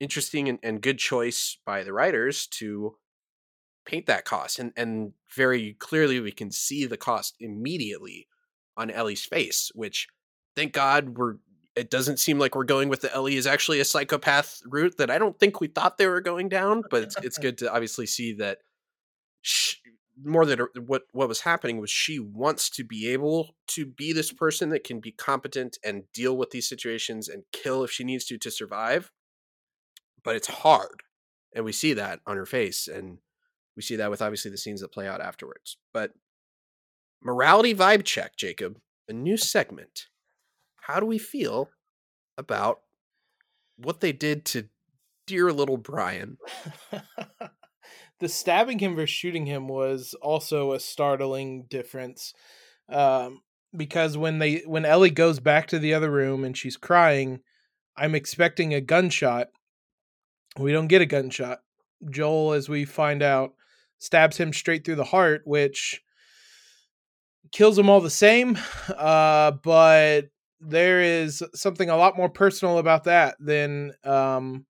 interesting 0.00 0.48
and, 0.48 0.58
and 0.62 0.80
good 0.80 0.98
choice 0.98 1.58
by 1.66 1.82
the 1.82 1.92
writers 1.92 2.46
to 2.46 2.96
paint 3.84 4.06
that 4.06 4.24
cost 4.24 4.58
and 4.58 4.72
and 4.76 5.12
very 5.34 5.74
clearly 5.78 6.20
we 6.20 6.32
can 6.32 6.50
see 6.50 6.84
the 6.84 6.96
cost 6.96 7.34
immediately 7.40 8.28
on 8.76 8.90
Ellie's 8.90 9.24
face 9.24 9.70
which 9.74 10.08
thank 10.54 10.72
god 10.72 11.16
we're 11.16 11.36
it 11.78 11.90
doesn't 11.90 12.18
seem 12.18 12.38
like 12.38 12.56
we're 12.56 12.64
going 12.64 12.88
with 12.88 13.02
the 13.02 13.14
Ellie 13.14 13.36
is 13.36 13.46
actually 13.46 13.78
a 13.78 13.84
psychopath 13.84 14.60
route 14.66 14.96
that 14.98 15.10
I 15.10 15.18
don't 15.18 15.38
think 15.38 15.60
we 15.60 15.68
thought 15.68 15.96
they 15.96 16.08
were 16.08 16.20
going 16.20 16.48
down, 16.48 16.82
but 16.90 17.04
it's 17.04 17.16
it's 17.22 17.38
good 17.46 17.56
to 17.58 17.72
obviously 17.72 18.04
see 18.04 18.32
that 18.34 18.58
she, 19.42 19.76
more 20.22 20.44
than 20.44 20.60
uh, 20.60 20.66
what 20.84 21.02
what 21.12 21.28
was 21.28 21.42
happening 21.42 21.78
was 21.78 21.88
she 21.88 22.18
wants 22.18 22.68
to 22.70 22.84
be 22.84 23.08
able 23.08 23.54
to 23.68 23.86
be 23.86 24.12
this 24.12 24.32
person 24.32 24.70
that 24.70 24.82
can 24.82 24.98
be 24.98 25.12
competent 25.12 25.78
and 25.84 26.02
deal 26.12 26.36
with 26.36 26.50
these 26.50 26.68
situations 26.68 27.28
and 27.28 27.44
kill 27.52 27.84
if 27.84 27.92
she 27.92 28.02
needs 28.02 28.24
to 28.24 28.38
to 28.38 28.50
survive. 28.50 29.12
But 30.24 30.34
it's 30.34 30.48
hard, 30.48 31.04
and 31.54 31.64
we 31.64 31.72
see 31.72 31.92
that 31.94 32.20
on 32.26 32.36
her 32.36 32.46
face, 32.46 32.88
and 32.88 33.18
we 33.76 33.82
see 33.82 33.94
that 33.96 34.10
with 34.10 34.20
obviously 34.20 34.50
the 34.50 34.58
scenes 34.58 34.80
that 34.80 34.92
play 34.92 35.06
out 35.06 35.20
afterwards. 35.20 35.76
But 35.94 36.10
morality 37.22 37.72
vibe 37.72 38.04
check, 38.04 38.36
Jacob, 38.36 38.80
a 39.08 39.12
new 39.12 39.36
segment 39.36 40.08
how 40.88 41.00
do 41.00 41.06
we 41.06 41.18
feel 41.18 41.68
about 42.38 42.80
what 43.76 44.00
they 44.00 44.12
did 44.12 44.44
to 44.46 44.64
dear 45.26 45.52
little 45.52 45.76
Brian? 45.76 46.38
the 48.20 48.28
stabbing 48.28 48.78
him 48.78 48.96
versus 48.96 49.14
shooting 49.14 49.46
him 49.46 49.68
was 49.68 50.14
also 50.22 50.72
a 50.72 50.80
startling 50.80 51.66
difference. 51.68 52.32
Um, 52.88 53.42
because 53.76 54.16
when 54.16 54.38
they 54.38 54.62
when 54.64 54.86
Ellie 54.86 55.10
goes 55.10 55.40
back 55.40 55.66
to 55.68 55.78
the 55.78 55.92
other 55.92 56.10
room 56.10 56.42
and 56.42 56.56
she's 56.56 56.78
crying, 56.78 57.40
I'm 57.96 58.14
expecting 58.14 58.72
a 58.72 58.80
gunshot. 58.80 59.48
We 60.58 60.72
don't 60.72 60.88
get 60.88 61.02
a 61.02 61.06
gunshot. 61.06 61.58
Joel, 62.10 62.54
as 62.54 62.70
we 62.70 62.86
find 62.86 63.22
out, 63.22 63.52
stabs 63.98 64.38
him 64.38 64.54
straight 64.54 64.86
through 64.86 64.94
the 64.94 65.04
heart, 65.04 65.42
which 65.44 66.00
kills 67.52 67.78
him 67.78 67.90
all 67.90 68.00
the 68.00 68.08
same. 68.08 68.58
Uh, 68.88 69.50
but 69.50 70.30
there 70.60 71.00
is 71.00 71.42
something 71.54 71.88
a 71.88 71.96
lot 71.96 72.16
more 72.16 72.28
personal 72.28 72.78
about 72.78 73.04
that 73.04 73.36
than 73.38 73.92
um, 74.04 74.66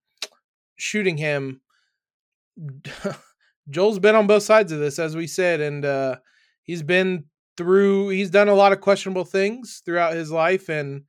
shooting 0.76 1.16
him. 1.16 1.61
Joel's 3.70 3.99
been 3.99 4.14
on 4.14 4.26
both 4.26 4.43
sides 4.43 4.72
of 4.72 4.80
this, 4.80 4.99
as 4.99 5.14
we 5.14 5.26
said, 5.26 5.61
and 5.61 5.84
uh, 5.84 6.16
he's 6.62 6.82
been 6.82 7.24
through. 7.57 8.09
He's 8.09 8.30
done 8.30 8.49
a 8.49 8.55
lot 8.55 8.72
of 8.72 8.80
questionable 8.80 9.24
things 9.24 9.82
throughout 9.84 10.14
his 10.14 10.30
life, 10.30 10.68
and 10.68 11.03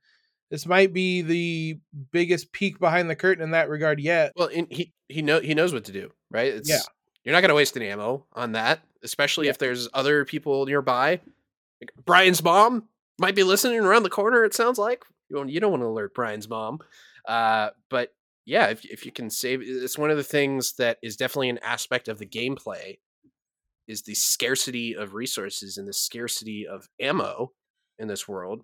this 0.50 0.66
might 0.66 0.92
be 0.92 1.22
the 1.22 1.78
biggest 2.12 2.52
peek 2.52 2.78
behind 2.78 3.08
the 3.08 3.16
curtain 3.16 3.42
in 3.42 3.52
that 3.52 3.68
regard 3.68 4.00
yet. 4.00 4.32
Well, 4.36 4.48
he 4.48 4.92
he 5.08 5.22
know 5.22 5.40
he 5.40 5.54
knows 5.54 5.72
what 5.72 5.84
to 5.84 5.92
do, 5.92 6.10
right? 6.30 6.52
It's, 6.52 6.68
yeah, 6.68 6.80
you're 7.24 7.32
not 7.32 7.40
going 7.40 7.50
to 7.50 7.54
waste 7.54 7.76
any 7.76 7.88
ammo 7.88 8.26
on 8.34 8.52
that, 8.52 8.80
especially 9.02 9.46
yeah. 9.46 9.50
if 9.50 9.58
there's 9.58 9.88
other 9.94 10.24
people 10.24 10.66
nearby. 10.66 11.20
Like 11.80 11.92
Brian's 12.04 12.42
mom, 12.42 12.88
might 13.20 13.36
be 13.36 13.44
listening 13.44 13.80
around 13.80 14.02
the 14.02 14.10
corner. 14.10 14.44
It 14.44 14.54
sounds 14.54 14.78
like 14.78 15.04
you 15.28 15.36
don't, 15.36 15.48
you 15.48 15.60
don't 15.60 15.70
want 15.70 15.82
to 15.82 15.86
alert 15.86 16.14
Brian's 16.14 16.48
mom, 16.48 16.80
uh, 17.28 17.70
but 17.88 18.12
yeah, 18.46 18.66
if 18.68 18.84
if 18.84 19.06
you 19.06 19.12
can 19.12 19.30
save, 19.30 19.60
it's 19.62 19.98
one 19.98 20.10
of 20.10 20.16
the 20.16 20.24
things 20.24 20.72
that 20.72 20.98
is 21.02 21.16
definitely 21.16 21.50
an 21.50 21.60
aspect 21.62 22.08
of 22.08 22.18
the 22.18 22.26
gameplay 22.26 22.98
is 23.86 24.02
the 24.02 24.14
scarcity 24.14 24.94
of 24.96 25.14
resources 25.14 25.76
and 25.76 25.86
the 25.86 25.92
scarcity 25.92 26.66
of 26.66 26.88
ammo 27.00 27.52
in 27.98 28.08
this 28.08 28.26
world. 28.26 28.62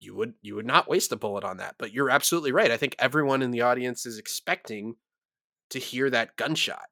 You 0.00 0.14
would 0.16 0.34
you 0.42 0.56
would 0.56 0.66
not 0.66 0.88
waste 0.88 1.12
a 1.12 1.16
bullet 1.16 1.44
on 1.44 1.58
that, 1.58 1.76
but 1.78 1.92
you're 1.92 2.10
absolutely 2.10 2.52
right. 2.52 2.70
I 2.70 2.76
think 2.76 2.96
everyone 2.98 3.40
in 3.40 3.52
the 3.52 3.62
audience 3.62 4.04
is 4.04 4.18
expecting 4.18 4.96
to 5.70 5.78
hear 5.78 6.10
that 6.10 6.36
gunshot, 6.36 6.88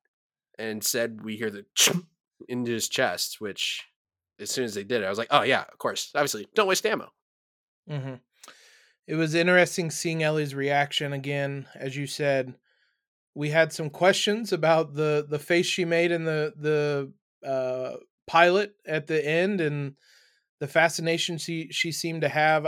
and 0.59 0.83
said 0.83 1.25
we 1.25 1.37
hear 1.37 1.51
the 1.51 1.67
into 2.49 2.71
his 2.71 2.89
chest, 2.89 3.41
which 3.41 3.85
as 4.41 4.51
soon 4.51 4.65
as 4.65 4.75
they 4.75 4.85
did 4.85 5.03
it, 5.03 5.07
I 5.07 5.11
was 5.11 5.19
like, 5.19 5.29
oh 5.31 5.43
yeah, 5.43 5.65
of 5.71 5.79
course. 5.79 6.11
Obviously, 6.15 6.47
don't 6.55 6.67
waste 6.67 6.87
ammo. 6.87 7.11
Mm-hmm. 7.91 8.15
It 9.07 9.15
was 9.17 9.35
interesting 9.35 9.91
seeing 9.91 10.23
Ellie's 10.23 10.55
reaction 10.55 11.13
again, 11.13 11.67
as 11.75 11.97
you 11.97 12.07
said. 12.07 12.55
We 13.35 13.51
had 13.51 13.73
some 13.73 13.91
questions 13.91 14.53
about 14.53 14.95
the 14.95 15.27
the 15.29 15.39
face 15.39 15.67
she 15.67 15.85
made 15.85 16.13
in 16.13 16.25
the 16.25 16.53
the 16.57 17.13
uh, 17.47 17.97
pilot 18.27 18.75
at 18.87 19.07
the 19.07 19.25
end 19.25 19.61
and 19.61 19.95
the 20.61 20.69
fascination 20.69 21.39
she 21.39 21.69
she 21.71 21.93
seemed 21.93 22.23
to 22.23 22.29
have. 22.29 22.67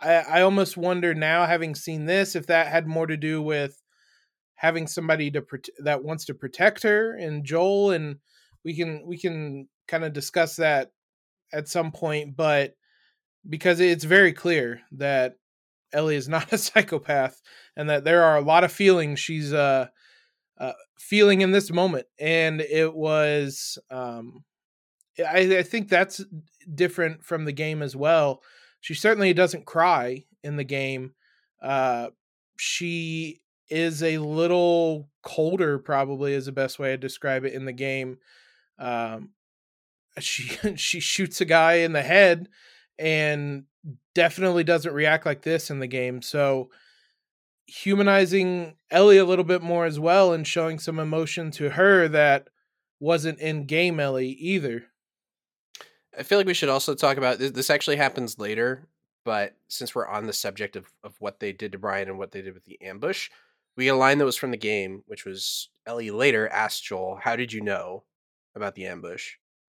I, 0.00 0.14
I 0.14 0.42
almost 0.42 0.76
wonder 0.76 1.14
now, 1.14 1.44
having 1.46 1.74
seen 1.74 2.06
this, 2.06 2.36
if 2.36 2.46
that 2.46 2.68
had 2.68 2.86
more 2.86 3.06
to 3.06 3.16
do 3.16 3.42
with 3.42 3.82
having 4.54 4.86
somebody 4.86 5.30
to 5.32 5.44
that 5.82 6.04
wants 6.04 6.24
to 6.26 6.34
protect 6.34 6.82
her 6.84 7.14
and 7.14 7.44
Joel, 7.44 7.90
and 7.90 8.16
we 8.64 8.74
can 8.74 9.04
we 9.06 9.18
can 9.18 9.68
kind 9.88 10.04
of 10.04 10.12
discuss 10.12 10.56
that 10.56 10.92
at 11.52 11.68
some 11.68 11.90
point, 11.90 12.36
but 12.36 12.74
because 13.48 13.80
it's 13.80 14.04
very 14.04 14.32
clear 14.32 14.82
that 14.92 15.36
Ellie 15.92 16.16
is 16.16 16.28
not 16.28 16.52
a 16.52 16.58
psychopath 16.58 17.40
and 17.76 17.88
that 17.90 18.04
there 18.04 18.22
are 18.22 18.36
a 18.36 18.42
lot 18.42 18.64
of 18.64 18.72
feelings 18.72 19.18
she's 19.18 19.52
uh, 19.52 19.86
uh 20.58 20.72
feeling 20.98 21.40
in 21.40 21.52
this 21.52 21.70
moment 21.70 22.06
and 22.18 22.60
it 22.60 22.94
was 22.94 23.78
um 23.90 24.44
I, 25.18 25.58
I 25.58 25.62
think 25.62 25.88
that's 25.88 26.24
different 26.72 27.24
from 27.24 27.44
the 27.44 27.52
game 27.52 27.82
as 27.82 27.96
well. 27.96 28.40
She 28.80 28.94
certainly 28.94 29.32
doesn't 29.32 29.66
cry 29.66 30.24
in 30.44 30.56
the 30.56 30.64
game 30.64 31.14
uh 31.62 32.08
she 32.58 33.40
is 33.68 34.02
a 34.02 34.18
little 34.18 35.08
colder 35.22 35.78
probably 35.78 36.34
is 36.34 36.46
the 36.46 36.52
best 36.52 36.78
way 36.78 36.90
to 36.90 36.96
describe 36.96 37.44
it 37.44 37.52
in 37.52 37.64
the 37.64 37.72
game 37.72 38.18
um 38.78 39.30
she 40.22 40.58
she 40.76 41.00
shoots 41.00 41.40
a 41.40 41.44
guy 41.44 41.74
in 41.74 41.92
the 41.92 42.02
head 42.02 42.48
and 42.98 43.64
definitely 44.14 44.64
doesn't 44.64 44.92
react 44.92 45.24
like 45.24 45.42
this 45.42 45.70
in 45.70 45.78
the 45.78 45.86
game. 45.86 46.22
So 46.22 46.70
humanizing 47.66 48.76
Ellie 48.90 49.18
a 49.18 49.24
little 49.24 49.44
bit 49.44 49.62
more 49.62 49.84
as 49.84 50.00
well 50.00 50.32
and 50.32 50.46
showing 50.46 50.78
some 50.78 50.98
emotion 50.98 51.50
to 51.52 51.70
her 51.70 52.08
that 52.08 52.48
wasn't 52.98 53.38
in 53.38 53.66
game 53.66 54.00
Ellie 54.00 54.30
either. 54.30 54.86
I 56.18 56.22
feel 56.22 56.38
like 56.38 56.46
we 56.46 56.54
should 56.54 56.70
also 56.70 56.94
talk 56.94 57.16
about 57.16 57.38
this. 57.38 57.70
Actually 57.70 57.96
happens 57.96 58.38
later, 58.38 58.88
but 59.24 59.54
since 59.68 59.94
we're 59.94 60.08
on 60.08 60.26
the 60.26 60.32
subject 60.32 60.74
of, 60.74 60.90
of 61.04 61.14
what 61.20 61.38
they 61.38 61.52
did 61.52 61.72
to 61.72 61.78
Brian 61.78 62.08
and 62.08 62.18
what 62.18 62.32
they 62.32 62.42
did 62.42 62.54
with 62.54 62.64
the 62.64 62.80
ambush, 62.82 63.30
we 63.76 63.84
get 63.84 63.94
a 63.94 63.96
line 63.96 64.18
that 64.18 64.24
was 64.24 64.36
from 64.36 64.50
the 64.50 64.56
game, 64.56 65.04
which 65.06 65.24
was 65.24 65.68
Ellie 65.86 66.10
later 66.10 66.48
asked 66.48 66.84
Joel, 66.84 67.20
How 67.22 67.36
did 67.36 67.52
you 67.52 67.60
know 67.60 68.02
about 68.56 68.74
the 68.74 68.86
ambush? 68.86 69.34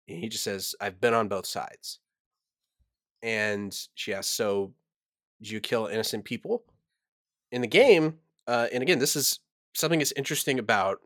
And 0.09 0.19
he 0.19 0.29
just 0.29 0.45
says, 0.45 0.75
I've 0.81 1.01
been 1.01 1.15
on 1.15 1.29
both 1.29 1.47
sides. 1.47 2.01
And 3.23 3.77
she 3.95 4.15
asks, 4.15 4.33
So 4.33 4.73
do 5.43 5.51
you 5.53 5.61
kill 5.61 5.87
innocent 5.87 6.25
people? 6.25 6.65
In 7.51 7.61
the 7.63 7.67
game, 7.67 8.19
uh, 8.47 8.69
and 8.73 8.83
again, 8.83 8.99
this 8.99 9.17
is 9.17 9.41
something 9.75 9.99
that's 9.99 10.13
interesting 10.13 10.59
about 10.59 11.01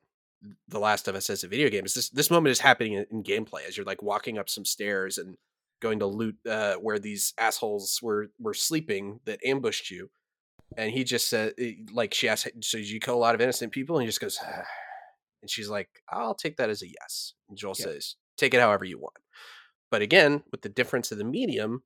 The 0.68 0.78
Last 0.78 1.08
of 1.08 1.14
Us 1.14 1.30
as 1.30 1.44
a 1.44 1.48
video 1.48 1.68
game. 1.70 1.84
Is 1.84 1.94
this 1.94 2.08
this 2.10 2.30
moment 2.30 2.50
is 2.50 2.60
happening 2.60 2.94
in, 2.94 3.06
in 3.10 3.22
gameplay 3.22 3.66
as 3.66 3.76
you're 3.76 3.86
like 3.86 4.02
walking 4.02 4.38
up 4.38 4.48
some 4.48 4.64
stairs 4.64 5.18
and 5.18 5.36
going 5.80 5.98
to 6.00 6.06
loot 6.06 6.36
uh, 6.48 6.74
where 6.74 6.98
these 6.98 7.32
assholes 7.38 8.00
were 8.02 8.30
were 8.38 8.54
sleeping 8.54 9.20
that 9.24 9.40
ambushed 9.44 9.90
you. 9.90 10.10
and 10.76 10.90
he 10.92 11.04
just 11.04 11.28
said, 11.28 11.54
eh, 11.58 11.72
like, 11.92 12.14
she 12.14 12.28
asked, 12.28 12.48
"So 12.62 12.78
did 12.78 12.88
you 12.90 13.00
kill 13.00 13.14
a 13.14 13.24
lot 13.24 13.34
of 13.34 13.40
innocent 13.40 13.72
people?" 13.72 13.96
And 13.96 14.02
he 14.04 14.08
just 14.08 14.20
goes, 14.20 14.38
ah. 14.42 14.64
and 15.42 15.50
she's 15.50 15.68
like, 15.68 16.02
"I'll 16.08 16.34
take 16.34 16.56
that 16.58 16.70
as 16.70 16.82
a 16.82 16.88
yes." 16.88 17.34
And 17.48 17.56
Joel 17.58 17.74
Yeah. 17.78 17.84
says, 17.86 18.16
"Take 18.36 18.54
it 18.54 18.60
however 18.60 18.84
you 18.84 18.98
want." 18.98 19.18
But 19.90 20.02
again, 20.02 20.44
with 20.50 20.62
the 20.62 20.68
difference 20.68 21.12
of 21.12 21.18
the 21.18 21.24
medium, 21.24 21.84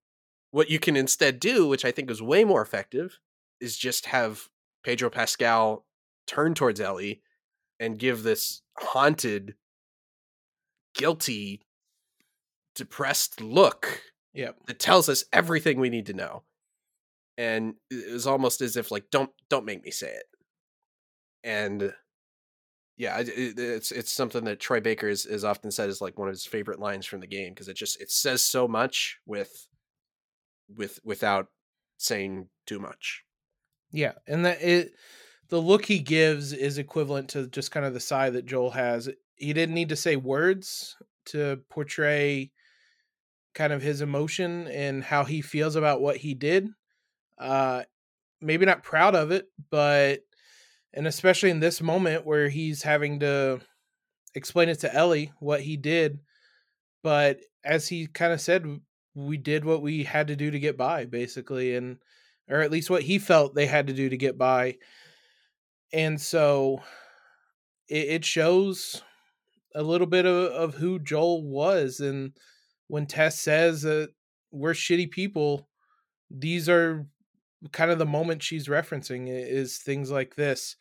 what 0.51 0.71
you 0.71 0.79
can 0.79 0.97
instead 0.97 1.41
do, 1.41 1.67
which 1.67 1.85
I 1.85 1.91
think 1.91 2.11
is 2.11 2.23
way 2.23 2.45
more 2.45 2.63
effective, 2.63 3.19
is 3.61 3.77
just 3.77 4.07
have 4.07 4.49
Pedro 4.85 5.11
Pascal 5.11 5.85
turn 6.27 6.55
towards 6.55 6.81
Ellie 6.81 7.23
and 7.81 7.99
give 7.99 8.23
this 8.23 8.63
haunted, 8.79 9.57
guilty, 10.95 11.63
depressed 12.75 13.41
look 13.41 14.03
Yep. 14.35 14.67
that 14.67 14.79
tells 14.79 15.09
us 15.09 15.25
everything 15.33 15.81
we 15.81 15.89
need 15.89 16.07
to 16.07 16.13
know. 16.13 16.45
And 17.39 17.75
it 17.91 18.13
was 18.13 18.27
almost 18.27 18.61
as 18.61 18.77
if 18.77 18.91
like 18.91 19.11
don't 19.11 19.31
don't 19.49 19.65
make 19.65 19.83
me 19.83 19.91
say 19.91 20.13
it. 20.13 20.27
And 21.43 21.95
yeah, 22.97 23.19
it, 23.19 23.29
it- 23.29 23.59
it's 23.59 23.93
it's 23.93 24.13
something 24.13 24.45
that 24.45 24.61
Troy 24.61 24.81
Baker 24.81 25.09
is, 25.09 25.27
is 25.27 25.45
often 25.45 25.71
said 25.71 25.89
is 25.89 26.01
like 26.01 26.19
one 26.19 26.29
of 26.29 26.35
his 26.35 26.47
favorite 26.47 26.79
lines 26.81 27.07
from 27.07 27.21
the 27.21 27.27
game 27.27 27.53
because 27.53 27.69
it 27.69 27.75
just 27.77 28.01
it 28.01 28.11
says 28.11 28.43
so 28.43 28.67
much 28.67 29.19
with 29.27 29.69
with 30.75 30.99
without 31.05 31.49
saying 31.99 32.49
too 32.67 32.79
much. 32.79 33.23
Yeah, 33.93 34.13
and 34.27 34.45
that 34.45 34.63
it 34.63 34.93
the 35.49 35.61
look 35.61 35.85
he 35.85 35.99
gives 36.01 36.53
is 36.53 36.79
equivalent 36.79 37.31
to 37.31 37.47
just 37.49 37.71
kind 37.71 37.87
of 37.87 37.95
the 37.95 38.01
sigh 38.01 38.31
that 38.31 38.47
Joel 38.47 38.71
has. 38.71 39.09
He 39.37 39.53
didn't 39.53 39.75
need 39.75 39.91
to 39.91 39.97
say 39.97 40.17
words 40.17 40.97
to 41.27 41.61
portray 41.69 42.51
kind 43.55 43.73
of 43.73 43.83
his 43.83 44.01
emotion 44.01 44.67
and 44.69 45.03
how 45.03 45.25
he 45.25 45.41
feels 45.41 45.77
about 45.77 46.01
what 46.01 46.17
he 46.17 46.35
did. 46.35 46.69
Uh 47.39 47.85
maybe 48.41 48.67
not 48.67 48.83
proud 48.85 49.15
of 49.15 49.31
it, 49.33 49.47
but 49.71 50.21
and 50.97 51.07
especially 51.07 51.51
in 51.51 51.61
this 51.61 51.83
moment 51.83 52.27
where 52.27 52.49
he's 52.49 52.83
having 52.83 53.21
to 53.21 53.61
explain 54.35 54.71
it 54.71 54.81
to 54.81 54.93
Ellie 54.93 55.33
what 55.39 55.61
he 55.61 55.77
did, 55.77 56.19
but 57.03 57.39
as 57.63 57.87
he 57.87 58.07
kind 58.07 58.33
of 58.33 58.41
said 58.41 58.81
we 59.15 59.37
did 59.37 59.65
what 59.65 59.83
we 59.83 60.05
had 60.05 60.29
to 60.29 60.37
do 60.37 60.51
to 60.51 60.59
get 60.59 60.77
by 60.77 61.05
basically 61.05 61.77
and 61.77 61.99
or 62.49 62.61
at 62.61 62.71
least 62.71 62.91
what 62.91 63.03
he 63.03 63.19
felt 63.19 63.55
they 63.55 63.67
had 63.67 63.87
to 63.89 63.93
do 63.93 64.09
to 64.09 64.17
get 64.17 64.39
by. 64.39 64.77
And 65.93 66.21
so 66.21 66.83
it, 67.89 68.09
it 68.09 68.25
shows 68.25 69.03
a 69.75 69.83
little 69.83 70.07
bit 70.07 70.27
of, 70.27 70.53
of 70.53 70.75
who 70.75 70.99
Joel 70.99 71.43
was. 71.43 72.01
And 72.01 72.33
when 72.89 73.07
Tess 73.07 73.39
says 73.39 73.83
that 73.83 74.11
we're 74.51 74.73
shitty 74.73 75.11
people, 75.11 75.69
these 76.31 76.69
are 76.69 77.07
kind 77.69 77.91
of 77.91 77.99
the 77.99 78.07
moment 78.07 78.43
she's 78.43 78.69
referencing 78.69 79.27
is 79.29 79.79
things 79.79 80.11
like 80.11 80.35
this. 80.37 80.77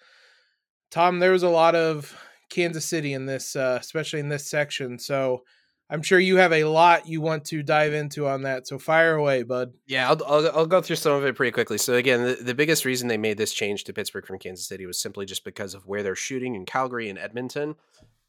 Tom, 0.91 1.19
there 1.19 1.31
was 1.31 1.43
a 1.43 1.49
lot 1.49 1.75
of 1.75 2.17
Kansas 2.49 2.86
City 2.86 3.13
in 3.13 3.25
this, 3.25 3.55
uh, 3.55 3.77
especially 3.79 4.19
in 4.19 4.29
this 4.29 4.49
section. 4.49 4.99
So 4.99 5.43
I'm 5.89 6.01
sure 6.01 6.19
you 6.19 6.38
have 6.38 6.53
a 6.53 6.63
lot 6.63 7.07
you 7.07 7.21
want 7.21 7.45
to 7.45 7.61
dive 7.61 7.93
into 7.93 8.27
on 8.27 8.43
that. 8.43 8.67
So 8.67 8.79
fire 8.79 9.15
away, 9.15 9.43
bud. 9.43 9.73
Yeah, 9.86 10.09
I'll, 10.09 10.23
I'll 10.25 10.57
I'll 10.57 10.65
go 10.65 10.81
through 10.81 10.95
some 10.95 11.13
of 11.13 11.25
it 11.25 11.36
pretty 11.36 11.51
quickly. 11.51 11.77
So 11.77 11.93
again, 11.93 12.23
the, 12.23 12.36
the 12.36 12.55
biggest 12.55 12.86
reason 12.86 13.07
they 13.07 13.17
made 13.17 13.38
this 13.38 13.53
change 13.53 13.83
to 13.86 13.93
Pittsburgh 13.93 14.25
from 14.25 14.39
Kansas 14.39 14.67
City 14.67 14.86
was 14.86 14.99
simply 14.99 15.25
just 15.25 15.43
because 15.43 15.73
of 15.73 15.86
where 15.86 16.01
they're 16.01 16.15
shooting 16.15 16.55
in 16.55 16.65
Calgary 16.65 17.09
and 17.09 17.19
Edmonton. 17.19 17.75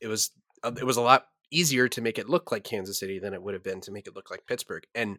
It 0.00 0.09
was 0.09 0.32
uh, 0.62 0.72
it 0.78 0.84
was 0.84 0.96
a 0.98 1.02
lot 1.02 1.28
easier 1.51 1.88
to 1.88 2.01
make 2.01 2.18
it 2.18 2.28
look 2.28 2.51
like 2.51 2.64
Kansas 2.64 2.99
City 2.99 3.18
than 3.18 3.34
it 3.34 3.42
would 3.42 3.55
have 3.55 3.62
been 3.62 3.80
to 3.82 3.92
make 3.92 4.07
it 4.07 4.14
look 4.14 4.30
like 4.30 4.47
Pittsburgh. 4.47 4.84
And 4.94 5.18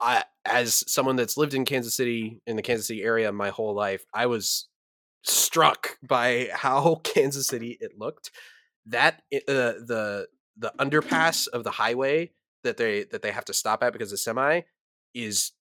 I, 0.00 0.24
as 0.44 0.84
someone 0.90 1.16
that's 1.16 1.36
lived 1.36 1.54
in 1.54 1.64
Kansas 1.64 1.94
City 1.94 2.40
in 2.46 2.56
the 2.56 2.62
Kansas 2.62 2.86
City 2.86 3.02
area 3.02 3.30
my 3.32 3.50
whole 3.50 3.74
life, 3.74 4.04
I 4.14 4.26
was 4.26 4.68
struck 5.22 5.98
by 6.02 6.48
how 6.52 6.94
Kansas 7.04 7.46
City 7.46 7.76
it 7.80 7.92
looked. 7.98 8.30
That 8.86 9.22
uh, 9.34 9.42
the 9.46 10.28
the 10.56 10.72
underpass 10.78 11.48
of 11.48 11.64
the 11.64 11.72
highway 11.72 12.30
that 12.62 12.76
they 12.76 13.04
that 13.04 13.22
they 13.22 13.32
have 13.32 13.44
to 13.46 13.54
stop 13.54 13.82
at 13.82 13.92
because 13.92 14.12
of 14.12 14.20
semi 14.20 14.62
is 15.14 15.52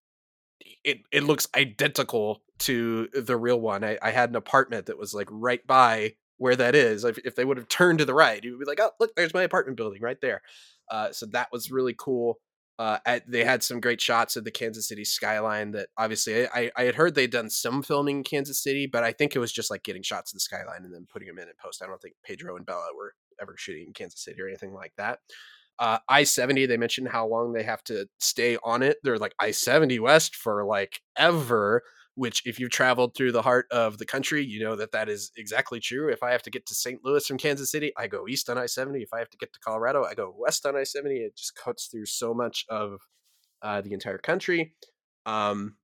it 0.84 0.99
it 1.11 1.24
looks 1.24 1.47
identical 1.55 2.41
to 2.59 3.07
the 3.13 3.36
real 3.36 3.59
one. 3.59 3.84
I, 3.84 3.97
I 4.01 4.11
had 4.11 4.30
an 4.30 4.36
apartment 4.36 4.86
that 4.86 4.97
was 4.97 5.13
like 5.13 5.28
right 5.32 5.66
by 5.66 6.16
where 6.38 6.56
that 6.56 6.76
is. 6.76 7.04
If, 7.04 7.18
if 7.20 7.36
they 7.36 7.46
would 7.46 7.58
have 7.58 7.70
turned 7.70 8.00
to 8.00 8.06
the 8.06 8.14
right, 8.14 8.44
you 8.44 8.52
would 8.52 8.60
be 8.60 8.66
like, 8.66 8.80
oh, 8.80 8.92
look, 9.00 9.16
there's 9.16 9.34
my 9.34 9.44
apartment 9.44 9.78
building 9.78 10.02
right 10.02 10.20
there. 10.22 10.42
Uh, 10.90 11.12
so 11.12 11.26
that 11.28 11.50
was 11.52 11.72
really 11.72 11.96
cool. 11.98 12.40
Uh, 12.78 12.98
at, 13.06 13.30
they 13.30 13.46
had 13.46 13.64
some 13.64 13.80
great 13.80 14.02
shots 14.02 14.36
of 14.36 14.44
the 14.44 14.52
Kansas 14.52 14.88
City 14.88 15.06
skyline. 15.06 15.72
That 15.72 15.88
obviously 15.98 16.48
I, 16.48 16.72
I 16.76 16.84
had 16.84 16.96
heard 16.96 17.16
they'd 17.16 17.32
done 17.32 17.50
some 17.50 17.82
filming 17.82 18.18
in 18.18 18.24
Kansas 18.24 18.62
City, 18.62 18.86
but 18.86 19.04
I 19.04 19.14
think 19.14 19.36
it 19.36 19.40
was 19.40 19.54
just 19.54 19.72
like 19.72 19.84
getting 19.84 20.04
shots 20.04 20.34
of 20.34 20.38
the 20.38 20.42
skyline 20.42 20.84
and 20.84 20.94
then 20.94 21.08
putting 21.12 21.28
them 21.28 21.38
in 21.38 21.48
and 21.48 21.58
post. 21.58 21.82
I 21.82 21.88
don't 21.88 22.02
think 22.02 22.16
Pedro 22.26 22.58
and 22.58 22.66
Bella 22.66 22.88
were 22.96 23.14
ever 23.42 23.56
shooting 23.58 23.88
in 23.88 23.94
Kansas 23.94 24.24
City 24.24 24.42
or 24.42 24.48
anything 24.48 24.74
like 24.74 24.92
that. 24.98 25.20
Uh, 25.80 26.00
I 26.08 26.24
70, 26.24 26.66
they 26.66 26.78
mentioned 26.78 27.10
how 27.10 27.28
long 27.28 27.54
they 27.54 27.64
have 27.64 27.84
to 27.86 28.08
stay 28.20 28.58
on 28.64 28.82
it. 28.82 28.98
They're 29.04 29.18
like 29.18 29.36
I 29.40 29.52
70 29.52 30.00
West 30.00 30.36
for 30.36 30.66
like 30.66 31.02
ever, 31.18 31.84
which, 32.16 32.41
if 32.45 32.59
you've 32.59 32.72
traveled 32.72 33.16
through 33.16 33.32
the 33.32 33.41
heart 33.41 33.68
of 33.72 33.97
the 33.97 34.05
country, 34.05 34.43
you 34.43 34.61
know 34.61 34.76
that 34.76 34.91
that 34.93 35.09
is 35.09 35.32
exactly 35.38 35.80
true. 35.80 36.09
If 36.11 36.24
I 36.24 36.32
have 36.32 36.41
to 36.43 36.49
get 36.49 36.66
to 36.68 36.76
St. 36.76 36.99
Louis 37.03 37.26
from 37.26 37.38
Kansas 37.38 37.72
City, 37.72 37.91
I 37.97 38.07
go 38.07 38.28
east 38.28 38.49
on 38.49 38.57
I 38.57 38.66
70. 38.66 39.01
If 39.01 39.13
I 39.13 39.20
have 39.20 39.30
to 39.30 39.38
get 39.38 39.53
to 39.53 39.59
Colorado, 39.59 40.03
I 40.03 40.13
go 40.13 40.34
west 40.38 40.66
on 40.66 40.76
I 40.76 40.84
70. 40.84 41.16
It 41.16 41.36
just 41.36 41.55
cuts 41.55 41.88
through 41.88 42.05
so 42.05 42.34
much 42.34 42.66
of 42.70 43.01
uh, 43.61 43.82
the 43.82 43.93
entire 43.93 44.18
country. 44.18 44.74
Um, 45.26 45.78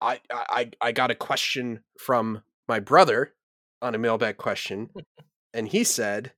I, 0.00 0.20
I, 0.30 0.70
I 0.80 0.92
got 0.92 1.10
a 1.10 1.14
question 1.14 1.80
from 1.98 2.42
my 2.68 2.80
brother 2.80 3.34
on 3.80 3.94
a 3.94 3.98
mailbag 3.98 4.36
question, 4.36 4.90
and 5.54 5.68
he 5.68 5.84
said, 5.84 6.32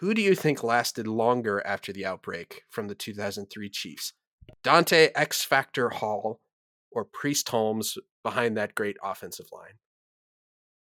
who 0.00 0.14
do 0.14 0.22
you 0.22 0.34
think 0.34 0.62
lasted 0.62 1.08
longer 1.08 1.64
after 1.66 1.92
the 1.92 2.06
outbreak 2.06 2.62
from 2.70 2.88
the 2.88 2.94
2003 2.94 3.68
Chiefs? 3.68 4.12
Dante 4.62 5.10
X 5.14 5.44
Factor 5.44 5.88
Hall 5.90 6.40
or 6.92 7.04
Priest 7.04 7.48
Holmes 7.48 7.98
behind 8.28 8.56
that 8.56 8.74
great 8.74 8.96
offensive 9.02 9.46
line? 9.52 9.78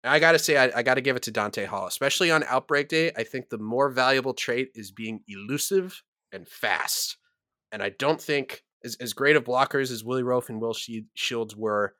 I 0.03 0.19
got 0.19 0.33
to 0.33 0.39
say, 0.39 0.57
I, 0.57 0.79
I 0.79 0.83
got 0.83 0.95
to 0.95 1.01
give 1.01 1.15
it 1.15 1.23
to 1.23 1.31
Dante 1.31 1.65
Hall, 1.65 1.87
especially 1.87 2.29
on 2.29 2.43
outbreak 2.43 2.89
day. 2.89 3.11
I 3.15 3.23
think 3.23 3.49
the 3.49 3.57
more 3.57 3.89
valuable 3.89 4.33
trait 4.33 4.71
is 4.75 4.91
being 4.91 5.21
elusive 5.27 6.03
and 6.31 6.47
fast. 6.47 7.17
And 7.71 7.81
I 7.81 7.89
don't 7.89 8.21
think, 8.21 8.63
as, 8.83 8.95
as 8.97 9.13
great 9.13 9.37
of 9.37 9.45
blockers 9.45 9.91
as 9.91 10.03
Willie 10.03 10.23
Roaf 10.23 10.49
and 10.49 10.59
Will 10.59 10.75
Shields 11.13 11.55
were, 11.55 11.95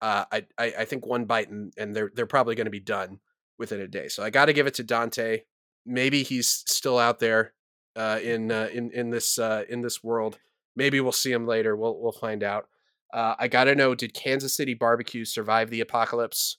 uh, 0.00 0.24
I, 0.32 0.46
I, 0.58 0.74
I 0.80 0.84
think 0.86 1.06
one 1.06 1.26
bite 1.26 1.50
and, 1.50 1.72
and 1.76 1.94
they're, 1.94 2.10
they're 2.14 2.26
probably 2.26 2.54
going 2.54 2.64
to 2.66 2.70
be 2.70 2.80
done 2.80 3.20
within 3.58 3.80
a 3.80 3.88
day. 3.88 4.08
So 4.08 4.22
I 4.22 4.30
got 4.30 4.46
to 4.46 4.54
give 4.54 4.66
it 4.66 4.74
to 4.74 4.82
Dante 4.82 5.42
maybe 5.86 6.22
he's 6.22 6.48
still 6.48 6.98
out 6.98 7.18
there 7.18 7.52
uh, 7.96 8.18
in 8.22 8.50
uh, 8.50 8.68
in 8.72 8.90
in 8.92 9.10
this 9.10 9.38
uh, 9.38 9.64
in 9.68 9.82
this 9.82 10.02
world. 10.02 10.38
Maybe 10.76 11.00
we'll 11.00 11.12
see 11.12 11.32
him 11.32 11.46
later. 11.46 11.76
We'll 11.76 12.00
we'll 12.00 12.12
find 12.12 12.42
out. 12.42 12.68
Uh, 13.14 13.36
I 13.38 13.48
gotta 13.48 13.76
know: 13.76 13.94
Did 13.94 14.12
Kansas 14.12 14.56
City 14.56 14.74
barbecue 14.74 15.24
survive 15.24 15.70
the 15.70 15.80
apocalypse? 15.80 16.58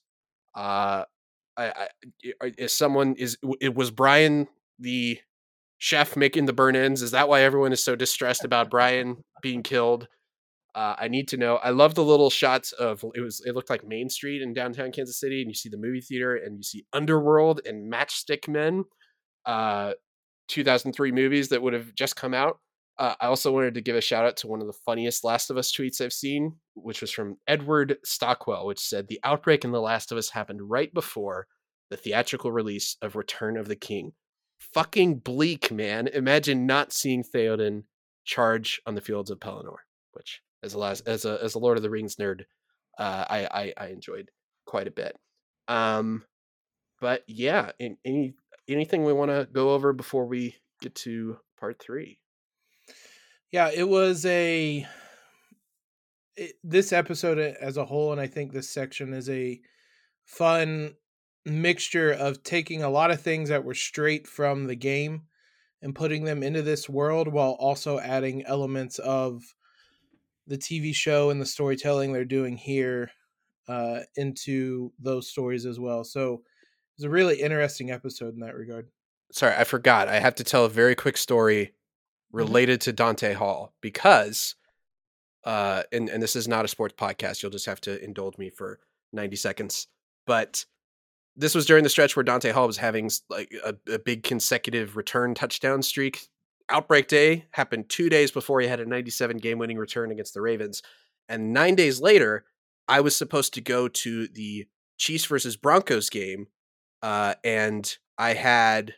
Uh, 0.56 1.04
I, 1.58 1.88
I 2.42 2.54
is 2.58 2.74
someone 2.74 3.16
is 3.18 3.38
it 3.60 3.76
was 3.76 3.92
Brian 3.92 4.48
the 4.80 5.20
chef 5.78 6.16
making 6.16 6.46
the 6.46 6.54
burnt 6.54 6.78
ends? 6.78 7.02
Is 7.02 7.12
that 7.12 7.28
why 7.28 7.42
everyone 7.42 7.74
is 7.74 7.84
so 7.84 7.96
distressed 7.96 8.46
about 8.46 8.70
Brian 8.70 9.18
being 9.42 9.64
killed? 9.64 10.08
Uh, 10.74 10.96
I 10.98 11.08
need 11.10 11.28
to 11.30 11.38
know. 11.38 11.58
I 11.58 11.70
love 11.72 11.96
the 11.96 12.04
little 12.04 12.30
shots 12.30 12.72
of 12.72 13.04
it 13.14 13.22
was. 13.22 13.42
It 13.46 13.54
looked 13.54 13.70
like 13.70 13.86
Main 13.86 14.10
Street 14.10 14.42
in 14.42 14.54
downtown 14.54 14.94
Kansas 14.94 15.20
City, 15.20 15.42
and 15.42 15.50
you 15.50 15.56
see 15.56 15.70
the 15.70 15.78
movie 15.78 16.02
theater, 16.02 16.36
and 16.38 16.58
you 16.58 16.64
see 16.64 16.86
Underworld 16.94 17.62
and 17.66 17.92
Matchstick 17.92 18.48
Men 18.48 18.86
uh 19.46 19.94
2003 20.48 21.12
movies 21.12 21.50
that 21.50 21.62
would 21.62 21.74
have 21.74 21.94
just 21.96 22.16
come 22.16 22.34
out. 22.34 22.60
Uh, 22.98 23.16
I 23.20 23.28
also 23.28 23.52
wanted 23.52 23.74
to 23.74 23.82
give 23.82 23.96
a 23.96 24.02
shout 24.02 24.26
out 24.26 24.38
to 24.38 24.48
one 24.48 24.62
of 24.62 24.68
the 24.68 24.74
funniest 24.74 25.24
Last 25.24 25.50
of 25.50 25.58
Us 25.58 25.72
tweets 25.72 26.00
I've 26.00 26.14
seen, 26.14 26.56
which 26.76 27.02
was 27.02 27.12
from 27.12 27.38
Edward 27.48 27.98
Stockwell, 28.06 28.66
which 28.66 28.80
said 28.80 29.08
the 29.08 29.20
outbreak 29.24 29.66
in 29.66 29.72
The 29.72 29.82
Last 29.82 30.12
of 30.12 30.18
Us 30.18 30.30
happened 30.30 30.70
right 30.70 30.94
before 30.94 31.48
the 31.90 31.98
theatrical 31.98 32.52
release 32.52 32.96
of 33.02 33.16
Return 33.16 33.58
of 33.58 33.68
the 33.68 33.76
King. 33.76 34.14
Fucking 34.74 35.20
bleak, 35.20 35.72
man. 35.72 36.08
Imagine 36.08 36.66
not 36.66 36.94
seeing 36.94 37.24
Theoden 37.24 37.84
charge 38.24 38.82
on 38.86 38.96
the 38.96 39.02
fields 39.02 39.30
of 39.30 39.40
Pelennor, 39.40 39.78
which 40.14 40.42
as 40.64 40.74
a 40.74 40.80
last 40.80 41.08
as 41.08 41.26
a 41.26 41.38
as 41.44 41.56
a 41.56 41.60
Lord 41.60 41.78
of 41.78 41.84
the 41.84 41.90
Rings 41.90 42.16
nerd, 42.16 42.42
uh, 42.98 43.26
I, 43.30 43.48
I 43.52 43.74
I 43.78 43.88
enjoyed 43.88 44.32
quite 44.66 44.88
a 44.88 44.92
bit. 44.92 45.18
Um, 45.68 46.24
but 47.02 47.24
yeah, 47.28 47.72
in, 47.78 47.98
any 48.06 48.36
anything 48.68 49.04
we 49.04 49.14
want 49.14 49.32
to 49.32 49.48
go 49.52 49.72
over 49.72 49.94
before 49.94 50.26
we 50.26 50.56
get 50.82 50.96
to 50.96 51.38
part 51.60 51.80
three? 51.80 52.20
Yeah, 53.56 53.72
it 53.74 53.88
was 53.88 54.26
a 54.26 54.86
it, 56.36 56.56
this 56.62 56.92
episode 56.92 57.40
as 57.40 57.78
a 57.78 57.86
whole, 57.86 58.12
and 58.12 58.20
I 58.20 58.28
think 58.28 58.52
this 58.52 58.70
section 58.70 59.14
is 59.14 59.30
a 59.30 59.62
fun 60.26 60.96
mixture 61.46 62.12
of 62.12 62.44
taking 62.44 62.84
a 62.84 62.90
lot 62.90 63.12
of 63.12 63.22
things 63.22 63.48
that 63.48 63.64
were 63.64 63.74
straight 63.74 64.28
from 64.28 64.66
the 64.66 64.76
game 64.76 65.28
and 65.82 65.96
putting 65.96 66.26
them 66.26 66.44
into 66.44 66.64
this 66.64 66.90
world 66.90 67.30
while 67.30 67.52
also 67.52 67.98
adding 67.98 68.44
elements 68.46 69.00
of 69.00 69.42
the 70.46 70.58
TV 70.58 70.94
show 70.94 71.30
and 71.30 71.40
the 71.40 71.46
storytelling 71.46 72.12
they're 72.12 72.26
doing 72.26 72.58
here 72.58 73.10
uh, 73.70 74.00
into 74.18 74.92
those 75.00 75.30
stories 75.30 75.66
as 75.66 75.80
well. 75.80 76.04
So 76.04 76.42
it's 76.98 77.06
a 77.06 77.10
really 77.10 77.40
interesting 77.40 77.90
episode 77.90 78.34
in 78.34 78.42
that 78.42 78.56
regard. 78.56 78.90
Sorry, 79.32 79.56
I 79.56 79.64
forgot. 79.64 80.10
I 80.10 80.20
have 80.20 80.36
to 80.36 80.44
tell 80.44 80.66
a 80.66 80.70
very 80.70 80.94
quick 80.94 81.16
story. 81.16 81.75
Related 82.36 82.82
to 82.82 82.94
Dante 82.94 83.34
Hall 83.34 83.74
because 83.82 84.56
uh 85.46 85.84
and, 85.92 86.10
and 86.10 86.22
this 86.22 86.36
is 86.36 86.48
not 86.48 86.66
a 86.66 86.68
sports 86.68 86.96
podcast. 86.98 87.42
You'll 87.42 87.52
just 87.52 87.66
have 87.66 87.82
to 87.82 88.04
indulge 88.04 88.38
me 88.38 88.50
for 88.50 88.80
90 89.14 89.36
seconds. 89.38 89.88
But 90.28 90.66
this 91.36 91.56
was 91.56 91.66
during 91.66 91.84
the 91.84 91.90
stretch 91.90 92.16
where 92.16 92.24
Dante 92.24 92.52
Hall 92.52 92.68
was 92.68 92.78
having 92.78 93.10
like 93.30 93.54
a, 93.64 93.76
a 93.92 94.00
big 94.00 94.24
consecutive 94.24 94.96
return 94.96 95.34
touchdown 95.34 95.82
streak. 95.82 96.28
Outbreak 96.70 97.08
day 97.08 97.46
happened 97.52 97.90
two 97.90 98.10
days 98.10 98.32
before 98.32 98.60
he 98.62 98.68
had 98.68 98.80
a 98.80 98.86
97 98.86 99.38
game 99.38 99.60
winning 99.60 99.78
return 99.78 100.12
against 100.12 100.34
the 100.34 100.42
Ravens. 100.42 100.82
And 101.30 101.54
nine 101.54 101.76
days 101.76 102.02
later, 102.02 102.46
I 102.88 103.02
was 103.02 103.16
supposed 103.16 103.54
to 103.56 103.62
go 103.62 103.88
to 103.88 104.28
the 104.28 104.66
Chiefs 104.98 105.26
versus 105.26 105.58
Broncos 105.58 106.10
game. 106.10 106.48
Uh, 107.02 107.36
and 107.44 107.98
I 108.18 108.34
had, 108.34 108.96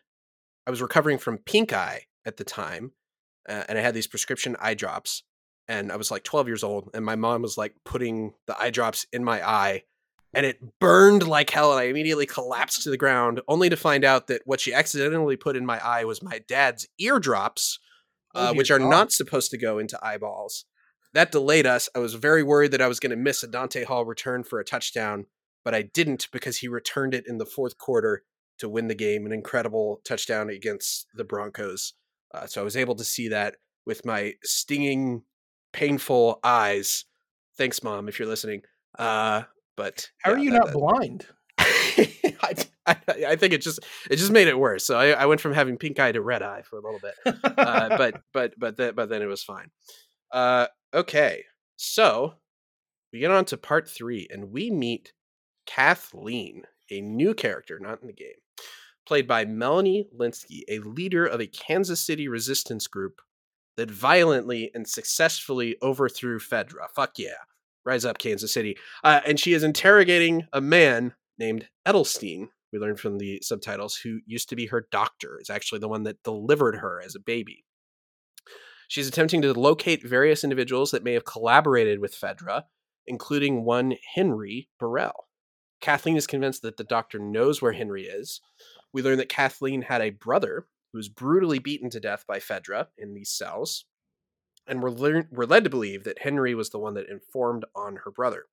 I 0.66 0.70
was 0.70 0.82
recovering 0.82 1.18
from 1.18 1.40
pink 1.40 1.74
eye 1.74 2.04
at 2.26 2.38
the 2.38 2.44
time. 2.44 2.92
Uh, 3.48 3.64
and 3.70 3.78
I 3.78 3.82
had 3.82 3.94
these 3.94 4.08
prescription 4.08 4.56
eye 4.60 4.74
drops. 4.74 5.24
And 5.68 5.92
I 5.92 5.98
was 5.98 6.12
like 6.12 6.24
12 6.24 6.48
years 6.48 6.64
old. 6.64 6.90
And 6.94 7.04
my 7.04 7.16
mom 7.16 7.42
was 7.42 7.58
like 7.58 7.76
putting 7.84 8.34
the 8.46 8.60
eye 8.60 8.70
drops 8.70 9.06
in 9.12 9.24
my 9.24 9.46
eye 9.48 9.84
and 10.34 10.46
it 10.46 10.80
burned 10.80 11.28
like 11.28 11.50
hell 11.50 11.72
and 11.72 11.80
i 11.80 11.84
immediately 11.86 12.26
collapsed 12.26 12.84
to 12.84 12.90
the 12.90 12.98
ground 12.98 13.42
only 13.48 13.70
to 13.70 13.78
find 13.78 14.04
out 14.04 14.28
that 14.28 14.42
what 14.46 14.60
she 14.60 14.74
accidentally 14.74 15.36
put 15.36 15.56
in 15.56 15.66
my 15.66 15.80
eye 15.84 16.04
was 16.04 16.22
my 16.22 16.40
dad's 16.48 16.88
eardrops 17.00 17.80
Oh, 18.36 18.42
uh, 18.42 18.52
dear 18.52 18.58
which 18.58 18.72
are 18.72 18.80
God. 18.80 18.90
not 18.90 19.12
supposed 19.12 19.52
to 19.52 19.58
go 19.58 19.80
into 19.80 19.98
eyeballs 20.06 20.66
that 21.14 21.32
delayed 21.32 21.66
us 21.66 21.90
i 21.96 22.00
was 22.00 22.14
very 22.14 22.44
worried 22.44 22.72
that 22.72 22.82
i 22.82 22.88
was 22.88 23.00
going 23.00 23.10
to 23.10 23.16
miss 23.16 23.42
a 23.42 23.48
dante 23.48 23.86
hall 23.86 24.06
return 24.06 24.44
for 24.44 24.60
a 24.60 24.66
touchdown 24.66 25.26
but 25.64 25.74
i 25.74 25.82
didn't 25.82 26.28
because 26.32 26.58
he 26.58 26.68
returned 26.68 27.14
it 27.14 27.24
in 27.26 27.38
the 27.38 27.46
fourth 27.46 27.78
quarter 27.78 28.24
to 28.60 28.68
win 28.70 28.90
the 28.90 28.96
game 28.96 29.26
an 29.26 29.32
incredible 29.32 30.02
touchdown 30.04 30.50
against 30.50 31.08
the 31.16 31.24
broncos 31.24 31.94
uh, 32.34 32.46
so 32.46 32.62
i 32.62 32.64
was 32.64 32.78
able 32.78 32.96
to 32.96 33.04
see 33.04 33.28
that 33.30 33.56
with 33.86 34.06
my 34.06 34.34
stinging 34.44 35.24
painful 35.74 36.40
eyes 36.44 37.06
thanks 37.58 37.84
mom 37.84 38.08
if 38.10 38.20
you're 38.20 38.28
listening 38.28 38.62
uh, 39.00 39.44
but 39.76 40.10
How 40.24 40.32
are 40.32 40.38
you 40.38 40.52
that- 40.52 40.58
not 40.58 40.68
that- 40.68 40.74
blind? 40.74 41.28
I, 41.60 42.54
I, 42.86 42.96
I 43.30 43.36
think 43.36 43.54
it 43.54 43.62
just 43.62 43.80
it 44.10 44.16
just 44.18 44.32
made 44.32 44.48
it 44.48 44.58
worse. 44.58 44.84
So 44.86 44.98
I, 44.98 45.10
I 45.10 45.26
went 45.26 45.42
from 45.42 45.54
having 45.54 45.78
pink 45.78 46.00
eye 46.00 46.12
to 46.12 46.22
red 46.22 46.42
eye 46.42 46.62
for 46.64 46.78
a 46.78 46.82
little 46.82 47.00
bit, 47.00 47.16
uh, 47.44 47.98
but 47.98 48.22
but 48.34 48.54
but 48.58 48.78
then 48.78 48.96
but 48.96 49.10
then 49.10 49.22
it 49.22 49.26
was 49.28 49.44
fine. 49.44 49.70
Uh, 50.32 50.68
okay, 50.94 51.44
so 51.76 52.36
we 53.14 53.20
get 53.20 53.32
on 53.32 53.46
to 53.46 53.58
part 53.58 53.90
three, 53.90 54.28
and 54.32 54.52
we 54.52 54.70
meet 54.72 55.14
Kathleen, 55.66 56.64
a 56.92 57.02
new 57.02 57.34
character, 57.34 57.80
not 57.80 58.02
in 58.02 58.08
the 58.08 58.14
game, 58.14 58.30
played 59.08 59.28
by 59.28 59.46
Melanie 59.46 60.08
Lynskey, 60.16 60.62
a 60.70 60.80
leader 60.80 61.26
of 61.26 61.40
a 61.40 61.48
Kansas 61.48 62.00
City 62.00 62.28
resistance 62.28 62.88
group 62.88 63.22
that 63.78 63.90
violently 63.90 64.70
and 64.74 64.88
successfully 64.88 65.78
overthrew 65.82 66.40
FEDRA. 66.40 66.90
Fuck 66.96 67.18
yeah. 67.18 67.38
Rise 67.86 68.04
up, 68.06 68.18
Kansas 68.18 68.54
City. 68.54 68.78
Uh, 69.04 69.22
and 69.26 69.40
she 69.40 69.54
is 69.54 69.64
interrogating 69.64 70.46
a 70.52 70.60
man 70.60 71.14
named 71.40 71.70
Edelstein, 71.88 72.50
we 72.74 72.80
learned 72.80 73.00
from 73.00 73.18
the 73.18 73.40
subtitles, 73.42 73.96
who 73.96 74.20
used 74.26 74.50
to 74.50 74.56
be 74.56 74.66
her 74.68 74.88
doctor, 74.92 75.40
is 75.40 75.50
actually 75.50 75.80
the 75.80 75.88
one 75.88 76.04
that 76.04 76.22
delivered 76.24 76.76
her 76.76 77.02
as 77.04 77.16
a 77.16 77.20
baby. 77.20 77.64
She's 78.90 79.08
attempting 79.08 79.42
to 79.42 79.54
locate 79.54 80.06
various 80.06 80.44
individuals 80.44 80.92
that 80.92 81.04
may 81.04 81.14
have 81.14 81.26
collaborated 81.26 82.00
with 82.00 82.16
FEDRA, 82.16 82.64
including 83.06 83.64
one 83.64 83.96
Henry 84.16 84.70
Burrell. 84.80 85.28
Kathleen 85.80 86.18
is 86.18 86.28
convinced 86.28 86.62
that 86.64 86.78
the 86.78 86.84
doctor 86.84 87.20
knows 87.20 87.62
where 87.62 87.74
Henry 87.74 88.04
is. 88.04 88.42
We 88.94 89.02
learn 89.02 89.18
that 89.18 89.30
Kathleen 89.30 89.84
had 89.84 90.02
a 90.02 90.12
brother 90.12 90.68
who 90.92 90.98
was 90.98 91.10
brutally 91.10 91.60
beaten 91.60 91.90
to 91.92 92.00
death 92.00 92.26
by 92.28 92.40
FEDRA 92.40 92.88
in 92.98 93.14
these 93.14 93.30
cells, 93.30 93.86
and 94.68 94.82
we're, 94.82 94.90
lear- 94.90 95.30
we're 95.32 95.46
led 95.46 95.64
to 95.64 95.70
believe 95.70 96.04
that 96.04 96.22
Henry 96.22 96.56
was 96.56 96.70
the 96.70 96.80
one 96.80 96.94
that 96.96 97.10
informed 97.10 97.66
on 97.76 97.98
her 98.04 98.12
brother. 98.12 98.46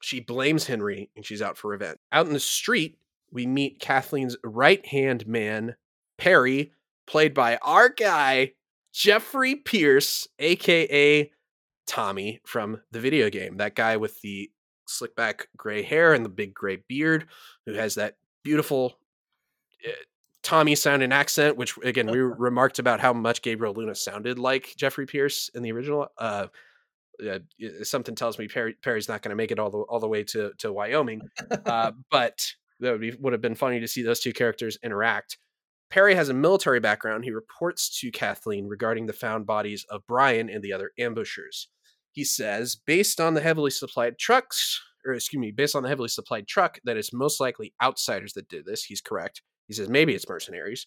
She 0.00 0.20
blames 0.20 0.66
Henry 0.66 1.10
and 1.14 1.24
she's 1.24 1.42
out 1.42 1.56
for 1.56 1.70
revenge. 1.70 1.98
Out 2.10 2.26
in 2.26 2.32
the 2.32 2.40
street, 2.40 2.98
we 3.30 3.46
meet 3.46 3.80
Kathleen's 3.80 4.36
right 4.44 4.84
hand 4.86 5.26
man, 5.26 5.76
Perry, 6.18 6.72
played 7.06 7.34
by 7.34 7.56
our 7.62 7.88
guy, 7.88 8.52
Jeffrey 8.92 9.54
Pierce, 9.54 10.28
aka 10.38 11.30
Tommy 11.86 12.40
from 12.44 12.80
the 12.90 13.00
video 13.00 13.30
game. 13.30 13.56
That 13.56 13.74
guy 13.74 13.96
with 13.96 14.20
the 14.20 14.50
slick 14.86 15.16
back 15.16 15.48
gray 15.56 15.82
hair 15.82 16.12
and 16.12 16.24
the 16.24 16.30
big 16.30 16.52
gray 16.52 16.82
beard, 16.88 17.26
who 17.66 17.72
has 17.74 17.94
that 17.94 18.16
beautiful 18.44 18.98
uh, 19.86 19.92
sound 20.42 20.78
sounding 20.78 21.12
accent, 21.12 21.56
which 21.56 21.76
again, 21.84 22.10
we 22.10 22.18
remarked 22.20 22.78
about 22.78 23.00
how 23.00 23.12
much 23.12 23.42
Gabriel 23.42 23.74
Luna 23.74 23.94
sounded 23.94 24.38
like 24.38 24.74
Jeffrey 24.76 25.06
Pierce 25.06 25.50
in 25.54 25.62
the 25.62 25.72
original. 25.72 26.08
Uh, 26.18 26.46
uh, 27.26 27.38
something 27.82 28.14
tells 28.14 28.38
me 28.38 28.48
Perry, 28.48 28.74
Perry's 28.82 29.08
not 29.08 29.22
going 29.22 29.30
to 29.30 29.36
make 29.36 29.50
it 29.50 29.58
all 29.58 29.70
the 29.70 29.78
all 29.78 30.00
the 30.00 30.08
way 30.08 30.24
to 30.24 30.52
to 30.58 30.72
Wyoming, 30.72 31.20
uh, 31.66 31.92
but 32.10 32.52
that 32.80 32.92
would 32.92 33.00
be 33.00 33.12
would 33.20 33.32
have 33.32 33.42
been 33.42 33.54
funny 33.54 33.80
to 33.80 33.88
see 33.88 34.02
those 34.02 34.20
two 34.20 34.32
characters 34.32 34.78
interact. 34.82 35.38
Perry 35.90 36.14
has 36.14 36.30
a 36.30 36.34
military 36.34 36.80
background. 36.80 37.24
He 37.24 37.30
reports 37.30 38.00
to 38.00 38.10
Kathleen 38.10 38.66
regarding 38.66 39.06
the 39.06 39.12
found 39.12 39.44
bodies 39.46 39.84
of 39.90 40.06
Brian 40.08 40.48
and 40.48 40.62
the 40.62 40.72
other 40.72 40.92
ambushers. 40.98 41.68
He 42.12 42.24
says, 42.24 42.76
based 42.76 43.20
on 43.20 43.34
the 43.34 43.42
heavily 43.42 43.70
supplied 43.70 44.18
trucks, 44.18 44.80
or 45.04 45.12
excuse 45.12 45.40
me, 45.40 45.50
based 45.50 45.76
on 45.76 45.82
the 45.82 45.90
heavily 45.90 46.08
supplied 46.08 46.48
truck, 46.48 46.78
that 46.84 46.96
it's 46.96 47.12
most 47.12 47.40
likely 47.40 47.74
outsiders 47.82 48.32
that 48.34 48.48
did 48.48 48.64
this. 48.64 48.84
He's 48.84 49.02
correct. 49.02 49.42
He 49.68 49.74
says 49.74 49.88
maybe 49.88 50.14
it's 50.14 50.28
mercenaries. 50.28 50.86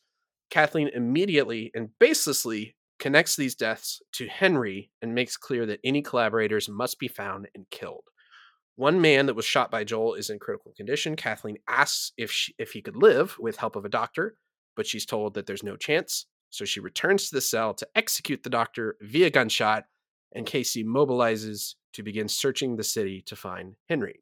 Kathleen 0.49 0.89
immediately 0.93 1.71
and 1.73 1.89
baselessly 1.99 2.73
connects 2.99 3.35
these 3.35 3.55
deaths 3.55 4.01
to 4.13 4.27
Henry 4.27 4.91
and 5.01 5.13
makes 5.13 5.37
clear 5.37 5.65
that 5.65 5.79
any 5.83 6.01
collaborators 6.01 6.69
must 6.69 6.99
be 6.99 7.07
found 7.07 7.47
and 7.55 7.69
killed. 7.71 8.03
One 8.75 9.01
man 9.01 9.25
that 9.25 9.35
was 9.35 9.45
shot 9.45 9.71
by 9.71 9.83
Joel 9.83 10.15
is 10.15 10.29
in 10.29 10.39
critical 10.39 10.73
condition. 10.75 11.15
Kathleen 11.15 11.57
asks 11.67 12.11
if 12.17 12.31
she, 12.31 12.53
if 12.57 12.71
he 12.71 12.81
could 12.81 12.97
live 12.97 13.37
with 13.39 13.57
help 13.57 13.75
of 13.75 13.85
a 13.85 13.89
doctor, 13.89 14.35
but 14.75 14.85
she's 14.85 15.05
told 15.05 15.33
that 15.33 15.45
there's 15.45 15.63
no 15.63 15.77
chance. 15.77 16.25
So 16.49 16.65
she 16.65 16.79
returns 16.79 17.29
to 17.29 17.35
the 17.35 17.41
cell 17.41 17.73
to 17.73 17.87
execute 17.95 18.43
the 18.43 18.49
doctor 18.49 18.97
via 19.01 19.29
gunshot, 19.29 19.85
and 20.33 20.45
Casey 20.45 20.83
mobilizes 20.83 21.75
to 21.93 22.03
begin 22.03 22.27
searching 22.27 22.75
the 22.75 22.83
city 22.83 23.23
to 23.27 23.35
find 23.35 23.75
Henry. 23.89 24.21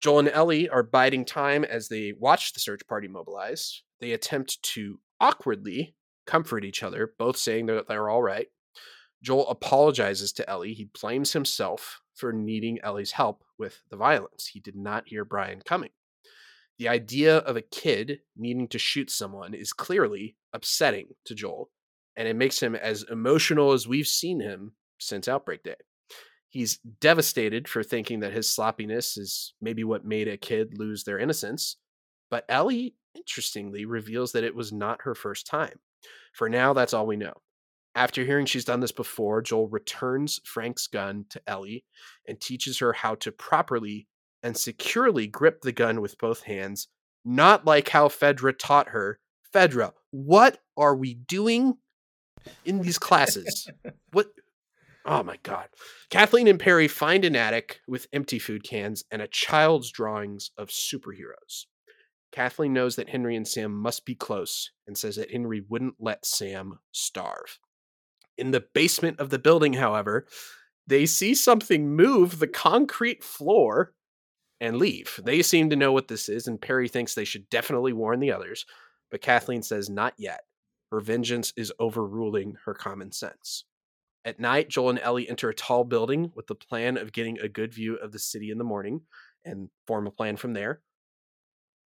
Joel 0.00 0.20
and 0.20 0.28
Ellie 0.28 0.68
are 0.68 0.82
biding 0.82 1.24
time 1.24 1.64
as 1.64 1.88
they 1.88 2.12
watch 2.12 2.52
the 2.52 2.60
search 2.60 2.86
party 2.86 3.08
mobilize. 3.08 3.82
They 4.00 4.12
attempt 4.12 4.62
to 4.74 5.00
awkwardly 5.20 5.96
comfort 6.26 6.64
each 6.64 6.82
other, 6.82 7.14
both 7.18 7.36
saying 7.36 7.66
that 7.66 7.88
they're 7.88 8.08
all 8.08 8.22
right. 8.22 8.48
Joel 9.22 9.48
apologizes 9.48 10.32
to 10.34 10.48
Ellie. 10.48 10.74
He 10.74 10.90
blames 11.00 11.32
himself 11.32 12.00
for 12.14 12.32
needing 12.32 12.78
Ellie's 12.82 13.12
help 13.12 13.42
with 13.58 13.80
the 13.90 13.96
violence. 13.96 14.46
He 14.46 14.60
did 14.60 14.76
not 14.76 15.08
hear 15.08 15.24
Brian 15.24 15.62
coming. 15.64 15.90
The 16.78 16.88
idea 16.88 17.38
of 17.38 17.56
a 17.56 17.62
kid 17.62 18.20
needing 18.36 18.68
to 18.68 18.78
shoot 18.78 19.10
someone 19.10 19.52
is 19.52 19.72
clearly 19.72 20.36
upsetting 20.52 21.08
to 21.24 21.34
Joel, 21.34 21.70
and 22.16 22.28
it 22.28 22.36
makes 22.36 22.62
him 22.62 22.76
as 22.76 23.04
emotional 23.10 23.72
as 23.72 23.88
we've 23.88 24.06
seen 24.06 24.38
him 24.38 24.74
since 24.98 25.26
Outbreak 25.26 25.64
Day. 25.64 25.74
He's 26.58 26.78
devastated 27.00 27.68
for 27.68 27.84
thinking 27.84 28.18
that 28.18 28.32
his 28.32 28.50
sloppiness 28.50 29.16
is 29.16 29.54
maybe 29.60 29.84
what 29.84 30.04
made 30.04 30.26
a 30.26 30.36
kid 30.36 30.76
lose 30.76 31.04
their 31.04 31.16
innocence. 31.16 31.76
But 32.32 32.44
Ellie, 32.48 32.96
interestingly, 33.14 33.84
reveals 33.84 34.32
that 34.32 34.42
it 34.42 34.56
was 34.56 34.72
not 34.72 35.02
her 35.02 35.14
first 35.14 35.46
time. 35.46 35.78
For 36.32 36.48
now, 36.48 36.72
that's 36.72 36.92
all 36.92 37.06
we 37.06 37.14
know. 37.14 37.34
After 37.94 38.24
hearing 38.24 38.44
she's 38.44 38.64
done 38.64 38.80
this 38.80 38.90
before, 38.90 39.40
Joel 39.40 39.68
returns 39.68 40.40
Frank's 40.44 40.88
gun 40.88 41.26
to 41.30 41.40
Ellie 41.46 41.84
and 42.26 42.40
teaches 42.40 42.80
her 42.80 42.92
how 42.92 43.14
to 43.14 43.30
properly 43.30 44.08
and 44.42 44.56
securely 44.56 45.28
grip 45.28 45.60
the 45.60 45.70
gun 45.70 46.00
with 46.00 46.18
both 46.18 46.42
hands, 46.42 46.88
not 47.24 47.66
like 47.66 47.90
how 47.90 48.08
FEDRA 48.08 48.58
taught 48.58 48.88
her. 48.88 49.20
FEDRA, 49.54 49.92
what 50.10 50.58
are 50.76 50.96
we 50.96 51.14
doing 51.14 51.78
in 52.64 52.82
these 52.82 52.98
classes? 52.98 53.70
what? 54.10 54.32
Oh 55.10 55.22
my 55.22 55.38
God. 55.42 55.68
Kathleen 56.10 56.46
and 56.48 56.60
Perry 56.60 56.86
find 56.86 57.24
an 57.24 57.34
attic 57.34 57.80
with 57.88 58.08
empty 58.12 58.38
food 58.38 58.62
cans 58.62 59.04
and 59.10 59.22
a 59.22 59.26
child's 59.26 59.90
drawings 59.90 60.50
of 60.58 60.68
superheroes. 60.68 61.64
Kathleen 62.30 62.74
knows 62.74 62.96
that 62.96 63.08
Henry 63.08 63.34
and 63.34 63.48
Sam 63.48 63.72
must 63.72 64.04
be 64.04 64.14
close 64.14 64.70
and 64.86 64.98
says 64.98 65.16
that 65.16 65.30
Henry 65.30 65.64
wouldn't 65.66 65.94
let 65.98 66.26
Sam 66.26 66.80
starve. 66.92 67.58
In 68.36 68.50
the 68.50 68.66
basement 68.74 69.18
of 69.18 69.30
the 69.30 69.38
building, 69.38 69.72
however, 69.72 70.26
they 70.86 71.06
see 71.06 71.34
something 71.34 71.96
move 71.96 72.38
the 72.38 72.46
concrete 72.46 73.24
floor 73.24 73.94
and 74.60 74.76
leave. 74.76 75.18
They 75.24 75.40
seem 75.40 75.70
to 75.70 75.76
know 75.76 75.92
what 75.92 76.08
this 76.08 76.28
is, 76.28 76.46
and 76.46 76.60
Perry 76.60 76.86
thinks 76.86 77.14
they 77.14 77.24
should 77.24 77.48
definitely 77.48 77.94
warn 77.94 78.20
the 78.20 78.32
others, 78.32 78.66
but 79.10 79.22
Kathleen 79.22 79.62
says 79.62 79.88
not 79.88 80.12
yet. 80.18 80.42
Her 80.90 81.00
vengeance 81.00 81.54
is 81.56 81.72
overruling 81.78 82.56
her 82.66 82.74
common 82.74 83.10
sense. 83.10 83.64
At 84.24 84.40
night, 84.40 84.68
Joel 84.68 84.90
and 84.90 84.98
Ellie 84.98 85.28
enter 85.28 85.48
a 85.48 85.54
tall 85.54 85.84
building 85.84 86.32
with 86.34 86.46
the 86.48 86.54
plan 86.54 86.96
of 86.96 87.12
getting 87.12 87.38
a 87.38 87.48
good 87.48 87.72
view 87.72 87.96
of 87.96 88.12
the 88.12 88.18
city 88.18 88.50
in 88.50 88.58
the 88.58 88.64
morning, 88.64 89.02
and 89.44 89.70
form 89.86 90.06
a 90.06 90.10
plan 90.10 90.36
from 90.36 90.52
there. 90.52 90.80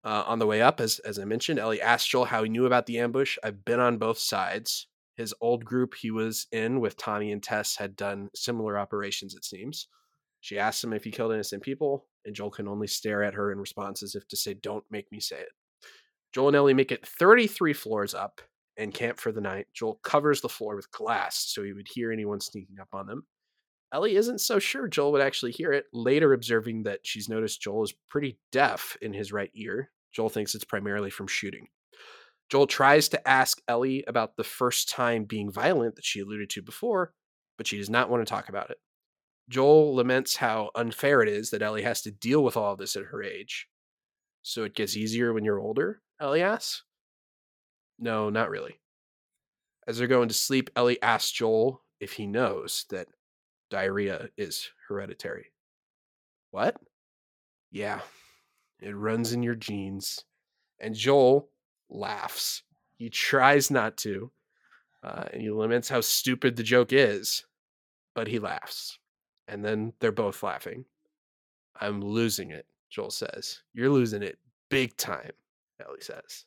Uh, 0.02 0.24
on 0.26 0.38
the 0.38 0.46
way 0.46 0.62
up, 0.62 0.80
as 0.80 0.98
as 1.00 1.18
I 1.18 1.24
mentioned, 1.24 1.58
Ellie 1.58 1.82
asked 1.82 2.08
Joel 2.08 2.24
how 2.26 2.42
he 2.42 2.48
knew 2.48 2.64
about 2.64 2.86
the 2.86 2.98
ambush. 2.98 3.36
I've 3.44 3.64
been 3.64 3.80
on 3.80 3.98
both 3.98 4.18
sides. 4.18 4.86
His 5.16 5.34
old 5.42 5.64
group 5.64 5.94
he 5.94 6.10
was 6.10 6.46
in 6.52 6.80
with 6.80 6.96
Tommy 6.96 7.32
and 7.32 7.42
Tess 7.42 7.76
had 7.76 7.96
done 7.96 8.30
similar 8.34 8.78
operations, 8.78 9.34
it 9.34 9.44
seems. 9.44 9.88
She 10.40 10.58
asks 10.58 10.82
him 10.82 10.94
if 10.94 11.04
he 11.04 11.10
killed 11.10 11.32
innocent 11.32 11.62
people, 11.62 12.06
and 12.24 12.34
Joel 12.34 12.50
can 12.50 12.66
only 12.66 12.86
stare 12.86 13.22
at 13.22 13.34
her 13.34 13.52
in 13.52 13.58
response 13.58 14.02
as 14.02 14.14
if 14.14 14.26
to 14.28 14.36
say, 14.36 14.54
Don't 14.54 14.84
make 14.90 15.12
me 15.12 15.20
say 15.20 15.40
it. 15.40 15.50
Joel 16.32 16.48
and 16.48 16.56
Ellie 16.56 16.74
make 16.74 16.92
it 16.92 17.06
33 17.06 17.74
floors 17.74 18.14
up 18.14 18.40
and 18.76 18.94
camp 18.94 19.18
for 19.18 19.32
the 19.32 19.40
night. 19.40 19.66
Joel 19.74 20.00
covers 20.02 20.40
the 20.40 20.48
floor 20.48 20.76
with 20.76 20.90
glass 20.90 21.36
so 21.36 21.62
he 21.62 21.72
would 21.72 21.88
hear 21.92 22.12
anyone 22.12 22.40
sneaking 22.40 22.80
up 22.80 22.88
on 22.92 23.06
them. 23.06 23.24
Ellie 23.92 24.16
isn't 24.16 24.40
so 24.40 24.58
sure 24.58 24.86
Joel 24.86 25.12
would 25.12 25.20
actually 25.20 25.52
hear 25.52 25.72
it, 25.72 25.86
later 25.92 26.32
observing 26.32 26.84
that 26.84 27.00
she's 27.02 27.28
noticed 27.28 27.60
Joel 27.60 27.84
is 27.84 27.94
pretty 28.08 28.38
deaf 28.52 28.96
in 29.02 29.12
his 29.12 29.32
right 29.32 29.50
ear. 29.54 29.90
Joel 30.12 30.28
thinks 30.28 30.54
it's 30.54 30.64
primarily 30.64 31.10
from 31.10 31.26
shooting. 31.26 31.66
Joel 32.50 32.66
tries 32.66 33.08
to 33.10 33.28
ask 33.28 33.60
Ellie 33.68 34.04
about 34.06 34.36
the 34.36 34.44
first 34.44 34.88
time 34.88 35.24
being 35.24 35.52
violent 35.52 35.96
that 35.96 36.04
she 36.04 36.20
alluded 36.20 36.50
to 36.50 36.62
before, 36.62 37.12
but 37.56 37.66
she 37.66 37.78
does 37.78 37.90
not 37.90 38.10
want 38.10 38.26
to 38.26 38.30
talk 38.30 38.48
about 38.48 38.70
it. 38.70 38.78
Joel 39.48 39.94
laments 39.96 40.36
how 40.36 40.70
unfair 40.76 41.22
it 41.22 41.28
is 41.28 41.50
that 41.50 41.62
Ellie 41.62 41.82
has 41.82 42.02
to 42.02 42.10
deal 42.12 42.42
with 42.42 42.56
all 42.56 42.76
this 42.76 42.94
at 42.94 43.06
her 43.06 43.22
age. 43.22 43.68
So 44.42 44.64
it 44.64 44.74
gets 44.74 44.96
easier 44.96 45.32
when 45.32 45.44
you're 45.44 45.60
older, 45.60 46.00
Ellie 46.20 46.42
asks. 46.42 46.84
No, 48.00 48.30
not 48.30 48.48
really. 48.48 48.80
As 49.86 49.98
they're 49.98 50.06
going 50.06 50.28
to 50.28 50.34
sleep, 50.34 50.70
Ellie 50.74 51.00
asks 51.02 51.30
Joel 51.30 51.82
if 52.00 52.12
he 52.14 52.26
knows 52.26 52.86
that 52.88 53.08
diarrhea 53.70 54.30
is 54.36 54.70
hereditary. 54.88 55.52
What? 56.50 56.76
Yeah, 57.70 58.00
it 58.80 58.96
runs 58.96 59.32
in 59.32 59.42
your 59.42 59.54
genes. 59.54 60.24
And 60.80 60.94
Joel 60.94 61.50
laughs. 61.90 62.62
He 62.96 63.10
tries 63.10 63.70
not 63.70 63.96
to, 63.98 64.30
uh, 65.02 65.24
and 65.32 65.42
he 65.42 65.50
laments 65.50 65.88
how 65.88 66.00
stupid 66.00 66.56
the 66.56 66.62
joke 66.62 66.92
is, 66.92 67.44
but 68.14 68.26
he 68.26 68.38
laughs. 68.38 68.98
And 69.46 69.64
then 69.64 69.92
they're 70.00 70.12
both 70.12 70.42
laughing. 70.42 70.84
I'm 71.80 72.00
losing 72.00 72.50
it, 72.50 72.66
Joel 72.88 73.10
says. 73.10 73.60
You're 73.72 73.90
losing 73.90 74.22
it 74.22 74.38
big 74.70 74.96
time, 74.96 75.32
Ellie 75.84 76.00
says. 76.00 76.44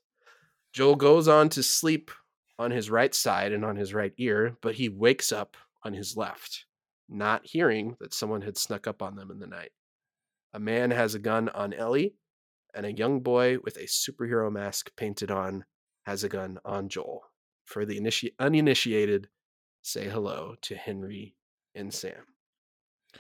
Joel 0.73 0.95
goes 0.95 1.27
on 1.27 1.49
to 1.49 1.61
sleep 1.61 2.09
on 2.57 2.71
his 2.71 2.89
right 2.89 3.13
side 3.13 3.51
and 3.51 3.63
on 3.63 3.75
his 3.75 3.93
right 3.93 4.13
ear, 4.17 4.57
but 4.61 4.75
he 4.75 4.89
wakes 4.89 5.31
up 5.31 5.55
on 5.83 5.93
his 5.93 6.17
left, 6.17 6.65
not 7.07 7.45
hearing 7.45 7.95
that 7.99 8.13
someone 8.13 8.41
had 8.41 8.57
snuck 8.57 8.87
up 8.87 9.01
on 9.01 9.15
them 9.15 9.29
in 9.29 9.39
the 9.39 9.47
night. 9.47 9.71
A 10.51 10.59
man 10.59 10.91
has 10.91 11.13
a 11.13 11.19
gun 11.19 11.49
on 11.49 11.73
Ellie, 11.73 12.15
and 12.73 12.85
a 12.85 12.93
young 12.93 13.19
boy 13.19 13.57
with 13.63 13.77
a 13.77 13.83
superhero 13.83 14.51
mask 14.51 14.89
painted 14.95 15.29
on 15.29 15.65
has 16.05 16.23
a 16.23 16.29
gun 16.29 16.59
on 16.65 16.89
Joel. 16.89 17.21
For 17.65 17.85
the 17.85 17.99
initi- 17.99 18.33
uninitiated, 18.39 19.29
say 19.83 20.09
hello 20.09 20.55
to 20.63 20.75
Henry 20.75 21.35
and 21.75 21.93
Sam. 21.93 22.25
I 23.13 23.19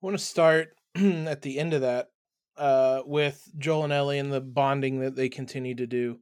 want 0.00 0.16
to 0.16 0.22
start 0.22 0.68
at 0.94 1.42
the 1.42 1.58
end 1.58 1.72
of 1.72 1.80
that 1.80 2.10
uh, 2.56 3.02
with 3.06 3.48
Joel 3.58 3.84
and 3.84 3.92
Ellie 3.92 4.18
and 4.18 4.32
the 4.32 4.40
bonding 4.40 5.00
that 5.00 5.16
they 5.16 5.28
continue 5.28 5.74
to 5.74 5.86
do. 5.86 6.18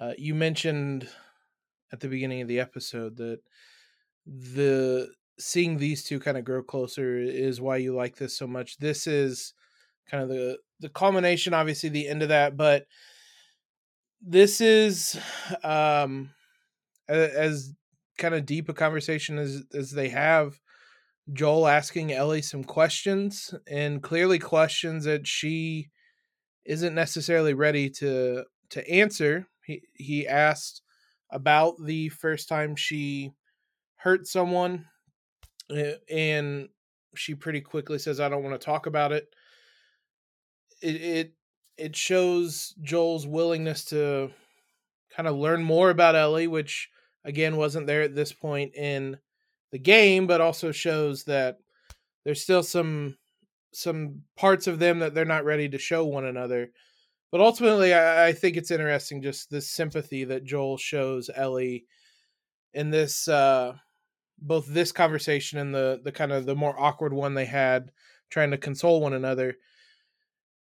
Uh, 0.00 0.12
you 0.16 0.34
mentioned 0.34 1.08
at 1.92 2.00
the 2.00 2.08
beginning 2.08 2.40
of 2.40 2.48
the 2.48 2.60
episode 2.60 3.16
that 3.16 3.40
the 4.26 5.08
seeing 5.38 5.78
these 5.78 6.04
two 6.04 6.20
kind 6.20 6.36
of 6.36 6.44
grow 6.44 6.62
closer 6.62 7.18
is 7.18 7.60
why 7.60 7.76
you 7.76 7.94
like 7.94 8.16
this 8.16 8.36
so 8.36 8.46
much. 8.46 8.78
This 8.78 9.06
is 9.06 9.54
kind 10.10 10.22
of 10.22 10.28
the 10.28 10.58
the 10.80 10.88
culmination, 10.88 11.54
obviously 11.54 11.88
the 11.88 12.08
end 12.08 12.22
of 12.22 12.28
that, 12.28 12.56
but 12.56 12.86
this 14.20 14.60
is 14.60 15.18
um 15.64 16.30
as, 17.08 17.30
as 17.30 17.74
kind 18.18 18.34
of 18.34 18.46
deep 18.46 18.68
a 18.68 18.74
conversation 18.74 19.38
as 19.38 19.64
as 19.74 19.90
they 19.90 20.08
have. 20.10 20.60
Joel 21.32 21.68
asking 21.68 22.12
Ellie 22.12 22.42
some 22.42 22.64
questions 22.64 23.54
and 23.66 24.02
clearly 24.02 24.38
questions 24.38 25.04
that 25.04 25.26
she 25.26 25.90
isn't 26.64 26.94
necessarily 26.94 27.54
ready 27.54 27.90
to 27.90 28.44
to 28.70 28.90
answer. 28.90 29.46
He 29.68 29.82
he 29.94 30.26
asked 30.26 30.82
about 31.30 31.76
the 31.84 32.08
first 32.08 32.48
time 32.48 32.74
she 32.74 33.32
hurt 33.96 34.26
someone 34.26 34.86
eh, 35.70 35.94
and 36.10 36.68
she 37.14 37.34
pretty 37.34 37.60
quickly 37.60 37.98
says 37.98 38.18
I 38.18 38.28
don't 38.28 38.42
want 38.42 38.58
to 38.58 38.64
talk 38.64 38.86
about 38.86 39.12
it 39.12 39.28
it 40.80 40.96
it 40.96 41.32
it 41.76 41.96
shows 41.96 42.74
Joel's 42.82 43.26
willingness 43.26 43.84
to 43.86 44.30
kind 45.14 45.28
of 45.28 45.36
learn 45.36 45.62
more 45.62 45.90
about 45.90 46.16
Ellie, 46.16 46.48
which 46.48 46.88
again 47.24 47.56
wasn't 47.56 47.86
there 47.86 48.02
at 48.02 48.14
this 48.14 48.32
point 48.32 48.74
in 48.74 49.18
the 49.70 49.78
game, 49.78 50.26
but 50.26 50.40
also 50.40 50.72
shows 50.72 51.24
that 51.24 51.58
there's 52.24 52.42
still 52.42 52.62
some 52.62 53.16
some 53.72 54.22
parts 54.36 54.66
of 54.66 54.78
them 54.78 55.00
that 55.00 55.14
they're 55.14 55.24
not 55.24 55.44
ready 55.44 55.68
to 55.68 55.78
show 55.78 56.04
one 56.04 56.24
another. 56.24 56.70
But 57.30 57.40
ultimately, 57.40 57.92
I, 57.92 58.28
I 58.28 58.32
think 58.32 58.56
it's 58.56 58.70
interesting 58.70 59.22
just 59.22 59.50
the 59.50 59.60
sympathy 59.60 60.24
that 60.24 60.44
Joel 60.44 60.78
shows 60.78 61.30
Ellie 61.34 61.84
in 62.74 62.90
this 62.90 63.28
uh 63.28 63.74
both 64.40 64.66
this 64.66 64.92
conversation 64.92 65.58
and 65.58 65.74
the 65.74 66.00
the 66.04 66.12
kind 66.12 66.32
of 66.32 66.46
the 66.46 66.54
more 66.54 66.78
awkward 66.78 67.12
one 67.12 67.34
they 67.34 67.46
had 67.46 67.90
trying 68.30 68.50
to 68.50 68.58
console 68.58 69.00
one 69.00 69.14
another 69.14 69.56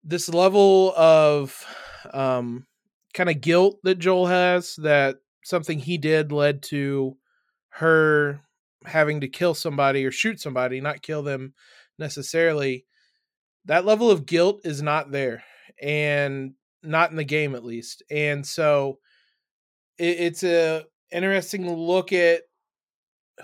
this 0.02 0.28
level 0.28 0.94
of 0.96 1.64
um, 2.12 2.66
kind 3.14 3.30
of 3.30 3.40
guilt 3.40 3.78
that 3.82 3.98
Joel 3.98 4.26
has 4.26 4.76
that 4.76 5.16
something 5.44 5.78
he 5.78 5.98
did 5.98 6.32
led 6.32 6.62
to 6.64 7.16
her 7.70 8.40
having 8.84 9.20
to 9.20 9.28
kill 9.28 9.54
somebody 9.54 10.04
or 10.04 10.10
shoot 10.10 10.40
somebody, 10.40 10.80
not 10.80 11.02
kill 11.02 11.22
them 11.22 11.54
necessarily. 11.98 12.86
That 13.66 13.84
level 13.84 14.10
of 14.10 14.26
guilt 14.26 14.62
is 14.64 14.80
not 14.80 15.10
there 15.10 15.44
and 15.80 16.52
not 16.82 17.10
in 17.10 17.16
the 17.16 17.24
game 17.24 17.54
at 17.54 17.64
least. 17.64 18.02
And 18.10 18.46
so 18.46 18.98
it, 19.98 20.20
it's 20.20 20.44
a 20.44 20.84
interesting 21.12 21.70
look 21.72 22.12
at 22.12 22.42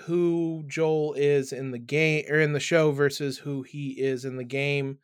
who 0.03 0.65
Joel 0.69 1.15
is 1.15 1.53
in 1.53 1.71
the 1.71 1.79
game 1.79 2.25
or 2.29 2.39
in 2.39 2.53
the 2.53 2.61
show 2.61 2.93
versus 2.93 3.39
who 3.39 3.63
he 3.63 3.91
is 3.91 4.25
in 4.25 4.37
the 4.37 4.45
game 4.45 4.99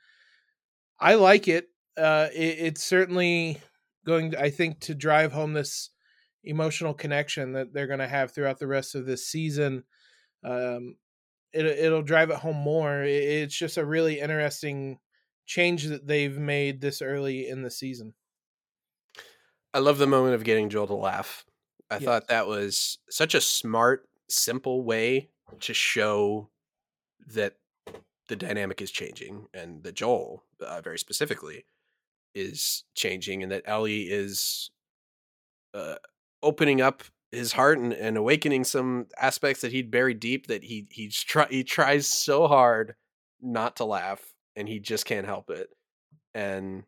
I 1.03 1.17
like 1.17 1.49
it. 1.49 1.69
Uh, 1.97 2.29
it 2.33 2.59
it's 2.61 2.85
certainly 2.85 3.61
going, 4.07 4.31
to, 4.31 4.41
I 4.41 4.51
think, 4.51 4.81
to 4.83 4.95
drive 4.95 5.33
home 5.33 5.53
this 5.53 5.91
emotional 6.45 6.95
connection 6.95 7.55
that 7.55 7.75
they're 7.75 7.89
going 7.89 7.99
to 7.99 8.07
have 8.07 8.31
throughout 8.31 8.61
the 8.61 8.69
rest 8.69 8.95
of 8.95 9.05
this 9.05 9.27
season. 9.27 9.83
Um, 10.45 10.95
it, 11.53 11.67
it'll 11.67 12.03
drive 12.03 12.31
it 12.31 12.37
home 12.37 12.57
more. 12.57 13.03
It, 13.03 13.11
it's 13.11 13.59
just 13.59 13.79
a 13.79 13.85
really 13.85 14.21
interesting 14.21 14.99
change 15.47 15.85
that 15.87 16.07
they've 16.07 16.39
made 16.39 16.81
this 16.81 17.03
early 17.03 17.49
in 17.49 17.63
the 17.63 17.71
season. 17.71 18.15
I 19.75 19.79
love 19.79 19.99
the 19.99 20.07
moment 20.07 20.35
of 20.35 20.45
getting 20.45 20.69
Joel 20.69 20.87
to 20.89 20.95
laugh. 20.95 21.45
I 21.91 21.97
yes. 21.97 22.05
thought 22.05 22.29
that 22.29 22.47
was 22.47 22.99
such 23.11 23.35
a 23.35 23.41
smart, 23.41 24.09
simple 24.29 24.83
way 24.83 25.31
to 25.61 25.75
show 25.75 26.51
that 27.35 27.57
the 28.29 28.37
dynamic 28.37 28.81
is 28.81 28.91
changing 28.91 29.47
and 29.53 29.83
that 29.83 29.95
Joel, 29.95 30.45
uh, 30.61 30.81
very 30.81 30.99
specifically, 30.99 31.65
is 32.35 32.85
changing 32.95 33.43
and 33.43 33.53
that 33.53 33.63
Ellie 33.67 34.03
is 34.03 34.71
uh, 35.75 35.97
opening 36.43 36.81
up 36.81 37.03
his 37.31 37.53
heart 37.53 37.79
and, 37.79 37.93
and 37.93 38.17
awakening 38.17 38.65
some 38.65 39.07
aspects 39.19 39.63
that 39.63 39.73
he'd 39.73 39.91
buried 39.91 40.21
deep 40.21 40.47
that 40.47 40.65
he 40.65 40.87
he's 40.91 41.23
try 41.23 41.47
he 41.51 41.65
tries 41.65 42.07
so 42.07 42.47
hard 42.47 42.95
not 43.41 43.77
to 43.77 43.85
laugh 43.85 44.32
and 44.57 44.69
he 44.69 44.79
just 44.79 45.07
can't 45.07 45.27
help 45.27 45.51
it. 45.51 45.69
And 46.35 46.85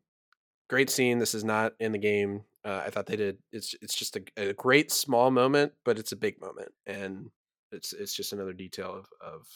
great 0.68 0.90
scene. 0.90 1.18
This 1.18 1.34
is 1.34 1.44
not 1.44 1.72
in 1.78 1.92
the 1.92 1.98
game. 1.98 2.42
Uh, 2.64 2.82
I 2.86 2.90
thought 2.90 3.06
they 3.06 3.16
did. 3.16 3.38
It's 3.52 3.74
it's 3.82 3.94
just 3.94 4.16
a, 4.16 4.22
a 4.36 4.52
great 4.54 4.90
small 4.90 5.30
moment, 5.30 5.72
but 5.84 5.98
it's 5.98 6.12
a 6.12 6.16
big 6.16 6.40
moment, 6.40 6.72
and 6.86 7.30
it's 7.72 7.92
it's 7.92 8.14
just 8.14 8.32
another 8.32 8.52
detail 8.52 8.92
of 8.94 9.06
of 9.20 9.46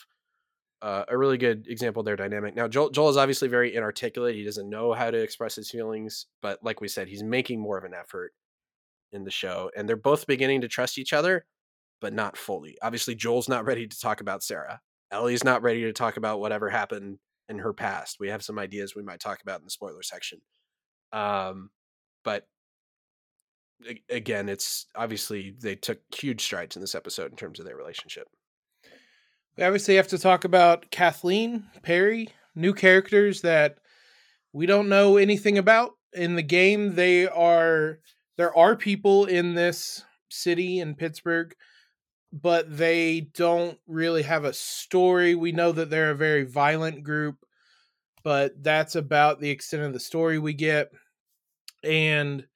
uh, 0.83 1.05
a 1.09 1.17
really 1.17 1.39
good 1.39 1.67
example 1.69 2.01
of 2.01 2.07
their 2.07 2.17
dynamic. 2.17 2.55
Now, 2.55 2.69
Joel, 2.69 2.91
Joel 2.91 3.09
is 3.09 3.17
obviously 3.17 3.49
very 3.49 3.75
inarticulate. 3.75 4.37
He 4.37 4.45
doesn't 4.45 4.69
know 4.69 4.93
how 4.93 5.11
to 5.11 5.19
express 5.19 5.57
his 5.57 5.71
feelings, 5.71 6.27
but 6.43 6.61
like 6.63 6.81
we 6.81 6.89
said, 6.89 7.09
he's 7.09 7.23
making 7.23 7.61
more 7.61 7.79
of 7.79 7.85
an 7.85 7.95
effort 7.95 8.33
in 9.11 9.25
the 9.25 9.31
show, 9.31 9.71
and 9.77 9.89
they're 9.89 9.97
both 9.97 10.27
beginning 10.27 10.61
to 10.61 10.69
trust 10.69 10.99
each 10.99 11.13
other, 11.13 11.47
but 12.01 12.13
not 12.13 12.37
fully. 12.37 12.77
Obviously, 12.83 13.15
Joel's 13.15 13.49
not 13.49 13.65
ready 13.65 13.87
to 13.87 14.01
talk 14.01 14.21
about 14.21 14.43
Sarah. 14.43 14.81
Ellie's 15.11 15.45
not 15.45 15.63
ready 15.63 15.83
to 15.83 15.93
talk 15.93 16.19
about 16.19 16.41
whatever 16.41 16.69
happened 16.69 17.19
in 17.49 17.59
her 17.59 17.73
past. 17.73 18.19
We 18.21 18.29
have 18.29 18.43
some 18.43 18.59
ideas 18.59 18.95
we 18.95 19.03
might 19.03 19.21
talk 19.21 19.41
about 19.43 19.61
in 19.61 19.65
the 19.65 19.71
spoiler 19.71 20.03
section. 20.03 20.41
Um, 21.13 21.71
but 22.25 22.47
again, 24.11 24.49
it's 24.49 24.87
obviously 24.95 25.55
they 25.61 25.77
took 25.77 26.01
huge 26.15 26.43
strides 26.43 26.77
in 26.77 26.83
this 26.83 26.95
episode 26.95 27.31
in 27.31 27.37
terms 27.37 27.59
of 27.59 27.67
their 27.67 27.77
relationship. 27.77 28.29
We 29.57 29.65
obviously 29.65 29.97
have 29.97 30.09
to 30.09 30.19
talk 30.19 30.45
about 30.45 30.91
Kathleen 30.91 31.65
Perry, 31.83 32.29
new 32.55 32.75
characters 32.75 33.41
that 33.43 33.79
we 34.53 34.67
don't 34.67 34.89
know 34.89 35.17
anything 35.17 35.59
about 35.59 35.93
in 36.13 36.37
the 36.37 36.43
game. 36.43 36.95
They 36.95 37.27
are 37.27 37.99
there 38.37 38.57
are 38.57 38.77
people 38.77 39.25
in 39.25 39.55
this 39.55 40.05
city 40.29 40.79
in 40.79 40.95
Pittsburgh, 40.95 41.55
but 42.33 42.77
they 42.77 43.21
don't 43.35 43.79
really 43.87 44.23
have 44.23 44.45
a 44.45 44.53
story. 44.53 45.35
We 45.35 45.53
know 45.53 45.73
that 45.73 45.91
they're 45.91 46.11
a 46.11 46.17
very 46.17 46.45
violent 46.45 47.03
group, 47.03 47.37
but 48.23 48.63
that's 48.63 48.97
about 48.97 49.41
the 49.41 49.51
extent 49.51 49.83
of 49.83 49.93
the 49.93 50.01
story 50.01 50.39
we 50.39 50.53
get. 50.53 50.91
And 51.83 52.47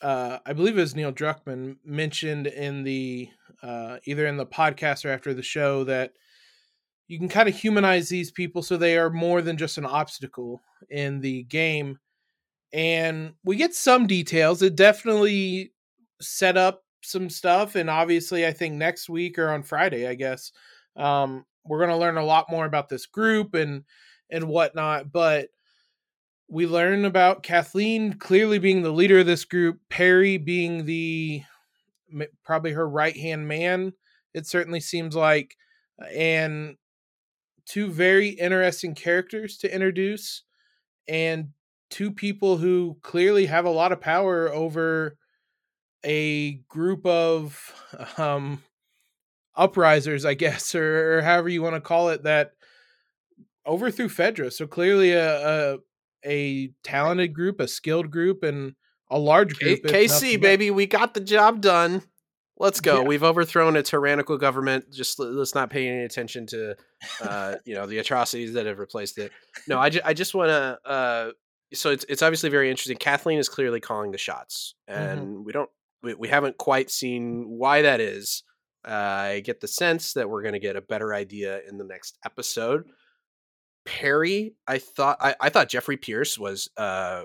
uh, 0.00 0.38
I 0.44 0.52
believe 0.52 0.78
it 0.78 0.82
was 0.82 0.94
Neil 0.94 1.12
Druckmann 1.12 1.76
mentioned 1.84 2.46
in 2.46 2.84
the 2.84 3.28
uh, 3.62 3.98
either 4.04 4.26
in 4.26 4.36
the 4.36 4.46
podcast 4.46 5.04
or 5.04 5.08
after 5.08 5.32
the 5.32 5.42
show 5.42 5.84
that 5.84 6.12
you 7.08 7.18
can 7.18 7.28
kind 7.28 7.48
of 7.48 7.54
humanize 7.54 8.08
these 8.08 8.30
people 8.30 8.62
so 8.62 8.76
they 8.76 8.98
are 8.98 9.10
more 9.10 9.42
than 9.42 9.56
just 9.56 9.78
an 9.78 9.86
obstacle 9.86 10.60
in 10.90 11.20
the 11.20 11.44
game. 11.44 11.98
And 12.72 13.34
we 13.44 13.56
get 13.56 13.74
some 13.74 14.06
details. 14.06 14.62
It 14.62 14.74
definitely 14.74 15.72
set 16.20 16.56
up 16.56 16.83
some 17.04 17.30
stuff, 17.30 17.74
and 17.74 17.88
obviously, 17.90 18.46
I 18.46 18.52
think 18.52 18.74
next 18.74 19.08
week 19.08 19.38
or 19.38 19.50
on 19.50 19.62
Friday, 19.62 20.08
I 20.08 20.14
guess, 20.14 20.52
um, 20.96 21.44
we're 21.64 21.78
going 21.78 21.90
to 21.90 21.96
learn 21.96 22.16
a 22.16 22.24
lot 22.24 22.50
more 22.50 22.66
about 22.66 22.88
this 22.88 23.06
group 23.06 23.54
and 23.54 23.84
and 24.30 24.48
whatnot. 24.48 25.12
But 25.12 25.48
we 26.48 26.66
learn 26.66 27.04
about 27.04 27.42
Kathleen 27.42 28.14
clearly 28.14 28.58
being 28.58 28.82
the 28.82 28.92
leader 28.92 29.20
of 29.20 29.26
this 29.26 29.44
group, 29.44 29.80
Perry 29.88 30.36
being 30.36 30.84
the 30.84 31.42
probably 32.44 32.72
her 32.72 32.88
right 32.88 33.16
hand 33.16 33.48
man. 33.48 33.92
It 34.34 34.46
certainly 34.46 34.80
seems 34.80 35.16
like, 35.16 35.56
and 36.12 36.76
two 37.66 37.90
very 37.90 38.28
interesting 38.28 38.94
characters 38.94 39.56
to 39.58 39.72
introduce, 39.72 40.42
and 41.08 41.48
two 41.90 42.10
people 42.10 42.56
who 42.56 42.96
clearly 43.02 43.46
have 43.46 43.64
a 43.64 43.70
lot 43.70 43.92
of 43.92 44.00
power 44.00 44.52
over 44.52 45.16
a 46.04 46.52
group 46.68 47.06
of 47.06 47.72
um 48.18 48.62
uprisers, 49.56 50.24
I 50.24 50.34
guess, 50.34 50.74
or, 50.74 51.18
or 51.18 51.22
however 51.22 51.48
you 51.48 51.62
want 51.62 51.74
to 51.74 51.80
call 51.80 52.08
it, 52.10 52.24
that 52.24 52.52
overthrew 53.66 54.08
FEDRA. 54.08 54.52
So 54.52 54.66
clearly 54.66 55.12
a, 55.12 55.74
a 55.74 55.78
a 56.26 56.68
talented 56.82 57.34
group, 57.34 57.60
a 57.60 57.68
skilled 57.68 58.10
group, 58.10 58.42
and 58.42 58.74
a 59.10 59.18
large 59.18 59.58
group. 59.58 59.84
K- 59.84 60.06
KC, 60.06 60.40
baby, 60.40 60.70
we 60.70 60.86
got 60.86 61.14
the 61.14 61.20
job 61.20 61.60
done. 61.60 62.02
Let's 62.56 62.80
go. 62.80 63.00
Yeah. 63.00 63.08
We've 63.08 63.22
overthrown 63.22 63.76
a 63.76 63.82
tyrannical 63.82 64.38
government. 64.38 64.92
Just 64.92 65.18
let's 65.18 65.54
not 65.54 65.70
pay 65.70 65.88
any 65.88 66.04
attention 66.04 66.46
to, 66.46 66.76
uh, 67.20 67.56
you 67.64 67.74
know, 67.74 67.86
the 67.86 67.98
atrocities 67.98 68.52
that 68.54 68.66
have 68.66 68.78
replaced 68.78 69.18
it. 69.18 69.32
No, 69.66 69.78
I, 69.78 69.90
ju- 69.90 70.00
I 70.04 70.14
just 70.14 70.34
want 70.34 70.50
to. 70.50 70.78
Uh, 70.88 71.30
so 71.72 71.90
it's 71.90 72.04
it's 72.08 72.22
obviously 72.22 72.50
very 72.50 72.70
interesting. 72.70 72.96
Kathleen 72.96 73.38
is 73.38 73.48
clearly 73.48 73.80
calling 73.80 74.12
the 74.12 74.18
shots, 74.18 74.74
mm-hmm. 74.88 75.00
and 75.00 75.20
mm-hmm. 75.20 75.44
we 75.44 75.52
don't 75.52 75.70
we, 76.04 76.14
we 76.14 76.28
haven't 76.28 76.58
quite 76.58 76.90
seen 76.90 77.44
why 77.48 77.82
that 77.82 78.00
is. 78.00 78.42
Uh, 78.86 78.90
I 78.90 79.40
get 79.40 79.60
the 79.60 79.68
sense 79.68 80.12
that 80.12 80.28
we're 80.28 80.42
going 80.42 80.54
to 80.54 80.60
get 80.60 80.76
a 80.76 80.82
better 80.82 81.14
idea 81.14 81.60
in 81.68 81.78
the 81.78 81.84
next 81.84 82.18
episode. 82.24 82.84
Perry, 83.84 84.54
I 84.66 84.78
thought 84.78 85.18
I, 85.20 85.34
I 85.40 85.48
thought 85.48 85.68
Jeffrey 85.68 85.96
Pierce 85.96 86.38
was 86.38 86.68
uh, 86.76 87.22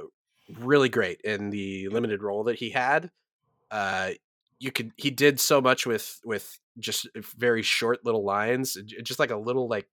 really 0.60 0.90
great 0.90 1.22
in 1.22 1.50
the 1.50 1.90
limited 1.90 2.24
role 2.24 2.46
that 2.46 2.60
he 2.60 2.70
had. 2.70 3.12
Uh, 3.72 4.12
you 4.60 4.72
could 4.72 4.92
he 4.98 5.10
did 5.10 5.40
so 5.40 5.62
much 5.62 5.86
with 5.86 6.20
with 6.26 6.60
just 6.78 7.08
very 7.16 7.62
short 7.62 8.06
little 8.06 8.26
lines, 8.26 8.78
just 9.04 9.20
like 9.20 9.32
a 9.32 9.38
little 9.38 9.68
like 9.68 9.88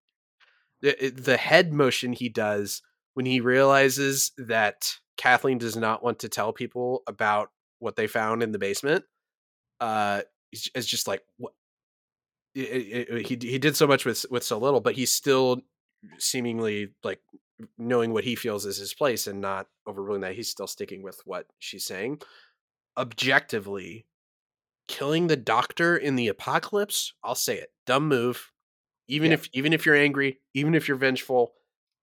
the, 0.82 1.12
the 1.16 1.36
head 1.36 1.72
motion 1.72 2.12
he 2.12 2.28
does 2.28 2.82
when 3.14 3.26
he 3.26 3.40
realizes 3.40 4.32
that 4.38 4.96
Kathleen 5.16 5.58
does 5.58 5.76
not 5.76 6.02
want 6.02 6.18
to 6.20 6.28
tell 6.28 6.52
people 6.52 7.02
about 7.06 7.50
what 7.78 7.97
they 7.97 8.07
found 8.07 8.43
in 8.43 8.53
the 8.53 8.59
basement. 8.59 9.05
Uh, 9.81 10.23
it's 10.53 10.86
just 10.86 11.07
like 11.07 11.23
what 11.36 11.53
it, 12.55 13.09
it, 13.11 13.27
he 13.27 13.36
he 13.48 13.59
did 13.59 13.77
so 13.77 13.86
much 13.86 14.05
with 14.05 14.24
with 14.31 14.43
so 14.43 14.59
little, 14.59 14.81
but 14.81 14.94
he's 14.94 15.12
still 15.12 15.61
seemingly 16.19 16.89
like 17.05 17.20
knowing 17.78 18.12
what 18.12 18.24
he 18.24 18.35
feels 18.35 18.66
is 18.66 18.77
his 18.77 18.94
place 18.94 19.27
and 19.27 19.40
not 19.40 19.66
overruling 19.86 20.20
that 20.20 20.35
he's 20.35 20.48
still 20.48 20.66
sticking 20.66 21.03
with 21.03 21.20
what 21.24 21.47
she's 21.59 21.85
saying 21.85 22.20
objectively 22.98 24.07
killing 24.89 25.27
the 25.27 25.36
doctor 25.36 25.97
in 25.97 26.16
the 26.16 26.28
apocalypse 26.28 27.15
i'll 27.24 27.35
say 27.35 27.57
it 27.57 27.70
dumb 27.86 28.09
move 28.09 28.53
even 29.09 29.28
yeah. 29.28 29.35
if 29.35 29.48
even 29.53 29.73
if 29.73 29.86
you're 29.86 29.97
angry 29.97 30.39
even 30.55 30.74
if 30.74 30.86
you're 30.86 30.97
vengeful 30.97 31.53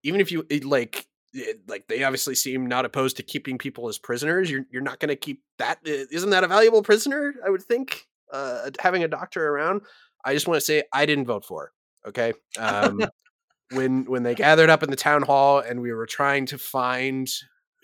even 0.04 0.20
if 0.20 0.32
you 0.32 0.46
like 0.64 1.08
it, 1.34 1.62
like 1.68 1.88
they 1.88 2.04
obviously 2.04 2.36
seem 2.36 2.68
not 2.68 2.86
opposed 2.86 3.18
to 3.18 3.24
keeping 3.24 3.58
people 3.58 3.88
as 3.88 3.98
prisoners 3.98 4.50
you're 4.50 4.66
you're 4.72 4.82
not 4.82 5.00
going 5.00 5.10
to 5.10 5.16
keep 5.16 5.42
that 5.58 5.80
isn't 5.84 6.30
that 6.30 6.44
a 6.44 6.48
valuable 6.48 6.84
prisoner 6.84 7.34
i 7.46 7.50
would 7.50 7.64
think 7.64 8.08
uh 8.32 8.70
having 8.80 9.04
a 9.04 9.08
doctor 9.08 9.50
around 9.50 9.82
i 10.26 10.34
just 10.34 10.48
want 10.48 10.58
to 10.58 10.66
say 10.66 10.84
i 10.94 11.06
didn't 11.06 11.26
vote 11.26 11.46
for 11.46 11.72
okay 12.08 12.34
um 12.60 13.02
when 13.72 14.06
when 14.06 14.24
they 14.24 14.36
gathered 14.36 14.70
up 14.70 14.84
in 14.84 14.90
the 14.90 14.96
town 14.96 15.24
hall 15.24 15.60
and 15.60 15.82
we 15.82 15.92
were 15.92 16.06
trying 16.06 16.46
to 16.46 16.58
find 16.58 17.28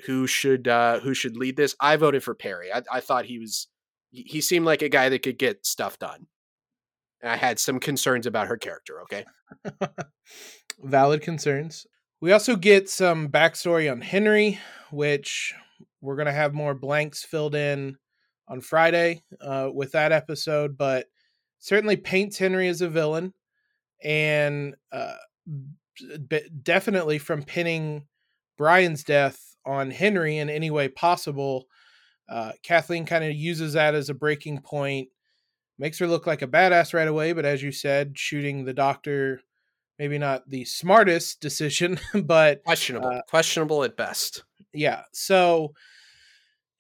who 0.06 0.28
should 0.28 0.68
uh, 0.68 1.00
who 1.00 1.14
should 1.14 1.38
lead 1.38 1.58
this, 1.58 1.76
I 1.80 1.96
voted 1.98 2.24
for 2.24 2.36
Perry. 2.36 2.72
I, 2.72 2.84
I 2.92 3.00
thought 3.00 3.26
he 3.26 3.40
was 3.40 3.68
he 4.12 4.42
seemed 4.42 4.66
like 4.66 4.82
a 4.82 4.90
guy 4.90 5.10
that 5.10 5.24
could 5.24 5.38
get 5.38 5.66
stuff 5.66 6.00
done. 6.00 6.28
And 7.22 7.32
I 7.32 7.36
had 7.36 7.60
some 7.60 7.80
concerns 7.80 8.26
about 8.26 8.48
her 8.48 8.58
character. 8.58 9.02
Okay, 9.02 9.26
valid 10.84 11.22
concerns. 11.22 11.86
We 12.22 12.32
also 12.34 12.56
get 12.56 12.90
some 12.90 13.30
backstory 13.30 13.92
on 13.92 14.02
Henry, 14.02 14.60
which 14.92 15.54
we're 16.02 16.18
gonna 16.18 16.34
have 16.34 16.54
more 16.54 16.74
blanks 16.74 17.24
filled 17.24 17.56
in 17.56 17.98
on 18.48 18.62
Friday 18.62 19.24
uh, 19.40 19.70
with 19.74 19.94
that 19.94 20.12
episode, 20.12 20.78
but 20.78 21.08
certainly 21.60 21.96
paints 21.96 22.38
Henry 22.38 22.68
as 22.68 22.82
a 22.82 22.90
villain 22.90 23.34
and 24.04 24.76
uh, 24.92 25.16
definitely 26.64 27.20
from 27.20 27.44
pinning 27.44 28.06
Brian's 28.58 29.04
death 29.04 29.56
on 29.66 29.92
Henry 29.92 30.38
in 30.38 30.50
any 30.50 30.72
way 30.72 30.88
possible. 30.88 31.66
Uh, 32.28 32.52
Kathleen 32.64 33.06
kind 33.06 33.24
of 33.24 33.34
uses 33.34 33.74
that 33.74 33.96
as 33.96 34.10
a 34.10 34.14
breaking 34.14 34.62
point, 34.62 35.10
makes 35.78 36.00
her 36.00 36.08
look 36.08 36.28
like 36.28 36.42
a 36.42 36.48
badass 36.48 36.94
right 36.94 37.08
away. 37.08 37.34
But 37.34 37.46
as 37.46 37.64
you 37.64 37.72
said, 37.72 38.18
shooting 38.18 38.66
the 38.66 38.74
doctor, 38.74 39.42
maybe 40.00 40.18
not 40.18 40.50
the 40.50 40.66
smartest 40.66 41.42
decision, 41.42 42.00
but 42.24 42.64
questionable, 42.64 43.10
uh, 43.10 43.22
questionable 43.30 43.84
at 43.84 43.98
best. 43.98 44.44
Yeah. 44.74 45.04
So 45.12 45.74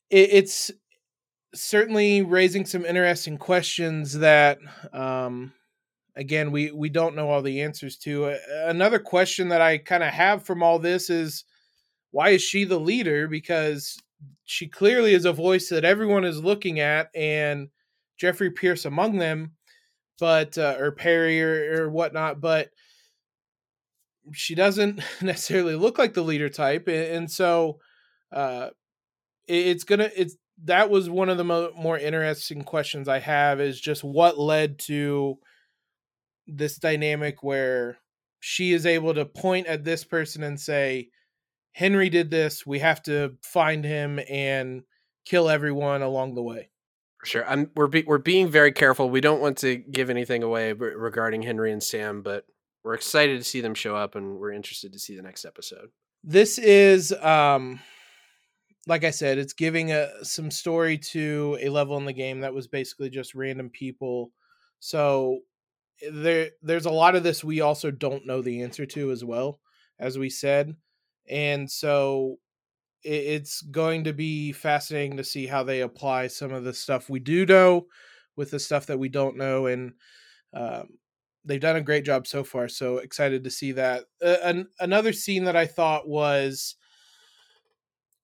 it, 0.09 0.29
it's 0.31 0.71
certainly 1.53 2.21
raising 2.21 2.65
some 2.65 2.85
interesting 2.85 3.37
questions 3.37 4.13
that 4.19 4.59
um, 4.93 5.51
again 6.15 6.51
we 6.51 6.71
we 6.71 6.89
don't 6.89 7.15
know 7.15 7.29
all 7.29 7.41
the 7.41 7.61
answers 7.61 7.97
to 7.97 8.35
another 8.65 8.99
question 8.99 9.49
that 9.49 9.61
i 9.61 9.77
kind 9.77 10.03
of 10.03 10.09
have 10.09 10.43
from 10.43 10.61
all 10.61 10.77
this 10.77 11.09
is 11.09 11.45
why 12.11 12.29
is 12.29 12.41
she 12.41 12.65
the 12.65 12.79
leader 12.79 13.27
because 13.27 13.97
she 14.43 14.67
clearly 14.67 15.13
is 15.13 15.25
a 15.25 15.33
voice 15.33 15.69
that 15.69 15.85
everyone 15.85 16.25
is 16.25 16.43
looking 16.43 16.79
at 16.79 17.09
and 17.15 17.69
jeffrey 18.19 18.51
pierce 18.51 18.85
among 18.85 19.17
them 19.17 19.53
but 20.19 20.57
uh, 20.57 20.75
or 20.77 20.91
perry 20.91 21.41
or, 21.41 21.83
or 21.83 21.89
whatnot 21.89 22.41
but 22.41 22.69
she 24.33 24.55
doesn't 24.55 25.01
necessarily 25.21 25.75
look 25.75 25.97
like 25.97 26.13
the 26.13 26.23
leader 26.23 26.49
type 26.49 26.87
and 26.87 27.29
so 27.29 27.79
uh 28.31 28.69
it's 29.47 29.83
gonna 29.83 30.09
it's 30.15 30.35
that 30.65 30.89
was 30.89 31.09
one 31.09 31.29
of 31.29 31.37
the 31.37 31.43
mo- 31.43 31.71
more 31.75 31.97
interesting 31.97 32.63
questions 32.63 33.07
i 33.07 33.19
have 33.19 33.59
is 33.59 33.79
just 33.79 34.03
what 34.03 34.37
led 34.37 34.77
to 34.77 35.37
this 36.47 36.77
dynamic 36.77 37.43
where 37.43 37.99
she 38.39 38.71
is 38.71 38.85
able 38.85 39.13
to 39.13 39.25
point 39.25 39.67
at 39.67 39.83
this 39.83 40.03
person 40.03 40.43
and 40.43 40.59
say, 40.59 41.09
Henry 41.73 42.09
did 42.09 42.31
this. 42.31 42.65
We 42.65 42.79
have 42.79 43.01
to 43.03 43.35
find 43.43 43.83
him 43.83 44.19
and 44.29 44.83
kill 45.25 45.49
everyone 45.49 46.01
along 46.01 46.35
the 46.35 46.41
way. 46.41 46.69
For 47.19 47.25
sure. 47.25 47.49
I'm, 47.49 47.69
we're 47.75 47.87
be, 47.87 48.03
we're 48.07 48.17
being 48.17 48.49
very 48.49 48.71
careful. 48.71 49.09
We 49.09 49.21
don't 49.21 49.41
want 49.41 49.57
to 49.59 49.75
give 49.75 50.09
anything 50.09 50.41
away 50.41 50.71
regarding 50.73 51.41
Henry 51.41 51.71
and 51.71 51.83
Sam, 51.83 52.21
but 52.21 52.45
we're 52.83 52.93
excited 52.93 53.37
to 53.37 53.43
see 53.43 53.61
them 53.61 53.73
show 53.73 53.95
up 53.95 54.15
and 54.15 54.37
we're 54.37 54.51
interested 54.51 54.93
to 54.93 54.99
see 54.99 55.15
the 55.15 55.21
next 55.21 55.45
episode. 55.45 55.89
This 56.23 56.57
is 56.57 57.13
um 57.13 57.79
like 58.87 59.03
I 59.03 59.11
said, 59.11 59.37
it's 59.37 59.53
giving 59.53 59.91
a 59.91 60.09
some 60.23 60.49
story 60.49 60.97
to 60.97 61.57
a 61.61 61.69
level 61.69 61.97
in 61.97 62.05
the 62.05 62.13
game 62.13 62.41
that 62.41 62.53
was 62.53 62.67
basically 62.67 63.09
just 63.09 63.35
random 63.35 63.69
people. 63.69 64.31
So 64.79 65.39
there 66.11 66.51
there's 66.61 66.85
a 66.85 66.91
lot 66.91 67.15
of 67.15 67.23
this 67.23 67.43
we 67.43 67.61
also 67.61 67.91
don't 67.91 68.25
know 68.25 68.41
the 68.41 68.61
answer 68.63 68.85
to 68.85 69.11
as 69.11 69.23
well 69.23 69.59
as 69.99 70.17
we 70.17 70.29
said 70.29 70.75
and 71.29 71.69
so 71.69 72.37
it, 73.03 73.09
it's 73.09 73.61
going 73.61 74.05
to 74.05 74.13
be 74.13 74.51
fascinating 74.51 75.17
to 75.17 75.23
see 75.23 75.45
how 75.45 75.63
they 75.63 75.81
apply 75.81 76.27
some 76.27 76.53
of 76.53 76.63
the 76.63 76.73
stuff 76.73 77.09
we 77.09 77.19
do 77.19 77.45
know 77.45 77.85
with 78.35 78.51
the 78.51 78.59
stuff 78.59 78.85
that 78.85 78.99
we 78.99 79.09
don't 79.09 79.37
know 79.37 79.65
and 79.65 79.91
um, 80.53 80.87
they've 81.45 81.61
done 81.61 81.75
a 81.75 81.81
great 81.81 82.05
job 82.05 82.27
so 82.27 82.43
far 82.43 82.67
so 82.67 82.97
excited 82.97 83.43
to 83.43 83.49
see 83.49 83.71
that 83.71 84.05
uh, 84.23 84.37
an, 84.43 84.67
another 84.79 85.13
scene 85.13 85.43
that 85.43 85.55
i 85.55 85.65
thought 85.65 86.07
was 86.07 86.75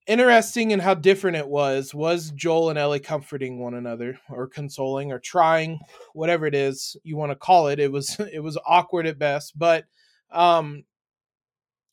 interesting 0.07 0.71
in 0.71 0.79
how 0.79 0.93
different 0.93 1.37
it 1.37 1.47
was. 1.47 1.93
Was 1.93 2.31
Joel 2.31 2.69
and 2.69 2.79
Ellie 2.79 2.99
comforting 2.99 3.59
one 3.59 3.73
another, 3.73 4.17
or 4.29 4.47
consoling, 4.47 5.11
or 5.11 5.19
trying, 5.19 5.79
whatever 6.13 6.45
it 6.45 6.55
is 6.55 6.95
you 7.03 7.17
want 7.17 7.31
to 7.31 7.35
call 7.35 7.67
it? 7.67 7.79
It 7.79 7.91
was 7.91 8.17
it 8.33 8.41
was 8.41 8.57
awkward 8.65 9.07
at 9.07 9.19
best, 9.19 9.57
but 9.57 9.85
um, 10.31 10.83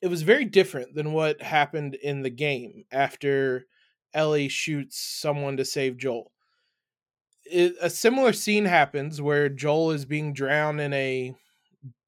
it 0.01 0.09
was 0.09 0.23
very 0.23 0.45
different 0.45 0.95
than 0.95 1.13
what 1.13 1.41
happened 1.41 1.95
in 1.95 2.23
the 2.23 2.31
game 2.31 2.85
after 2.91 3.67
Ellie 4.15 4.49
shoots 4.49 4.99
someone 4.99 5.57
to 5.57 5.65
save 5.65 5.97
Joel. 5.97 6.33
It, 7.45 7.75
a 7.81 7.91
similar 7.91 8.33
scene 8.33 8.65
happens 8.65 9.21
where 9.21 9.49
Joel 9.49 9.93
is 9.93 10.05
being 10.05 10.33
drowned 10.33 10.81
in 10.81 10.93
a 10.93 11.35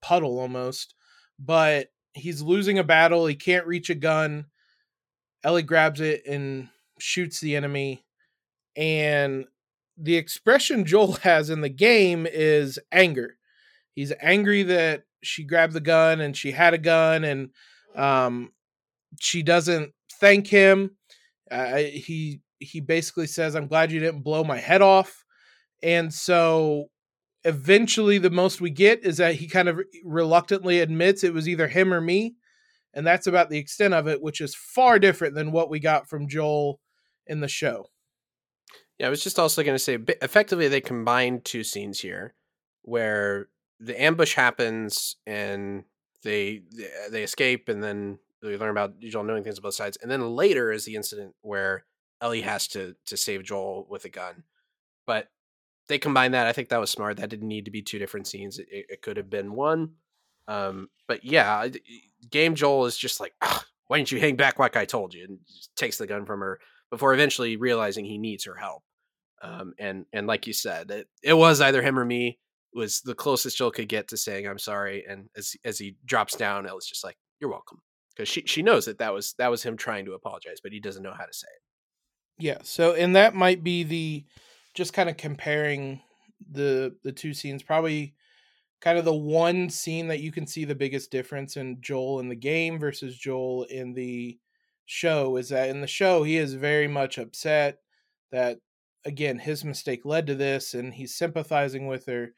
puddle 0.00 0.38
almost, 0.38 0.94
but 1.38 1.88
he's 2.12 2.42
losing 2.42 2.78
a 2.78 2.84
battle. 2.84 3.26
He 3.26 3.34
can't 3.34 3.66
reach 3.66 3.90
a 3.90 3.94
gun. 3.94 4.46
Ellie 5.42 5.62
grabs 5.62 6.00
it 6.00 6.26
and 6.26 6.68
shoots 6.98 7.40
the 7.40 7.56
enemy. 7.56 8.04
And 8.76 9.46
the 9.96 10.16
expression 10.16 10.84
Joel 10.86 11.12
has 11.14 11.50
in 11.50 11.60
the 11.60 11.68
game 11.68 12.26
is 12.30 12.78
anger. 12.92 13.36
He's 13.94 14.12
angry 14.20 14.62
that 14.64 15.04
she 15.22 15.44
grabbed 15.44 15.72
the 15.72 15.80
gun 15.80 16.20
and 16.20 16.36
she 16.36 16.50
had 16.52 16.74
a 16.74 16.78
gun 16.78 17.24
and 17.24 17.50
um, 17.94 18.52
she 19.20 19.42
doesn't 19.42 19.92
thank 20.20 20.46
him. 20.46 20.96
Uh, 21.50 21.76
he 21.76 22.40
he 22.58 22.80
basically 22.80 23.26
says, 23.26 23.54
"I'm 23.54 23.68
glad 23.68 23.92
you 23.92 24.00
didn't 24.00 24.22
blow 24.22 24.42
my 24.42 24.58
head 24.58 24.82
off." 24.82 25.23
And 25.84 26.12
so 26.12 26.88
eventually 27.44 28.16
the 28.18 28.30
most 28.30 28.60
we 28.60 28.70
get 28.70 29.04
is 29.04 29.18
that 29.18 29.34
he 29.36 29.46
kind 29.46 29.68
of 29.68 29.78
reluctantly 30.02 30.80
admits 30.80 31.22
it 31.22 31.34
was 31.34 31.48
either 31.48 31.68
him 31.68 31.92
or 31.92 32.00
me 32.00 32.34
and 32.94 33.06
that's 33.06 33.26
about 33.26 33.50
the 33.50 33.58
extent 33.58 33.92
of 33.92 34.08
it 34.08 34.22
which 34.22 34.40
is 34.40 34.54
far 34.54 34.98
different 34.98 35.34
than 35.34 35.52
what 35.52 35.68
we 35.68 35.78
got 35.78 36.08
from 36.08 36.26
joel 36.26 36.80
in 37.26 37.40
the 37.40 37.48
show. 37.48 37.90
Yeah 38.98 39.08
i 39.08 39.10
was 39.10 39.22
just 39.22 39.38
also 39.38 39.62
going 39.62 39.74
to 39.74 39.78
say 39.78 39.98
effectively 40.22 40.68
they 40.68 40.80
combined 40.80 41.44
two 41.44 41.62
scenes 41.62 42.00
here 42.00 42.32
where 42.80 43.48
the 43.78 44.00
ambush 44.00 44.34
happens 44.34 45.16
and 45.26 45.84
they 46.22 46.62
they 47.10 47.22
uh, 47.22 47.24
escape 47.24 47.68
and 47.68 47.84
then 47.84 48.18
we 48.42 48.56
learn 48.56 48.70
about 48.70 48.98
joel 49.00 49.24
knowing 49.24 49.44
things 49.44 49.58
on 49.58 49.62
both 49.62 49.74
sides 49.74 49.98
and 50.00 50.10
then 50.10 50.30
later 50.30 50.72
is 50.72 50.86
the 50.86 50.96
incident 50.96 51.34
where 51.42 51.84
ellie 52.22 52.40
has 52.40 52.66
to 52.68 52.96
to 53.04 53.18
save 53.18 53.44
joel 53.44 53.86
with 53.90 54.06
a 54.06 54.08
gun. 54.08 54.44
But 55.06 55.28
they 55.88 55.98
combined 55.98 56.34
that. 56.34 56.46
I 56.46 56.52
think 56.52 56.68
that 56.68 56.80
was 56.80 56.90
smart. 56.90 57.18
That 57.18 57.30
didn't 57.30 57.48
need 57.48 57.66
to 57.66 57.70
be 57.70 57.82
two 57.82 57.98
different 57.98 58.26
scenes. 58.26 58.58
It, 58.58 58.66
it 58.70 59.02
could 59.02 59.16
have 59.16 59.30
been 59.30 59.52
one. 59.52 59.92
Um, 60.48 60.88
but 61.08 61.24
yeah, 61.24 61.68
Game 62.30 62.54
Joel 62.54 62.86
is 62.86 62.96
just 62.96 63.20
like, 63.20 63.32
why 63.86 63.98
didn't 63.98 64.12
you 64.12 64.20
hang 64.20 64.36
back 64.36 64.58
like 64.58 64.76
I 64.76 64.84
told 64.84 65.14
you? 65.14 65.24
And 65.24 65.38
takes 65.76 65.98
the 65.98 66.06
gun 66.06 66.26
from 66.26 66.40
her 66.40 66.60
before 66.90 67.14
eventually 67.14 67.56
realizing 67.56 68.04
he 68.04 68.18
needs 68.18 68.44
her 68.44 68.54
help. 68.54 68.82
Um, 69.42 69.74
and 69.78 70.06
and 70.12 70.26
like 70.26 70.46
you 70.46 70.52
said, 70.52 70.90
it, 70.90 71.08
it 71.22 71.34
was 71.34 71.60
either 71.60 71.82
him 71.82 71.98
or 71.98 72.04
me. 72.04 72.38
Was 72.74 73.02
the 73.02 73.14
closest 73.14 73.56
Joel 73.56 73.70
could 73.70 73.88
get 73.88 74.08
to 74.08 74.16
saying 74.16 74.48
I'm 74.48 74.58
sorry. 74.58 75.04
And 75.08 75.28
as 75.36 75.54
as 75.64 75.78
he 75.78 75.96
drops 76.04 76.34
down, 76.34 76.64
was 76.64 76.88
just 76.88 77.04
like 77.04 77.16
you're 77.40 77.50
welcome 77.50 77.80
because 78.14 78.28
she 78.28 78.42
she 78.46 78.62
knows 78.62 78.86
that 78.86 78.98
that 78.98 79.12
was 79.12 79.34
that 79.38 79.50
was 79.50 79.62
him 79.62 79.76
trying 79.76 80.06
to 80.06 80.14
apologize, 80.14 80.58
but 80.62 80.72
he 80.72 80.80
doesn't 80.80 81.02
know 81.02 81.14
how 81.16 81.24
to 81.24 81.32
say 81.32 81.46
it. 81.46 82.44
Yeah. 82.44 82.58
So 82.62 82.94
and 82.94 83.14
that 83.16 83.34
might 83.34 83.62
be 83.62 83.84
the 83.84 84.24
just 84.74 84.92
kind 84.92 85.08
of 85.08 85.16
comparing 85.16 86.00
the 86.50 86.94
the 87.02 87.12
two 87.12 87.32
scenes 87.32 87.62
probably 87.62 88.14
kind 88.80 88.98
of 88.98 89.04
the 89.04 89.14
one 89.14 89.70
scene 89.70 90.08
that 90.08 90.20
you 90.20 90.30
can 90.30 90.46
see 90.46 90.64
the 90.64 90.74
biggest 90.74 91.10
difference 91.10 91.56
in 91.56 91.80
Joel 91.80 92.20
in 92.20 92.28
the 92.28 92.36
game 92.36 92.78
versus 92.78 93.16
Joel 93.16 93.64
in 93.64 93.94
the 93.94 94.38
show 94.84 95.38
is 95.38 95.48
that 95.48 95.70
in 95.70 95.80
the 95.80 95.86
show 95.86 96.22
he 96.22 96.36
is 96.36 96.52
very 96.54 96.86
much 96.86 97.16
upset 97.16 97.78
that 98.30 98.58
again 99.06 99.38
his 99.38 99.64
mistake 99.64 100.04
led 100.04 100.26
to 100.26 100.34
this 100.34 100.74
and 100.74 100.92
he's 100.92 101.14
sympathizing 101.14 101.86
with 101.86 102.06
her. 102.06 102.34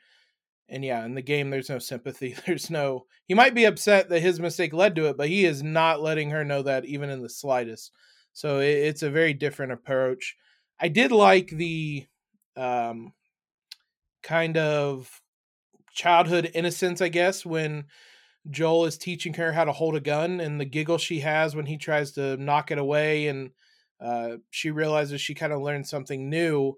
And 0.69 0.85
yeah 0.85 1.05
in 1.05 1.15
the 1.15 1.23
game 1.23 1.51
there's 1.51 1.71
no 1.71 1.79
sympathy 1.79 2.37
there's 2.47 2.71
no 2.71 3.07
he 3.27 3.35
might 3.35 3.55
be 3.55 3.65
upset 3.65 4.09
that 4.11 4.21
his 4.21 4.39
mistake 4.39 4.73
led 4.73 4.95
to 4.97 5.07
it 5.07 5.17
but 5.17 5.29
he 5.29 5.45
is 5.45 5.63
not 5.63 6.03
letting 6.03 6.31
her 6.31 6.45
know 6.45 6.63
that 6.63 6.85
even 6.85 7.11
in 7.11 7.23
the 7.23 7.29
slightest. 7.29 7.93
So 8.33 8.59
it, 8.59 8.69
it's 8.69 9.03
a 9.03 9.11
very 9.11 9.33
different 9.33 9.73
approach. 9.73 10.37
I 10.79 10.89
did 10.89 11.11
like 11.11 11.49
the 11.49 12.07
um, 12.57 13.13
kind 14.23 14.57
of 14.57 15.21
childhood 15.93 16.51
innocence, 16.55 17.01
I 17.01 17.09
guess, 17.09 17.45
when 17.45 17.85
Joel 18.51 18.87
is 18.87 18.99
teaching 18.99 19.35
her 19.35 19.53
how 19.53 19.65
to 19.65 19.73
hold 19.73 19.97
a 19.97 20.01
gun 20.01 20.41
and 20.41 20.61
the 20.61 20.65
giggle 20.65 20.99
she 20.99 21.21
has 21.21 21.57
when 21.57 21.67
he 21.67 21.77
tries 21.77 22.13
to 22.13 22.37
knock 22.37 22.71
it 22.71 22.79
away 22.79 23.29
and 23.29 23.51
uh, 24.01 24.37
she 24.51 24.71
realizes 24.71 25.21
she 25.21 25.35
kind 25.35 25.53
of 25.53 25.63
learned 25.63 25.87
something 25.87 26.29
new. 26.29 26.75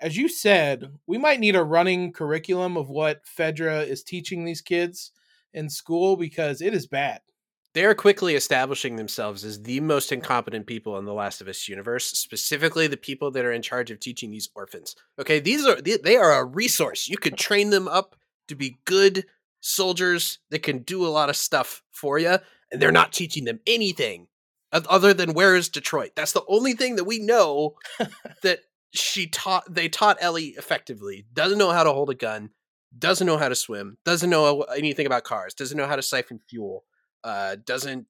As 0.00 0.16
you 0.16 0.28
said, 0.28 0.84
we 1.06 1.18
might 1.18 1.40
need 1.40 1.56
a 1.56 1.64
running 1.64 2.12
curriculum 2.12 2.76
of 2.76 2.88
what 2.90 3.22
FEDRA 3.26 3.86
is 3.86 4.02
teaching 4.02 4.44
these 4.44 4.60
kids 4.60 5.12
in 5.52 5.68
school 5.68 6.16
because 6.16 6.60
it 6.60 6.74
is 6.74 6.86
bad. 6.86 7.20
They 7.74 7.84
are 7.84 7.94
quickly 7.94 8.36
establishing 8.36 8.94
themselves 8.94 9.44
as 9.44 9.62
the 9.62 9.80
most 9.80 10.12
incompetent 10.12 10.66
people 10.66 10.96
in 10.96 11.06
the 11.06 11.12
Last 11.12 11.40
of 11.40 11.48
Us 11.48 11.68
universe, 11.68 12.06
specifically 12.06 12.86
the 12.86 12.96
people 12.96 13.32
that 13.32 13.44
are 13.44 13.52
in 13.52 13.62
charge 13.62 13.90
of 13.90 13.98
teaching 13.98 14.30
these 14.30 14.48
orphans. 14.54 14.94
Okay, 15.18 15.40
these 15.40 15.66
are 15.66 15.80
they 15.80 16.16
are 16.16 16.32
a 16.32 16.44
resource. 16.44 17.08
You 17.08 17.16
could 17.16 17.36
train 17.36 17.70
them 17.70 17.88
up 17.88 18.14
to 18.46 18.54
be 18.54 18.78
good 18.84 19.26
soldiers 19.60 20.38
that 20.50 20.62
can 20.62 20.78
do 20.78 21.04
a 21.04 21.08
lot 21.08 21.28
of 21.28 21.36
stuff 21.36 21.82
for 21.90 22.16
you, 22.16 22.38
and 22.70 22.80
they're 22.80 22.92
not 22.92 23.12
teaching 23.12 23.44
them 23.44 23.58
anything 23.66 24.28
other 24.70 25.12
than 25.12 25.34
where 25.34 25.56
is 25.56 25.68
Detroit. 25.68 26.12
That's 26.14 26.32
the 26.32 26.44
only 26.46 26.74
thing 26.74 26.94
that 26.96 27.04
we 27.04 27.18
know 27.18 27.74
that 28.42 28.60
she 28.92 29.26
taught 29.26 29.74
they 29.74 29.88
taught 29.88 30.18
Ellie 30.20 30.54
effectively. 30.56 31.26
Doesn't 31.32 31.58
know 31.58 31.72
how 31.72 31.82
to 31.82 31.92
hold 31.92 32.10
a 32.10 32.14
gun, 32.14 32.50
doesn't 32.96 33.26
know 33.26 33.38
how 33.38 33.48
to 33.48 33.56
swim, 33.56 33.98
doesn't 34.04 34.30
know 34.30 34.62
anything 34.62 35.06
about 35.06 35.24
cars, 35.24 35.54
doesn't 35.54 35.76
know 35.76 35.88
how 35.88 35.96
to 35.96 36.02
siphon 36.02 36.38
fuel 36.48 36.84
uh, 37.24 37.56
doesn't 37.64 38.06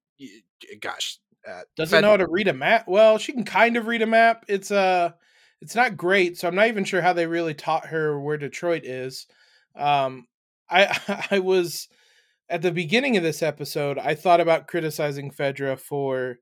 gosh 0.80 1.18
uh, 1.48 1.62
doesn't 1.76 1.96
Fed- 1.96 2.02
know 2.02 2.10
how 2.10 2.16
to 2.18 2.28
read 2.28 2.48
a 2.48 2.52
map. 2.52 2.84
Well, 2.86 3.18
she 3.18 3.32
can 3.32 3.44
kind 3.44 3.76
of 3.76 3.86
read 3.86 4.02
a 4.02 4.06
map. 4.06 4.44
It's 4.48 4.70
uh 4.70 5.12
it's 5.60 5.74
not 5.74 5.96
great, 5.96 6.36
so 6.36 6.48
I'm 6.48 6.54
not 6.54 6.68
even 6.68 6.84
sure 6.84 7.00
how 7.00 7.12
they 7.12 7.26
really 7.26 7.54
taught 7.54 7.86
her 7.86 8.20
where 8.20 8.36
Detroit 8.36 8.84
is. 8.84 9.26
Um, 9.76 10.26
I 10.68 11.26
I 11.30 11.38
was 11.38 11.88
at 12.48 12.62
the 12.62 12.72
beginning 12.72 13.16
of 13.16 13.22
this 13.22 13.42
episode, 13.42 13.98
I 13.98 14.14
thought 14.14 14.40
about 14.40 14.68
criticizing 14.68 15.30
FEDRA 15.30 15.78
for 15.78 16.36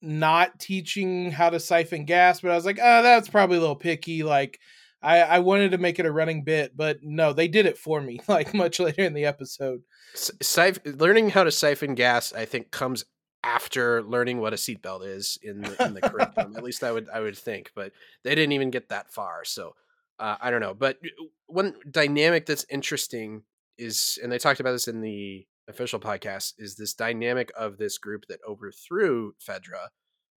not 0.00 0.58
teaching 0.58 1.30
how 1.30 1.50
to 1.50 1.60
siphon 1.60 2.04
gas, 2.04 2.40
but 2.40 2.50
I 2.50 2.54
was 2.54 2.64
like, 2.64 2.78
oh, 2.82 3.02
that's 3.02 3.28
probably 3.28 3.58
a 3.58 3.60
little 3.60 3.76
picky. 3.76 4.22
Like, 4.22 4.58
I, 5.06 5.20
I 5.20 5.38
wanted 5.38 5.70
to 5.70 5.78
make 5.78 6.00
it 6.00 6.06
a 6.06 6.10
running 6.10 6.42
bit, 6.42 6.76
but 6.76 6.98
no, 7.02 7.32
they 7.32 7.46
did 7.46 7.64
it 7.66 7.78
for 7.78 8.00
me. 8.00 8.18
Like 8.28 8.52
much 8.52 8.80
later 8.80 9.02
in 9.02 9.14
the 9.14 9.24
episode, 9.24 9.82
Siph- 10.14 11.00
learning 11.00 11.30
how 11.30 11.44
to 11.44 11.52
siphon 11.52 11.94
gas, 11.94 12.32
I 12.32 12.44
think, 12.44 12.72
comes 12.72 13.04
after 13.44 14.02
learning 14.02 14.40
what 14.40 14.52
a 14.52 14.56
seatbelt 14.56 15.06
is 15.06 15.38
in 15.42 15.62
the, 15.62 15.86
in 15.86 15.94
the 15.94 16.00
curriculum. 16.00 16.56
At 16.56 16.64
least 16.64 16.82
I 16.82 16.90
would 16.90 17.08
I 17.08 17.20
would 17.20 17.38
think, 17.38 17.70
but 17.74 17.92
they 18.24 18.34
didn't 18.34 18.52
even 18.52 18.72
get 18.72 18.88
that 18.88 19.12
far. 19.12 19.44
So 19.44 19.76
uh, 20.18 20.36
I 20.40 20.50
don't 20.50 20.60
know. 20.60 20.74
But 20.74 20.98
one 21.46 21.74
dynamic 21.88 22.46
that's 22.46 22.66
interesting 22.68 23.44
is, 23.78 24.18
and 24.20 24.32
they 24.32 24.38
talked 24.38 24.60
about 24.60 24.72
this 24.72 24.88
in 24.88 25.02
the 25.02 25.46
official 25.68 26.00
podcast, 26.00 26.54
is 26.58 26.74
this 26.74 26.94
dynamic 26.94 27.52
of 27.56 27.78
this 27.78 27.96
group 27.96 28.26
that 28.28 28.40
overthrew 28.46 29.34
FEDRA, 29.46 29.88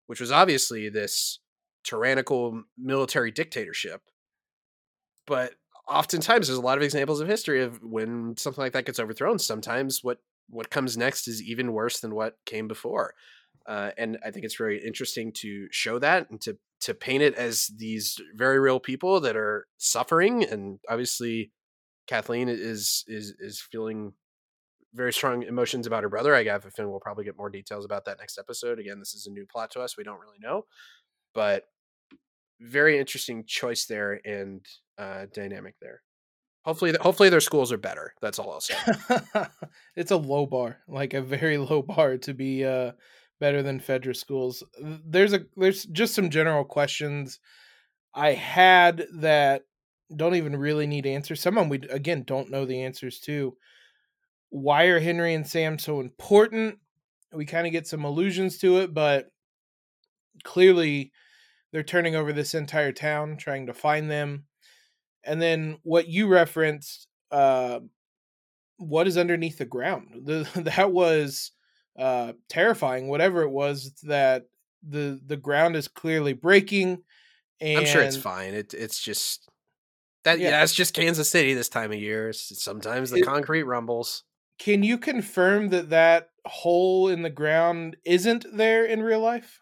which 0.06 0.20
was 0.20 0.30
obviously 0.30 0.88
this 0.88 1.40
tyrannical 1.82 2.62
military 2.78 3.32
dictatorship. 3.32 4.02
But 5.26 5.52
oftentimes 5.90 6.46
there's 6.46 6.58
a 6.58 6.62
lot 6.62 6.78
of 6.78 6.84
examples 6.84 7.20
of 7.20 7.28
history 7.28 7.62
of 7.62 7.82
when 7.82 8.36
something 8.36 8.62
like 8.62 8.72
that 8.72 8.86
gets 8.86 9.00
overthrown 9.00 9.38
sometimes 9.38 10.02
what 10.02 10.18
what 10.48 10.70
comes 10.70 10.96
next 10.96 11.28
is 11.28 11.42
even 11.42 11.72
worse 11.72 12.00
than 12.00 12.14
what 12.14 12.36
came 12.46 12.68
before 12.68 13.12
uh, 13.66 13.90
and 13.98 14.16
i 14.24 14.30
think 14.30 14.44
it's 14.44 14.56
very 14.56 14.82
interesting 14.82 15.32
to 15.32 15.66
show 15.70 15.98
that 15.98 16.30
and 16.30 16.40
to 16.40 16.56
to 16.80 16.94
paint 16.94 17.22
it 17.22 17.34
as 17.34 17.70
these 17.76 18.18
very 18.34 18.58
real 18.58 18.80
people 18.80 19.20
that 19.20 19.36
are 19.36 19.66
suffering 19.78 20.44
and 20.44 20.78
obviously 20.88 21.50
kathleen 22.06 22.48
is 22.48 23.04
is 23.08 23.34
is 23.38 23.60
feeling 23.60 24.12
very 24.94 25.12
strong 25.12 25.42
emotions 25.42 25.86
about 25.86 26.02
her 26.02 26.08
brother 26.08 26.34
i 26.34 26.44
have 26.44 26.64
a 26.64 26.70
feeling 26.70 26.90
we'll 26.90 27.00
probably 27.00 27.24
get 27.24 27.36
more 27.36 27.50
details 27.50 27.84
about 27.84 28.04
that 28.04 28.18
next 28.18 28.38
episode 28.38 28.78
again 28.78 28.98
this 28.98 29.14
is 29.14 29.26
a 29.26 29.30
new 29.30 29.46
plot 29.46 29.70
to 29.70 29.80
us 29.80 29.96
we 29.96 30.04
don't 30.04 30.20
really 30.20 30.38
know 30.40 30.64
but 31.34 31.64
very 32.60 32.98
interesting 32.98 33.44
choice 33.46 33.86
there 33.86 34.20
and 34.24 34.66
uh, 35.00 35.26
dynamic 35.32 35.74
there. 35.80 36.02
Hopefully, 36.62 36.94
hopefully 37.00 37.30
their 37.30 37.40
schools 37.40 37.72
are 37.72 37.78
better. 37.78 38.12
That's 38.20 38.38
all 38.38 38.52
I'll 38.52 38.60
say. 38.60 38.74
it's 39.96 40.10
a 40.10 40.16
low 40.16 40.44
bar, 40.44 40.80
like 40.86 41.14
a 41.14 41.22
very 41.22 41.56
low 41.70 41.80
bar 41.80 42.18
to 42.18 42.34
be 42.34 42.64
uh, 42.64 42.92
better 43.38 43.62
than 43.62 43.80
FEDRA 43.80 44.14
schools. 44.14 44.62
There's 44.78 45.32
a 45.32 45.40
there's 45.56 45.84
just 45.84 46.14
some 46.14 46.28
general 46.28 46.64
questions 46.64 47.40
I 48.14 48.32
had 48.32 49.06
that 49.14 49.62
don't 50.14 50.34
even 50.34 50.54
really 50.56 50.86
need 50.86 51.06
answers. 51.06 51.40
Some 51.40 51.56
of 51.56 51.62
them 51.62 51.68
we 51.70 51.78
again 51.88 52.24
don't 52.26 52.50
know 52.50 52.66
the 52.66 52.82
answers 52.82 53.20
to. 53.20 53.56
Why 54.50 54.84
are 54.84 55.00
Henry 55.00 55.32
and 55.32 55.46
Sam 55.46 55.78
so 55.78 56.00
important? 56.00 56.78
We 57.32 57.46
kind 57.46 57.66
of 57.66 57.72
get 57.72 57.86
some 57.86 58.04
allusions 58.04 58.58
to 58.58 58.78
it, 58.78 58.92
but 58.92 59.30
clearly 60.42 61.12
they're 61.72 61.84
turning 61.84 62.16
over 62.16 62.32
this 62.32 62.54
entire 62.54 62.92
town 62.92 63.36
trying 63.38 63.66
to 63.66 63.74
find 63.74 64.10
them. 64.10 64.44
And 65.24 65.40
then 65.40 65.78
what 65.82 66.08
you 66.08 66.28
referenced, 66.28 67.06
uh, 67.30 67.80
what 68.76 69.06
is 69.06 69.18
underneath 69.18 69.58
the 69.58 69.64
ground? 69.64 70.22
The, 70.24 70.48
that 70.76 70.92
was 70.92 71.52
uh, 71.98 72.32
terrifying. 72.48 73.08
Whatever 73.08 73.42
it 73.42 73.50
was 73.50 73.92
that 74.04 74.46
the 74.86 75.20
the 75.26 75.36
ground 75.36 75.76
is 75.76 75.88
clearly 75.88 76.32
breaking. 76.32 77.02
And 77.60 77.78
I'm 77.78 77.86
sure 77.86 78.02
it's 78.02 78.16
fine. 78.16 78.54
It 78.54 78.72
it's 78.72 79.00
just 79.00 79.48
that 80.24 80.38
yeah, 80.38 80.50
yeah 80.50 80.62
it's 80.62 80.74
just 80.74 80.94
Kansas 80.94 81.30
City 81.30 81.54
this 81.54 81.68
time 81.68 81.92
of 81.92 81.98
year. 81.98 82.32
Sometimes 82.32 83.10
the 83.10 83.20
it, 83.20 83.26
concrete 83.26 83.64
rumbles. 83.64 84.24
Can 84.58 84.82
you 84.82 84.98
confirm 84.98 85.68
that 85.70 85.90
that 85.90 86.30
hole 86.46 87.08
in 87.08 87.22
the 87.22 87.30
ground 87.30 87.96
isn't 88.04 88.46
there 88.52 88.84
in 88.84 89.02
real 89.02 89.20
life? 89.20 89.60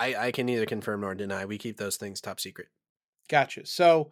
I, 0.00 0.14
I 0.14 0.32
can 0.32 0.46
neither 0.46 0.66
confirm 0.66 1.00
nor 1.00 1.14
deny. 1.14 1.44
We 1.44 1.58
keep 1.58 1.76
those 1.76 1.96
things 1.96 2.20
top 2.20 2.38
secret. 2.38 2.68
Gotcha. 3.28 3.66
So 3.66 4.10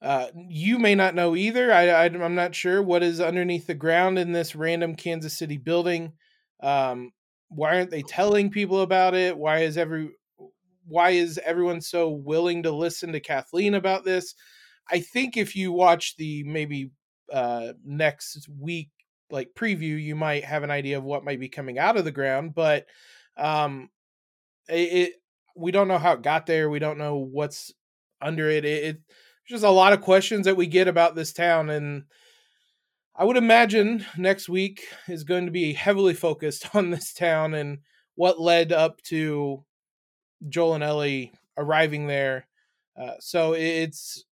uh, 0.00 0.26
you 0.34 0.78
may 0.78 0.94
not 0.94 1.14
know 1.14 1.34
either. 1.34 1.72
I, 1.72 2.06
am 2.06 2.34
not 2.34 2.54
sure 2.54 2.82
what 2.82 3.02
is 3.02 3.20
underneath 3.20 3.66
the 3.66 3.74
ground 3.74 4.18
in 4.18 4.32
this 4.32 4.54
random 4.54 4.94
Kansas 4.94 5.36
City 5.36 5.56
building. 5.56 6.12
Um, 6.60 7.12
why 7.48 7.76
aren't 7.76 7.90
they 7.90 8.02
telling 8.02 8.50
people 8.50 8.82
about 8.82 9.14
it? 9.14 9.36
Why 9.36 9.58
is 9.58 9.76
every 9.76 10.10
why 10.86 11.10
is 11.10 11.38
everyone 11.44 11.80
so 11.80 12.08
willing 12.08 12.62
to 12.62 12.70
listen 12.70 13.12
to 13.12 13.20
Kathleen 13.20 13.74
about 13.74 14.04
this? 14.04 14.34
I 14.90 15.00
think 15.00 15.36
if 15.36 15.54
you 15.56 15.72
watch 15.72 16.16
the 16.16 16.44
maybe 16.44 16.90
uh, 17.32 17.72
next 17.84 18.48
week 18.58 18.90
like 19.30 19.50
preview, 19.54 20.02
you 20.02 20.14
might 20.14 20.44
have 20.44 20.62
an 20.62 20.70
idea 20.70 20.96
of 20.96 21.04
what 21.04 21.24
might 21.24 21.40
be 21.40 21.48
coming 21.48 21.78
out 21.78 21.96
of 21.96 22.04
the 22.04 22.12
ground. 22.12 22.54
But 22.54 22.86
um, 23.36 23.90
it, 24.68 24.92
it 24.92 25.12
we 25.56 25.72
don't 25.72 25.88
know 25.88 25.98
how 25.98 26.12
it 26.12 26.22
got 26.22 26.46
there. 26.46 26.70
We 26.70 26.78
don't 26.78 26.98
know 26.98 27.16
what's 27.16 27.72
under 28.20 28.48
it. 28.48 28.64
It, 28.64 28.84
it 28.84 29.00
just 29.48 29.64
a 29.64 29.70
lot 29.70 29.92
of 29.92 30.02
questions 30.02 30.44
that 30.44 30.56
we 30.56 30.66
get 30.66 30.88
about 30.88 31.14
this 31.14 31.32
town 31.32 31.70
and 31.70 32.04
I 33.20 33.24
would 33.24 33.36
imagine 33.36 34.06
next 34.16 34.48
week 34.48 34.86
is 35.08 35.24
going 35.24 35.46
to 35.46 35.50
be 35.50 35.72
heavily 35.72 36.14
focused 36.14 36.68
on 36.74 36.90
this 36.90 37.12
town 37.12 37.52
and 37.52 37.78
what 38.14 38.40
led 38.40 38.72
up 38.72 39.02
to 39.04 39.64
Joel 40.48 40.74
and 40.74 40.84
Ellie 40.84 41.32
arriving 41.56 42.06
there. 42.06 42.46
Uh, 42.96 43.14
so 43.18 43.54
it's 43.54 44.24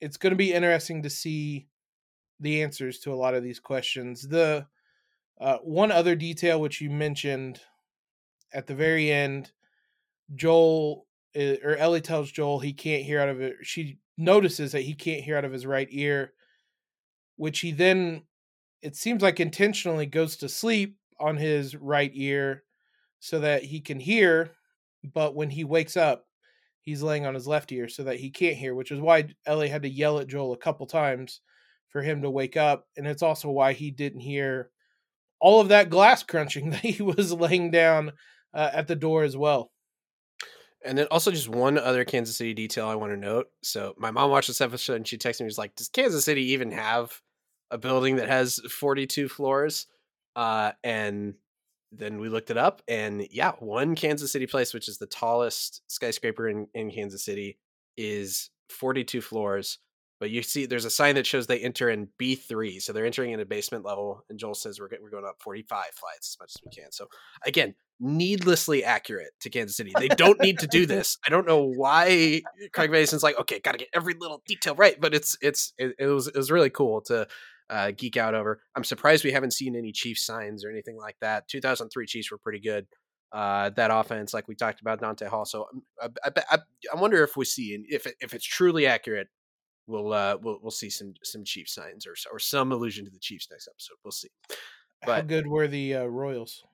it's 0.00 0.16
going 0.16 0.30
to 0.30 0.36
be 0.36 0.52
interesting 0.52 1.02
to 1.02 1.10
see 1.10 1.66
the 2.38 2.62
answers 2.62 3.00
to 3.00 3.12
a 3.12 3.16
lot 3.16 3.34
of 3.34 3.42
these 3.42 3.58
questions. 3.58 4.28
The 4.28 4.66
uh, 5.40 5.58
one 5.58 5.90
other 5.90 6.14
detail 6.14 6.60
which 6.60 6.80
you 6.80 6.88
mentioned 6.88 7.60
at 8.52 8.66
the 8.66 8.74
very 8.74 9.10
end, 9.10 9.50
Joel 10.34 11.06
eh, 11.34 11.56
or 11.64 11.76
Ellie 11.76 12.00
tells 12.00 12.30
Joel 12.30 12.60
he 12.60 12.72
can't 12.72 13.04
hear 13.04 13.20
out 13.20 13.28
of 13.28 13.40
it. 13.40 13.56
She 13.62 13.98
notices 14.20 14.72
that 14.72 14.82
he 14.82 14.94
can't 14.94 15.22
hear 15.22 15.36
out 15.36 15.44
of 15.44 15.52
his 15.52 15.66
right 15.66 15.88
ear, 15.90 16.32
which 17.36 17.60
he 17.60 17.72
then 17.72 18.22
it 18.82 18.96
seems 18.96 19.22
like 19.22 19.40
intentionally 19.40 20.06
goes 20.06 20.36
to 20.36 20.48
sleep 20.48 20.96
on 21.18 21.36
his 21.36 21.74
right 21.76 22.10
ear 22.14 22.64
so 23.18 23.40
that 23.40 23.62
he 23.62 23.80
can 23.80 24.00
hear, 24.00 24.52
but 25.14 25.34
when 25.34 25.50
he 25.50 25.64
wakes 25.64 25.96
up, 25.96 26.24
he's 26.80 27.02
laying 27.02 27.26
on 27.26 27.34
his 27.34 27.46
left 27.46 27.70
ear 27.72 27.88
so 27.88 28.02
that 28.04 28.18
he 28.18 28.30
can't 28.30 28.56
hear, 28.56 28.74
which 28.74 28.90
is 28.90 29.00
why 29.00 29.28
Ellie 29.46 29.68
had 29.68 29.82
to 29.82 29.88
yell 29.88 30.18
at 30.18 30.28
Joel 30.28 30.52
a 30.52 30.58
couple 30.58 30.86
times 30.86 31.40
for 31.90 32.02
him 32.02 32.22
to 32.22 32.30
wake 32.30 32.56
up. 32.56 32.86
And 32.96 33.06
it's 33.06 33.22
also 33.22 33.50
why 33.50 33.74
he 33.74 33.90
didn't 33.90 34.20
hear 34.20 34.70
all 35.40 35.60
of 35.60 35.68
that 35.68 35.90
glass 35.90 36.22
crunching 36.22 36.70
that 36.70 36.80
he 36.80 37.02
was 37.02 37.32
laying 37.32 37.70
down 37.70 38.12
uh, 38.54 38.70
at 38.72 38.88
the 38.88 38.96
door 38.96 39.22
as 39.22 39.36
well. 39.36 39.70
And 40.84 40.96
then 40.96 41.06
also 41.10 41.30
just 41.30 41.48
one 41.48 41.76
other 41.78 42.04
Kansas 42.04 42.36
City 42.36 42.54
detail 42.54 42.88
I 42.88 42.94
want 42.94 43.12
to 43.12 43.16
note. 43.16 43.48
So 43.62 43.94
my 43.98 44.10
mom 44.10 44.30
watched 44.30 44.48
this 44.48 44.60
episode 44.60 44.94
and 44.94 45.06
she 45.06 45.18
texted 45.18 45.42
me, 45.42 45.48
she's 45.48 45.58
like, 45.58 45.76
Does 45.76 45.88
Kansas 45.88 46.24
City 46.24 46.52
even 46.52 46.72
have 46.72 47.20
a 47.70 47.78
building 47.78 48.16
that 48.16 48.28
has 48.28 48.60
42 48.70 49.28
floors? 49.28 49.86
Uh, 50.34 50.72
and 50.82 51.34
then 51.92 52.18
we 52.18 52.28
looked 52.28 52.50
it 52.50 52.56
up 52.56 52.82
and 52.88 53.26
yeah, 53.30 53.52
one 53.58 53.94
Kansas 53.94 54.32
City 54.32 54.46
place, 54.46 54.72
which 54.72 54.88
is 54.88 54.98
the 54.98 55.06
tallest 55.06 55.82
skyscraper 55.88 56.48
in, 56.48 56.66
in 56.72 56.90
Kansas 56.90 57.24
City, 57.24 57.58
is 57.96 58.50
42 58.70 59.20
floors. 59.20 59.78
But 60.20 60.30
you 60.30 60.42
see, 60.42 60.66
there's 60.66 60.84
a 60.84 60.90
sign 60.90 61.14
that 61.14 61.26
shows 61.26 61.46
they 61.46 61.60
enter 61.60 61.88
in 61.88 62.08
B3. 62.20 62.80
So 62.82 62.92
they're 62.92 63.06
entering 63.06 63.32
in 63.32 63.40
a 63.40 63.46
basement 63.46 63.84
level. 63.86 64.24
And 64.28 64.38
Joel 64.38 64.54
says 64.54 64.78
we're, 64.78 64.88
we're 65.02 65.10
going 65.10 65.24
up 65.24 65.40
45 65.40 65.84
flights 65.94 66.34
as 66.34 66.36
much 66.38 66.52
as 66.54 66.62
we 66.64 66.70
can. 66.70 66.92
So 66.92 67.06
again, 67.46 67.74
needlessly 68.00 68.82
accurate 68.82 69.30
to 69.40 69.50
Kansas 69.50 69.76
City. 69.76 69.92
They 69.96 70.08
don't 70.08 70.40
need 70.40 70.58
to 70.60 70.66
do 70.66 70.86
this. 70.86 71.18
I 71.26 71.30
don't 71.30 71.46
know 71.46 71.62
why 71.62 72.42
Craig 72.72 72.90
Mazin's 72.90 73.22
like, 73.22 73.38
okay, 73.38 73.60
got 73.60 73.72
to 73.72 73.78
get 73.78 73.88
every 73.94 74.14
little 74.14 74.42
detail 74.46 74.74
right. 74.74 75.00
But 75.00 75.14
it's, 75.14 75.36
it's, 75.40 75.72
it, 75.78 75.94
it 75.98 76.06
was, 76.06 76.26
it 76.26 76.36
was 76.36 76.50
really 76.50 76.70
cool 76.70 77.02
to 77.02 77.28
uh, 77.68 77.92
geek 77.96 78.16
out 78.16 78.34
over. 78.34 78.60
I'm 78.74 78.84
surprised 78.84 79.24
we 79.24 79.32
haven't 79.32 79.52
seen 79.52 79.76
any 79.76 79.92
Chiefs 79.92 80.24
signs 80.24 80.64
or 80.64 80.70
anything 80.70 80.96
like 80.96 81.16
that. 81.20 81.46
2003 81.48 82.06
Chiefs 82.06 82.30
were 82.30 82.38
pretty 82.38 82.60
good. 82.60 82.86
Uh, 83.32 83.70
that 83.70 83.92
offense, 83.92 84.34
like 84.34 84.48
we 84.48 84.56
talked 84.56 84.80
about 84.80 85.00
Dante 85.00 85.26
Hall. 85.26 85.44
So 85.44 85.66
um, 86.02 86.12
I, 86.24 86.30
I, 86.36 86.42
I, 86.50 86.58
I 86.92 87.00
wonder 87.00 87.22
if 87.22 87.36
we 87.36 87.44
see, 87.44 87.76
and 87.76 87.84
if 87.88 88.06
it, 88.06 88.16
if 88.20 88.34
it's 88.34 88.44
truly 88.44 88.86
accurate, 88.86 89.28
we'll 89.86 90.12
uh 90.12 90.36
we'll 90.40 90.58
we'll 90.62 90.70
see 90.70 90.90
some 90.90 91.14
some 91.22 91.44
Chiefs 91.44 91.74
signs 91.74 92.06
or 92.06 92.14
or 92.32 92.38
some 92.38 92.72
allusion 92.72 93.04
to 93.04 93.10
the 93.10 93.18
Chiefs 93.18 93.48
next 93.50 93.68
episode. 93.68 93.96
We'll 94.04 94.12
see. 94.12 94.30
But 95.04 95.14
how 95.14 95.20
good 95.22 95.46
were 95.46 95.68
the 95.68 95.96
uh, 95.96 96.04
Royals? 96.04 96.64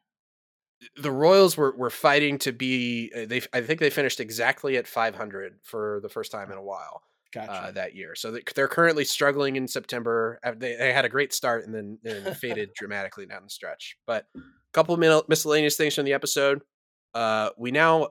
The 0.97 1.11
Royals 1.11 1.57
were 1.57 1.75
were 1.77 1.91
fighting 1.91 2.39
to 2.39 2.53
be. 2.53 3.11
Uh, 3.15 3.27
they 3.27 3.43
I 3.53 3.61
think 3.61 3.81
they 3.81 3.91
finished 3.91 4.21
exactly 4.21 4.77
at 4.77 4.87
500 4.87 5.59
for 5.63 6.01
the 6.03 6.09
first 6.09 6.33
time 6.33 6.51
in 6.51 6.59
a 6.59 6.63
while. 6.63 7.03
Uh, 7.37 7.47
gotcha. 7.47 7.53
Uh, 7.53 7.71
that 7.73 7.95
year, 7.95 8.15
so 8.15 8.39
they're 8.55 8.69
currently 8.69 9.05
struggling 9.05 9.57
in 9.57 9.69
September. 9.69 10.39
Uh, 10.43 10.53
they, 10.57 10.75
they 10.77 10.93
had 10.93 11.05
a 11.05 11.09
great 11.09 11.35
start 11.35 11.67
and 11.67 11.75
then, 11.75 11.99
then 12.03 12.35
faded 12.41 12.71
dramatically 12.75 13.27
down 13.27 13.43
the 13.43 13.51
stretch. 13.51 13.99
But 14.07 14.27
a 14.35 14.41
couple 14.73 14.95
of 14.95 15.29
miscellaneous 15.29 15.77
things 15.77 15.95
from 15.95 16.07
the 16.07 16.15
episode. 16.15 16.63
Uh, 17.15 17.51
we 17.59 17.73
now 17.73 18.11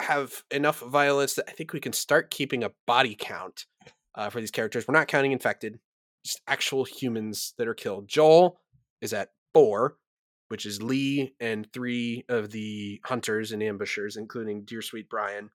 have 0.00 0.42
enough 0.50 0.80
violence 0.80 1.34
that 1.34 1.46
I 1.48 1.52
think 1.52 1.72
we 1.72 1.80
can 1.80 1.92
start 1.92 2.30
keeping 2.30 2.64
a 2.64 2.70
body 2.86 3.16
count 3.18 3.66
uh, 4.14 4.30
for 4.30 4.40
these 4.40 4.50
characters. 4.50 4.86
We're 4.86 4.94
not 4.94 5.08
counting 5.08 5.32
infected, 5.32 5.78
just 6.24 6.40
actual 6.46 6.84
humans 6.84 7.54
that 7.58 7.68
are 7.68 7.74
killed. 7.74 8.08
Joel 8.08 8.58
is 9.00 9.12
at 9.12 9.30
four, 9.54 9.96
which 10.52 10.66
is 10.66 10.82
Lee 10.82 11.34
and 11.40 11.66
three 11.72 12.26
of 12.28 12.50
the 12.50 13.00
hunters 13.06 13.52
and 13.52 13.62
ambushers, 13.62 14.18
including 14.18 14.66
dear 14.66 14.82
sweet 14.82 15.08
Brian. 15.08 15.48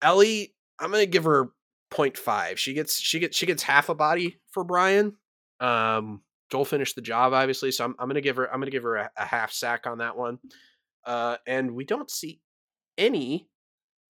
Ellie, 0.00 0.54
I'm 0.78 0.92
gonna 0.92 1.04
give 1.04 1.24
her 1.24 1.50
0.5. 1.92 2.56
She 2.56 2.72
gets 2.72 2.96
she 2.96 3.18
gets 3.18 3.36
she 3.36 3.44
gets 3.44 3.64
half 3.64 3.88
a 3.88 3.94
body 3.96 4.36
for 4.52 4.62
Brian. 4.62 5.16
Um, 5.58 6.22
Joel 6.48 6.64
finished 6.64 6.94
the 6.94 7.02
job, 7.02 7.32
obviously, 7.32 7.72
so 7.72 7.86
I'm, 7.86 7.96
I'm 7.98 8.08
gonna 8.08 8.20
give 8.20 8.36
her 8.36 8.46
I'm 8.46 8.60
gonna 8.60 8.70
give 8.70 8.84
her 8.84 8.94
a, 8.94 9.10
a 9.16 9.24
half 9.24 9.50
sack 9.50 9.84
on 9.84 9.98
that 9.98 10.16
one. 10.16 10.38
Uh, 11.04 11.38
and 11.44 11.72
we 11.72 11.84
don't 11.84 12.08
see 12.08 12.40
any, 12.96 13.48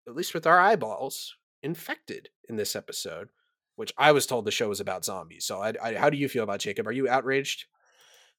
at 0.05 0.17
least 0.17 0.33
with 0.33 0.45
our 0.45 0.59
eyeballs, 0.59 1.37
infected 1.63 2.27
in 2.49 2.57
this 2.57 2.75
episode 2.75 3.29
which 3.77 3.93
I 3.97 4.11
was 4.11 4.25
told 4.25 4.45
the 4.45 4.51
show 4.51 4.69
was 4.69 4.79
about 4.79 5.05
zombies. 5.05 5.45
So, 5.45 5.61
I, 5.61 5.73
I, 5.83 5.95
how 5.95 6.09
do 6.09 6.17
you 6.17 6.29
feel 6.29 6.43
about 6.43 6.59
Jacob? 6.61 6.87
Are 6.87 6.93
you 6.93 7.09
outraged? 7.09 7.65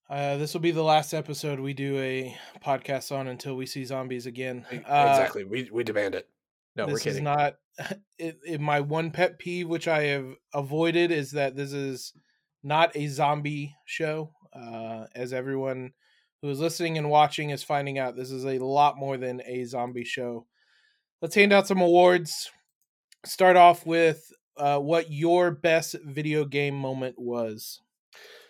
Uh, 0.09 0.37
this 0.37 0.55
will 0.55 0.61
be 0.61 0.71
the 0.71 0.83
last 0.83 1.13
episode 1.13 1.59
we 1.59 1.75
do 1.75 1.99
a 1.99 2.37
podcast 2.65 3.11
on 3.11 3.27
until 3.27 3.57
we 3.57 3.67
see 3.67 3.85
zombies 3.85 4.27
again. 4.27 4.65
Uh, 4.71 4.77
exactly, 4.77 5.45
we 5.45 5.69
we 5.73 5.83
demand 5.83 6.15
it. 6.15 6.29
No, 6.77 6.87
we're 6.87 6.99
kidding. 6.99 7.05
This 7.05 7.17
is 7.17 7.23
not 7.23 7.55
it, 8.19 8.39
it, 8.47 8.61
my 8.61 8.81
one 8.81 9.11
pet 9.11 9.39
peeve, 9.39 9.69
which 9.69 9.89
I 9.89 10.05
have 10.05 10.27
avoided, 10.55 11.11
is 11.11 11.33
that 11.33 11.57
this 11.57 11.73
is 11.73 12.13
not 12.63 12.97
a 12.97 13.09
zombie 13.09 13.75
show. 13.85 14.33
Uh, 14.53 15.07
as 15.15 15.33
everyone 15.33 15.93
who 16.41 16.51
is 16.51 16.61
listening 16.61 16.99
and 16.99 17.11
watching 17.11 17.51
is 17.51 17.63
finding 17.63 17.99
out, 17.99 18.17
this 18.17 18.31
is 18.31 18.45
a 18.45 18.59
lot 18.59 18.97
more 18.97 19.17
than 19.17 19.43
a 19.45 19.65
zombie 19.65 20.05
show. 20.05 20.47
Let's 21.21 21.35
hand 21.35 21.53
out 21.53 21.67
some 21.67 21.81
awards. 21.81 22.51
Start 23.25 23.57
off 23.57 23.85
with 23.85 24.33
uh, 24.57 24.79
what 24.79 25.11
your 25.11 25.51
best 25.51 25.97
video 26.05 26.45
game 26.45 26.75
moment 26.75 27.17
was. 27.19 27.81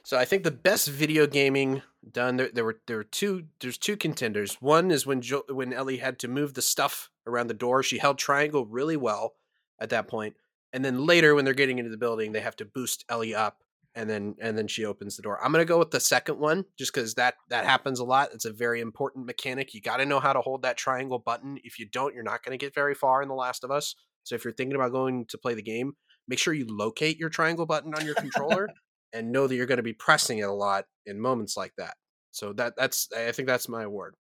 So 0.07 0.17
I 0.17 0.25
think 0.25 0.45
the 0.45 0.53
best 0.53 0.87
video 0.87 1.27
gaming 1.27 1.83
done 2.09 2.37
there, 2.37 2.49
there 2.55 2.65
were 2.65 2.79
there 2.87 2.99
were 2.99 3.03
two 3.03 3.47
there's 3.59 3.77
two 3.77 3.97
contenders. 3.97 4.55
One 4.63 4.93
is 4.93 5.05
when 5.05 5.21
jo- 5.21 5.43
when 5.49 5.73
Ellie 5.73 5.97
had 5.97 6.21
to 6.21 6.29
move 6.29 6.55
the 6.55 6.63
stuff 6.63 7.11
around 7.27 7.49
the 7.49 7.55
door. 7.55 7.83
She 7.83 7.99
held 7.99 8.17
triangle 8.17 8.67
really 8.67 8.97
well 8.97 9.35
at 9.81 9.91
that 9.91 10.07
point. 10.07 10.37
And 10.73 10.85
then 10.85 11.07
later 11.07 11.35
when 11.35 11.45
they're 11.45 11.55
getting 11.55 11.81
into 11.81 11.91
the 11.91 11.97
building, 11.97 12.31
they 12.31 12.41
have 12.41 12.55
to 12.59 12.65
boost 12.65 13.05
Ellie 13.09 13.35
up 13.35 13.65
and 13.97 14.09
then 14.09 14.37
and 14.41 14.57
then 14.57 14.69
she 14.69 14.85
opens 14.85 15.17
the 15.17 15.23
door. 15.23 15.45
I'm 15.45 15.51
going 15.51 15.67
to 15.67 15.69
go 15.69 15.81
with 15.81 15.91
the 15.91 15.99
second 15.99 16.39
one 16.39 16.67
just 16.79 16.93
cuz 16.93 17.15
that 17.15 17.35
that 17.49 17.65
happens 17.65 17.99
a 17.99 18.05
lot. 18.05 18.33
It's 18.33 18.45
a 18.45 18.53
very 18.53 18.81
important 18.81 19.27
mechanic. 19.27 19.75
You 19.75 19.81
got 19.81 19.97
to 19.97 20.07
know 20.07 20.21
how 20.21 20.33
to 20.33 20.41
hold 20.41 20.63
that 20.63 20.77
triangle 20.77 21.19
button. 21.19 21.59
If 21.65 21.81
you 21.81 21.87
don't, 21.87 22.15
you're 22.15 22.23
not 22.23 22.45
going 22.45 22.57
to 22.57 22.65
get 22.65 22.77
very 22.77 22.95
far 22.95 23.23
in 23.23 23.29
The 23.29 23.35
Last 23.35 23.65
of 23.65 23.73
Us. 23.73 23.97
So 24.23 24.37
if 24.37 24.45
you're 24.45 24.55
thinking 24.55 24.77
about 24.77 24.93
going 24.93 25.27
to 25.27 25.37
play 25.37 25.55
the 25.55 25.63
game, 25.63 25.97
make 26.29 26.39
sure 26.39 26.55
you 26.55 26.69
locate 26.69 27.19
your 27.19 27.29
triangle 27.29 27.67
button 27.67 27.93
on 27.93 28.07
your 28.07 28.15
controller 28.15 28.69
and 29.13 29.33
know 29.33 29.47
that 29.47 29.55
you're 29.55 29.67
going 29.67 29.77
to 29.77 29.83
be 29.83 29.93
pressing 29.93 30.39
it 30.39 30.43
a 30.43 30.53
lot 30.53 30.87
in 31.05 31.21
moments 31.21 31.57
like 31.57 31.75
that. 31.79 31.95
So 32.31 32.53
that 32.55 32.75
that's 32.77 33.09
I 33.17 33.33
think 33.33 33.49
that's 33.49 33.69
my 33.69 33.83
award. 33.83 34.15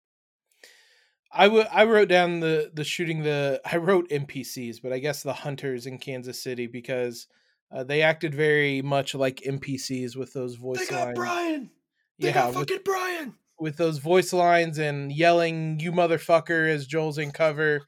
I 1.32 1.47
I 1.47 1.85
wrote 1.85 2.09
down 2.09 2.40
the 2.40 2.70
the 2.73 2.85
shooting 2.85 3.23
the 3.23 3.61
I 3.70 3.77
wrote 3.77 4.09
NPCs, 4.11 4.81
but 4.82 4.93
I 4.93 4.98
guess 4.98 5.23
the 5.23 5.32
hunters 5.32 5.86
in 5.86 5.98
Kansas 5.98 6.43
City 6.43 6.66
because 6.66 7.27
uh, 7.74 7.82
they 7.82 8.02
acted 8.02 8.35
very 8.35 8.82
much 8.82 9.15
like 9.15 9.43
NPCs 9.47 10.16
with 10.16 10.32
those 10.32 10.55
voice 10.55 10.78
they 10.78 10.94
got 10.94 11.06
lines. 11.06 11.19
Brian. 11.19 11.70
They 12.20 12.28
yeah, 12.28 12.35
got 12.35 12.48
with, 12.51 12.56
fucking 12.56 12.82
Brian. 12.85 13.35
with 13.59 13.77
those 13.77 13.98
voice 13.98 14.32
lines 14.32 14.78
and 14.78 15.12
yelling 15.12 15.81
"you 15.81 15.90
motherfucker" 15.90 16.69
as 16.69 16.86
Joel's 16.86 17.19
in 17.19 17.32
cover. 17.32 17.81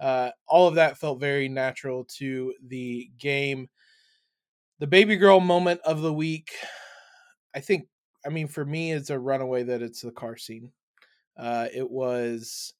Uh, 0.00 0.30
all 0.48 0.66
of 0.66 0.76
that 0.76 0.98
felt 0.98 1.20
very 1.20 1.48
natural 1.48 2.04
to 2.04 2.54
the 2.66 3.10
game. 3.18 3.68
The 4.80 4.86
baby 4.86 5.16
girl 5.16 5.40
moment 5.40 5.80
of 5.84 6.02
the 6.02 6.12
week, 6.12 6.52
I 7.54 7.60
think. 7.60 7.88
I 8.26 8.30
mean, 8.30 8.48
for 8.48 8.64
me, 8.64 8.92
it's 8.92 9.10
a 9.10 9.18
runaway 9.18 9.64
that 9.64 9.82
it's 9.82 10.00
the 10.00 10.10
car 10.10 10.36
scene. 10.36 10.72
Uh, 11.38 11.68
it 11.74 11.90
was 11.90 12.72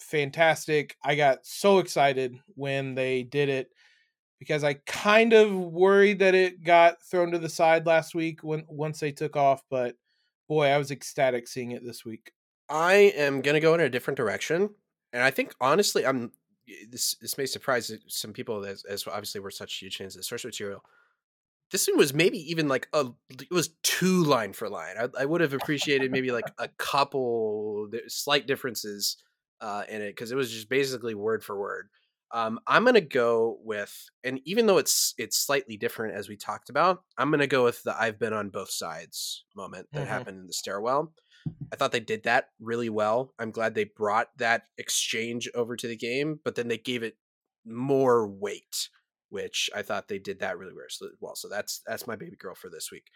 fantastic. 0.00 0.96
I 1.04 1.14
got 1.14 1.46
so 1.46 1.78
excited 1.78 2.38
when 2.54 2.94
they 2.94 3.22
did 3.22 3.48
it 3.48 3.70
because 4.38 4.64
I 4.64 4.74
kind 4.74 5.32
of 5.32 5.52
worried 5.54 6.18
that 6.18 6.34
it 6.34 6.64
got 6.64 7.00
thrown 7.02 7.30
to 7.30 7.38
the 7.38 7.48
side 7.48 7.86
last 7.86 8.12
week 8.12 8.42
when 8.42 8.64
once 8.68 8.98
they 8.98 9.12
took 9.12 9.36
off, 9.36 9.62
but 9.70 9.94
boy, 10.48 10.66
I 10.66 10.78
was 10.78 10.90
ecstatic 10.90 11.46
seeing 11.46 11.70
it 11.70 11.84
this 11.84 12.04
week. 12.04 12.32
I 12.68 13.12
am 13.16 13.40
gonna 13.40 13.60
go 13.60 13.74
in 13.74 13.80
a 13.80 13.88
different 13.88 14.16
direction, 14.16 14.70
and 15.12 15.22
I 15.22 15.30
think 15.30 15.54
honestly, 15.60 16.04
I'm 16.04 16.32
this. 16.90 17.14
This 17.20 17.38
may 17.38 17.46
surprise 17.46 17.92
some 18.08 18.32
people 18.32 18.64
as, 18.64 18.82
as 18.84 19.06
obviously 19.06 19.40
we're 19.40 19.50
such 19.50 19.74
huge 19.74 19.98
fans 19.98 20.16
of 20.16 20.20
the 20.20 20.24
source 20.24 20.44
material. 20.44 20.82
This 21.72 21.88
one 21.88 21.96
was 21.96 22.12
maybe 22.14 22.38
even 22.50 22.68
like 22.68 22.88
a 22.92 23.10
it 23.30 23.50
was 23.50 23.70
two 23.82 24.24
line 24.24 24.52
for 24.52 24.68
line. 24.68 24.96
I, 24.98 25.08
I 25.22 25.24
would 25.24 25.40
have 25.40 25.54
appreciated 25.54 26.10
maybe 26.12 26.30
like 26.30 26.52
a 26.58 26.68
couple 26.68 27.88
slight 28.08 28.46
differences 28.46 29.16
uh, 29.60 29.84
in 29.88 30.02
it 30.02 30.10
because 30.10 30.32
it 30.32 30.36
was 30.36 30.52
just 30.52 30.68
basically 30.68 31.14
word 31.14 31.42
for 31.42 31.58
word. 31.58 31.88
Um, 32.30 32.60
I'm 32.66 32.84
gonna 32.84 33.00
go 33.00 33.58
with, 33.62 34.06
and 34.24 34.40
even 34.44 34.66
though 34.66 34.78
it's 34.78 35.14
it's 35.18 35.38
slightly 35.38 35.76
different 35.76 36.14
as 36.14 36.28
we 36.28 36.36
talked 36.36 36.70
about, 36.70 37.04
I'm 37.18 37.30
gonna 37.30 37.46
go 37.46 37.64
with 37.64 37.82
the 37.82 37.98
"I've 37.98 38.18
been 38.18 38.32
on 38.32 38.50
both 38.50 38.70
sides" 38.70 39.44
moment 39.56 39.88
that 39.94 40.02
Mhm. 40.02 40.08
happened 40.08 40.38
in 40.40 40.46
the 40.46 40.52
stairwell. 40.54 41.14
I 41.72 41.76
thought 41.76 41.92
they 41.92 42.00
did 42.00 42.24
that 42.24 42.50
really 42.60 42.90
well. 42.90 43.34
I'm 43.38 43.50
glad 43.50 43.74
they 43.74 43.84
brought 43.84 44.36
that 44.38 44.64
exchange 44.78 45.48
over 45.54 45.76
to 45.76 45.88
the 45.88 45.96
game, 45.96 46.40
but 46.44 46.54
then 46.54 46.68
they 46.68 46.78
gave 46.78 47.02
it 47.02 47.16
more 47.64 48.26
weight, 48.28 48.88
which 49.32 49.70
I 49.74 49.80
thought 49.80 50.08
they 50.08 50.18
did 50.18 50.40
that 50.40 50.58
really 50.58 50.74
well. 51.18 51.34
So 51.34 51.48
that's 51.48 51.80
that's 51.86 52.06
my 52.06 52.16
baby 52.16 52.36
girl 52.36 52.54
for 52.54 52.68
this 52.68 52.90
week. 52.92 53.06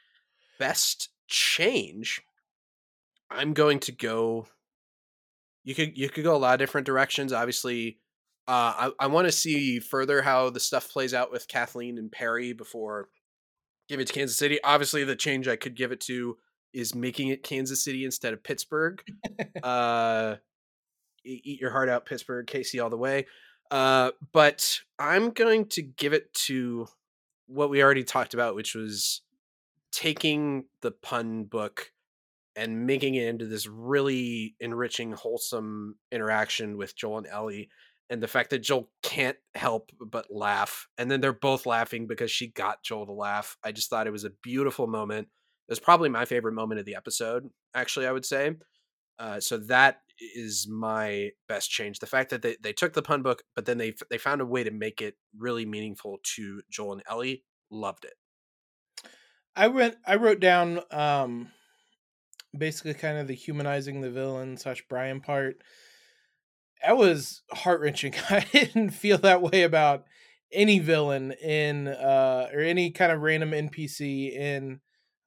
Best 0.58 1.10
change. 1.28 2.22
I'm 3.30 3.52
going 3.52 3.80
to 3.80 3.92
go. 3.92 4.46
You 5.62 5.74
could 5.74 5.98
you 5.98 6.08
could 6.08 6.24
go 6.24 6.34
a 6.34 6.38
lot 6.38 6.54
of 6.54 6.58
different 6.58 6.86
directions. 6.86 7.34
Obviously, 7.34 7.98
uh, 8.48 8.88
I 8.88 8.90
I 8.98 9.06
want 9.08 9.28
to 9.28 9.32
see 9.32 9.78
further 9.78 10.22
how 10.22 10.48
the 10.48 10.58
stuff 10.58 10.90
plays 10.90 11.12
out 11.12 11.30
with 11.30 11.48
Kathleen 11.48 11.98
and 11.98 12.10
Perry 12.10 12.54
before 12.54 13.10
give 13.86 14.00
it 14.00 14.06
to 14.06 14.12
Kansas 14.14 14.38
City. 14.38 14.58
Obviously, 14.64 15.04
the 15.04 15.16
change 15.16 15.48
I 15.48 15.56
could 15.56 15.76
give 15.76 15.92
it 15.92 16.00
to 16.02 16.38
is 16.72 16.94
making 16.94 17.28
it 17.28 17.42
Kansas 17.42 17.84
City 17.84 18.06
instead 18.06 18.32
of 18.32 18.42
Pittsburgh. 18.42 19.02
uh, 19.62 20.36
eat 21.24 21.60
your 21.60 21.70
heart 21.70 21.90
out, 21.90 22.06
Pittsburgh, 22.06 22.46
KC 22.46 22.82
all 22.82 22.90
the 22.90 22.96
way. 22.96 23.26
Uh, 23.70 24.12
but 24.32 24.80
I'm 24.98 25.30
going 25.30 25.66
to 25.70 25.82
give 25.82 26.12
it 26.12 26.32
to 26.34 26.86
what 27.46 27.70
we 27.70 27.82
already 27.82 28.04
talked 28.04 28.34
about, 28.34 28.54
which 28.54 28.74
was 28.74 29.22
taking 29.92 30.64
the 30.82 30.90
pun 30.90 31.44
book 31.44 31.92
and 32.54 32.86
making 32.86 33.14
it 33.14 33.28
into 33.28 33.46
this 33.46 33.66
really 33.66 34.56
enriching, 34.60 35.12
wholesome 35.12 35.96
interaction 36.10 36.76
with 36.76 36.96
Joel 36.96 37.18
and 37.18 37.26
Ellie. 37.26 37.68
And 38.08 38.22
the 38.22 38.28
fact 38.28 38.50
that 38.50 38.60
Joel 38.60 38.88
can't 39.02 39.36
help 39.54 39.90
but 40.00 40.26
laugh. 40.30 40.88
And 40.96 41.10
then 41.10 41.20
they're 41.20 41.32
both 41.32 41.66
laughing 41.66 42.06
because 42.06 42.30
she 42.30 42.46
got 42.46 42.82
Joel 42.82 43.06
to 43.06 43.12
laugh. 43.12 43.56
I 43.64 43.72
just 43.72 43.90
thought 43.90 44.06
it 44.06 44.12
was 44.12 44.24
a 44.24 44.30
beautiful 44.42 44.86
moment. 44.86 45.28
It 45.68 45.72
was 45.72 45.80
probably 45.80 46.08
my 46.08 46.24
favorite 46.24 46.54
moment 46.54 46.78
of 46.78 46.86
the 46.86 46.94
episode, 46.94 47.50
actually, 47.74 48.06
I 48.06 48.12
would 48.12 48.24
say. 48.24 48.52
Uh, 49.18 49.40
so 49.40 49.56
that 49.58 50.02
is 50.18 50.66
my 50.68 51.30
best 51.48 51.70
change. 51.70 51.98
The 51.98 52.06
fact 52.06 52.30
that 52.30 52.42
they, 52.42 52.56
they 52.62 52.72
took 52.72 52.92
the 52.92 53.02
pun 53.02 53.22
book, 53.22 53.42
but 53.54 53.66
then 53.66 53.78
they 53.78 53.94
they 54.10 54.18
found 54.18 54.40
a 54.40 54.46
way 54.46 54.64
to 54.64 54.70
make 54.70 55.00
it 55.00 55.14
really 55.36 55.66
meaningful 55.66 56.18
to 56.36 56.62
Joel 56.70 56.94
and 56.94 57.02
Ellie. 57.08 57.44
Loved 57.70 58.04
it. 58.04 58.14
I 59.54 59.68
went. 59.68 59.96
I 60.06 60.16
wrote 60.16 60.40
down 60.40 60.80
um, 60.90 61.48
basically 62.56 62.94
kind 62.94 63.18
of 63.18 63.26
the 63.26 63.34
humanizing 63.34 64.00
the 64.00 64.10
villain 64.10 64.56
slash 64.56 64.84
Brian 64.88 65.20
part. 65.20 65.56
That 66.84 66.96
was 66.96 67.42
heart 67.52 67.80
wrenching. 67.80 68.14
I 68.30 68.40
didn't 68.52 68.90
feel 68.90 69.18
that 69.18 69.42
way 69.42 69.62
about 69.62 70.04
any 70.52 70.78
villain 70.78 71.32
in 71.32 71.88
uh, 71.88 72.48
or 72.52 72.60
any 72.60 72.90
kind 72.90 73.12
of 73.12 73.20
random 73.20 73.50
NPC 73.50 74.32
in 74.32 74.80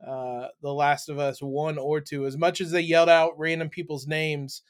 uh, 0.05 0.47
The 0.61 0.71
Last 0.71 1.09
of 1.09 1.19
Us 1.19 1.41
one 1.41 1.77
or 1.77 1.99
two. 1.99 2.25
As 2.25 2.37
much 2.37 2.61
as 2.61 2.71
they 2.71 2.81
yelled 2.81 3.09
out 3.09 3.37
random 3.37 3.69
people's 3.69 4.07
names, 4.07 4.61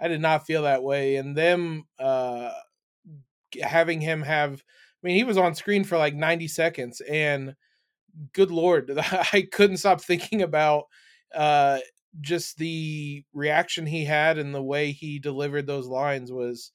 I 0.00 0.08
did 0.08 0.20
not 0.20 0.46
feel 0.46 0.62
that 0.62 0.82
way. 0.82 1.16
And 1.16 1.36
them 1.36 1.84
uh, 1.98 2.52
having 3.62 4.00
him 4.00 4.22
have, 4.22 4.62
I 4.62 5.06
mean, 5.06 5.16
he 5.16 5.24
was 5.24 5.38
on 5.38 5.54
screen 5.54 5.84
for 5.84 5.98
like 5.98 6.14
ninety 6.14 6.48
seconds, 6.48 7.00
and 7.02 7.54
good 8.32 8.50
lord, 8.50 8.92
I 8.98 9.48
couldn't 9.52 9.78
stop 9.78 10.00
thinking 10.00 10.42
about 10.42 10.86
uh, 11.34 11.80
just 12.20 12.58
the 12.58 13.24
reaction 13.32 13.86
he 13.86 14.04
had 14.04 14.38
and 14.38 14.54
the 14.54 14.62
way 14.62 14.92
he 14.92 15.18
delivered 15.18 15.66
those 15.66 15.86
lines 15.86 16.32
was. 16.32 16.72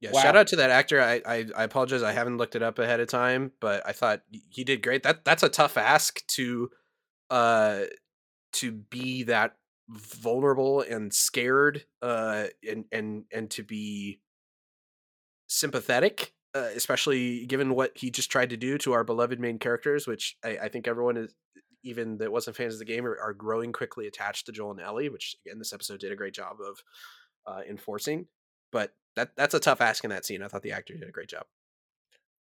Yeah, 0.00 0.12
Wow. 0.12 0.22
shout 0.22 0.36
out 0.36 0.46
to 0.48 0.56
that 0.56 0.70
actor. 0.70 1.00
I, 1.00 1.22
I 1.26 1.46
I 1.56 1.64
apologize, 1.64 2.02
I 2.02 2.12
haven't 2.12 2.38
looked 2.38 2.54
it 2.56 2.62
up 2.62 2.78
ahead 2.78 3.00
of 3.00 3.08
time, 3.08 3.52
but 3.60 3.82
I 3.86 3.92
thought 3.92 4.22
he 4.50 4.64
did 4.64 4.82
great. 4.82 5.02
That 5.02 5.24
that's 5.24 5.42
a 5.42 5.48
tough 5.48 5.76
ask 5.76 6.26
to 6.28 6.70
uh 7.30 7.84
to 8.54 8.72
be 8.72 9.24
that 9.24 9.56
vulnerable 9.88 10.80
and 10.80 11.12
scared 11.14 11.84
uh 12.02 12.46
and 12.68 12.84
and 12.90 13.24
and 13.32 13.50
to 13.50 13.62
be 13.62 14.20
sympathetic 15.46 16.32
uh, 16.54 16.70
especially 16.74 17.44
given 17.46 17.74
what 17.74 17.92
he 17.96 18.10
just 18.10 18.30
tried 18.30 18.50
to 18.50 18.56
do 18.56 18.78
to 18.78 18.92
our 18.92 19.04
beloved 19.04 19.38
main 19.38 19.58
characters 19.58 20.06
which 20.06 20.36
i, 20.44 20.58
I 20.64 20.68
think 20.68 20.88
everyone 20.88 21.16
is 21.16 21.34
even 21.84 22.18
that 22.18 22.32
wasn't 22.32 22.56
fans 22.56 22.72
of 22.74 22.80
the 22.80 22.84
game 22.84 23.06
are, 23.06 23.16
are 23.20 23.32
growing 23.32 23.72
quickly 23.72 24.06
attached 24.08 24.46
to 24.46 24.52
joel 24.52 24.72
and 24.72 24.80
ellie 24.80 25.08
which 25.08 25.36
again 25.46 25.58
this 25.58 25.72
episode 25.72 26.00
did 26.00 26.10
a 26.10 26.16
great 26.16 26.34
job 26.34 26.56
of 26.60 26.82
uh, 27.46 27.60
enforcing 27.68 28.26
but 28.72 28.92
that 29.14 29.36
that's 29.36 29.54
a 29.54 29.60
tough 29.60 29.80
ask 29.80 30.02
in 30.02 30.10
that 30.10 30.24
scene 30.24 30.42
i 30.42 30.48
thought 30.48 30.62
the 30.62 30.72
actor 30.72 30.94
did 30.94 31.08
a 31.08 31.12
great 31.12 31.28
job 31.28 31.44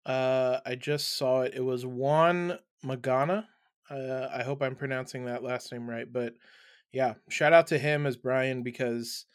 Uh, 0.06 0.60
I 0.66 0.76
just 0.76 1.18
saw 1.18 1.42
it. 1.42 1.54
It 1.54 1.66
was 1.66 1.86
Juan 1.86 2.58
Magana. 2.84 3.46
Uh, 3.90 4.28
I 4.34 4.42
hope 4.44 4.62
I'm 4.62 4.76
pronouncing 4.76 5.26
that 5.26 5.44
last 5.44 5.70
name 5.72 5.90
right. 5.90 6.08
But 6.12 6.34
yeah, 6.92 7.16
shout 7.30 7.54
out 7.54 7.68
to 7.68 7.78
him 7.78 8.06
as 8.06 8.18
Brian 8.18 8.64
because 8.64 9.26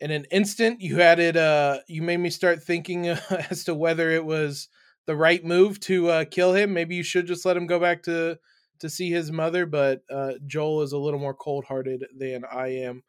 in 0.00 0.10
an 0.10 0.26
instant 0.30 0.80
you 0.80 0.96
had 0.96 1.18
it. 1.18 1.36
Uh, 1.36 1.78
you 1.88 2.02
made 2.02 2.18
me 2.18 2.30
start 2.30 2.62
thinking 2.62 3.08
as 3.50 3.64
to 3.64 3.74
whether 3.74 4.10
it 4.10 4.24
was 4.24 4.68
the 5.06 5.16
right 5.16 5.44
move 5.44 5.80
to 5.80 6.08
uh, 6.08 6.24
kill 6.24 6.54
him. 6.54 6.72
Maybe 6.72 6.94
you 6.94 7.02
should 7.02 7.26
just 7.26 7.44
let 7.44 7.56
him 7.56 7.66
go 7.66 7.80
back 7.80 8.02
to 8.04 8.38
to 8.80 8.88
see 8.88 9.10
his 9.10 9.32
mother. 9.32 9.66
But 9.66 10.02
uh, 10.10 10.34
Joel 10.46 10.82
is 10.82 10.92
a 10.92 10.98
little 10.98 11.20
more 11.20 11.34
cold 11.34 11.64
hearted 11.64 12.06
than 12.16 12.44
I 12.50 12.68
am. 12.68 13.02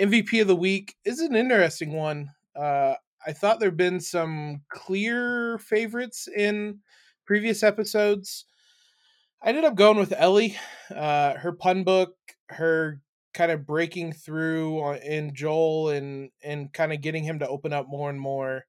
MVP 0.00 0.42
of 0.42 0.48
the 0.48 0.56
week 0.56 0.96
is 1.04 1.20
an 1.20 1.36
interesting 1.36 1.92
one. 1.92 2.30
Uh, 2.54 2.94
I 3.26 3.32
thought 3.32 3.60
there'd 3.60 3.76
been 3.76 4.00
some 4.00 4.62
clear 4.68 5.58
favorites 5.58 6.28
in 6.34 6.80
previous 7.26 7.62
episodes. 7.62 8.44
I 9.42 9.50
ended 9.50 9.64
up 9.64 9.74
going 9.74 9.98
with 9.98 10.12
Ellie. 10.16 10.56
Uh, 10.94 11.34
her 11.34 11.52
pun 11.52 11.84
book, 11.84 12.15
her 12.50 13.00
kind 13.34 13.52
of 13.52 13.66
breaking 13.66 14.12
through 14.12 14.92
in 14.94 15.34
Joel 15.34 15.90
and 15.90 16.30
and 16.42 16.72
kind 16.72 16.92
of 16.92 17.00
getting 17.02 17.24
him 17.24 17.38
to 17.40 17.48
open 17.48 17.72
up 17.72 17.88
more 17.88 18.10
and 18.10 18.20
more. 18.20 18.64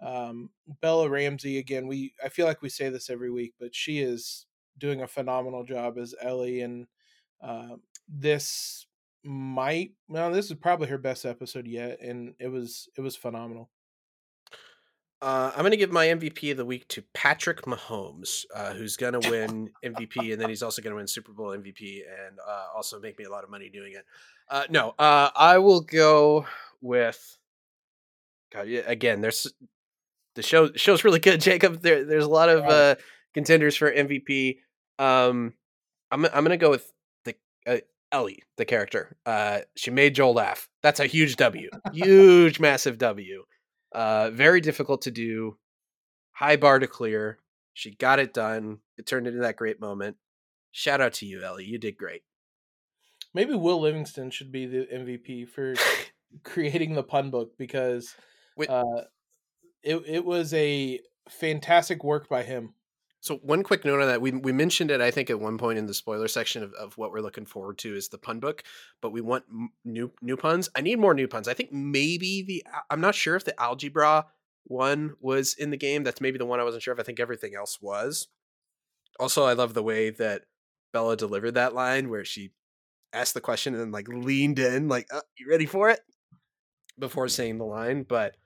Um, 0.00 0.50
Bella 0.80 1.08
Ramsey 1.08 1.58
again. 1.58 1.86
We 1.86 2.14
I 2.22 2.28
feel 2.28 2.46
like 2.46 2.62
we 2.62 2.68
say 2.68 2.88
this 2.88 3.10
every 3.10 3.30
week, 3.30 3.54
but 3.60 3.74
she 3.74 4.00
is 4.00 4.46
doing 4.78 5.02
a 5.02 5.08
phenomenal 5.08 5.64
job 5.64 5.98
as 5.98 6.14
Ellie, 6.20 6.60
and 6.62 6.86
uh, 7.42 7.76
this 8.08 8.86
might 9.24 9.92
well 10.08 10.32
this 10.32 10.50
is 10.50 10.56
probably 10.56 10.88
her 10.88 10.98
best 10.98 11.24
episode 11.24 11.66
yet, 11.66 12.00
and 12.00 12.34
it 12.40 12.48
was 12.48 12.88
it 12.96 13.00
was 13.00 13.16
phenomenal. 13.16 13.70
Uh, 15.22 15.52
I'm 15.54 15.60
going 15.60 15.70
to 15.70 15.76
give 15.76 15.92
my 15.92 16.06
MVP 16.06 16.50
of 16.50 16.56
the 16.56 16.64
week 16.64 16.88
to 16.88 17.02
Patrick 17.14 17.62
Mahomes, 17.62 18.44
uh, 18.52 18.72
who's 18.74 18.96
going 18.96 19.12
to 19.20 19.30
win 19.30 19.70
MVP, 19.84 20.32
and 20.32 20.40
then 20.40 20.48
he's 20.48 20.64
also 20.64 20.82
going 20.82 20.90
to 20.90 20.96
win 20.96 21.06
Super 21.06 21.32
Bowl 21.32 21.56
MVP, 21.56 22.00
and 22.26 22.38
uh, 22.46 22.66
also 22.74 22.98
make 22.98 23.16
me 23.18 23.24
a 23.24 23.30
lot 23.30 23.44
of 23.44 23.50
money 23.50 23.68
doing 23.68 23.92
it. 23.92 24.04
Uh, 24.50 24.64
no, 24.68 24.94
uh, 24.98 25.30
I 25.36 25.58
will 25.58 25.80
go 25.80 26.46
with. 26.80 27.38
God, 28.52 28.66
yeah, 28.66 28.82
again, 28.84 29.20
there's 29.20 29.46
the 30.34 30.42
show. 30.42 30.66
The 30.66 30.78
show's 30.78 31.04
really 31.04 31.20
good, 31.20 31.40
Jacob. 31.40 31.82
There, 31.82 32.04
there's 32.04 32.24
a 32.24 32.28
lot 32.28 32.48
of 32.48 32.64
uh, 32.64 32.96
contenders 33.32 33.76
for 33.76 33.92
MVP. 33.92 34.58
Um, 34.98 35.54
I'm 36.10 36.24
I'm 36.24 36.44
going 36.44 36.50
to 36.50 36.56
go 36.56 36.70
with 36.70 36.92
the 37.24 37.36
uh, 37.64 37.78
Ellie, 38.10 38.42
the 38.56 38.64
character. 38.64 39.16
Uh, 39.24 39.60
she 39.76 39.92
made 39.92 40.16
Joel 40.16 40.34
laugh. 40.34 40.68
That's 40.82 40.98
a 40.98 41.06
huge 41.06 41.36
W. 41.36 41.70
huge, 41.92 42.58
massive 42.58 42.98
W. 42.98 43.44
Uh, 43.94 44.30
very 44.30 44.60
difficult 44.60 45.02
to 45.02 45.10
do. 45.10 45.58
High 46.32 46.56
bar 46.56 46.78
to 46.78 46.86
clear. 46.86 47.38
She 47.74 47.94
got 47.94 48.18
it 48.18 48.34
done. 48.34 48.78
It 48.98 49.06
turned 49.06 49.26
into 49.26 49.40
that 49.40 49.56
great 49.56 49.80
moment. 49.80 50.16
Shout 50.70 51.00
out 51.00 51.14
to 51.14 51.26
you, 51.26 51.42
Ellie. 51.42 51.64
You 51.64 51.78
did 51.78 51.96
great. 51.96 52.22
Maybe 53.34 53.54
Will 53.54 53.80
Livingston 53.80 54.30
should 54.30 54.52
be 54.52 54.66
the 54.66 54.86
MVP 54.92 55.48
for 55.48 55.74
creating 56.44 56.94
the 56.94 57.02
pun 57.02 57.30
book 57.30 57.56
because 57.58 58.14
Wait. 58.56 58.68
uh, 58.68 59.02
it 59.82 60.02
it 60.06 60.24
was 60.24 60.52
a 60.54 61.00
fantastic 61.28 62.04
work 62.04 62.28
by 62.28 62.42
him. 62.42 62.74
So 63.22 63.36
one 63.36 63.62
quick 63.62 63.84
note 63.84 64.00
on 64.00 64.08
that, 64.08 64.20
we 64.20 64.32
we 64.32 64.50
mentioned 64.50 64.90
it, 64.90 65.00
I 65.00 65.12
think, 65.12 65.30
at 65.30 65.38
one 65.38 65.56
point 65.56 65.78
in 65.78 65.86
the 65.86 65.94
spoiler 65.94 66.26
section 66.26 66.64
of, 66.64 66.74
of 66.74 66.98
what 66.98 67.12
we're 67.12 67.20
looking 67.20 67.46
forward 67.46 67.78
to 67.78 67.94
is 67.94 68.08
the 68.08 68.18
pun 68.18 68.40
book, 68.40 68.64
but 69.00 69.12
we 69.12 69.20
want 69.20 69.44
m- 69.48 69.70
new 69.84 70.10
new 70.20 70.36
puns. 70.36 70.68
I 70.74 70.80
need 70.80 70.98
more 70.98 71.14
new 71.14 71.28
puns. 71.28 71.46
I 71.46 71.54
think 71.54 71.72
maybe 71.72 72.42
the 72.42 72.64
I'm 72.90 73.00
not 73.00 73.14
sure 73.14 73.36
if 73.36 73.44
the 73.44 73.58
algebra 73.62 74.26
one 74.64 75.14
was 75.20 75.54
in 75.54 75.70
the 75.70 75.76
game. 75.76 76.02
That's 76.02 76.20
maybe 76.20 76.36
the 76.36 76.44
one 76.46 76.58
I 76.58 76.64
wasn't 76.64 76.82
sure 76.82 76.94
if. 76.94 76.98
I 76.98 77.04
think 77.04 77.20
everything 77.20 77.54
else 77.54 77.80
was. 77.80 78.26
Also, 79.20 79.44
I 79.44 79.52
love 79.52 79.74
the 79.74 79.84
way 79.84 80.10
that 80.10 80.42
Bella 80.92 81.16
delivered 81.16 81.52
that 81.52 81.74
line 81.74 82.10
where 82.10 82.24
she 82.24 82.50
asked 83.12 83.34
the 83.34 83.40
question 83.40 83.72
and 83.72 83.80
then 83.80 83.92
like 83.92 84.08
leaned 84.08 84.58
in, 84.58 84.88
like, 84.88 85.06
uh, 85.14 85.20
"You 85.38 85.48
ready 85.48 85.66
for 85.66 85.90
it?" 85.90 86.00
before 86.98 87.28
saying 87.28 87.58
the 87.58 87.64
line, 87.64 88.02
but 88.02 88.36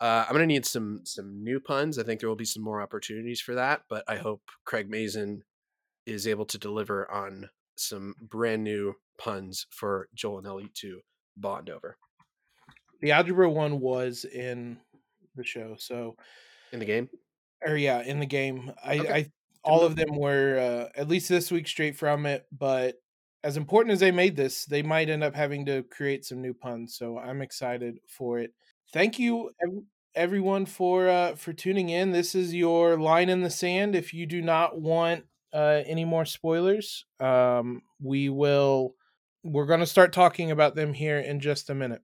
uh, 0.00 0.24
I'm 0.26 0.32
gonna 0.32 0.46
need 0.46 0.66
some 0.66 1.00
some 1.04 1.42
new 1.42 1.60
puns. 1.60 1.98
I 1.98 2.02
think 2.04 2.20
there 2.20 2.28
will 2.28 2.36
be 2.36 2.44
some 2.44 2.62
more 2.62 2.80
opportunities 2.80 3.40
for 3.40 3.54
that, 3.54 3.82
but 3.88 4.04
I 4.08 4.16
hope 4.16 4.42
Craig 4.64 4.88
Mazin 4.88 5.42
is 6.06 6.26
able 6.26 6.46
to 6.46 6.58
deliver 6.58 7.10
on 7.10 7.50
some 7.76 8.14
brand 8.20 8.64
new 8.64 8.94
puns 9.18 9.66
for 9.70 10.08
Joel 10.14 10.38
and 10.38 10.46
Ellie 10.46 10.70
to 10.74 11.00
bond 11.36 11.70
over 11.70 11.96
The 13.00 13.12
algebra 13.12 13.50
one 13.50 13.80
was 13.80 14.24
in 14.24 14.78
the 15.34 15.44
show, 15.44 15.76
so 15.78 16.16
in 16.72 16.78
the 16.78 16.84
game. 16.86 17.08
or 17.64 17.76
yeah, 17.76 18.02
in 18.02 18.20
the 18.20 18.26
game. 18.26 18.72
I, 18.84 18.98
Okay. 18.98 19.12
I 19.12 19.32
all 19.64 19.82
of 19.82 19.96
them 19.96 20.16
were 20.16 20.58
uh, 20.58 20.98
at 20.98 21.08
least 21.08 21.28
this 21.28 21.50
week 21.50 21.68
straight 21.68 21.96
from 21.96 22.24
it, 22.26 22.46
but 22.56 22.96
as 23.44 23.56
important 23.56 23.92
as 23.92 24.00
they 24.00 24.10
made 24.10 24.36
this, 24.36 24.64
they 24.64 24.82
might 24.82 25.10
end 25.10 25.22
up 25.22 25.34
having 25.34 25.66
to 25.66 25.82
create 25.84 26.24
some 26.24 26.40
new 26.40 26.54
puns. 26.54 26.96
So 26.96 27.18
I'm 27.18 27.42
excited 27.42 27.98
for 28.08 28.38
it. 28.38 28.52
Thank 28.92 29.18
you 29.18 29.50
everyone 30.14 30.66
for 30.66 31.08
uh, 31.08 31.36
for 31.36 31.52
tuning 31.52 31.90
in. 31.90 32.12
This 32.12 32.34
is 32.34 32.54
your 32.54 32.98
line 32.98 33.28
in 33.28 33.42
the 33.42 33.50
sand. 33.50 33.94
If 33.94 34.12
you 34.14 34.26
do 34.26 34.42
not 34.42 34.80
want 34.80 35.24
uh, 35.52 35.82
any 35.86 36.04
more 36.04 36.24
spoilers, 36.24 37.04
um, 37.20 37.82
we 38.02 38.28
will. 38.28 38.94
We're 39.44 39.66
going 39.66 39.80
to 39.80 39.86
start 39.86 40.12
talking 40.12 40.50
about 40.50 40.74
them 40.74 40.92
here 40.92 41.18
in 41.18 41.40
just 41.40 41.70
a 41.70 41.74
minute. 41.74 42.02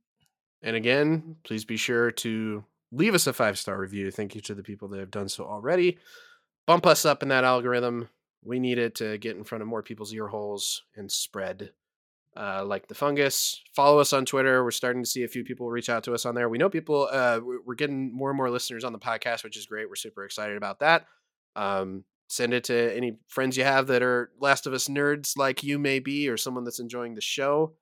And 0.63 0.77
again, 0.77 1.37
please 1.45 1.65
be 1.65 1.77
sure 1.77 2.11
to 2.13 2.65
leave 2.93 3.15
us 3.15 3.27
a 3.27 3.33
five 3.33 3.59
star 3.59 3.79
review. 3.79 4.11
Thank 4.11 4.35
you 4.35 4.41
to 4.43 4.55
the 4.55 4.63
people 4.63 4.89
that 4.89 5.01
have 5.01 5.11
done 5.11 5.29
so 5.29 5.45
already. 5.45 5.99
Bump 6.67 6.87
us 6.87 7.05
up 7.05 7.23
in 7.23 7.29
that 7.31 7.45
algorithm. 7.45 8.09
We 8.43 8.61
need 8.61 8.79
it 8.79 8.95
to 8.97 9.19
get 9.19 9.37
in 9.37 9.45
front 9.45 9.63
of 9.63 9.69
more 9.69 9.83
people's 9.83 10.15
ear 10.15 10.29
holes 10.29 10.85
and 10.97 11.11
spread 11.11 11.71
uh, 12.37 12.65
like 12.65 12.89
the 12.89 12.95
fungus. 12.95 13.63
Follow 13.77 13.99
us 14.01 14.13
on 14.13 14.25
Twitter. 14.25 14.65
We're 14.65 14.71
starting 14.71 15.03
to 15.03 15.09
see 15.09 15.23
a 15.25 15.29
few 15.29 15.45
people 15.45 15.71
reach 15.71 15.89
out 15.89 16.05
to 16.05 16.15
us 16.15 16.27
on 16.27 16.35
there. 16.35 16.49
We 16.49 16.59
know 16.59 16.69
people, 16.69 17.09
uh, 17.11 17.41
we- 17.45 17.59
we're 17.65 17.75
getting 17.75 18.13
more 18.13 18.31
and 18.31 18.37
more 18.37 18.51
listeners 18.51 18.85
on 18.85 18.93
the 18.93 18.99
podcast, 18.99 19.45
which 19.45 19.57
is 19.57 19.67
great. 19.67 19.89
We're 19.89 19.95
super 19.97 20.25
excited 20.25 20.57
about 20.57 20.81
that. 20.81 21.07
Um, 21.57 22.05
send 22.29 22.53
it 22.55 22.65
to 22.65 22.97
any 22.97 23.19
friends 23.29 23.57
you 23.57 23.65
have 23.65 23.87
that 23.89 24.03
are 24.03 24.33
Last 24.41 24.67
of 24.67 24.73
Us 24.73 24.89
nerds 24.89 25.37
like 25.37 25.63
you 25.63 25.79
may 25.79 26.01
be, 26.01 26.29
or 26.29 26.37
someone 26.37 26.65
that's 26.65 26.81
enjoying 26.81 27.15
the 27.15 27.21
show. 27.21 27.75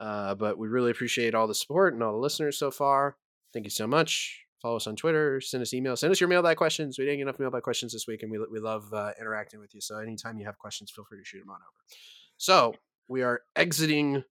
Uh, 0.00 0.34
but 0.34 0.58
we 0.58 0.68
really 0.68 0.90
appreciate 0.90 1.34
all 1.34 1.46
the 1.46 1.54
support 1.54 1.94
and 1.94 2.02
all 2.02 2.12
the 2.12 2.18
listeners 2.18 2.58
so 2.58 2.70
far. 2.70 3.16
Thank 3.52 3.64
you 3.64 3.70
so 3.70 3.86
much. 3.86 4.40
Follow 4.60 4.76
us 4.76 4.86
on 4.86 4.96
Twitter. 4.96 5.40
Send 5.40 5.62
us 5.62 5.72
email. 5.72 5.96
Send 5.96 6.10
us 6.10 6.20
your 6.20 6.28
mailbag 6.28 6.56
questions. 6.56 6.98
We 6.98 7.04
didn't 7.04 7.18
get 7.18 7.22
enough 7.22 7.38
mailbag 7.38 7.62
questions 7.62 7.92
this 7.92 8.06
week, 8.06 8.22
and 8.22 8.30
we, 8.32 8.38
we 8.50 8.58
love 8.58 8.92
uh, 8.92 9.12
interacting 9.20 9.60
with 9.60 9.74
you. 9.74 9.80
So 9.80 9.98
anytime 9.98 10.38
you 10.38 10.44
have 10.46 10.58
questions, 10.58 10.90
feel 10.90 11.04
free 11.04 11.18
to 11.18 11.24
shoot 11.24 11.38
them 11.38 11.50
on 11.50 11.56
over. 11.56 11.98
So 12.36 12.74
we 13.08 13.22
are 13.22 13.42
exiting 13.56 14.24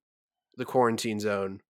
the 0.58 0.66
quarantine 0.66 1.20
zone. 1.20 1.62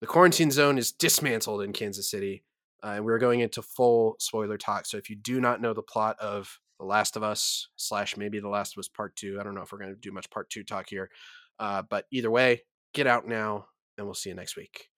The 0.00 0.06
quarantine 0.06 0.50
zone 0.50 0.78
is 0.78 0.92
dismantled 0.92 1.62
in 1.62 1.72
Kansas 1.72 2.10
City, 2.10 2.44
uh, 2.82 2.92
and 2.96 3.04
we're 3.04 3.18
going 3.18 3.40
into 3.40 3.62
full 3.62 4.16
spoiler 4.18 4.56
talk. 4.56 4.86
So 4.86 4.96
if 4.96 5.10
you 5.10 5.16
do 5.16 5.40
not 5.40 5.60
know 5.60 5.74
the 5.74 5.82
plot 5.82 6.16
of 6.18 6.58
The 6.78 6.86
Last 6.86 7.16
of 7.16 7.22
Us 7.22 7.68
slash 7.76 8.16
maybe 8.16 8.40
The 8.40 8.48
Last 8.48 8.76
of 8.76 8.80
Us 8.80 8.88
Part 8.88 9.14
Two, 9.16 9.38
I 9.38 9.42
don't 9.42 9.54
know 9.54 9.62
if 9.62 9.72
we're 9.72 9.78
going 9.78 9.94
to 9.94 10.00
do 10.00 10.12
much 10.12 10.30
Part 10.30 10.48
Two 10.50 10.64
talk 10.64 10.88
here, 10.88 11.10
uh, 11.58 11.82
but 11.88 12.06
either 12.10 12.30
way, 12.30 12.62
get 12.94 13.06
out 13.06 13.28
now, 13.28 13.66
and 13.98 14.06
we'll 14.06 14.14
see 14.14 14.30
you 14.30 14.36
next 14.36 14.56
week. 14.56 14.88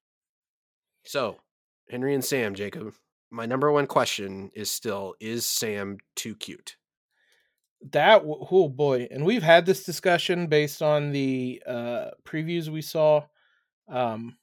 So 1.04 1.38
Henry 1.90 2.14
and 2.14 2.24
Sam, 2.24 2.54
Jacob, 2.54 2.94
my 3.30 3.46
number 3.46 3.72
one 3.72 3.86
question 3.86 4.50
is 4.54 4.70
still: 4.70 5.14
Is 5.20 5.44
Sam 5.44 5.98
too 6.14 6.36
cute? 6.36 6.76
That 7.90 8.22
oh 8.24 8.68
boy, 8.68 9.09
and 9.10 9.24
we've 9.24 9.42
had 9.42 9.66
this 9.66 9.82
discussion 9.82 10.46
based 10.46 10.82
on 10.82 11.10
the 11.10 11.60
uh 11.66 12.10
previews 12.24 12.68
we 12.68 12.80
saw. 12.82 13.24
Um 13.88 14.36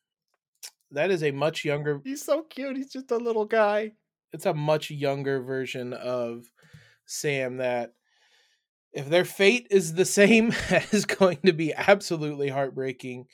that 0.92 1.12
is 1.12 1.24
a 1.24 1.32
much 1.32 1.64
younger 1.64 2.02
He's 2.04 2.24
so 2.24 2.44
cute. 2.44 2.76
He's 2.76 2.92
just 2.92 3.12
a 3.12 3.18
little 3.18 3.46
guy. 3.46 3.94
it's 4.34 4.46
a 4.46 4.54
much 4.54 4.92
younger 4.92 5.42
version 5.42 5.94
of 5.94 6.46
Sam 7.06 7.58
that 7.58 7.94
if 8.92 9.08
their 9.10 9.26
fate 9.26 9.68
is 9.72 9.94
the 9.94 10.06
same 10.06 10.54
is 10.92 11.06
going 11.06 11.38
to 11.46 11.54
be 11.54 11.74
absolutely 11.74 12.50
heartbreaking. 12.50 13.28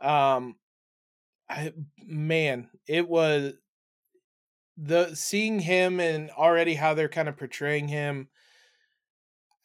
Um 0.00 0.56
I 1.50 1.72
man, 1.98 2.70
it 2.88 3.08
was 3.08 3.54
the 4.76 5.14
seeing 5.14 5.60
him 5.60 6.00
and 6.00 6.30
already 6.30 6.74
how 6.74 6.94
they're 6.94 7.08
kind 7.08 7.28
of 7.28 7.36
portraying 7.36 7.88
him 7.88 8.28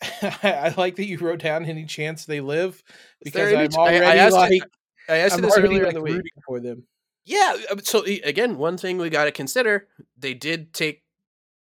I 0.22 0.74
like 0.78 0.96
that 0.98 1.06
you 1.08 1.18
wrote 1.18 1.40
down 1.40 1.66
any 1.66 1.86
chance 1.86 2.26
they 2.26 2.40
live 2.42 2.82
because 3.24 3.54
I'm 3.54 3.70
ch- 3.70 3.78
I- 3.78 3.82
I 3.82 3.96
already 4.00 4.20
asked 4.20 4.36
like 4.36 4.62
I 5.10 5.18
asked 5.18 5.34
I'm 5.36 5.40
you 5.40 5.46
this 5.48 5.58
already 5.58 5.68
earlier 5.76 5.86
like 5.86 5.96
in 5.96 6.04
the 6.04 6.14
week. 6.14 6.32
for 6.46 6.60
them. 6.60 6.84
Yeah. 7.26 7.56
uh, 7.72 7.78
So 7.84 8.04
again, 8.06 8.58
one 8.58 8.78
thing 8.78 8.98
we 8.98 9.10
got 9.10 9.26
to 9.26 9.32
consider: 9.32 9.88
they 10.18 10.34
did 10.34 10.74
take 10.74 11.04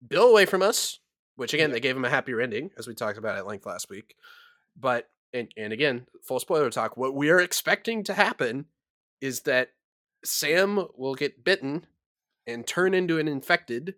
Bill 0.08 0.28
away 0.30 0.46
from 0.46 0.62
us, 0.62 1.00
which 1.38 1.54
again 1.54 1.70
Yep. 1.70 1.74
they 1.76 1.80
gave 1.80 1.96
him 1.98 2.06
a 2.06 2.10
happier 2.10 2.40
ending, 2.42 2.72
as 2.78 2.88
we 2.88 2.94
talked 2.94 3.18
about 3.18 3.38
at 3.38 3.48
length 3.48 3.66
last 3.66 3.90
week. 3.90 4.16
But 4.80 5.10
and 5.34 5.52
and 5.58 5.74
again, 5.74 6.06
full 6.24 6.40
spoiler 6.40 6.70
talk. 6.70 6.98
What 6.98 7.16
we 7.16 7.30
are 7.30 7.40
expecting 7.40 8.04
to 8.04 8.14
happen 8.14 8.66
is 9.22 9.42
that 9.42 9.72
Sam 10.24 10.86
will 10.96 11.16
get 11.16 11.44
bitten 11.44 11.88
and 12.46 12.66
turn 12.68 12.94
into 12.94 13.18
an 13.20 13.28
infected, 13.28 13.96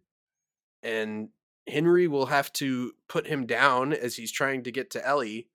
and 0.84 1.30
Henry 1.68 2.08
will 2.08 2.28
have 2.28 2.52
to 2.54 2.94
put 3.08 3.28
him 3.28 3.46
down 3.46 3.94
as 3.94 4.16
he's 4.16 4.32
trying 4.32 4.64
to 4.64 4.72
get 4.72 4.90
to 4.92 5.06
Ellie, 5.08 5.48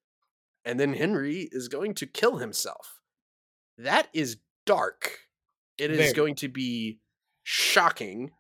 and 0.64 0.78
then 0.78 0.94
Henry 0.94 1.48
is 1.52 1.68
going 1.68 1.94
to 1.94 2.06
kill 2.06 2.36
himself. 2.38 3.00
That 3.78 4.08
is 4.12 4.38
dark. 4.64 5.18
It 5.78 5.90
is 5.90 5.98
Very. 5.98 6.12
going 6.12 6.34
to 6.36 6.48
be 6.48 7.00
shocking. 7.42 8.30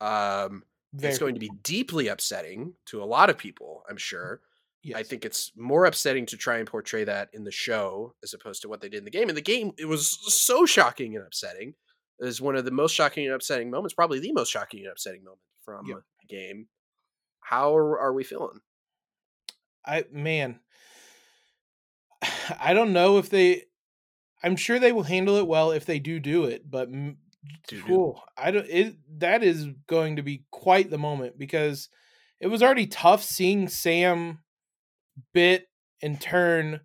Um, 0.00 0.64
it's 0.98 1.18
going 1.18 1.34
to 1.34 1.40
be 1.40 1.50
deeply 1.62 2.08
upsetting 2.08 2.74
to 2.86 3.02
a 3.02 3.06
lot 3.06 3.30
of 3.30 3.38
people, 3.38 3.82
I'm 3.88 3.96
sure. 3.96 4.40
I 4.96 5.04
think 5.04 5.24
it's 5.24 5.52
more 5.56 5.84
upsetting 5.84 6.26
to 6.26 6.36
try 6.36 6.58
and 6.58 6.66
portray 6.66 7.04
that 7.04 7.28
in 7.32 7.44
the 7.44 7.52
show 7.52 8.14
as 8.24 8.34
opposed 8.34 8.62
to 8.62 8.68
what 8.68 8.80
they 8.80 8.88
did 8.88 8.98
in 8.98 9.04
the 9.04 9.12
game. 9.12 9.28
In 9.28 9.36
the 9.36 9.40
game, 9.40 9.72
it 9.78 9.84
was 9.84 10.18
so 10.34 10.66
shocking 10.66 11.14
and 11.16 11.24
upsetting. 11.24 11.74
It 12.20 12.24
was 12.24 12.40
one 12.40 12.56
of 12.56 12.64
the 12.64 12.72
most 12.72 12.92
shocking 12.92 13.24
and 13.26 13.34
upsetting 13.34 13.70
moments, 13.70 13.94
probably 13.94 14.18
the 14.18 14.32
most 14.32 14.50
shocking 14.50 14.80
and 14.80 14.88
upsetting 14.90 15.22
moment 15.22 15.40
from 15.64 15.86
Yep. 15.86 15.98
the 16.22 16.26
game. 16.36 16.66
How 17.42 17.76
are, 17.76 17.98
are 17.98 18.12
we 18.12 18.24
feeling? 18.24 18.60
I 19.84 20.04
man, 20.10 20.60
I 22.60 22.74
don't 22.74 22.92
know 22.92 23.18
if 23.18 23.28
they. 23.28 23.64
I'm 24.44 24.56
sure 24.56 24.78
they 24.78 24.92
will 24.92 25.04
handle 25.04 25.36
it 25.36 25.46
well 25.46 25.70
if 25.70 25.84
they 25.84 26.00
do 26.00 26.18
do 26.18 26.44
it, 26.44 26.68
but 26.68 26.88
Do-do. 27.68 28.14
I 28.36 28.50
don't. 28.50 28.66
It 28.68 28.96
that 29.18 29.42
is 29.42 29.68
going 29.86 30.16
to 30.16 30.22
be 30.22 30.44
quite 30.50 30.90
the 30.90 30.98
moment 30.98 31.38
because 31.38 31.88
it 32.40 32.48
was 32.48 32.62
already 32.62 32.86
tough 32.86 33.22
seeing 33.22 33.68
Sam 33.68 34.40
bit 35.32 35.68
and 36.02 36.20
turn 36.20 36.80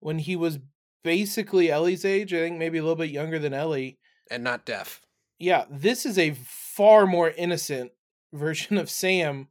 when 0.00 0.18
he 0.18 0.36
was 0.36 0.58
basically 1.04 1.70
Ellie's 1.70 2.04
age. 2.04 2.32
I 2.32 2.38
think 2.38 2.58
maybe 2.58 2.78
a 2.78 2.82
little 2.82 2.96
bit 2.96 3.10
younger 3.10 3.38
than 3.38 3.54
Ellie. 3.54 3.98
And 4.30 4.44
not 4.44 4.66
deaf. 4.66 5.00
yeah, 5.38 5.64
this 5.70 6.04
is 6.04 6.18
a 6.18 6.34
far 6.44 7.06
more 7.06 7.30
innocent 7.30 7.92
version 8.32 8.76
of 8.78 8.90
Sam 8.90 9.48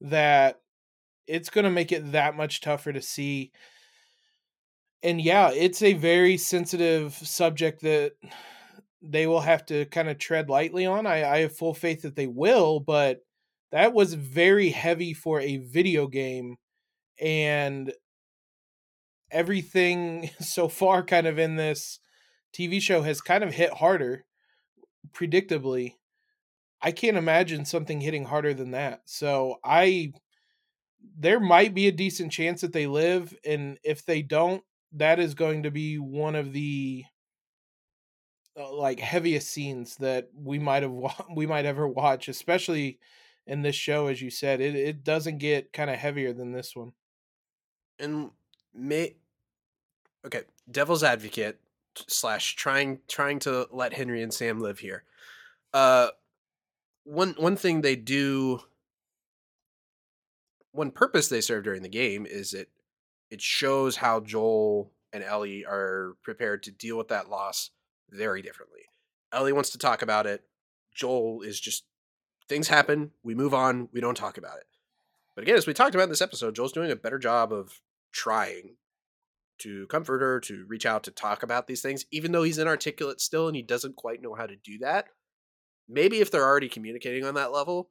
that 0.00 0.60
it's 1.26 1.50
going 1.50 1.64
to 1.64 1.70
make 1.70 1.92
it 1.92 2.12
that 2.12 2.36
much 2.36 2.60
tougher 2.60 2.92
to 2.92 3.02
see. 3.02 3.52
And 5.02 5.20
yeah, 5.20 5.50
it's 5.50 5.82
a 5.82 5.94
very 5.94 6.36
sensitive 6.36 7.14
subject 7.14 7.82
that 7.82 8.12
they 9.02 9.26
will 9.26 9.40
have 9.40 9.64
to 9.66 9.86
kind 9.86 10.08
of 10.08 10.18
tread 10.18 10.50
lightly 10.50 10.86
on. 10.86 11.06
I, 11.06 11.24
I 11.24 11.38
have 11.40 11.56
full 11.56 11.74
faith 11.74 12.02
that 12.02 12.16
they 12.16 12.26
will, 12.26 12.80
but 12.80 13.20
that 13.72 13.92
was 13.92 14.14
very 14.14 14.70
heavy 14.70 15.14
for 15.14 15.40
a 15.40 15.58
video 15.58 16.06
game. 16.06 16.56
And 17.20 17.92
everything 19.30 20.30
so 20.40 20.68
far 20.68 21.02
kind 21.02 21.26
of 21.26 21.38
in 21.38 21.56
this 21.56 22.00
TV 22.52 22.80
show 22.80 23.02
has 23.02 23.20
kind 23.20 23.44
of 23.44 23.54
hit 23.54 23.74
harder 23.74 24.24
predictably. 25.12 25.94
I 26.82 26.92
can't 26.92 27.16
imagine 27.16 27.64
something 27.64 28.00
hitting 28.00 28.24
harder 28.24 28.54
than 28.54 28.70
that. 28.72 29.02
So 29.04 29.56
I 29.64 30.12
there 31.18 31.40
might 31.40 31.74
be 31.74 31.88
a 31.88 31.92
decent 31.92 32.32
chance 32.32 32.60
that 32.60 32.72
they 32.72 32.86
live 32.86 33.34
and 33.44 33.78
if 33.82 34.04
they 34.04 34.22
don't 34.22 34.62
that 34.92 35.18
is 35.18 35.34
going 35.34 35.62
to 35.62 35.70
be 35.70 35.98
one 35.98 36.34
of 36.34 36.52
the 36.52 37.04
uh, 38.58 38.72
like 38.74 38.98
heaviest 39.00 39.48
scenes 39.48 39.96
that 39.96 40.28
we 40.34 40.58
might 40.58 40.82
have 40.82 40.92
we 41.34 41.46
might 41.46 41.66
ever 41.66 41.88
watch 41.88 42.28
especially 42.28 42.98
in 43.46 43.62
this 43.62 43.76
show 43.76 44.06
as 44.08 44.20
you 44.20 44.30
said 44.30 44.60
it 44.60 44.74
it 44.74 45.04
doesn't 45.04 45.38
get 45.38 45.72
kind 45.72 45.90
of 45.90 45.96
heavier 45.96 46.32
than 46.32 46.52
this 46.52 46.76
one 46.76 46.92
and 47.98 48.30
may 48.74 49.14
okay 50.24 50.42
devil's 50.70 51.02
advocate 51.02 51.58
slash 52.08 52.56
trying 52.56 53.00
trying 53.08 53.38
to 53.38 53.66
let 53.70 53.92
henry 53.92 54.22
and 54.22 54.32
sam 54.32 54.60
live 54.60 54.78
here 54.78 55.04
uh 55.72 56.08
one 57.10 57.34
one 57.38 57.56
thing 57.56 57.80
they 57.80 57.96
do 57.96 58.60
one 60.70 60.92
purpose 60.92 61.28
they 61.28 61.40
serve 61.40 61.64
during 61.64 61.82
the 61.82 61.88
game 61.88 62.24
is 62.24 62.54
it 62.54 62.68
it 63.30 63.40
shows 63.40 63.96
how 63.96 64.20
Joel 64.20 64.92
and 65.12 65.24
Ellie 65.24 65.64
are 65.64 66.16
prepared 66.22 66.62
to 66.64 66.70
deal 66.70 66.96
with 66.96 67.08
that 67.08 67.28
loss 67.28 67.70
very 68.10 68.42
differently. 68.42 68.82
Ellie 69.32 69.52
wants 69.52 69.70
to 69.70 69.78
talk 69.78 70.02
about 70.02 70.26
it. 70.26 70.44
Joel 70.94 71.42
is 71.42 71.60
just 71.60 71.84
things 72.48 72.68
happen, 72.68 73.10
we 73.22 73.34
move 73.34 73.54
on, 73.54 73.88
we 73.92 74.00
don't 74.00 74.16
talk 74.16 74.38
about 74.38 74.58
it. 74.58 74.66
But 75.34 75.42
again, 75.42 75.56
as 75.56 75.66
we 75.66 75.74
talked 75.74 75.94
about 75.94 76.04
in 76.04 76.10
this 76.10 76.22
episode, 76.22 76.54
Joel's 76.54 76.72
doing 76.72 76.90
a 76.90 76.96
better 76.96 77.18
job 77.18 77.52
of 77.52 77.80
trying 78.12 78.76
to 79.58 79.86
comfort 79.88 80.20
her, 80.20 80.40
to 80.40 80.64
reach 80.68 80.86
out, 80.86 81.04
to 81.04 81.10
talk 81.10 81.42
about 81.42 81.66
these 81.66 81.82
things, 81.82 82.06
even 82.10 82.32
though 82.32 82.42
he's 82.42 82.58
inarticulate 82.58 83.20
still 83.20 83.46
and 83.46 83.56
he 83.56 83.62
doesn't 83.62 83.96
quite 83.96 84.22
know 84.22 84.34
how 84.34 84.46
to 84.46 84.56
do 84.56 84.78
that. 84.78 85.06
Maybe 85.90 86.20
if 86.20 86.30
they're 86.30 86.46
already 86.46 86.68
communicating 86.68 87.24
on 87.24 87.34
that 87.34 87.52
level, 87.52 87.90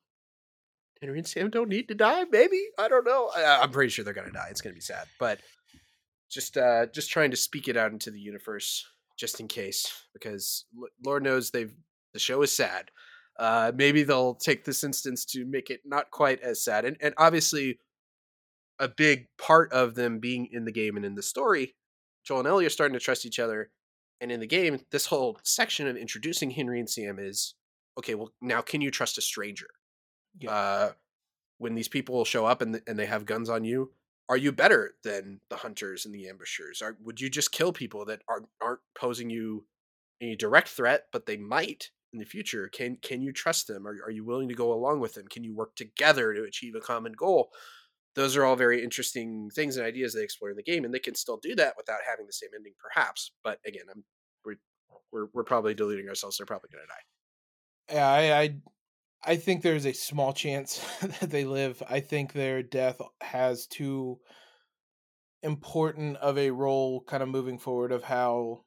Henry 1.02 1.20
and 1.20 1.28
Sam 1.28 1.50
don't 1.50 1.70
need 1.70 1.88
to 1.88 1.96
die. 1.96 2.26
Maybe 2.30 2.62
I 2.78 2.88
don't 2.88 3.06
know. 3.06 3.30
I, 3.36 3.64
am 3.64 3.72
pretty 3.72 3.90
sure 3.90 4.04
they're 4.04 4.14
gonna 4.14 4.32
die. 4.32 4.48
It's 4.50 4.62
gonna 4.62 4.76
be 4.76 4.82
sad, 4.82 5.08
but 5.20 5.40
just 6.30 6.58
uh, 6.58 6.88
just 6.88 7.10
trying 7.10 7.32
to 7.32 7.38
speak 7.38 7.68
it 7.68 7.78
out 7.78 7.92
into 7.92 8.12
the 8.12 8.20
universe 8.20 8.86
just 9.18 9.40
in 9.40 9.48
case, 9.48 10.06
because 10.14 10.66
Lord 11.06 11.24
knows 11.24 11.52
they've 11.52 11.74
the 12.14 12.20
show 12.20 12.42
is 12.42 12.56
sad. 12.56 12.92
Uh, 13.38 13.72
maybe 13.74 14.04
they'll 14.04 14.36
take 14.36 14.66
this 14.66 14.84
instance 14.84 15.24
to 15.24 15.46
make 15.46 15.70
it 15.70 15.82
not 15.86 16.12
quite 16.12 16.42
as 16.42 16.64
sad, 16.64 16.86
and 16.86 16.98
and 17.02 17.14
obviously 17.18 17.80
a 18.80 18.88
big 18.88 19.28
part 19.38 19.72
of 19.74 19.96
them 19.96 20.20
being 20.20 20.48
in 20.52 20.66
the 20.66 20.72
game 20.72 20.96
and 20.96 21.06
in 21.06 21.16
the 21.16 21.22
story, 21.22 21.76
Joel 22.24 22.40
and 22.40 22.48
Ellie 22.48 22.66
are 22.66 22.70
starting 22.70 22.94
to 22.94 23.04
trust 23.04 23.26
each 23.26 23.40
other. 23.40 23.72
And 24.22 24.32
in 24.32 24.40
the 24.40 24.48
game, 24.48 24.82
this 24.92 25.06
whole 25.06 25.40
section 25.44 25.88
of 25.88 25.96
introducing 25.96 26.52
Henry 26.52 26.80
and 26.80 26.90
Sam 26.90 27.20
is 27.20 27.56
okay. 28.00 28.16
Well, 28.16 28.32
now 28.42 28.62
can 28.62 28.82
you 28.82 28.92
trust 28.92 29.18
a 29.18 29.22
stranger? 29.22 29.68
Yeah. 30.40 30.52
Uh, 30.52 30.92
when 31.58 31.76
these 31.76 31.88
people 31.88 32.26
show 32.26 32.46
up 32.46 32.62
and 32.62 32.82
and 32.88 32.98
they 32.98 33.06
have 33.06 33.26
guns 33.26 33.50
on 33.50 33.64
you, 33.64 33.92
are 34.30 34.38
you 34.38 34.52
better 34.52 34.96
than 35.04 35.42
the 35.50 35.58
hunters 35.58 36.06
and 36.06 36.14
the 36.14 36.28
ambushers? 36.28 36.82
Are 36.82 36.98
would 37.04 37.20
you 37.20 37.30
just 37.30 37.52
kill 37.52 37.74
people 37.74 38.06
that 38.06 38.22
aren't 38.30 38.48
aren't 38.62 38.82
posing 38.98 39.30
you 39.30 39.66
any 40.22 40.36
direct 40.36 40.70
threat, 40.70 41.08
but 41.12 41.26
they 41.26 41.38
might 41.38 41.92
in 42.14 42.20
the 42.20 42.26
future? 42.26 42.70
Can 42.70 42.98
can 43.02 43.22
you 43.22 43.34
trust 43.34 43.68
them? 43.68 43.88
Are 43.88 43.98
are 44.06 44.12
you 44.12 44.24
willing 44.24 44.50
to 44.50 44.56
go 44.56 44.72
along 44.74 45.00
with 45.00 45.16
them? 45.16 45.28
Can 45.28 45.44
you 45.44 45.56
work 45.56 45.76
together 45.76 46.34
to 46.34 46.44
achieve 46.44 46.76
a 46.76 46.80
common 46.80 47.14
goal? 47.14 47.52
Those 48.16 48.36
are 48.36 48.44
all 48.46 48.56
very 48.56 48.84
interesting 48.84 49.50
things 49.54 49.78
and 49.78 49.86
ideas 49.86 50.14
they 50.14 50.24
explore 50.24 50.52
in 50.52 50.58
the 50.58 50.64
game, 50.64 50.86
and 50.86 50.94
they 50.94 51.00
can 51.00 51.16
still 51.16 51.38
do 51.38 51.56
that 51.56 51.76
without 51.78 52.00
having 52.10 52.26
the 52.26 52.34
same 52.34 52.50
ending, 52.56 52.74
perhaps. 52.80 53.32
But 53.44 53.60
again, 53.66 53.86
I'm 53.92 54.04
we're 54.46 54.58
we're, 55.12 55.28
we're 55.34 55.44
probably 55.44 55.74
deluding 55.74 56.08
ourselves. 56.08 56.38
They're 56.38 56.46
probably 56.46 56.70
going 56.72 56.84
to 56.84 56.88
die. 56.88 57.19
Yeah, 57.92 58.08
I, 58.08 58.42
I 58.42 58.56
I 59.26 59.38
think 59.38 59.64
there's 59.64 59.86
a 59.86 59.94
small 59.94 60.34
chance 60.34 60.80
that 61.02 61.30
they 61.32 61.46
live. 61.46 61.84
I 61.90 62.00
think 62.02 62.34
their 62.34 62.64
death 62.64 63.02
has 63.22 63.68
too 63.68 64.20
important 65.44 66.16
of 66.18 66.38
a 66.38 66.50
role 66.52 67.02
kind 67.02 67.22
of 67.24 67.28
moving 67.30 67.60
forward 67.60 67.92
of 67.92 68.04
how 68.04 68.64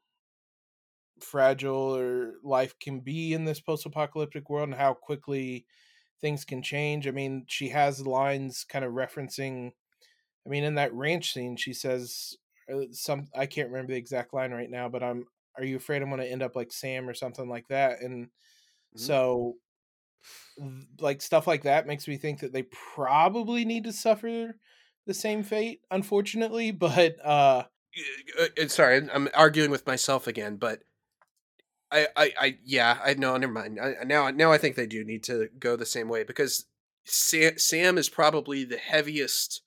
fragile 1.20 1.96
or 1.96 2.34
life 2.42 2.74
can 2.80 3.00
be 3.00 3.32
in 3.32 3.44
this 3.44 3.60
post-apocalyptic 3.60 4.48
world 4.50 4.68
and 4.68 4.78
how 4.78 4.92
quickly 4.94 5.66
things 6.20 6.44
can 6.44 6.62
change. 6.62 7.06
I 7.06 7.10
mean, 7.12 7.44
she 7.48 7.68
has 7.70 8.06
lines 8.06 8.64
kind 8.68 8.84
of 8.84 8.92
referencing 8.92 9.72
I 10.46 10.50
mean, 10.50 10.64
in 10.64 10.76
that 10.76 10.94
ranch 10.94 11.32
scene, 11.34 11.56
she 11.56 11.74
says 11.74 12.36
uh, 12.72 12.82
some 12.92 13.28
I 13.36 13.46
can't 13.46 13.70
remember 13.70 13.92
the 13.92 13.98
exact 13.98 14.34
line 14.34 14.52
right 14.52 14.70
now, 14.70 14.88
but 14.88 15.02
I'm 15.02 15.26
are 15.58 15.64
you 15.64 15.76
afraid 15.76 16.02
I'm 16.02 16.08
going 16.10 16.20
to 16.20 16.30
end 16.30 16.42
up 16.42 16.56
like 16.56 16.72
Sam 16.72 17.08
or 17.08 17.14
something 17.14 17.48
like 17.48 17.68
that? 17.68 18.00
And 18.02 18.30
mm-hmm. 18.96 19.04
so 19.04 19.56
like 21.00 21.20
stuff 21.20 21.46
like 21.46 21.62
that 21.62 21.86
makes 21.86 22.06
me 22.06 22.16
think 22.16 22.40
that 22.40 22.52
they 22.52 22.62
probably 22.94 23.64
need 23.64 23.84
to 23.84 23.92
suffer 23.92 24.56
the 25.06 25.14
same 25.14 25.42
fate 25.42 25.80
unfortunately 25.90 26.70
but 26.70 27.16
uh, 27.24 27.64
uh 28.38 28.68
sorry 28.68 29.08
i'm 29.12 29.28
arguing 29.34 29.70
with 29.70 29.86
myself 29.86 30.26
again 30.26 30.56
but 30.56 30.82
i 31.90 32.06
i, 32.16 32.32
I 32.38 32.58
yeah 32.64 32.98
i 33.04 33.14
know 33.14 33.36
never 33.36 33.52
mind 33.52 33.80
I, 33.80 34.04
now 34.04 34.30
now 34.30 34.52
i 34.52 34.58
think 34.58 34.76
they 34.76 34.86
do 34.86 35.04
need 35.04 35.24
to 35.24 35.48
go 35.58 35.74
the 35.74 35.86
same 35.86 36.08
way 36.08 36.22
because 36.22 36.66
sam, 37.04 37.58
sam 37.58 37.98
is 37.98 38.08
probably 38.08 38.64
the 38.64 38.76
heaviest 38.76 39.62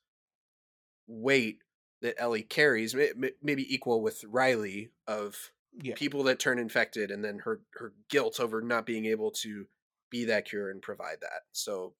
weight 1.07 1.59
that 2.01 2.15
ellie 2.17 2.43
carries 2.43 2.95
maybe 3.41 3.73
equal 3.73 4.01
with 4.01 4.23
riley 4.25 4.91
of 5.07 5.51
yeah. 5.81 5.95
people 5.95 6.23
that 6.23 6.39
turn 6.39 6.59
infected 6.59 7.11
and 7.11 7.23
then 7.23 7.39
her 7.39 7.61
her 7.73 7.93
guilt 8.09 8.39
over 8.39 8.61
not 8.61 8.85
being 8.85 9.05
able 9.05 9.31
to 9.31 9.65
be 10.09 10.25
that 10.25 10.45
cure 10.45 10.69
and 10.69 10.81
provide 10.81 11.17
that. 11.21 11.41
So, 11.51 11.93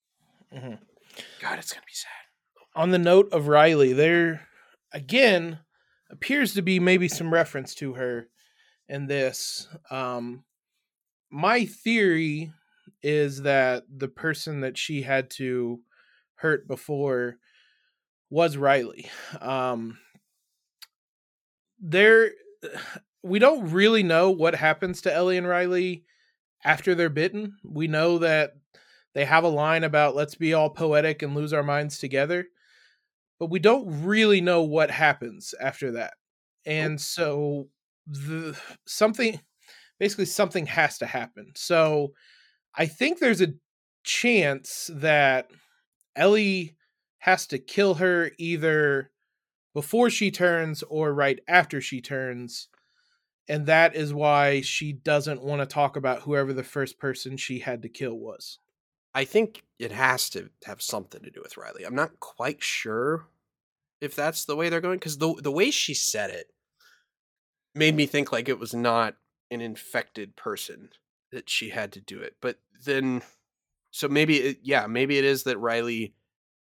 mm-hmm. 0.54 0.76
God, 1.42 1.60
it's 1.60 1.74
gonna 1.74 1.86
be 1.86 1.94
sad. 1.94 2.12
On 2.76 2.92
the 2.92 3.00
note 3.00 3.32
of 3.32 3.48
Riley, 3.48 3.94
there 3.94 4.48
again 4.92 5.60
appears 6.10 6.54
to 6.54 6.62
be 6.62 6.80
maybe 6.80 7.08
some 7.08 7.34
reference 7.34 7.74
to 7.76 7.94
her 7.94 8.28
in 8.88 9.08
this. 9.08 9.68
Um, 9.90 10.44
my 11.30 11.66
theory 11.66 12.52
is 13.02 13.42
that 13.44 13.84
the 13.94 14.08
person 14.08 14.62
that 14.62 14.78
she 14.78 15.02
had 15.02 15.30
to 15.30 15.80
hurt 16.36 16.68
before 16.68 17.38
was 18.30 18.58
Riley. 18.58 19.10
Um, 19.42 19.98
there, 21.80 22.32
we 23.26 23.40
don't 23.40 23.72
really 23.72 24.04
know 24.04 24.30
what 24.30 24.54
happens 24.54 25.02
to 25.02 25.14
Ellie 25.14 25.38
and 25.38 25.48
Riley 25.48 26.04
after 26.64 26.94
they're 26.94 27.10
bitten. 27.10 27.58
We 27.64 27.88
know 27.88 28.20
that 28.20 28.54
they 29.16 29.26
have 29.26 29.44
a 29.44 29.50
line 29.50 29.84
about 29.84 30.16
let's 30.16 30.36
be 30.36 30.54
all 30.54 30.70
poetic 30.70 31.24
and 31.24 31.34
lose 31.34 31.52
our 31.52 31.64
minds 31.64 31.98
together, 31.98 32.46
but 33.40 33.50
we 33.50 33.58
don't 33.58 34.04
really 34.04 34.42
know 34.42 34.62
what 34.62 34.92
happens 34.92 35.56
after 35.60 35.94
that. 35.94 36.14
And 36.68 37.02
so 37.02 37.70
the 38.06 38.60
something 38.86 39.40
basically 40.00 40.26
something 40.26 40.68
has 40.68 41.00
to 41.00 41.08
happen. 41.08 41.52
So 41.56 42.14
I 42.76 42.86
think 42.86 43.18
there's 43.18 43.42
a 43.42 43.54
chance 44.04 44.92
that 44.94 45.50
Ellie 46.16 46.76
has 47.20 47.48
to 47.48 47.58
kill 47.58 47.96
her 47.96 48.30
either 48.38 49.10
before 49.74 50.12
she 50.12 50.30
turns 50.30 50.84
or 50.84 51.12
right 51.12 51.40
after 51.48 51.82
she 51.82 52.02
turns 52.02 52.68
and 53.48 53.66
that 53.68 53.96
is 53.96 54.14
why 54.14 54.62
she 54.62 54.92
doesn't 54.92 55.44
want 55.44 55.62
to 55.62 55.66
talk 55.66 55.96
about 55.96 56.24
whoever 56.24 56.54
the 56.54 56.64
first 56.64 57.00
person 57.00 57.38
she 57.38 57.60
had 57.60 57.82
to 57.84 57.90
kill 57.90 58.16
was. 58.16 58.60
I 59.14 59.24
think 59.24 59.64
it 59.80 59.92
has 59.92 60.30
to 60.32 60.50
have 60.66 60.82
something 60.82 61.22
to 61.22 61.32
do 61.32 61.42
with 61.42 61.58
Riley. 61.58 61.84
I'm 61.86 61.96
not 61.96 62.20
quite 62.20 62.62
sure 62.62 63.28
if 64.02 64.16
that's 64.16 64.46
the 64.46 64.56
way 64.56 64.70
they're 64.70 64.82
going 64.82 65.00
because 65.00 65.18
the 65.18 65.34
the 65.42 65.52
way 65.52 65.72
she 65.72 65.94
said 65.94 66.30
it 66.30 66.48
made 67.74 67.96
me 67.96 68.06
think 68.06 68.32
like 68.32 68.50
it 68.50 68.60
was 68.60 68.74
not 68.74 69.16
an 69.52 69.62
infected 69.62 70.36
person 70.36 70.90
that 71.32 71.50
she 71.50 71.70
had 71.70 71.92
to 71.94 72.02
do 72.02 72.20
it. 72.20 72.36
But 72.42 72.58
then, 72.86 73.22
so 73.92 74.08
maybe 74.08 74.38
it, 74.38 74.60
yeah, 74.64 74.88
maybe 74.88 75.18
it 75.18 75.26
is 75.26 75.44
that 75.44 75.60
Riley 75.60 76.14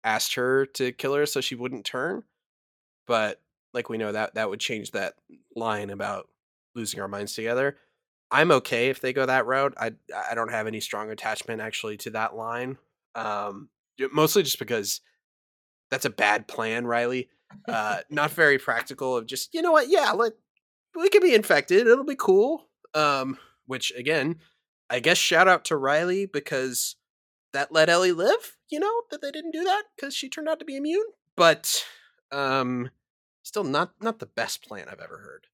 asked 0.04 0.36
her 0.36 0.66
to 0.66 0.92
kill 0.92 1.14
her 1.14 1.26
so 1.26 1.42
she 1.42 1.56
wouldn't 1.56 1.86
turn. 1.86 2.24
But 3.06 3.42
like 3.74 3.90
we 3.90 3.98
know 3.98 4.12
that 4.12 4.36
that 4.36 4.50
would 4.50 4.60
change 4.60 4.92
that 4.92 5.14
line 5.56 5.90
about 5.90 6.28
losing 6.78 7.02
our 7.02 7.10
minds 7.10 7.34
together. 7.34 7.76
I'm 8.32 8.52
okay 8.52 8.90
if 8.90 9.02
they 9.02 9.12
go 9.12 9.26
that 9.26 9.46
route. 9.46 9.74
I 9.78 9.94
I 10.30 10.36
don't 10.36 10.52
have 10.52 10.68
any 10.68 10.80
strong 10.80 11.10
attachment 11.12 11.62
actually 11.62 11.98
to 11.98 12.12
that 12.12 12.36
line. 12.36 12.78
Um, 13.16 13.70
mostly 14.14 14.44
just 14.44 14.60
because 14.60 15.02
that's 15.90 16.06
a 16.06 16.10
bad 16.10 16.48
plan, 16.48 16.86
Riley. 16.86 17.30
Uh, 17.68 18.00
not 18.10 18.32
very 18.32 18.58
practical. 18.58 19.18
Of 19.18 19.26
just 19.26 19.54
you 19.54 19.62
know 19.62 19.72
what? 19.72 19.90
Yeah, 19.90 20.12
let 20.12 20.34
we 20.96 21.10
can 21.10 21.22
be 21.22 21.36
infected. 21.36 21.88
It'll 21.88 22.06
be 22.06 22.16
cool. 22.16 22.68
Um, 22.94 23.38
which 23.66 23.92
again, 23.96 24.38
I 24.90 25.00
guess 25.00 25.18
shout 25.18 25.48
out 25.48 25.66
to 25.66 25.78
Riley 25.78 26.26
because 26.26 26.96
that 27.54 27.72
let 27.72 27.90
Ellie 27.90 28.12
live. 28.12 28.58
You 28.70 28.80
know 28.80 29.02
that 29.12 29.22
they 29.22 29.32
didn't 29.32 29.52
do 29.52 29.64
that 29.64 29.84
because 29.96 30.14
she 30.14 30.30
turned 30.30 30.50
out 30.50 30.60
to 30.60 30.66
be 30.66 30.76
immune. 30.76 31.06
But 31.36 31.86
um, 32.32 32.90
still 33.44 33.64
not 33.64 33.94
not 34.02 34.20
the 34.20 34.26
best 34.26 34.68
plan 34.68 34.88
I've 34.90 35.00
ever 35.00 35.20
heard. 35.20 35.48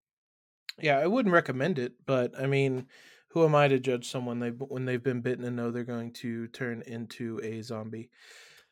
Yeah, 0.80 0.98
I 0.98 1.08
wouldn't 1.08 1.34
recommend 1.34 1.80
it, 1.80 1.94
but 2.06 2.38
I 2.40 2.48
mean, 2.48 2.88
who 3.30 3.46
am 3.46 3.56
I 3.56 3.68
to 3.68 3.80
judge 3.80 4.10
someone 4.10 4.40
they 4.40 4.50
when 4.50 4.86
they've 4.86 5.02
been 5.02 5.22
bitten 5.22 5.46
and 5.46 5.56
know 5.56 5.72
they're 5.72 5.84
going 5.84 6.14
to 6.14 6.48
turn 6.48 6.84
into 6.86 7.40
a 7.44 7.62
zombie? 7.62 8.10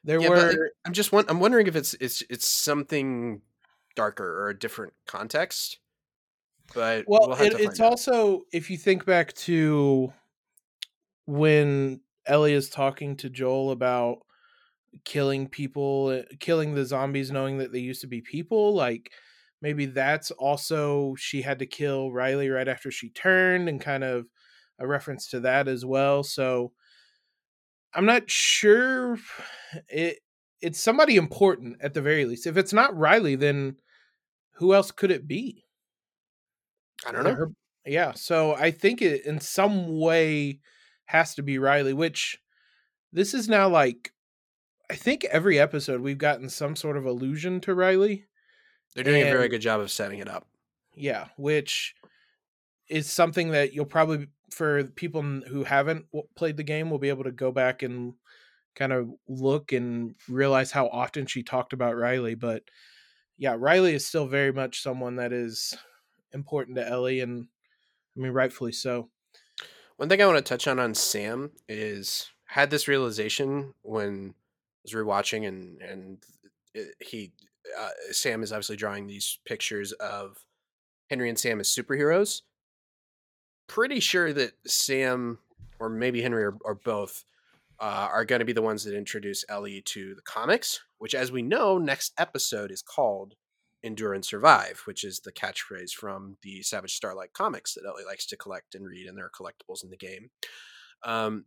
There 0.03 0.21
Yeah, 0.21 0.29
were 0.29 0.71
I'm 0.85 0.93
just 0.93 1.13
I'm 1.13 1.39
wondering 1.39 1.67
if 1.67 1.75
it's 1.75 1.93
it's 1.95 2.23
it's 2.29 2.47
something 2.47 3.41
darker 3.95 4.41
or 4.41 4.49
a 4.49 4.57
different 4.57 4.93
context. 5.05 5.79
But 6.73 7.05
well, 7.07 7.27
we'll 7.27 7.35
have 7.35 7.53
it, 7.53 7.59
it's 7.59 7.79
out. 7.79 7.85
also 7.85 8.41
if 8.51 8.69
you 8.69 8.77
think 8.77 9.05
back 9.05 9.33
to 9.33 10.13
when 11.25 12.01
Ellie 12.25 12.53
is 12.53 12.69
talking 12.69 13.17
to 13.17 13.29
Joel 13.29 13.71
about 13.71 14.19
killing 15.05 15.47
people, 15.47 16.07
uh, 16.07 16.35
killing 16.39 16.75
the 16.75 16.85
zombies, 16.85 17.31
knowing 17.31 17.57
that 17.59 17.71
they 17.71 17.79
used 17.79 18.01
to 18.01 18.07
be 18.07 18.21
people, 18.21 18.73
like 18.73 19.11
maybe 19.61 19.85
that's 19.85 20.31
also 20.31 21.15
she 21.15 21.41
had 21.41 21.59
to 21.59 21.65
kill 21.65 22.11
Riley 22.11 22.49
right 22.49 22.67
after 22.67 22.91
she 22.91 23.09
turned, 23.09 23.69
and 23.69 23.81
kind 23.81 24.03
of 24.03 24.27
a 24.79 24.87
reference 24.87 25.27
to 25.29 25.39
that 25.41 25.67
as 25.67 25.85
well. 25.85 26.23
So 26.23 26.73
I'm 27.93 28.05
not 28.05 28.29
sure 28.29 29.17
it 29.89 30.19
it's 30.61 30.79
somebody 30.79 31.15
important 31.15 31.77
at 31.81 31.93
the 31.93 32.01
very 32.01 32.25
least. 32.25 32.45
If 32.47 32.55
it's 32.57 32.73
not 32.73 32.95
Riley, 32.95 33.35
then 33.35 33.77
who 34.53 34.73
else 34.73 34.91
could 34.91 35.11
it 35.11 35.27
be? 35.27 35.65
I 37.05 37.11
don't 37.11 37.23
know. 37.23 37.35
Her- 37.35 37.51
yeah, 37.85 38.13
so 38.13 38.53
I 38.53 38.71
think 38.71 39.01
it 39.01 39.25
in 39.25 39.39
some 39.39 39.99
way 39.99 40.59
has 41.05 41.33
to 41.35 41.43
be 41.43 41.57
Riley, 41.57 41.93
which 41.93 42.37
this 43.13 43.33
is 43.33 43.49
now 43.49 43.69
like 43.69 44.13
I 44.89 44.95
think 44.95 45.25
every 45.25 45.59
episode 45.59 46.01
we've 46.01 46.17
gotten 46.17 46.49
some 46.49 46.75
sort 46.75 46.97
of 46.97 47.05
allusion 47.05 47.61
to 47.61 47.75
Riley. 47.75 48.25
They're 48.93 49.03
doing 49.03 49.21
a 49.21 49.31
very 49.31 49.47
good 49.47 49.61
job 49.61 49.79
of 49.79 49.91
setting 49.91 50.19
it 50.19 50.27
up. 50.27 50.47
Yeah, 50.95 51.29
which 51.37 51.95
is 52.89 53.09
something 53.09 53.51
that 53.51 53.73
you'll 53.73 53.85
probably 53.85 54.27
for 54.51 54.83
people 54.83 55.21
who 55.21 55.63
haven't 55.63 56.07
played 56.35 56.57
the 56.57 56.63
game 56.63 56.89
will 56.89 56.99
be 56.99 57.09
able 57.09 57.23
to 57.23 57.31
go 57.31 57.51
back 57.51 57.83
and 57.83 58.15
kind 58.75 58.91
of 58.91 59.09
look 59.27 59.71
and 59.71 60.15
realize 60.27 60.71
how 60.71 60.87
often 60.87 61.25
she 61.25 61.43
talked 61.43 61.73
about 61.73 61.95
Riley, 61.95 62.35
but 62.35 62.63
yeah, 63.37 63.55
Riley 63.57 63.93
is 63.93 64.05
still 64.05 64.27
very 64.27 64.51
much 64.51 64.81
someone 64.81 65.15
that 65.17 65.31
is 65.33 65.73
important 66.33 66.77
to 66.77 66.87
Ellie 66.87 67.21
and 67.21 67.47
I 68.17 68.19
mean 68.19 68.31
rightfully 68.33 68.73
so. 68.73 69.09
One 69.97 70.09
thing 70.09 70.21
I 70.21 70.25
want 70.25 70.37
to 70.37 70.43
touch 70.49 70.67
on 70.67 70.79
on 70.79 70.95
Sam 70.95 71.51
is 71.69 72.29
had 72.45 72.69
this 72.71 72.87
realization 72.87 73.73
when 73.83 74.35
I 74.35 74.79
was 74.83 74.93
rewatching 74.93 75.47
and 75.47 75.81
and 75.81 76.23
it- 76.73 76.95
he 76.99 77.33
uh, 77.79 77.89
Sam 78.11 78.43
is 78.43 78.51
obviously 78.51 78.75
drawing 78.75 79.07
these 79.07 79.39
pictures 79.45 79.91
of 79.93 80.37
Henry 81.09 81.29
and 81.29 81.39
Sam 81.39 81.59
as 81.59 81.69
superheroes. 81.69 82.41
Pretty 83.67 83.99
sure 83.99 84.33
that 84.33 84.53
Sam 84.65 85.39
or 85.79 85.89
maybe 85.89 86.21
Henry 86.21 86.43
or, 86.43 86.57
or 86.63 86.75
both 86.75 87.25
uh, 87.79 88.07
are 88.11 88.25
going 88.25 88.39
to 88.39 88.45
be 88.45 88.53
the 88.53 88.61
ones 88.61 88.83
that 88.83 88.95
introduce 88.95 89.43
Ellie 89.49 89.81
to 89.87 90.13
the 90.13 90.21
comics, 90.21 90.79
which, 90.99 91.15
as 91.15 91.31
we 91.31 91.41
know, 91.41 91.79
next 91.79 92.13
episode 92.17 92.71
is 92.71 92.83
called 92.83 93.33
Endure 93.81 94.13
and 94.13 94.23
Survive, 94.23 94.83
which 94.85 95.03
is 95.03 95.19
the 95.21 95.31
catchphrase 95.31 95.91
from 95.91 96.37
the 96.43 96.61
Savage 96.61 96.93
Starlight 96.93 97.33
comics 97.33 97.73
that 97.73 97.85
Ellie 97.87 98.05
likes 98.05 98.27
to 98.27 98.37
collect 98.37 98.75
and 98.75 98.85
read, 98.85 99.07
and 99.07 99.17
there 99.17 99.25
are 99.25 99.31
collectibles 99.31 99.83
in 99.83 99.89
the 99.89 99.97
game. 99.97 100.29
Um, 101.03 101.45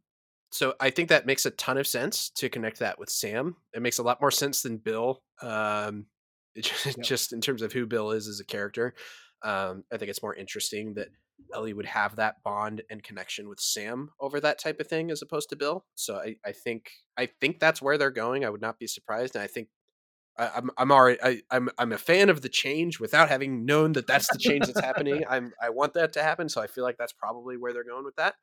so 0.55 0.75
I 0.79 0.91
think 0.91 1.09
that 1.09 1.27
makes 1.27 1.47
a 1.47 1.51
ton 1.51 1.79
of 1.79 1.87
sense 1.89 2.31
to 2.37 2.49
connect 2.49 2.79
that 2.79 2.97
with 2.97 3.11
Sam. 3.11 3.57
It 3.73 3.83
makes 3.83 3.99
a 3.99 4.05
lot 4.05 4.21
more 4.21 4.31
sense 4.31 4.63
than 4.63 4.77
Bill, 4.77 5.21
um, 5.43 6.07
it 6.55 6.63
just, 6.85 6.97
Yep. 6.97 7.05
just 7.05 7.33
in 7.33 7.41
terms 7.41 7.61
of 7.61 7.73
who 7.73 7.87
Bill 7.87 8.13
is 8.13 8.29
as 8.29 8.39
a 8.39 8.45
character. 8.45 8.95
Um, 9.43 9.83
I 9.93 9.97
think 9.97 10.11
it's 10.11 10.23
more 10.23 10.33
interesting 10.33 10.95
that 10.95 11.09
Ellie 11.53 11.73
would 11.73 11.87
have 11.87 12.15
that 12.17 12.37
bond 12.45 12.83
and 12.89 13.03
connection 13.03 13.49
with 13.49 13.59
Sam 13.59 14.11
over 14.21 14.39
that 14.39 14.61
type 14.61 14.79
of 14.79 14.87
thing 14.87 15.11
as 15.11 15.23
opposed 15.23 15.49
to 15.49 15.57
Bill. 15.57 15.87
So 15.97 16.19
I, 16.19 16.37
I 16.47 16.53
think 16.53 16.89
I 17.17 17.27
think 17.41 17.59
that's 17.59 17.83
where 17.83 17.99
they're 17.99 18.13
going. 18.13 18.45
I 18.45 18.51
would 18.51 18.63
not 18.63 18.79
be 18.79 18.87
surprised, 18.87 19.35
and 19.35 19.43
I 19.43 19.49
think 19.49 19.67
I, 20.39 20.51
I'm 20.55 20.71
I'm 20.79 20.93
already 20.93 21.19
I, 21.21 21.41
I'm 21.51 21.69
I'm 21.79 21.91
a 21.91 21.99
fan 21.99 22.29
of 22.29 22.43
the 22.43 22.49
change 22.49 23.01
without 23.01 23.29
having 23.29 23.65
known 23.67 23.95
that 23.95 24.07
that's 24.07 24.29
the 24.33 24.39
change 24.39 24.67
that's 24.67 24.81
happening. 24.81 25.25
I'm 25.29 25.53
I 25.61 25.71
want 25.71 25.95
that 25.95 26.13
to 26.13 26.23
happen, 26.23 26.49
so 26.49 26.63
I 26.63 26.69
feel 26.69 26.85
like 26.85 26.97
that's 26.97 27.13
probably 27.13 27.57
where 27.57 27.73
they're 27.73 27.83
going 27.83 28.05
with 28.05 28.17
that. 28.17 28.37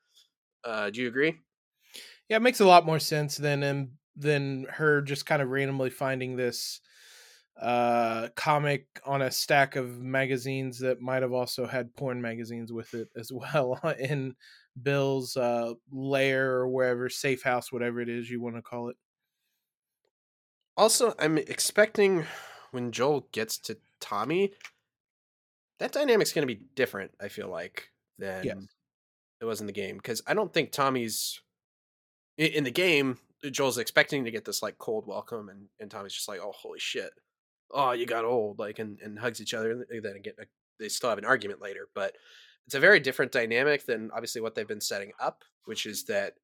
Uh, 0.65 0.89
do 0.89 1.01
you 1.01 1.07
agree? 1.07 1.37
Yeah, 2.31 2.37
it 2.37 2.43
makes 2.43 2.61
a 2.61 2.65
lot 2.65 2.85
more 2.85 2.97
sense 2.97 3.35
than 3.35 3.61
um, 3.61 3.91
than 4.15 4.63
her 4.69 5.01
just 5.01 5.25
kind 5.25 5.41
of 5.41 5.49
randomly 5.49 5.89
finding 5.89 6.37
this 6.37 6.79
uh 7.59 8.29
comic 8.37 8.87
on 9.05 9.21
a 9.21 9.29
stack 9.29 9.75
of 9.75 9.99
magazines 9.99 10.79
that 10.79 11.01
might 11.01 11.23
have 11.23 11.33
also 11.33 11.67
had 11.67 11.93
porn 11.93 12.21
magazines 12.21 12.71
with 12.71 12.93
it 12.93 13.09
as 13.17 13.31
well 13.33 13.77
in 13.99 14.33
Bill's 14.81 15.35
uh 15.35 15.73
lair 15.91 16.51
or 16.51 16.69
wherever 16.69 17.09
safe 17.09 17.43
house 17.43 17.69
whatever 17.69 17.99
it 17.99 18.07
is 18.07 18.29
you 18.29 18.39
want 18.41 18.55
to 18.55 18.61
call 18.61 18.87
it. 18.87 18.95
Also, 20.77 21.13
I'm 21.19 21.37
expecting 21.37 22.25
when 22.71 22.93
Joel 22.93 23.27
gets 23.33 23.57
to 23.57 23.77
Tommy, 23.99 24.53
that 25.79 25.91
dynamic's 25.91 26.31
going 26.31 26.47
to 26.47 26.55
be 26.55 26.61
different. 26.75 27.11
I 27.19 27.27
feel 27.27 27.49
like 27.49 27.89
than 28.17 28.45
Yes. 28.45 28.67
it 29.41 29.45
was 29.45 29.61
in 29.61 29.67
the 29.67 29.73
game 29.73 29.97
because 29.97 30.21
I 30.27 30.33
don't 30.33 30.53
think 30.53 30.71
Tommy's 30.71 31.41
in 32.37 32.63
the 32.63 32.71
game. 32.71 33.17
Joel's 33.51 33.79
expecting 33.79 34.23
to 34.25 34.31
get 34.31 34.45
this 34.45 34.61
like 34.61 34.77
cold 34.77 35.07
welcome, 35.07 35.49
and 35.49 35.67
and 35.79 35.89
Tommy's 35.89 36.13
just 36.13 36.27
like, 36.27 36.39
"Oh, 36.41 36.53
holy 36.53 36.79
shit! 36.79 37.11
Oh, 37.71 37.91
you 37.91 38.05
got 38.05 38.25
old!" 38.25 38.59
Like, 38.59 38.79
and 38.79 38.99
and 38.99 39.17
hugs 39.17 39.41
each 39.41 39.53
other. 39.53 39.71
And 39.71 39.85
then 40.03 40.15
again, 40.15 40.33
they 40.79 40.89
still 40.89 41.09
have 41.09 41.17
an 41.17 41.25
argument 41.25 41.61
later, 41.61 41.87
but 41.95 42.15
it's 42.65 42.75
a 42.75 42.79
very 42.79 42.99
different 42.99 43.31
dynamic 43.31 43.85
than 43.85 44.11
obviously 44.13 44.41
what 44.41 44.55
they've 44.55 44.67
been 44.67 44.81
setting 44.81 45.11
up, 45.19 45.43
which 45.65 45.85
is 45.85 46.05
that 46.05 46.35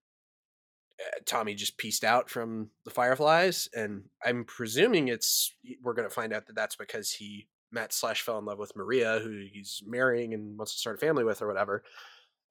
uh, 1.00 1.20
Tommy 1.26 1.54
just 1.54 1.78
pieced 1.78 2.04
out 2.04 2.30
from 2.30 2.70
the 2.86 2.92
Fireflies, 2.92 3.70
and 3.76 4.06
I'm 4.26 4.44
presuming 4.46 5.08
it's 5.08 5.54
we're 5.84 5.94
going 5.94 6.08
to 6.10 6.14
find 6.14 6.34
out 6.34 6.48
that 6.48 6.56
that's 6.56 6.76
because 6.76 7.12
he 7.12 7.48
met 7.72 7.94
slash 7.94 8.22
fell 8.22 8.40
in 8.40 8.46
love 8.46 8.60
with 8.60 8.76
Maria, 8.76 9.20
who 9.20 9.46
he's 9.52 9.84
marrying 9.86 10.34
and 10.34 10.58
wants 10.58 10.74
to 10.74 10.80
start 10.80 10.96
a 10.96 11.00
family 11.00 11.24
with 11.24 11.42
or 11.42 11.48
whatever. 11.48 11.84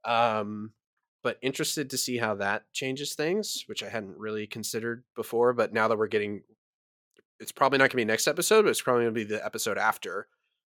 Um, 0.05 0.73
but 1.27 1.39
interested 1.43 1.91
to 1.91 1.99
see 1.99 2.19
how 2.19 2.37
that 2.37 2.73
changes 2.73 3.15
things, 3.15 3.65
which 3.67 3.83
I 3.83 3.89
hadn't 3.89 4.17
really 4.17 4.47
considered 4.47 5.03
before. 5.17 5.53
But 5.55 5.73
now 5.73 5.89
that 5.89 5.99
we're 5.99 6.07
getting, 6.07 6.43
it's 7.41 7.51
probably 7.51 7.79
not 7.79 7.87
going 7.87 7.91
to 7.91 7.97
be 7.97 8.05
next 8.05 8.29
episode, 8.29 8.63
but 8.63 8.69
it's 8.69 8.81
probably 8.81 9.07
going 9.07 9.15
to 9.15 9.25
be 9.25 9.35
the 9.35 9.45
episode 9.45 9.77
after 9.77 10.29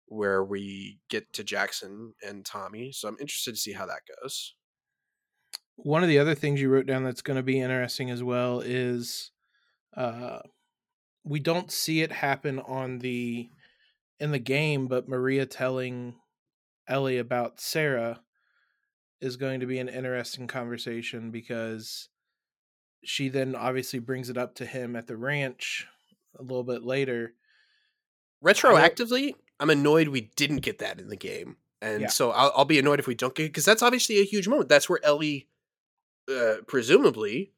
where 0.07 0.43
we 0.43 0.99
get 1.09 1.33
to 1.35 1.45
Jackson 1.45 2.15
and 2.27 2.45
Tommy. 2.45 2.91
So 2.91 3.07
I'm 3.07 3.17
interested 3.21 3.55
to 3.55 3.61
see 3.61 3.71
how 3.71 3.87
that 3.87 4.01
goes. 4.21 4.57
One 5.77 6.03
of 6.03 6.09
the 6.09 6.19
other 6.19 6.35
things 6.35 6.61
you 6.61 6.69
wrote 6.69 6.87
down 6.87 7.05
that's 7.05 7.23
going 7.23 7.37
to 7.37 7.45
be 7.45 7.61
interesting 7.61 8.11
as 8.11 8.25
well 8.25 8.59
is 8.59 9.31
uh 9.97 10.41
we 11.23 11.39
don't 11.39 11.71
see 11.71 12.01
it 12.01 12.11
happen 12.11 12.59
on 12.59 12.99
the 12.99 13.51
in 14.19 14.33
the 14.33 14.39
game 14.41 14.89
but 14.89 15.09
Maria 15.09 15.47
telling 15.47 16.17
Ellie 16.89 17.19
about 17.19 17.61
Sarah 17.61 18.21
is 19.21 19.37
going 19.37 19.61
to 19.61 19.67
be 19.67 19.79
an 19.79 19.89
interesting 19.89 20.47
conversation 20.47 21.31
because 21.31 22.09
she 23.05 23.29
then 23.29 23.55
obviously 23.55 23.99
brings 23.99 24.31
it 24.31 24.37
up 24.39 24.55
to 24.57 24.67
him 24.67 24.97
at 24.97 25.07
the 25.07 25.17
ranch 25.17 25.87
a 26.39 26.43
little 26.43 26.65
bit 26.65 26.83
later. 26.85 27.35
retroactively 28.45 29.35
i'm 29.59 29.71
annoyed 29.71 30.09
we 30.09 30.31
didn't 30.37 30.59
get 30.61 30.79
that 30.79 30.99
in 31.01 31.09
the 31.09 31.17
game 31.17 31.57
and 31.83 32.03
Yeah. 32.03 32.09
so 32.09 32.31
I'll, 32.31 32.53
I'll 32.57 32.65
be 32.65 32.79
annoyed 32.79 32.99
if 33.01 33.07
we 33.07 33.15
don't 33.15 33.35
get 33.35 33.45
it. 33.45 33.49
because 33.49 33.65
that's 33.65 33.83
obviously 33.83 34.19
a 34.21 34.25
huge 34.25 34.49
moment 34.49 34.69
that's 34.69 34.89
where 34.89 35.05
ellie 35.05 35.49
uh, 36.31 36.57
presumably 36.67 37.53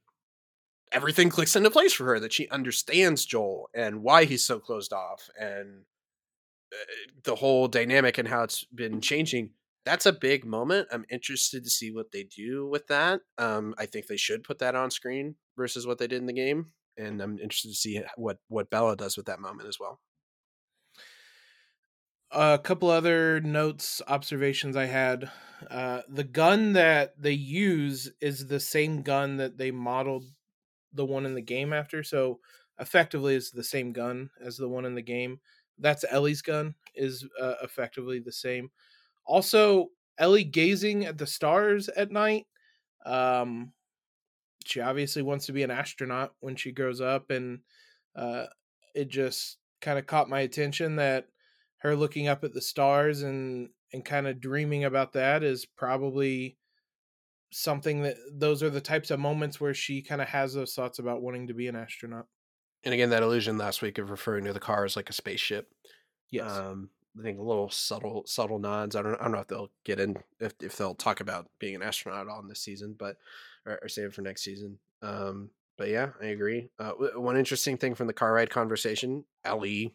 everything 0.90 1.28
clicks 1.28 1.55
into 1.56 1.70
place 1.70 1.93
for 1.93 2.05
her 2.06 2.18
that 2.20 2.32
she 2.32 2.48
understands 2.48 3.24
joel 3.26 3.68
and 3.74 4.02
why 4.02 4.24
he's 4.24 4.43
so 4.44 4.59
closed 4.59 4.93
off 4.93 5.28
and 5.39 5.82
uh, 6.72 6.76
the 7.24 7.36
whole 7.36 7.68
dynamic 7.68 8.18
and 8.18 8.28
how 8.28 8.43
it's 8.43 8.64
been 8.64 9.01
changing 9.01 9.51
that's 9.84 10.06
a 10.06 10.12
big 10.12 10.44
moment 10.44 10.88
i'm 10.92 11.04
interested 11.10 11.64
to 11.64 11.70
see 11.70 11.90
what 11.92 12.12
they 12.12 12.24
do 12.24 12.66
with 12.66 12.86
that 12.88 13.20
um, 13.38 13.74
i 13.78 13.86
think 13.86 14.06
they 14.06 14.16
should 14.16 14.44
put 14.44 14.59
that 14.59 14.74
on 14.74 14.90
screen 14.90 15.36
versus 15.56 15.86
what 15.86 15.98
they 15.98 16.06
did 16.06 16.20
in 16.20 16.26
the 16.26 16.32
game 16.32 16.72
and 16.96 17.20
i'm 17.22 17.38
interested 17.38 17.68
to 17.68 17.74
see 17.74 18.02
what 18.16 18.38
what 18.48 18.70
bella 18.70 18.96
does 18.96 19.16
with 19.16 19.26
that 19.26 19.40
moment 19.40 19.68
as 19.68 19.78
well 19.80 20.00
A 22.30 22.59
couple 22.62 22.88
other 22.88 23.40
notes, 23.40 24.00
observations 24.09 24.74
I 24.74 24.86
had. 24.86 25.30
Uh, 25.70 26.02
the 26.09 26.24
gun 26.24 26.72
that 26.72 27.20
they 27.20 27.32
use 27.32 28.10
is 28.20 28.46
the 28.46 28.59
same 28.60 29.02
gun 29.02 29.36
that 29.36 29.59
they 29.59 29.70
modeled 29.70 30.24
the 30.92 31.04
one 31.06 31.26
in 31.26 31.34
the 31.34 31.42
game 31.42 31.72
after. 31.72 32.02
So 32.02 32.40
effectively, 32.78 33.36
it's 33.36 33.50
the 33.50 33.64
same 33.64 33.92
gun 33.92 34.30
as 34.40 34.56
the 34.56 34.68
one 34.68 34.86
in 34.86 34.94
the 34.94 35.02
game. 35.02 35.40
That's 35.78 36.04
Ellie's 36.09 36.42
gun, 36.42 36.76
is 36.94 37.26
uh, 37.40 37.56
effectively 37.62 38.20
the 38.20 38.32
same. 38.32 38.70
Also, 39.26 39.88
Ellie 40.18 40.44
gazing 40.44 41.04
at 41.04 41.18
the 41.18 41.26
stars 41.26 41.88
at 41.88 42.10
night. 42.10 42.46
Um, 43.04 43.72
she 44.64 44.80
obviously 44.80 45.22
wants 45.22 45.46
to 45.46 45.52
be 45.52 45.62
an 45.62 45.70
astronaut 45.70 46.34
when 46.40 46.56
she 46.56 46.72
grows 46.72 47.00
up, 47.00 47.30
and 47.30 47.60
uh, 48.14 48.46
it 48.94 49.08
just 49.08 49.58
kind 49.80 49.98
of 49.98 50.06
caught 50.06 50.28
my 50.28 50.40
attention 50.40 50.96
that 50.96 51.26
her 51.78 51.96
looking 51.96 52.28
up 52.28 52.44
at 52.44 52.52
the 52.52 52.60
stars 52.60 53.22
and 53.22 53.70
and 53.92 54.04
kind 54.04 54.26
of 54.26 54.40
dreaming 54.40 54.84
about 54.84 55.12
that 55.12 55.42
is 55.42 55.66
probably 55.66 56.56
something 57.50 58.02
that 58.02 58.16
those 58.32 58.62
are 58.62 58.70
the 58.70 58.80
types 58.80 59.10
of 59.10 59.20
moments 59.20 59.60
where 59.60 59.74
she 59.74 60.00
kind 60.00 60.22
of 60.22 60.28
has 60.28 60.54
those 60.54 60.74
thoughts 60.74 60.98
about 60.98 61.20
wanting 61.20 61.48
to 61.48 61.54
be 61.54 61.68
an 61.68 61.76
astronaut. 61.76 62.26
And 62.84 62.94
again, 62.94 63.10
that 63.10 63.22
illusion 63.22 63.58
last 63.58 63.82
week 63.82 63.98
of 63.98 64.10
referring 64.10 64.44
to 64.44 64.52
the 64.52 64.60
car 64.60 64.84
as 64.84 64.96
like 64.96 65.10
a 65.10 65.12
spaceship. 65.12 65.68
Yes. 66.30 66.50
Um, 66.50 66.88
I 67.18 67.22
think 67.22 67.39
little 67.39 67.70
subtle 67.70 68.24
subtle 68.26 68.59
nods. 68.59 68.97
I 68.97 69.02
don't 69.02 69.14
I 69.16 69.24
don't 69.24 69.32
know 69.32 69.40
if 69.40 69.48
they'll 69.48 69.70
get 69.84 70.01
in 70.01 70.16
if 70.40 70.55
if 70.60 70.76
they'll 70.76 70.94
talk 70.94 71.20
about 71.20 71.48
being 71.59 71.74
an 71.74 71.82
astronaut 71.82 72.28
on 72.28 72.48
this 72.48 72.60
season, 72.60 72.94
but 72.98 73.16
or, 73.66 73.78
or 73.82 73.89
save 73.89 74.06
it 74.06 74.14
for 74.14 74.22
next 74.22 74.43
season. 74.43 74.78
Um, 75.02 75.51
but 75.76 75.89
yeah, 75.89 76.10
I 76.20 76.26
agree. 76.26 76.68
Uh, 76.78 76.93
one 77.16 77.36
interesting 77.36 77.76
thing 77.76 77.94
from 77.94 78.06
the 78.06 78.12
car 78.12 78.32
ride 78.32 78.51
conversation, 78.51 79.24
Ellie 79.44 79.94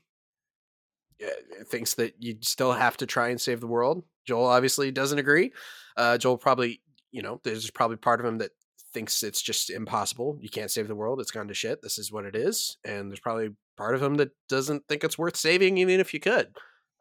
uh, 1.23 1.63
thinks 1.65 1.95
that 1.95 2.15
you 2.19 2.37
still 2.41 2.73
have 2.73 2.97
to 2.97 3.05
try 3.05 3.29
and 3.29 3.39
save 3.39 3.61
the 3.61 3.67
world. 3.67 4.03
Joel 4.25 4.47
obviously 4.47 4.91
doesn't 4.91 5.19
agree. 5.19 5.53
Uh, 5.95 6.17
Joel 6.17 6.37
probably, 6.37 6.81
you 7.11 7.21
know, 7.21 7.39
there's 7.43 7.71
probably 7.71 7.97
part 7.97 8.19
of 8.19 8.25
him 8.25 8.39
that 8.39 8.51
thinks 8.93 9.23
it's 9.23 9.41
just 9.41 9.69
impossible. 9.69 10.37
You 10.41 10.49
can't 10.49 10.71
save 10.71 10.87
the 10.87 10.95
world. 10.95 11.19
It's 11.21 11.31
gone 11.31 11.47
to 11.47 11.53
shit. 11.53 11.81
This 11.81 11.97
is 11.97 12.11
what 12.11 12.25
it 12.25 12.35
is. 12.35 12.77
And 12.83 13.09
there's 13.09 13.19
probably 13.19 13.49
part 13.77 13.95
of 13.95 14.03
him 14.03 14.15
that 14.15 14.31
doesn't 14.49 14.87
think 14.87 15.03
it's 15.03 15.17
worth 15.17 15.37
saving, 15.37 15.77
even 15.77 15.99
if 15.99 16.13
you 16.13 16.19
could. 16.19 16.49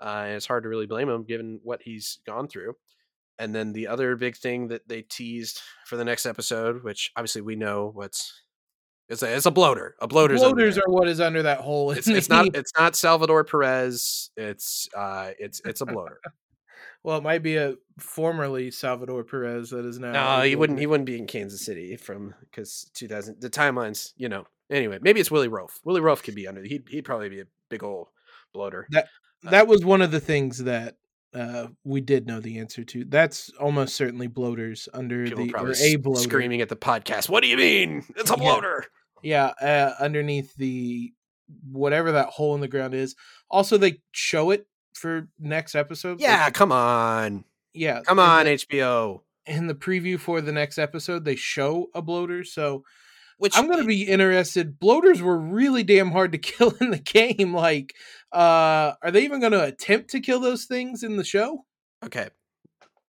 Uh, 0.01 0.25
and 0.27 0.37
it's 0.37 0.47
hard 0.47 0.65
to 0.65 0.69
really 0.69 0.87
blame 0.87 1.09
him 1.09 1.25
given 1.25 1.61
what 1.63 1.83
he's 1.83 2.19
gone 2.27 2.49
through. 2.49 2.75
And 3.39 3.55
then 3.55 3.73
the 3.73 3.89
other 3.89 4.17
big 4.17 4.37
thing 4.37 4.69
that 4.69 4.89
they 4.89 5.03
teased 5.03 5.61
for 5.85 5.97
the 5.97 6.05
next 6.05 6.27
episode, 6.27 6.83
which 6.83 7.13
obviously 7.17 7.43
we 7.43 7.57
know 7.57 7.91
what's 7.93 8.33
it's 9.09 9.23
a 9.23 9.37
it's 9.37 9.47
a 9.47 9.51
bloater. 9.51 9.95
A 10.01 10.09
bloater's 10.09 10.41
bloaters 10.41 10.79
are 10.79 10.89
what 10.89 11.07
is 11.07 11.21
under 11.21 11.43
that 11.43 11.61
hole. 11.61 11.91
It's, 11.93 12.09
it's 12.09 12.29
not 12.29 12.57
it's 12.57 12.73
not 12.77 12.97
Salvador 12.97 13.45
Perez. 13.45 14.31
It's 14.37 14.89
uh 14.97 15.31
it's 15.39 15.61
it's 15.65 15.81
a 15.81 15.87
bloater. 15.87 16.21
well, 17.05 17.19
it 17.19 17.23
might 17.23 17.43
be 17.43 17.57
a 17.57 17.75
formerly 17.99 18.71
Salvador 18.73 19.23
Perez 19.23 19.71
that 19.71 19.85
is 19.85 19.99
now. 19.99 20.13
No, 20.39 20.43
he 20.43 20.57
wouldn't. 20.57 20.81
He 20.81 20.87
wouldn't 20.87 21.07
be 21.07 21.17
in 21.17 21.27
Kansas 21.27 21.65
City 21.65 21.97
from 21.97 22.35
because 22.41 22.91
2000. 22.95 23.41
The 23.41 23.51
timelines, 23.51 24.13
you 24.17 24.29
know. 24.29 24.45
Anyway, 24.71 24.99
maybe 25.01 25.21
it's 25.21 25.31
Willie 25.31 25.49
Roaf. 25.49 25.79
Willie 25.85 26.01
Roaf 26.01 26.25
could 26.25 26.35
be 26.35 26.49
under. 26.49 26.65
He'd 26.65 26.89
he'd 26.89 27.05
probably 27.05 27.29
be 27.29 27.41
a 27.41 27.47
big 27.69 27.85
old 27.85 28.09
bloater. 28.53 28.89
That 28.91 29.07
that 29.51 29.67
was 29.67 29.85
one 29.85 30.03
of 30.03 30.11
the 30.11 30.21
things 30.21 30.65
that 30.65 30.97
uh, 31.35 31.69
we 31.85 32.01
did 32.01 32.27
know 32.27 32.41
the 32.41 32.59
answer 32.59 32.85
to. 32.85 33.05
That's 33.05 33.51
almost 33.61 33.95
certainly 33.95 34.27
bloaters 34.27 34.89
under 34.95 35.25
People 35.25 35.47
the 35.47 35.55
or 35.55 35.75
a 35.79 35.97
bloater. 35.97 36.21
Screaming 36.21 36.61
at 36.61 36.69
the 36.69 36.77
podcast. 36.77 37.29
What 37.29 37.43
do 37.43 37.49
you 37.49 37.57
mean? 37.57 38.05
It's 38.17 38.31
a 38.31 38.37
bloater. 38.37 38.87
Yeah, 39.23 39.53
yeah 39.61 39.93
uh, 39.99 40.03
underneath 40.03 40.55
the 40.57 41.13
whatever 41.71 42.13
that 42.13 42.29
hole 42.29 42.55
in 42.55 42.61
the 42.61 42.69
ground 42.69 42.95
is. 42.95 43.15
Also, 43.51 43.77
they 43.77 44.01
show 44.13 44.51
it 44.51 44.67
for 44.95 45.29
next 45.39 45.75
episode. 45.75 46.21
Yeah, 46.21 46.45
like, 46.45 46.55
come 46.55 46.73
on. 46.73 47.45
Yeah, 47.73 48.01
come 48.03 48.19
on, 48.19 48.47
HBO. 48.47 49.21
In 49.47 49.67
the 49.67 49.75
preview 49.75 50.19
for 50.19 50.41
the 50.41 50.53
next 50.53 50.79
episode, 50.79 51.25
they 51.25 51.37
show 51.37 51.89
a 51.95 52.03
bloater. 52.03 52.43
So, 52.45 52.83
which 53.39 53.57
I'm 53.57 53.67
going 53.67 53.81
to 53.81 53.87
be 53.87 54.03
interested. 54.03 54.79
Bloaters 54.79 55.21
were 55.21 55.39
really 55.39 55.83
damn 55.83 56.13
hard 56.13 56.33
to 56.33 56.39
kill 56.39 56.75
in 56.81 56.91
the 56.91 56.99
game. 56.99 57.55
Like, 57.55 57.95
uh, 58.37 58.95
are 59.03 59.11
they 59.11 59.25
even 59.25 59.41
going 59.41 59.53
to 59.53 59.65
attempt 59.65 60.11
to 60.11 60.21
kill 60.21 60.41
those 60.41 60.67
things 60.67 61.03
in 61.03 61.17
the 61.17 61.25
show? 61.25 61.65
Okay. 62.05 62.29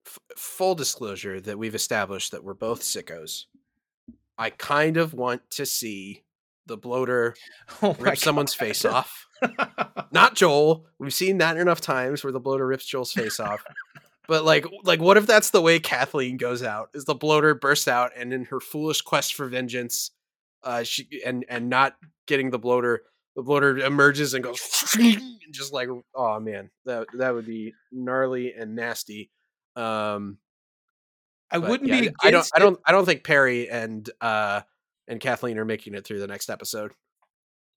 F- 0.06 0.20
full 0.38 0.74
disclosure 0.74 1.42
that 1.42 1.60
we've 1.60 1.76
established 1.76 2.32
that 2.32 2.46
we're 2.46 2.54
both 2.54 2.82
sickos. 2.82 3.44
I 4.38 4.52
kind 4.52 4.96
of 4.96 5.14
want 5.14 5.42
to 5.52 5.66
see 5.66 6.24
the 6.66 6.78
bloater 6.78 7.36
oh 7.82 7.90
rip 7.96 8.00
God. 8.00 8.18
someone's 8.18 8.54
face 8.54 8.86
off. 8.86 9.28
Not 10.12 10.36
Joel. 10.36 10.86
We've 10.98 11.14
seen 11.14 11.40
that 11.40 11.58
enough 11.58 11.82
times 11.82 12.24
where 12.24 12.32
the 12.32 12.40
bloater 12.40 12.66
rips 12.66 12.86
Joel's 12.86 13.12
face 13.12 13.40
off. 13.42 13.62
But 14.30 14.46
like, 14.46 14.66
like, 14.84 15.02
what 15.02 15.18
if 15.18 15.28
that's 15.28 15.50
the 15.50 15.62
way 15.62 15.80
Kathleen 15.80 16.38
goes 16.38 16.64
out? 16.64 16.90
Is 16.94 17.04
the 17.04 17.16
bloater 17.16 17.54
bursts 17.54 17.88
out 17.90 18.12
and 18.16 18.32
in 18.32 18.46
her 18.46 18.62
foolish 18.62 19.02
quest 19.02 19.34
for 19.34 19.48
vengeance, 19.48 20.12
uh, 20.64 20.84
she 20.84 21.08
and 21.26 21.46
and 21.50 21.70
not 21.70 21.98
getting 22.28 22.50
the 22.50 22.60
bloater, 22.60 23.04
the 23.38 23.44
bloater 23.44 23.78
emerges 23.78 24.34
and 24.34 24.44
goes 24.44 24.60
just 25.52 25.72
like, 25.72 25.90
oh 26.16 26.40
man, 26.40 26.72
that 26.86 27.06
that 27.14 27.36
would 27.36 27.46
be 27.46 27.74
gnarly 27.92 28.52
and 28.54 28.76
nasty. 28.76 29.30
Um, 29.76 30.40
I 31.52 31.60
wouldn't 31.60 31.88
yeah, 31.88 32.02
be. 32.02 32.10
I 32.24 32.32
don't. 32.32 32.50
I 32.56 32.60
don't. 32.60 32.80
I 32.84 32.92
don't 32.92 33.06
think 33.06 33.24
Perry 33.24 33.70
and 33.70 34.10
uh 34.20 34.62
and 35.08 35.20
Kathleen 35.20 35.60
are 35.60 35.66
making 35.66 35.94
it 35.94 36.04
through 36.04 36.20
the 36.20 36.28
next 36.28 36.50
episode. 36.50 36.94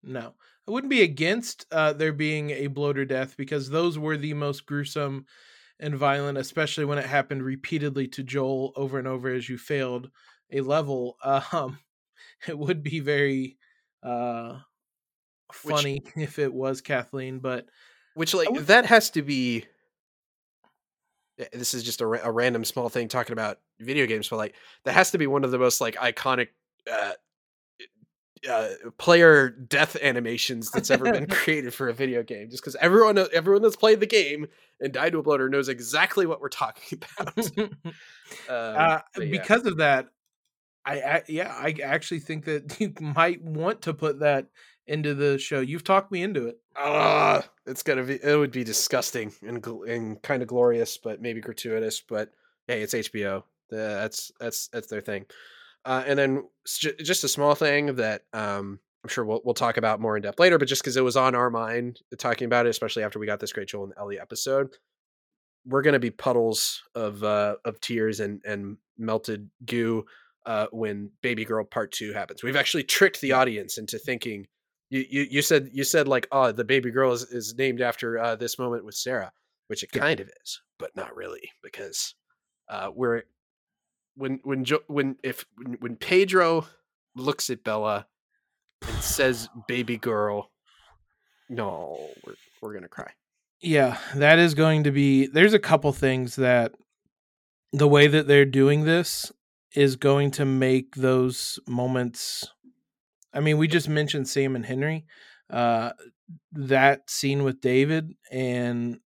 No, 0.02 0.32
I 0.66 0.70
wouldn't 0.70 0.90
be 0.90 1.02
against 1.02 1.66
uh 1.70 1.92
there 1.92 2.14
being 2.14 2.50
a 2.50 2.68
bloater 2.68 3.04
death 3.04 3.36
because 3.36 3.68
those 3.68 3.98
were 3.98 4.16
the 4.16 4.32
most 4.32 4.64
gruesome 4.64 5.26
and 5.78 5.94
violent, 5.94 6.38
especially 6.38 6.86
when 6.86 6.98
it 6.98 7.06
happened 7.06 7.42
repeatedly 7.42 8.08
to 8.08 8.22
Joel 8.22 8.72
over 8.76 8.98
and 8.98 9.06
over 9.06 9.28
as 9.28 9.46
you 9.46 9.58
failed 9.58 10.10
a 10.50 10.62
level. 10.62 11.18
Um, 11.52 11.78
it 12.48 12.58
would 12.58 12.82
be 12.82 13.00
very 13.00 13.58
uh 14.02 14.60
funny 15.54 16.02
which, 16.04 16.16
if 16.16 16.38
it 16.38 16.52
was 16.52 16.80
Kathleen, 16.80 17.38
but 17.38 17.66
which 18.14 18.34
like 18.34 18.50
would, 18.50 18.66
that 18.66 18.86
has 18.86 19.10
to 19.10 19.22
be 19.22 19.66
Eh, 21.40 21.46
this 21.52 21.74
is 21.74 21.82
just 21.82 22.00
a, 22.00 22.06
a, 22.26 22.30
random 22.30 22.64
small 22.64 22.88
thing 22.88 23.08
talking 23.08 23.32
about 23.32 23.58
video 23.78 24.06
games, 24.06 24.28
but 24.28 24.36
like 24.36 24.54
that 24.84 24.92
has 24.92 25.10
to 25.12 25.18
be 25.18 25.26
one 25.26 25.44
of 25.44 25.50
the 25.50 25.58
most 25.58 25.80
like 25.80 25.96
iconic 25.96 26.48
uh, 26.90 27.12
uh, 28.48 28.68
player 28.98 29.48
death 29.48 29.96
animations 30.02 30.70
that's 30.70 30.90
ever 30.90 31.10
been 31.12 31.26
created 31.30 31.72
for 31.72 31.88
a 31.88 31.94
video 31.94 32.22
game. 32.22 32.50
Just 32.50 32.62
because 32.62 32.76
everyone 32.76 33.18
everyone 33.32 33.62
that's 33.62 33.76
played 33.76 34.00
the 34.00 34.06
game 34.06 34.46
and 34.80 34.92
died 34.92 35.12
to 35.12 35.18
a 35.18 35.22
bloater 35.22 35.48
knows 35.48 35.68
exactly 35.68 36.26
what 36.26 36.40
we're 36.40 36.48
talking 36.48 37.02
about. 37.20 37.58
um, 37.58 37.70
uh, 38.48 39.00
yeah. 39.18 39.24
Because 39.30 39.64
of 39.66 39.78
that, 39.78 40.08
I, 40.84 41.00
I 41.00 41.22
yeah 41.28 41.54
I 41.56 41.74
actually 41.82 42.20
think 42.20 42.44
that 42.44 42.80
you 42.80 42.92
might 43.00 43.42
want 43.42 43.82
to 43.82 43.94
put 43.94 44.20
that 44.20 44.46
into 44.90 45.14
the 45.14 45.38
show. 45.38 45.60
You've 45.60 45.84
talked 45.84 46.10
me 46.10 46.22
into 46.22 46.48
it. 46.48 46.58
Ah, 46.76 47.44
it's 47.64 47.82
gonna 47.82 48.02
be. 48.02 48.18
It 48.22 48.36
would 48.36 48.50
be 48.50 48.64
disgusting 48.64 49.32
and 49.46 49.64
and 49.66 50.20
kind 50.20 50.42
of 50.42 50.48
glorious, 50.48 50.98
but 50.98 51.22
maybe 51.22 51.40
gratuitous. 51.40 52.00
But 52.00 52.30
hey, 52.66 52.82
it's 52.82 52.92
HBO. 52.92 53.44
That's 53.70 54.32
that's 54.40 54.68
that's 54.68 54.88
their 54.88 55.00
thing. 55.00 55.26
Uh, 55.84 56.02
and 56.06 56.18
then 56.18 56.44
just 56.66 57.24
a 57.24 57.28
small 57.28 57.54
thing 57.54 57.94
that 57.94 58.24
um, 58.32 58.80
I'm 59.04 59.08
sure 59.08 59.24
we'll 59.24 59.40
we'll 59.44 59.54
talk 59.54 59.76
about 59.76 60.00
more 60.00 60.16
in 60.16 60.22
depth 60.22 60.40
later. 60.40 60.58
But 60.58 60.68
just 60.68 60.82
because 60.82 60.96
it 60.96 61.04
was 61.04 61.16
on 61.16 61.36
our 61.36 61.50
mind 61.50 62.00
talking 62.18 62.46
about 62.46 62.66
it, 62.66 62.70
especially 62.70 63.04
after 63.04 63.20
we 63.20 63.26
got 63.26 63.38
this 63.38 63.52
great 63.52 63.68
Joel 63.68 63.84
and 63.84 63.94
Ellie 63.96 64.18
episode, 64.18 64.70
we're 65.64 65.82
gonna 65.82 66.00
be 66.00 66.10
puddles 66.10 66.82
of 66.96 67.22
uh, 67.22 67.56
of 67.64 67.80
tears 67.80 68.18
and 68.18 68.42
and 68.44 68.76
melted 68.98 69.48
goo 69.64 70.04
uh, 70.46 70.66
when 70.72 71.10
Baby 71.22 71.44
Girl 71.44 71.64
Part 71.64 71.92
Two 71.92 72.12
happens. 72.12 72.42
We've 72.42 72.56
actually 72.56 72.82
tricked 72.82 73.20
the 73.20 73.32
audience 73.32 73.78
into 73.78 73.96
thinking 73.96 74.48
you, 74.90 75.06
you, 75.08 75.26
you 75.30 75.42
said 75.42 75.70
you 75.72 75.84
said 75.84 76.08
like 76.08 76.26
oh 76.32 76.52
the 76.52 76.64
baby 76.64 76.90
girl 76.90 77.12
is, 77.12 77.22
is 77.22 77.54
named 77.56 77.80
after 77.80 78.18
uh, 78.18 78.36
this 78.36 78.58
moment 78.58 78.84
with 78.84 78.94
Sarah, 78.94 79.32
which 79.68 79.82
it 79.82 79.92
kind 79.92 80.20
of 80.20 80.28
is, 80.42 80.60
but 80.78 80.94
not 80.96 81.16
really 81.16 81.50
because 81.62 82.14
uh, 82.68 82.90
we're 82.94 83.22
when 84.16 84.40
when 84.42 84.64
jo- 84.64 84.82
when 84.88 85.16
if 85.22 85.46
when, 85.56 85.74
when 85.74 85.96
Pedro 85.96 86.66
looks 87.14 87.50
at 87.50 87.64
Bella 87.64 88.06
and 88.86 89.02
says 89.02 89.48
baby 89.68 89.96
girl, 89.96 90.50
no, 91.48 92.10
we're 92.26 92.34
we're 92.60 92.74
gonna 92.74 92.88
cry. 92.88 93.12
Yeah, 93.62 93.98
that 94.14 94.38
is 94.38 94.54
going 94.54 94.84
to 94.84 94.90
be. 94.90 95.26
There's 95.26 95.54
a 95.54 95.58
couple 95.58 95.92
things 95.92 96.36
that 96.36 96.74
the 97.72 97.88
way 97.88 98.06
that 98.06 98.26
they're 98.26 98.44
doing 98.44 98.84
this 98.84 99.30
is 99.74 99.96
going 99.96 100.32
to 100.32 100.44
make 100.44 100.96
those 100.96 101.60
moments 101.68 102.48
I 103.32 103.40
mean, 103.40 103.58
we 103.58 103.68
just 103.68 103.88
mentioned 103.88 104.28
Sam 104.28 104.56
and 104.56 104.66
Henry. 104.66 105.04
Uh, 105.48 105.90
that 106.52 107.10
scene 107.10 107.42
with 107.42 107.60
David 107.60 108.14
and 108.30 108.98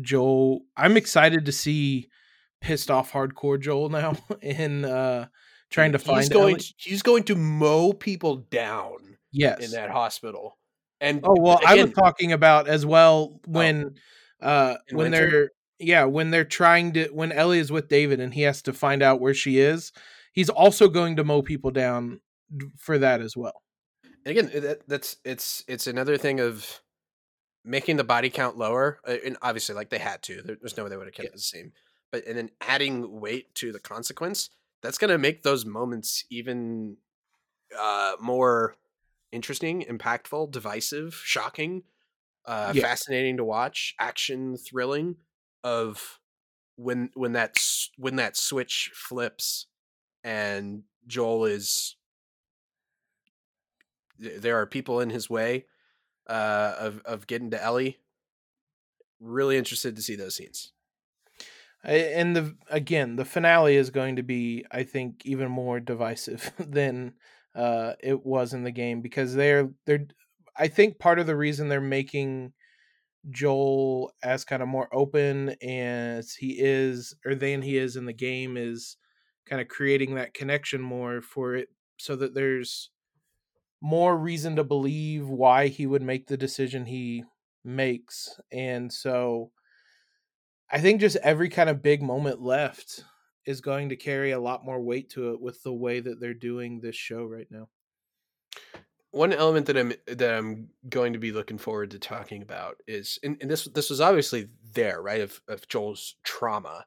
Joel. 0.00 0.60
I'm 0.76 0.96
excited 0.96 1.46
to 1.46 1.52
see 1.52 2.08
pissed 2.60 2.90
off 2.90 3.12
hardcore 3.12 3.60
Joel 3.60 3.88
now 3.88 4.16
in 4.42 4.84
uh, 4.84 5.26
trying 5.70 5.92
to 5.92 5.98
find. 5.98 6.20
He's 6.20 6.28
going. 6.28 6.56
To, 6.56 6.74
he's 6.78 7.02
going 7.02 7.24
to 7.24 7.34
mow 7.34 7.92
people 7.92 8.36
down. 8.50 9.16
Yes, 9.32 9.64
in 9.64 9.70
that 9.72 9.90
hospital. 9.90 10.56
And 11.00 11.20
oh 11.24 11.36
well, 11.38 11.58
again, 11.58 11.78
I 11.78 11.82
was 11.82 11.92
talking 11.92 12.32
about 12.32 12.68
as 12.68 12.86
well 12.86 13.40
when 13.46 13.94
oh, 14.40 14.46
uh, 14.46 14.76
when 14.90 15.10
winter? 15.10 15.30
they're 15.30 15.50
yeah 15.78 16.04
when 16.04 16.30
they're 16.30 16.44
trying 16.44 16.92
to 16.94 17.08
when 17.08 17.32
Ellie 17.32 17.58
is 17.58 17.70
with 17.70 17.88
David 17.88 18.18
and 18.20 18.32
he 18.32 18.42
has 18.42 18.62
to 18.62 18.72
find 18.72 19.02
out 19.02 19.20
where 19.20 19.34
she 19.34 19.58
is. 19.58 19.92
He's 20.32 20.48
also 20.48 20.88
going 20.88 21.16
to 21.16 21.24
mow 21.24 21.42
people 21.42 21.70
down 21.70 22.20
for 22.78 22.98
that 22.98 23.20
as 23.20 23.36
well 23.36 23.62
and 24.26 24.36
again, 24.36 24.62
that, 24.62 24.88
that's 24.88 25.16
it's 25.24 25.62
it's 25.68 25.86
another 25.86 26.16
thing 26.18 26.40
of 26.40 26.80
making 27.64 27.96
the 27.96 28.04
body 28.04 28.28
count 28.28 28.58
lower. 28.58 28.98
Uh, 29.06 29.16
and 29.24 29.36
obviously, 29.40 29.76
like 29.76 29.88
they 29.88 29.98
had 29.98 30.20
to. 30.24 30.42
there's 30.42 30.76
no 30.76 30.82
way 30.82 30.90
they 30.90 30.96
would 30.96 31.06
have 31.06 31.14
kept 31.14 31.26
yeah. 31.26 31.30
it 31.30 31.34
the 31.34 31.40
same. 31.40 31.72
But 32.10 32.26
and 32.26 32.36
then 32.36 32.50
adding 32.60 33.20
weight 33.20 33.54
to 33.56 33.70
the 33.70 33.78
consequence, 33.78 34.50
that's 34.82 34.98
going 34.98 35.10
to 35.10 35.18
make 35.18 35.44
those 35.44 35.64
moments 35.64 36.24
even 36.28 36.96
uh, 37.78 38.16
more 38.20 38.74
interesting, 39.30 39.82
impactful, 39.82 40.50
divisive, 40.50 41.14
shocking. 41.14 41.84
uh, 42.46 42.72
Yeah. 42.74 42.82
fascinating 42.82 43.36
to 43.36 43.44
watch, 43.44 43.94
action 44.00 44.56
thrilling 44.56 45.16
of 45.62 46.18
when 46.76 47.10
when 47.14 47.32
that 47.32 47.58
when 47.96 48.16
that 48.16 48.36
switch 48.36 48.90
flips 48.92 49.66
and 50.24 50.82
Joel 51.06 51.44
is 51.44 51.96
there 54.18 54.60
are 54.60 54.66
people 54.66 55.00
in 55.00 55.10
his 55.10 55.28
way 55.30 55.66
uh, 56.28 56.74
of 56.78 57.02
of 57.04 57.26
getting 57.26 57.50
to 57.50 57.62
Ellie. 57.62 57.98
Really 59.20 59.56
interested 59.56 59.96
to 59.96 60.02
see 60.02 60.16
those 60.16 60.36
scenes. 60.36 60.72
And 61.84 62.34
the 62.34 62.56
again 62.68 63.16
the 63.16 63.24
finale 63.24 63.76
is 63.76 63.90
going 63.90 64.16
to 64.16 64.24
be 64.24 64.64
i 64.72 64.82
think 64.82 65.24
even 65.24 65.48
more 65.48 65.78
divisive 65.78 66.50
than 66.58 67.12
uh 67.54 67.92
it 68.02 68.26
was 68.26 68.52
in 68.52 68.64
the 68.64 68.72
game 68.72 69.02
because 69.02 69.34
they're 69.34 69.70
they're 69.84 70.06
i 70.56 70.66
think 70.66 70.98
part 70.98 71.20
of 71.20 71.28
the 71.28 71.36
reason 71.36 71.68
they're 71.68 71.80
making 71.80 72.52
joel 73.30 74.12
as 74.24 74.44
kind 74.44 74.62
of 74.62 74.68
more 74.68 74.88
open 74.92 75.50
as 75.62 76.34
he 76.34 76.56
is 76.58 77.14
or 77.24 77.36
than 77.36 77.62
he 77.62 77.76
is 77.76 77.94
in 77.94 78.04
the 78.04 78.12
game 78.12 78.56
is 78.56 78.96
kind 79.48 79.62
of 79.62 79.68
creating 79.68 80.16
that 80.16 80.34
connection 80.34 80.82
more 80.82 81.22
for 81.22 81.54
it 81.54 81.68
so 81.98 82.16
that 82.16 82.34
there's 82.34 82.90
more 83.80 84.16
reason 84.16 84.56
to 84.56 84.64
believe 84.64 85.28
why 85.28 85.68
he 85.68 85.86
would 85.86 86.02
make 86.02 86.26
the 86.26 86.36
decision 86.36 86.86
he 86.86 87.24
makes 87.64 88.40
and 88.52 88.92
so 88.92 89.50
I 90.70 90.80
think 90.80 91.00
just 91.00 91.16
every 91.16 91.48
kind 91.48 91.70
of 91.70 91.82
big 91.82 92.02
moment 92.02 92.42
left 92.42 93.04
is 93.44 93.60
going 93.60 93.90
to 93.90 93.96
carry 93.96 94.32
a 94.32 94.40
lot 94.40 94.64
more 94.64 94.80
weight 94.80 95.10
to 95.10 95.32
it 95.32 95.40
with 95.40 95.62
the 95.62 95.72
way 95.72 96.00
that 96.00 96.20
they're 96.20 96.34
doing 96.34 96.80
this 96.80 96.96
show 96.96 97.24
right 97.24 97.46
now. 97.50 97.68
One 99.12 99.32
element 99.32 99.66
that 99.66 99.76
I'm 99.76 99.92
that 100.06 100.36
I'm 100.36 100.68
going 100.88 101.12
to 101.12 101.18
be 101.18 101.32
looking 101.32 101.56
forward 101.56 101.92
to 101.92 101.98
talking 101.98 102.42
about 102.42 102.76
is, 102.86 103.18
and, 103.22 103.38
and 103.40 103.50
this 103.50 103.64
this 103.64 103.88
was 103.88 104.00
obviously 104.00 104.48
there, 104.74 105.00
right? 105.00 105.22
Of 105.22 105.40
of 105.48 105.66
Joel's 105.68 106.16
trauma 106.22 106.84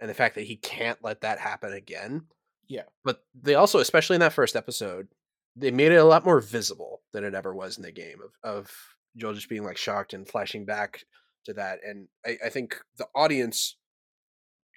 and 0.00 0.08
the 0.08 0.14
fact 0.14 0.34
that 0.36 0.44
he 0.46 0.56
can't 0.56 0.98
let 1.04 1.20
that 1.20 1.38
happen 1.38 1.72
again. 1.72 2.24
Yeah. 2.68 2.82
But 3.04 3.22
they 3.34 3.54
also, 3.54 3.78
especially 3.78 4.14
in 4.14 4.20
that 4.20 4.32
first 4.32 4.56
episode, 4.56 5.08
they 5.56 5.70
made 5.70 5.92
it 5.92 5.96
a 5.96 6.04
lot 6.04 6.24
more 6.24 6.40
visible 6.40 7.02
than 7.12 7.24
it 7.24 7.34
ever 7.34 7.54
was 7.54 7.76
in 7.76 7.82
the 7.82 7.92
game 7.92 8.18
of 8.24 8.32
of 8.42 8.70
Joel 9.16 9.34
just 9.34 9.48
being 9.48 9.64
like 9.64 9.76
shocked 9.76 10.14
and 10.14 10.28
flashing 10.28 10.64
back 10.64 11.04
to 11.44 11.54
that. 11.54 11.80
And 11.84 12.08
I, 12.24 12.38
I 12.46 12.48
think 12.48 12.76
the 12.96 13.06
audience 13.14 13.76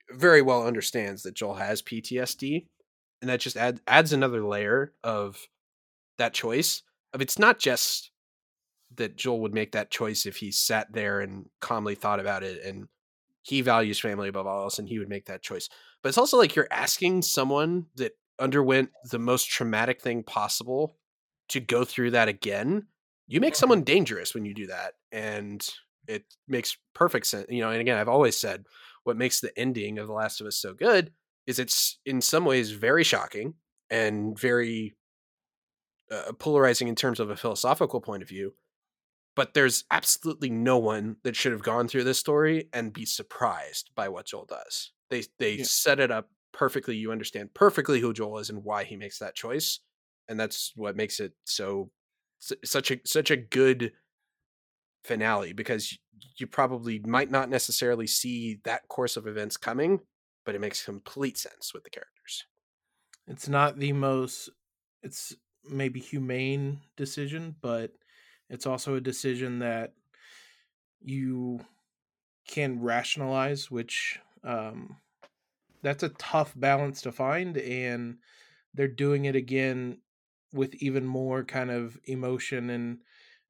very 0.10 0.41
well 0.41 0.65
understands 0.65 1.23
that 1.23 1.35
Joel 1.35 1.56
has 1.56 1.81
PTSD, 1.81 2.65
and 3.22 3.30
that 3.30 3.39
just 3.39 3.57
add, 3.57 3.81
adds 3.88 4.14
another 4.14 4.43
layer 4.43 4.93
of 5.03 5.38
that 6.18 6.34
choice. 6.34 6.84
Of 7.14 7.22
it's 7.22 7.39
not 7.39 7.60
just 7.60 8.11
that 8.95 9.15
Joel 9.15 9.41
would 9.41 9.53
make 9.53 9.72
that 9.73 9.91
choice 9.91 10.26
if 10.26 10.38
he 10.38 10.52
sat 10.52 10.91
there 10.91 11.22
and 11.22 11.45
calmly 11.60 11.95
thought 11.95 12.19
about 12.19 12.43
it 12.43 12.64
and 12.64 12.88
he 13.41 13.61
values 13.61 13.99
family 13.99 14.27
above 14.27 14.48
all 14.48 14.64
else 14.64 14.80
and 14.80 14.88
he 14.88 14.99
would 14.99 15.10
make 15.10 15.26
that 15.26 15.41
choice. 15.41 15.69
But 16.02 16.10
it's 16.10 16.18
also 16.18 16.38
like 16.38 16.56
you're 16.56 16.68
asking 16.72 17.22
someone 17.22 17.85
that 17.95 18.14
underwent 18.42 18.90
the 19.12 19.20
most 19.20 19.50
traumatic 19.50 20.02
thing 20.02 20.24
possible 20.24 20.98
to 21.50 21.60
go 21.60 21.86
through 21.86 22.12
that 22.12 22.28
again. 22.28 22.88
You 23.28 23.40
make 23.40 23.56
someone 23.56 23.84
dangerous 23.84 24.34
when 24.34 24.46
you 24.46 24.54
do 24.54 24.68
that. 24.68 24.96
And 25.12 25.66
it 26.08 26.26
makes 26.48 26.78
perfect 26.94 27.28
sense. 27.28 27.46
You 27.50 27.62
know, 27.62 27.72
and 27.72 27.80
again, 27.80 27.98
I've 27.98 28.10
always 28.10 28.36
said 28.38 28.66
what 29.04 29.18
makes 29.18 29.40
the 29.40 29.58
ending 29.58 30.00
of 30.00 30.08
The 30.08 30.14
Last 30.14 30.42
of 30.42 30.48
Us 30.48 30.58
so 30.58 30.74
good 30.74 31.14
is 31.48 31.60
it's 31.60 32.00
in 32.06 32.22
some 32.22 32.46
ways 32.46 32.72
very 32.72 33.04
shocking 33.04 33.54
and 33.90 34.38
very 34.38 34.96
uh, 36.12 36.34
polarizing 36.40 36.88
in 36.88 36.96
terms 36.96 37.20
of 37.20 37.30
a 37.30 37.36
philosophical 37.36 38.02
point 38.02 38.24
of 38.24 38.30
view. 38.30 38.54
But 39.36 39.54
there's 39.54 39.86
absolutely 39.90 40.50
no 40.50 40.78
one 40.78 41.16
that 41.24 41.36
should 41.36 41.54
have 41.54 41.64
gone 41.64 41.88
through 41.88 42.04
this 42.04 42.20
story 42.20 42.70
and 42.74 42.92
be 42.92 43.06
surprised 43.06 43.92
by 43.96 44.10
what 44.10 44.26
Joel 44.26 44.46
does. 44.46 44.92
They 45.10 45.24
they 45.40 45.54
Yeah. 45.54 45.64
set 45.64 46.00
it 46.00 46.12
up 46.12 46.30
perfectly. 46.53 46.95
You 46.95 47.11
understand 47.11 47.53
perfectly 47.53 47.99
who 47.99 48.14
Joel 48.14 48.40
is 48.40 48.49
and 48.49 48.64
why 48.64 48.84
he 48.84 48.95
makes 48.95 49.19
that 49.19 49.36
choice, 49.36 49.80
and 50.28 50.40
that's 50.40 50.73
what 50.76 50.95
makes 50.95 51.19
it 51.19 51.34
so 51.45 51.91
such 52.40 52.91
a 52.91 52.99
such 53.06 53.32
a 53.32 53.38
good 53.38 53.94
finale 55.03 55.53
because 55.53 55.98
you 56.38 56.45
probably 56.48 56.99
might 56.99 57.32
not 57.32 57.49
necessarily 57.49 58.07
see 58.07 58.60
that 58.64 58.88
course 58.88 59.18
of 59.18 59.28
events 59.28 59.57
coming, 59.57 59.99
but 60.45 60.56
it 60.56 60.61
makes 60.61 60.86
complete 60.86 61.38
sense 61.38 61.73
with 61.73 61.84
the 61.84 61.90
characters. 61.90 62.45
It's 63.28 63.48
not 63.48 63.78
the 63.78 63.94
most 63.94 64.49
it's 65.02 65.36
maybe 65.64 65.99
humane 65.99 66.82
decision, 66.95 67.56
but 67.61 67.94
it's 68.49 68.65
also 68.65 68.95
a 68.95 69.02
decision 69.02 69.60
that 69.60 69.94
you 71.02 71.60
can 72.48 72.82
rationalize, 72.82 73.72
which 73.72 74.19
um 74.44 74.98
that's 75.84 76.03
a 76.03 76.10
tough 76.10 76.53
balance 76.56 77.02
to 77.02 77.12
find 77.12 77.58
and 77.58 78.18
they're 78.74 78.88
doing 78.88 79.26
it 79.26 79.36
again 79.36 79.98
with 80.53 80.76
even 80.76 81.06
more 81.06 81.44
kind 81.44 81.72
of 81.72 81.98
emotion 82.06 82.70
and 82.70 82.99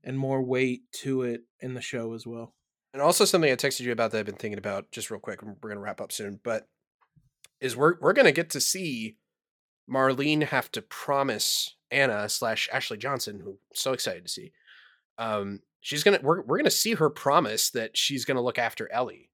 and 0.03 0.17
more 0.17 0.41
weight 0.41 0.91
to 0.91 1.21
it 1.23 1.41
in 1.59 1.73
the 1.73 1.81
show 1.81 2.13
as 2.13 2.25
well. 2.25 2.55
And 2.93 3.01
also 3.01 3.23
something 3.23 3.51
I 3.51 3.55
texted 3.55 3.81
you 3.81 3.91
about 3.91 4.11
that 4.11 4.19
I've 4.19 4.25
been 4.25 4.35
thinking 4.35 4.57
about 4.57 4.91
just 4.91 5.11
real 5.11 5.19
quick. 5.19 5.41
We're 5.43 5.69
gonna 5.69 5.81
wrap 5.81 6.01
up 6.01 6.11
soon, 6.11 6.39
but 6.43 6.67
is 7.59 7.75
we're 7.75 7.95
we're 7.99 8.13
gonna 8.13 8.31
get 8.31 8.49
to 8.51 8.59
see 8.59 9.17
Marlene 9.89 10.43
have 10.43 10.71
to 10.73 10.81
promise 10.81 11.75
Anna 11.91 12.27
slash 12.29 12.69
Ashley 12.71 12.97
Johnson, 12.97 13.39
who 13.39 13.51
I'm 13.51 13.57
so 13.73 13.93
excited 13.93 14.25
to 14.25 14.31
see. 14.31 14.51
Um, 15.17 15.59
she's 15.81 16.03
gonna 16.03 16.19
we're 16.21 16.41
we're 16.41 16.57
gonna 16.57 16.71
see 16.71 16.95
her 16.95 17.09
promise 17.09 17.69
that 17.71 17.95
she's 17.95 18.25
gonna 18.25 18.41
look 18.41 18.57
after 18.57 18.91
Ellie, 18.91 19.29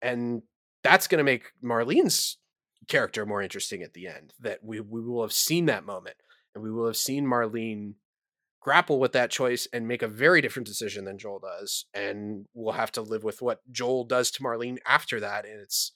and 0.00 0.42
that's 0.86 1.08
gonna 1.08 1.24
make 1.24 1.52
Marlene's 1.62 2.38
character 2.88 3.26
more 3.26 3.42
interesting 3.42 3.82
at 3.82 3.94
the 3.94 4.06
end. 4.06 4.32
That 4.40 4.62
we 4.62 4.80
we 4.80 5.00
will 5.00 5.22
have 5.22 5.32
seen 5.32 5.66
that 5.66 5.84
moment, 5.84 6.16
and 6.54 6.62
we 6.62 6.70
will 6.70 6.86
have 6.86 6.96
seen 6.96 7.26
Marlene 7.26 7.94
grapple 8.60 8.98
with 8.98 9.12
that 9.12 9.30
choice 9.30 9.68
and 9.72 9.86
make 9.86 10.02
a 10.02 10.08
very 10.08 10.40
different 10.40 10.66
decision 10.66 11.04
than 11.04 11.18
Joel 11.18 11.38
does, 11.38 11.86
and 11.94 12.46
we'll 12.54 12.74
have 12.74 12.90
to 12.92 13.00
live 13.00 13.22
with 13.22 13.40
what 13.40 13.60
Joel 13.70 14.04
does 14.04 14.30
to 14.32 14.42
Marlene 14.42 14.78
after 14.86 15.20
that. 15.20 15.44
And 15.44 15.60
it's, 15.60 15.92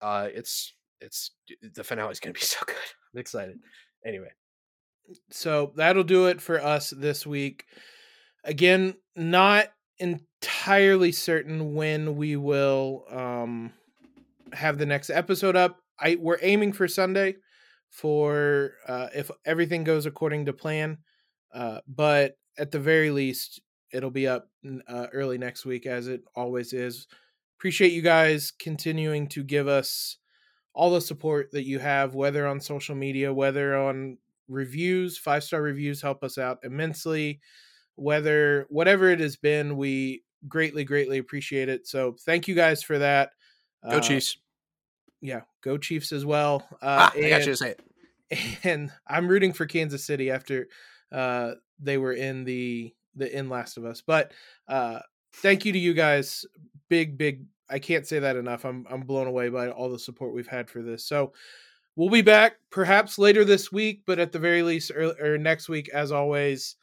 uh, 0.00 0.28
it's 0.32 0.74
it's 1.00 1.30
the 1.74 1.84
finale 1.84 2.10
is 2.10 2.20
gonna 2.20 2.32
be 2.32 2.40
so 2.56 2.58
good. 2.66 2.76
I'm 3.14 3.20
excited. 3.20 3.58
Anyway, 4.04 4.30
So 5.30 5.72
that'll 5.76 6.02
do 6.04 6.26
it 6.26 6.40
for 6.40 6.60
us 6.62 6.90
this 6.90 7.26
week. 7.26 7.66
Again, 8.44 8.94
not 9.14 9.68
entirely 9.98 11.12
certain 11.12 11.74
when 11.74 12.16
we 12.16 12.34
will 12.36 13.04
um 13.10 13.72
have 14.52 14.78
the 14.78 14.86
next 14.86 15.10
episode 15.10 15.56
up. 15.56 15.80
I 15.98 16.16
we're 16.20 16.38
aiming 16.42 16.72
for 16.72 16.88
Sunday 16.88 17.36
for 17.90 18.72
uh 18.88 19.08
if 19.14 19.30
everything 19.44 19.84
goes 19.84 20.06
according 20.06 20.46
to 20.46 20.52
plan. 20.52 20.98
Uh 21.52 21.80
but 21.86 22.36
at 22.58 22.70
the 22.70 22.78
very 22.80 23.10
least 23.10 23.60
it'll 23.92 24.10
be 24.10 24.26
up 24.26 24.48
uh, 24.88 25.06
early 25.12 25.36
next 25.38 25.64
week 25.66 25.86
as 25.86 26.08
it 26.08 26.22
always 26.34 26.72
is. 26.72 27.06
Appreciate 27.58 27.92
you 27.92 28.02
guys 28.02 28.52
continuing 28.58 29.28
to 29.28 29.44
give 29.44 29.68
us 29.68 30.16
all 30.74 30.90
the 30.92 31.00
support 31.00 31.50
that 31.52 31.64
you 31.66 31.78
have 31.78 32.14
whether 32.14 32.46
on 32.46 32.60
social 32.60 32.94
media, 32.94 33.32
whether 33.32 33.76
on 33.76 34.18
reviews 34.48 35.18
five 35.18 35.44
star 35.44 35.62
reviews 35.62 36.02
help 36.02 36.22
us 36.24 36.36
out 36.38 36.58
immensely 36.64 37.40
whether 37.96 38.66
whatever 38.70 39.10
it 39.10 39.20
has 39.20 39.36
been 39.36 39.76
we 39.76 40.22
greatly 40.48 40.84
greatly 40.84 41.18
appreciate 41.18 41.68
it 41.68 41.86
so 41.86 42.16
thank 42.24 42.48
you 42.48 42.54
guys 42.54 42.82
for 42.82 42.98
that 42.98 43.30
go 43.88 43.98
Uh, 43.98 44.00
Chiefs! 44.00 44.41
Yeah 45.22 45.40
go 45.62 45.78
chiefs 45.78 46.12
as 46.12 46.26
well 46.26 46.66
uh 46.82 47.08
Ah, 47.08 47.12
I 47.14 47.20
got 47.20 47.22
you 47.22 47.34
and, 47.34 47.44
to 47.44 47.56
say 47.56 47.70
it. 47.70 48.58
and 48.64 48.90
i'm 49.06 49.28
rooting 49.28 49.52
for 49.52 49.64
kansas 49.64 50.04
city 50.04 50.30
after 50.30 50.68
uh 51.12 51.52
they 51.80 51.96
were 51.96 52.12
in 52.12 52.44
the 52.44 52.92
the 53.14 53.34
in 53.36 53.48
last 53.48 53.76
of 53.76 53.84
us 53.84 54.02
but 54.06 54.32
uh 54.68 54.98
thank 55.36 55.64
you 55.64 55.72
to 55.72 55.78
you 55.78 55.94
guys. 55.94 56.44
Big 56.88 57.16
big 57.16 57.44
i 57.70 57.78
can't 57.78 58.06
say 58.06 58.18
that 58.18 58.36
enough 58.36 58.64
i'm 58.64 58.86
i'm 58.90 59.02
blown 59.02 59.26
away 59.26 59.48
by 59.48 59.70
all 59.70 59.88
the 59.90 59.98
support 59.98 60.34
we've 60.34 60.46
had 60.46 60.68
for 60.68 60.82
this. 60.82 61.04
So 61.04 61.32
we'll 61.96 62.10
be 62.10 62.22
back 62.22 62.56
perhaps 62.70 63.18
later 63.18 63.44
this 63.44 63.72
week 63.72 64.02
but 64.06 64.18
at 64.18 64.32
the 64.32 64.38
very 64.38 64.62
least 64.62 64.90
or, 64.90 65.14
or 65.22 65.38
next 65.38 65.68
week 65.68 65.88
as 65.90 66.12
always. 66.12 66.76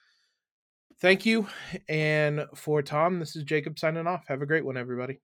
Thank 1.01 1.25
you 1.25 1.47
and 1.87 2.45
for 2.55 2.81
tom 2.81 3.19
this 3.19 3.35
is 3.35 3.43
jacob 3.43 3.77
signing 3.79 4.07
off. 4.07 4.27
Have 4.27 4.41
a 4.41 4.47
great 4.47 4.65
one 4.65 4.77
everybody 4.77 5.19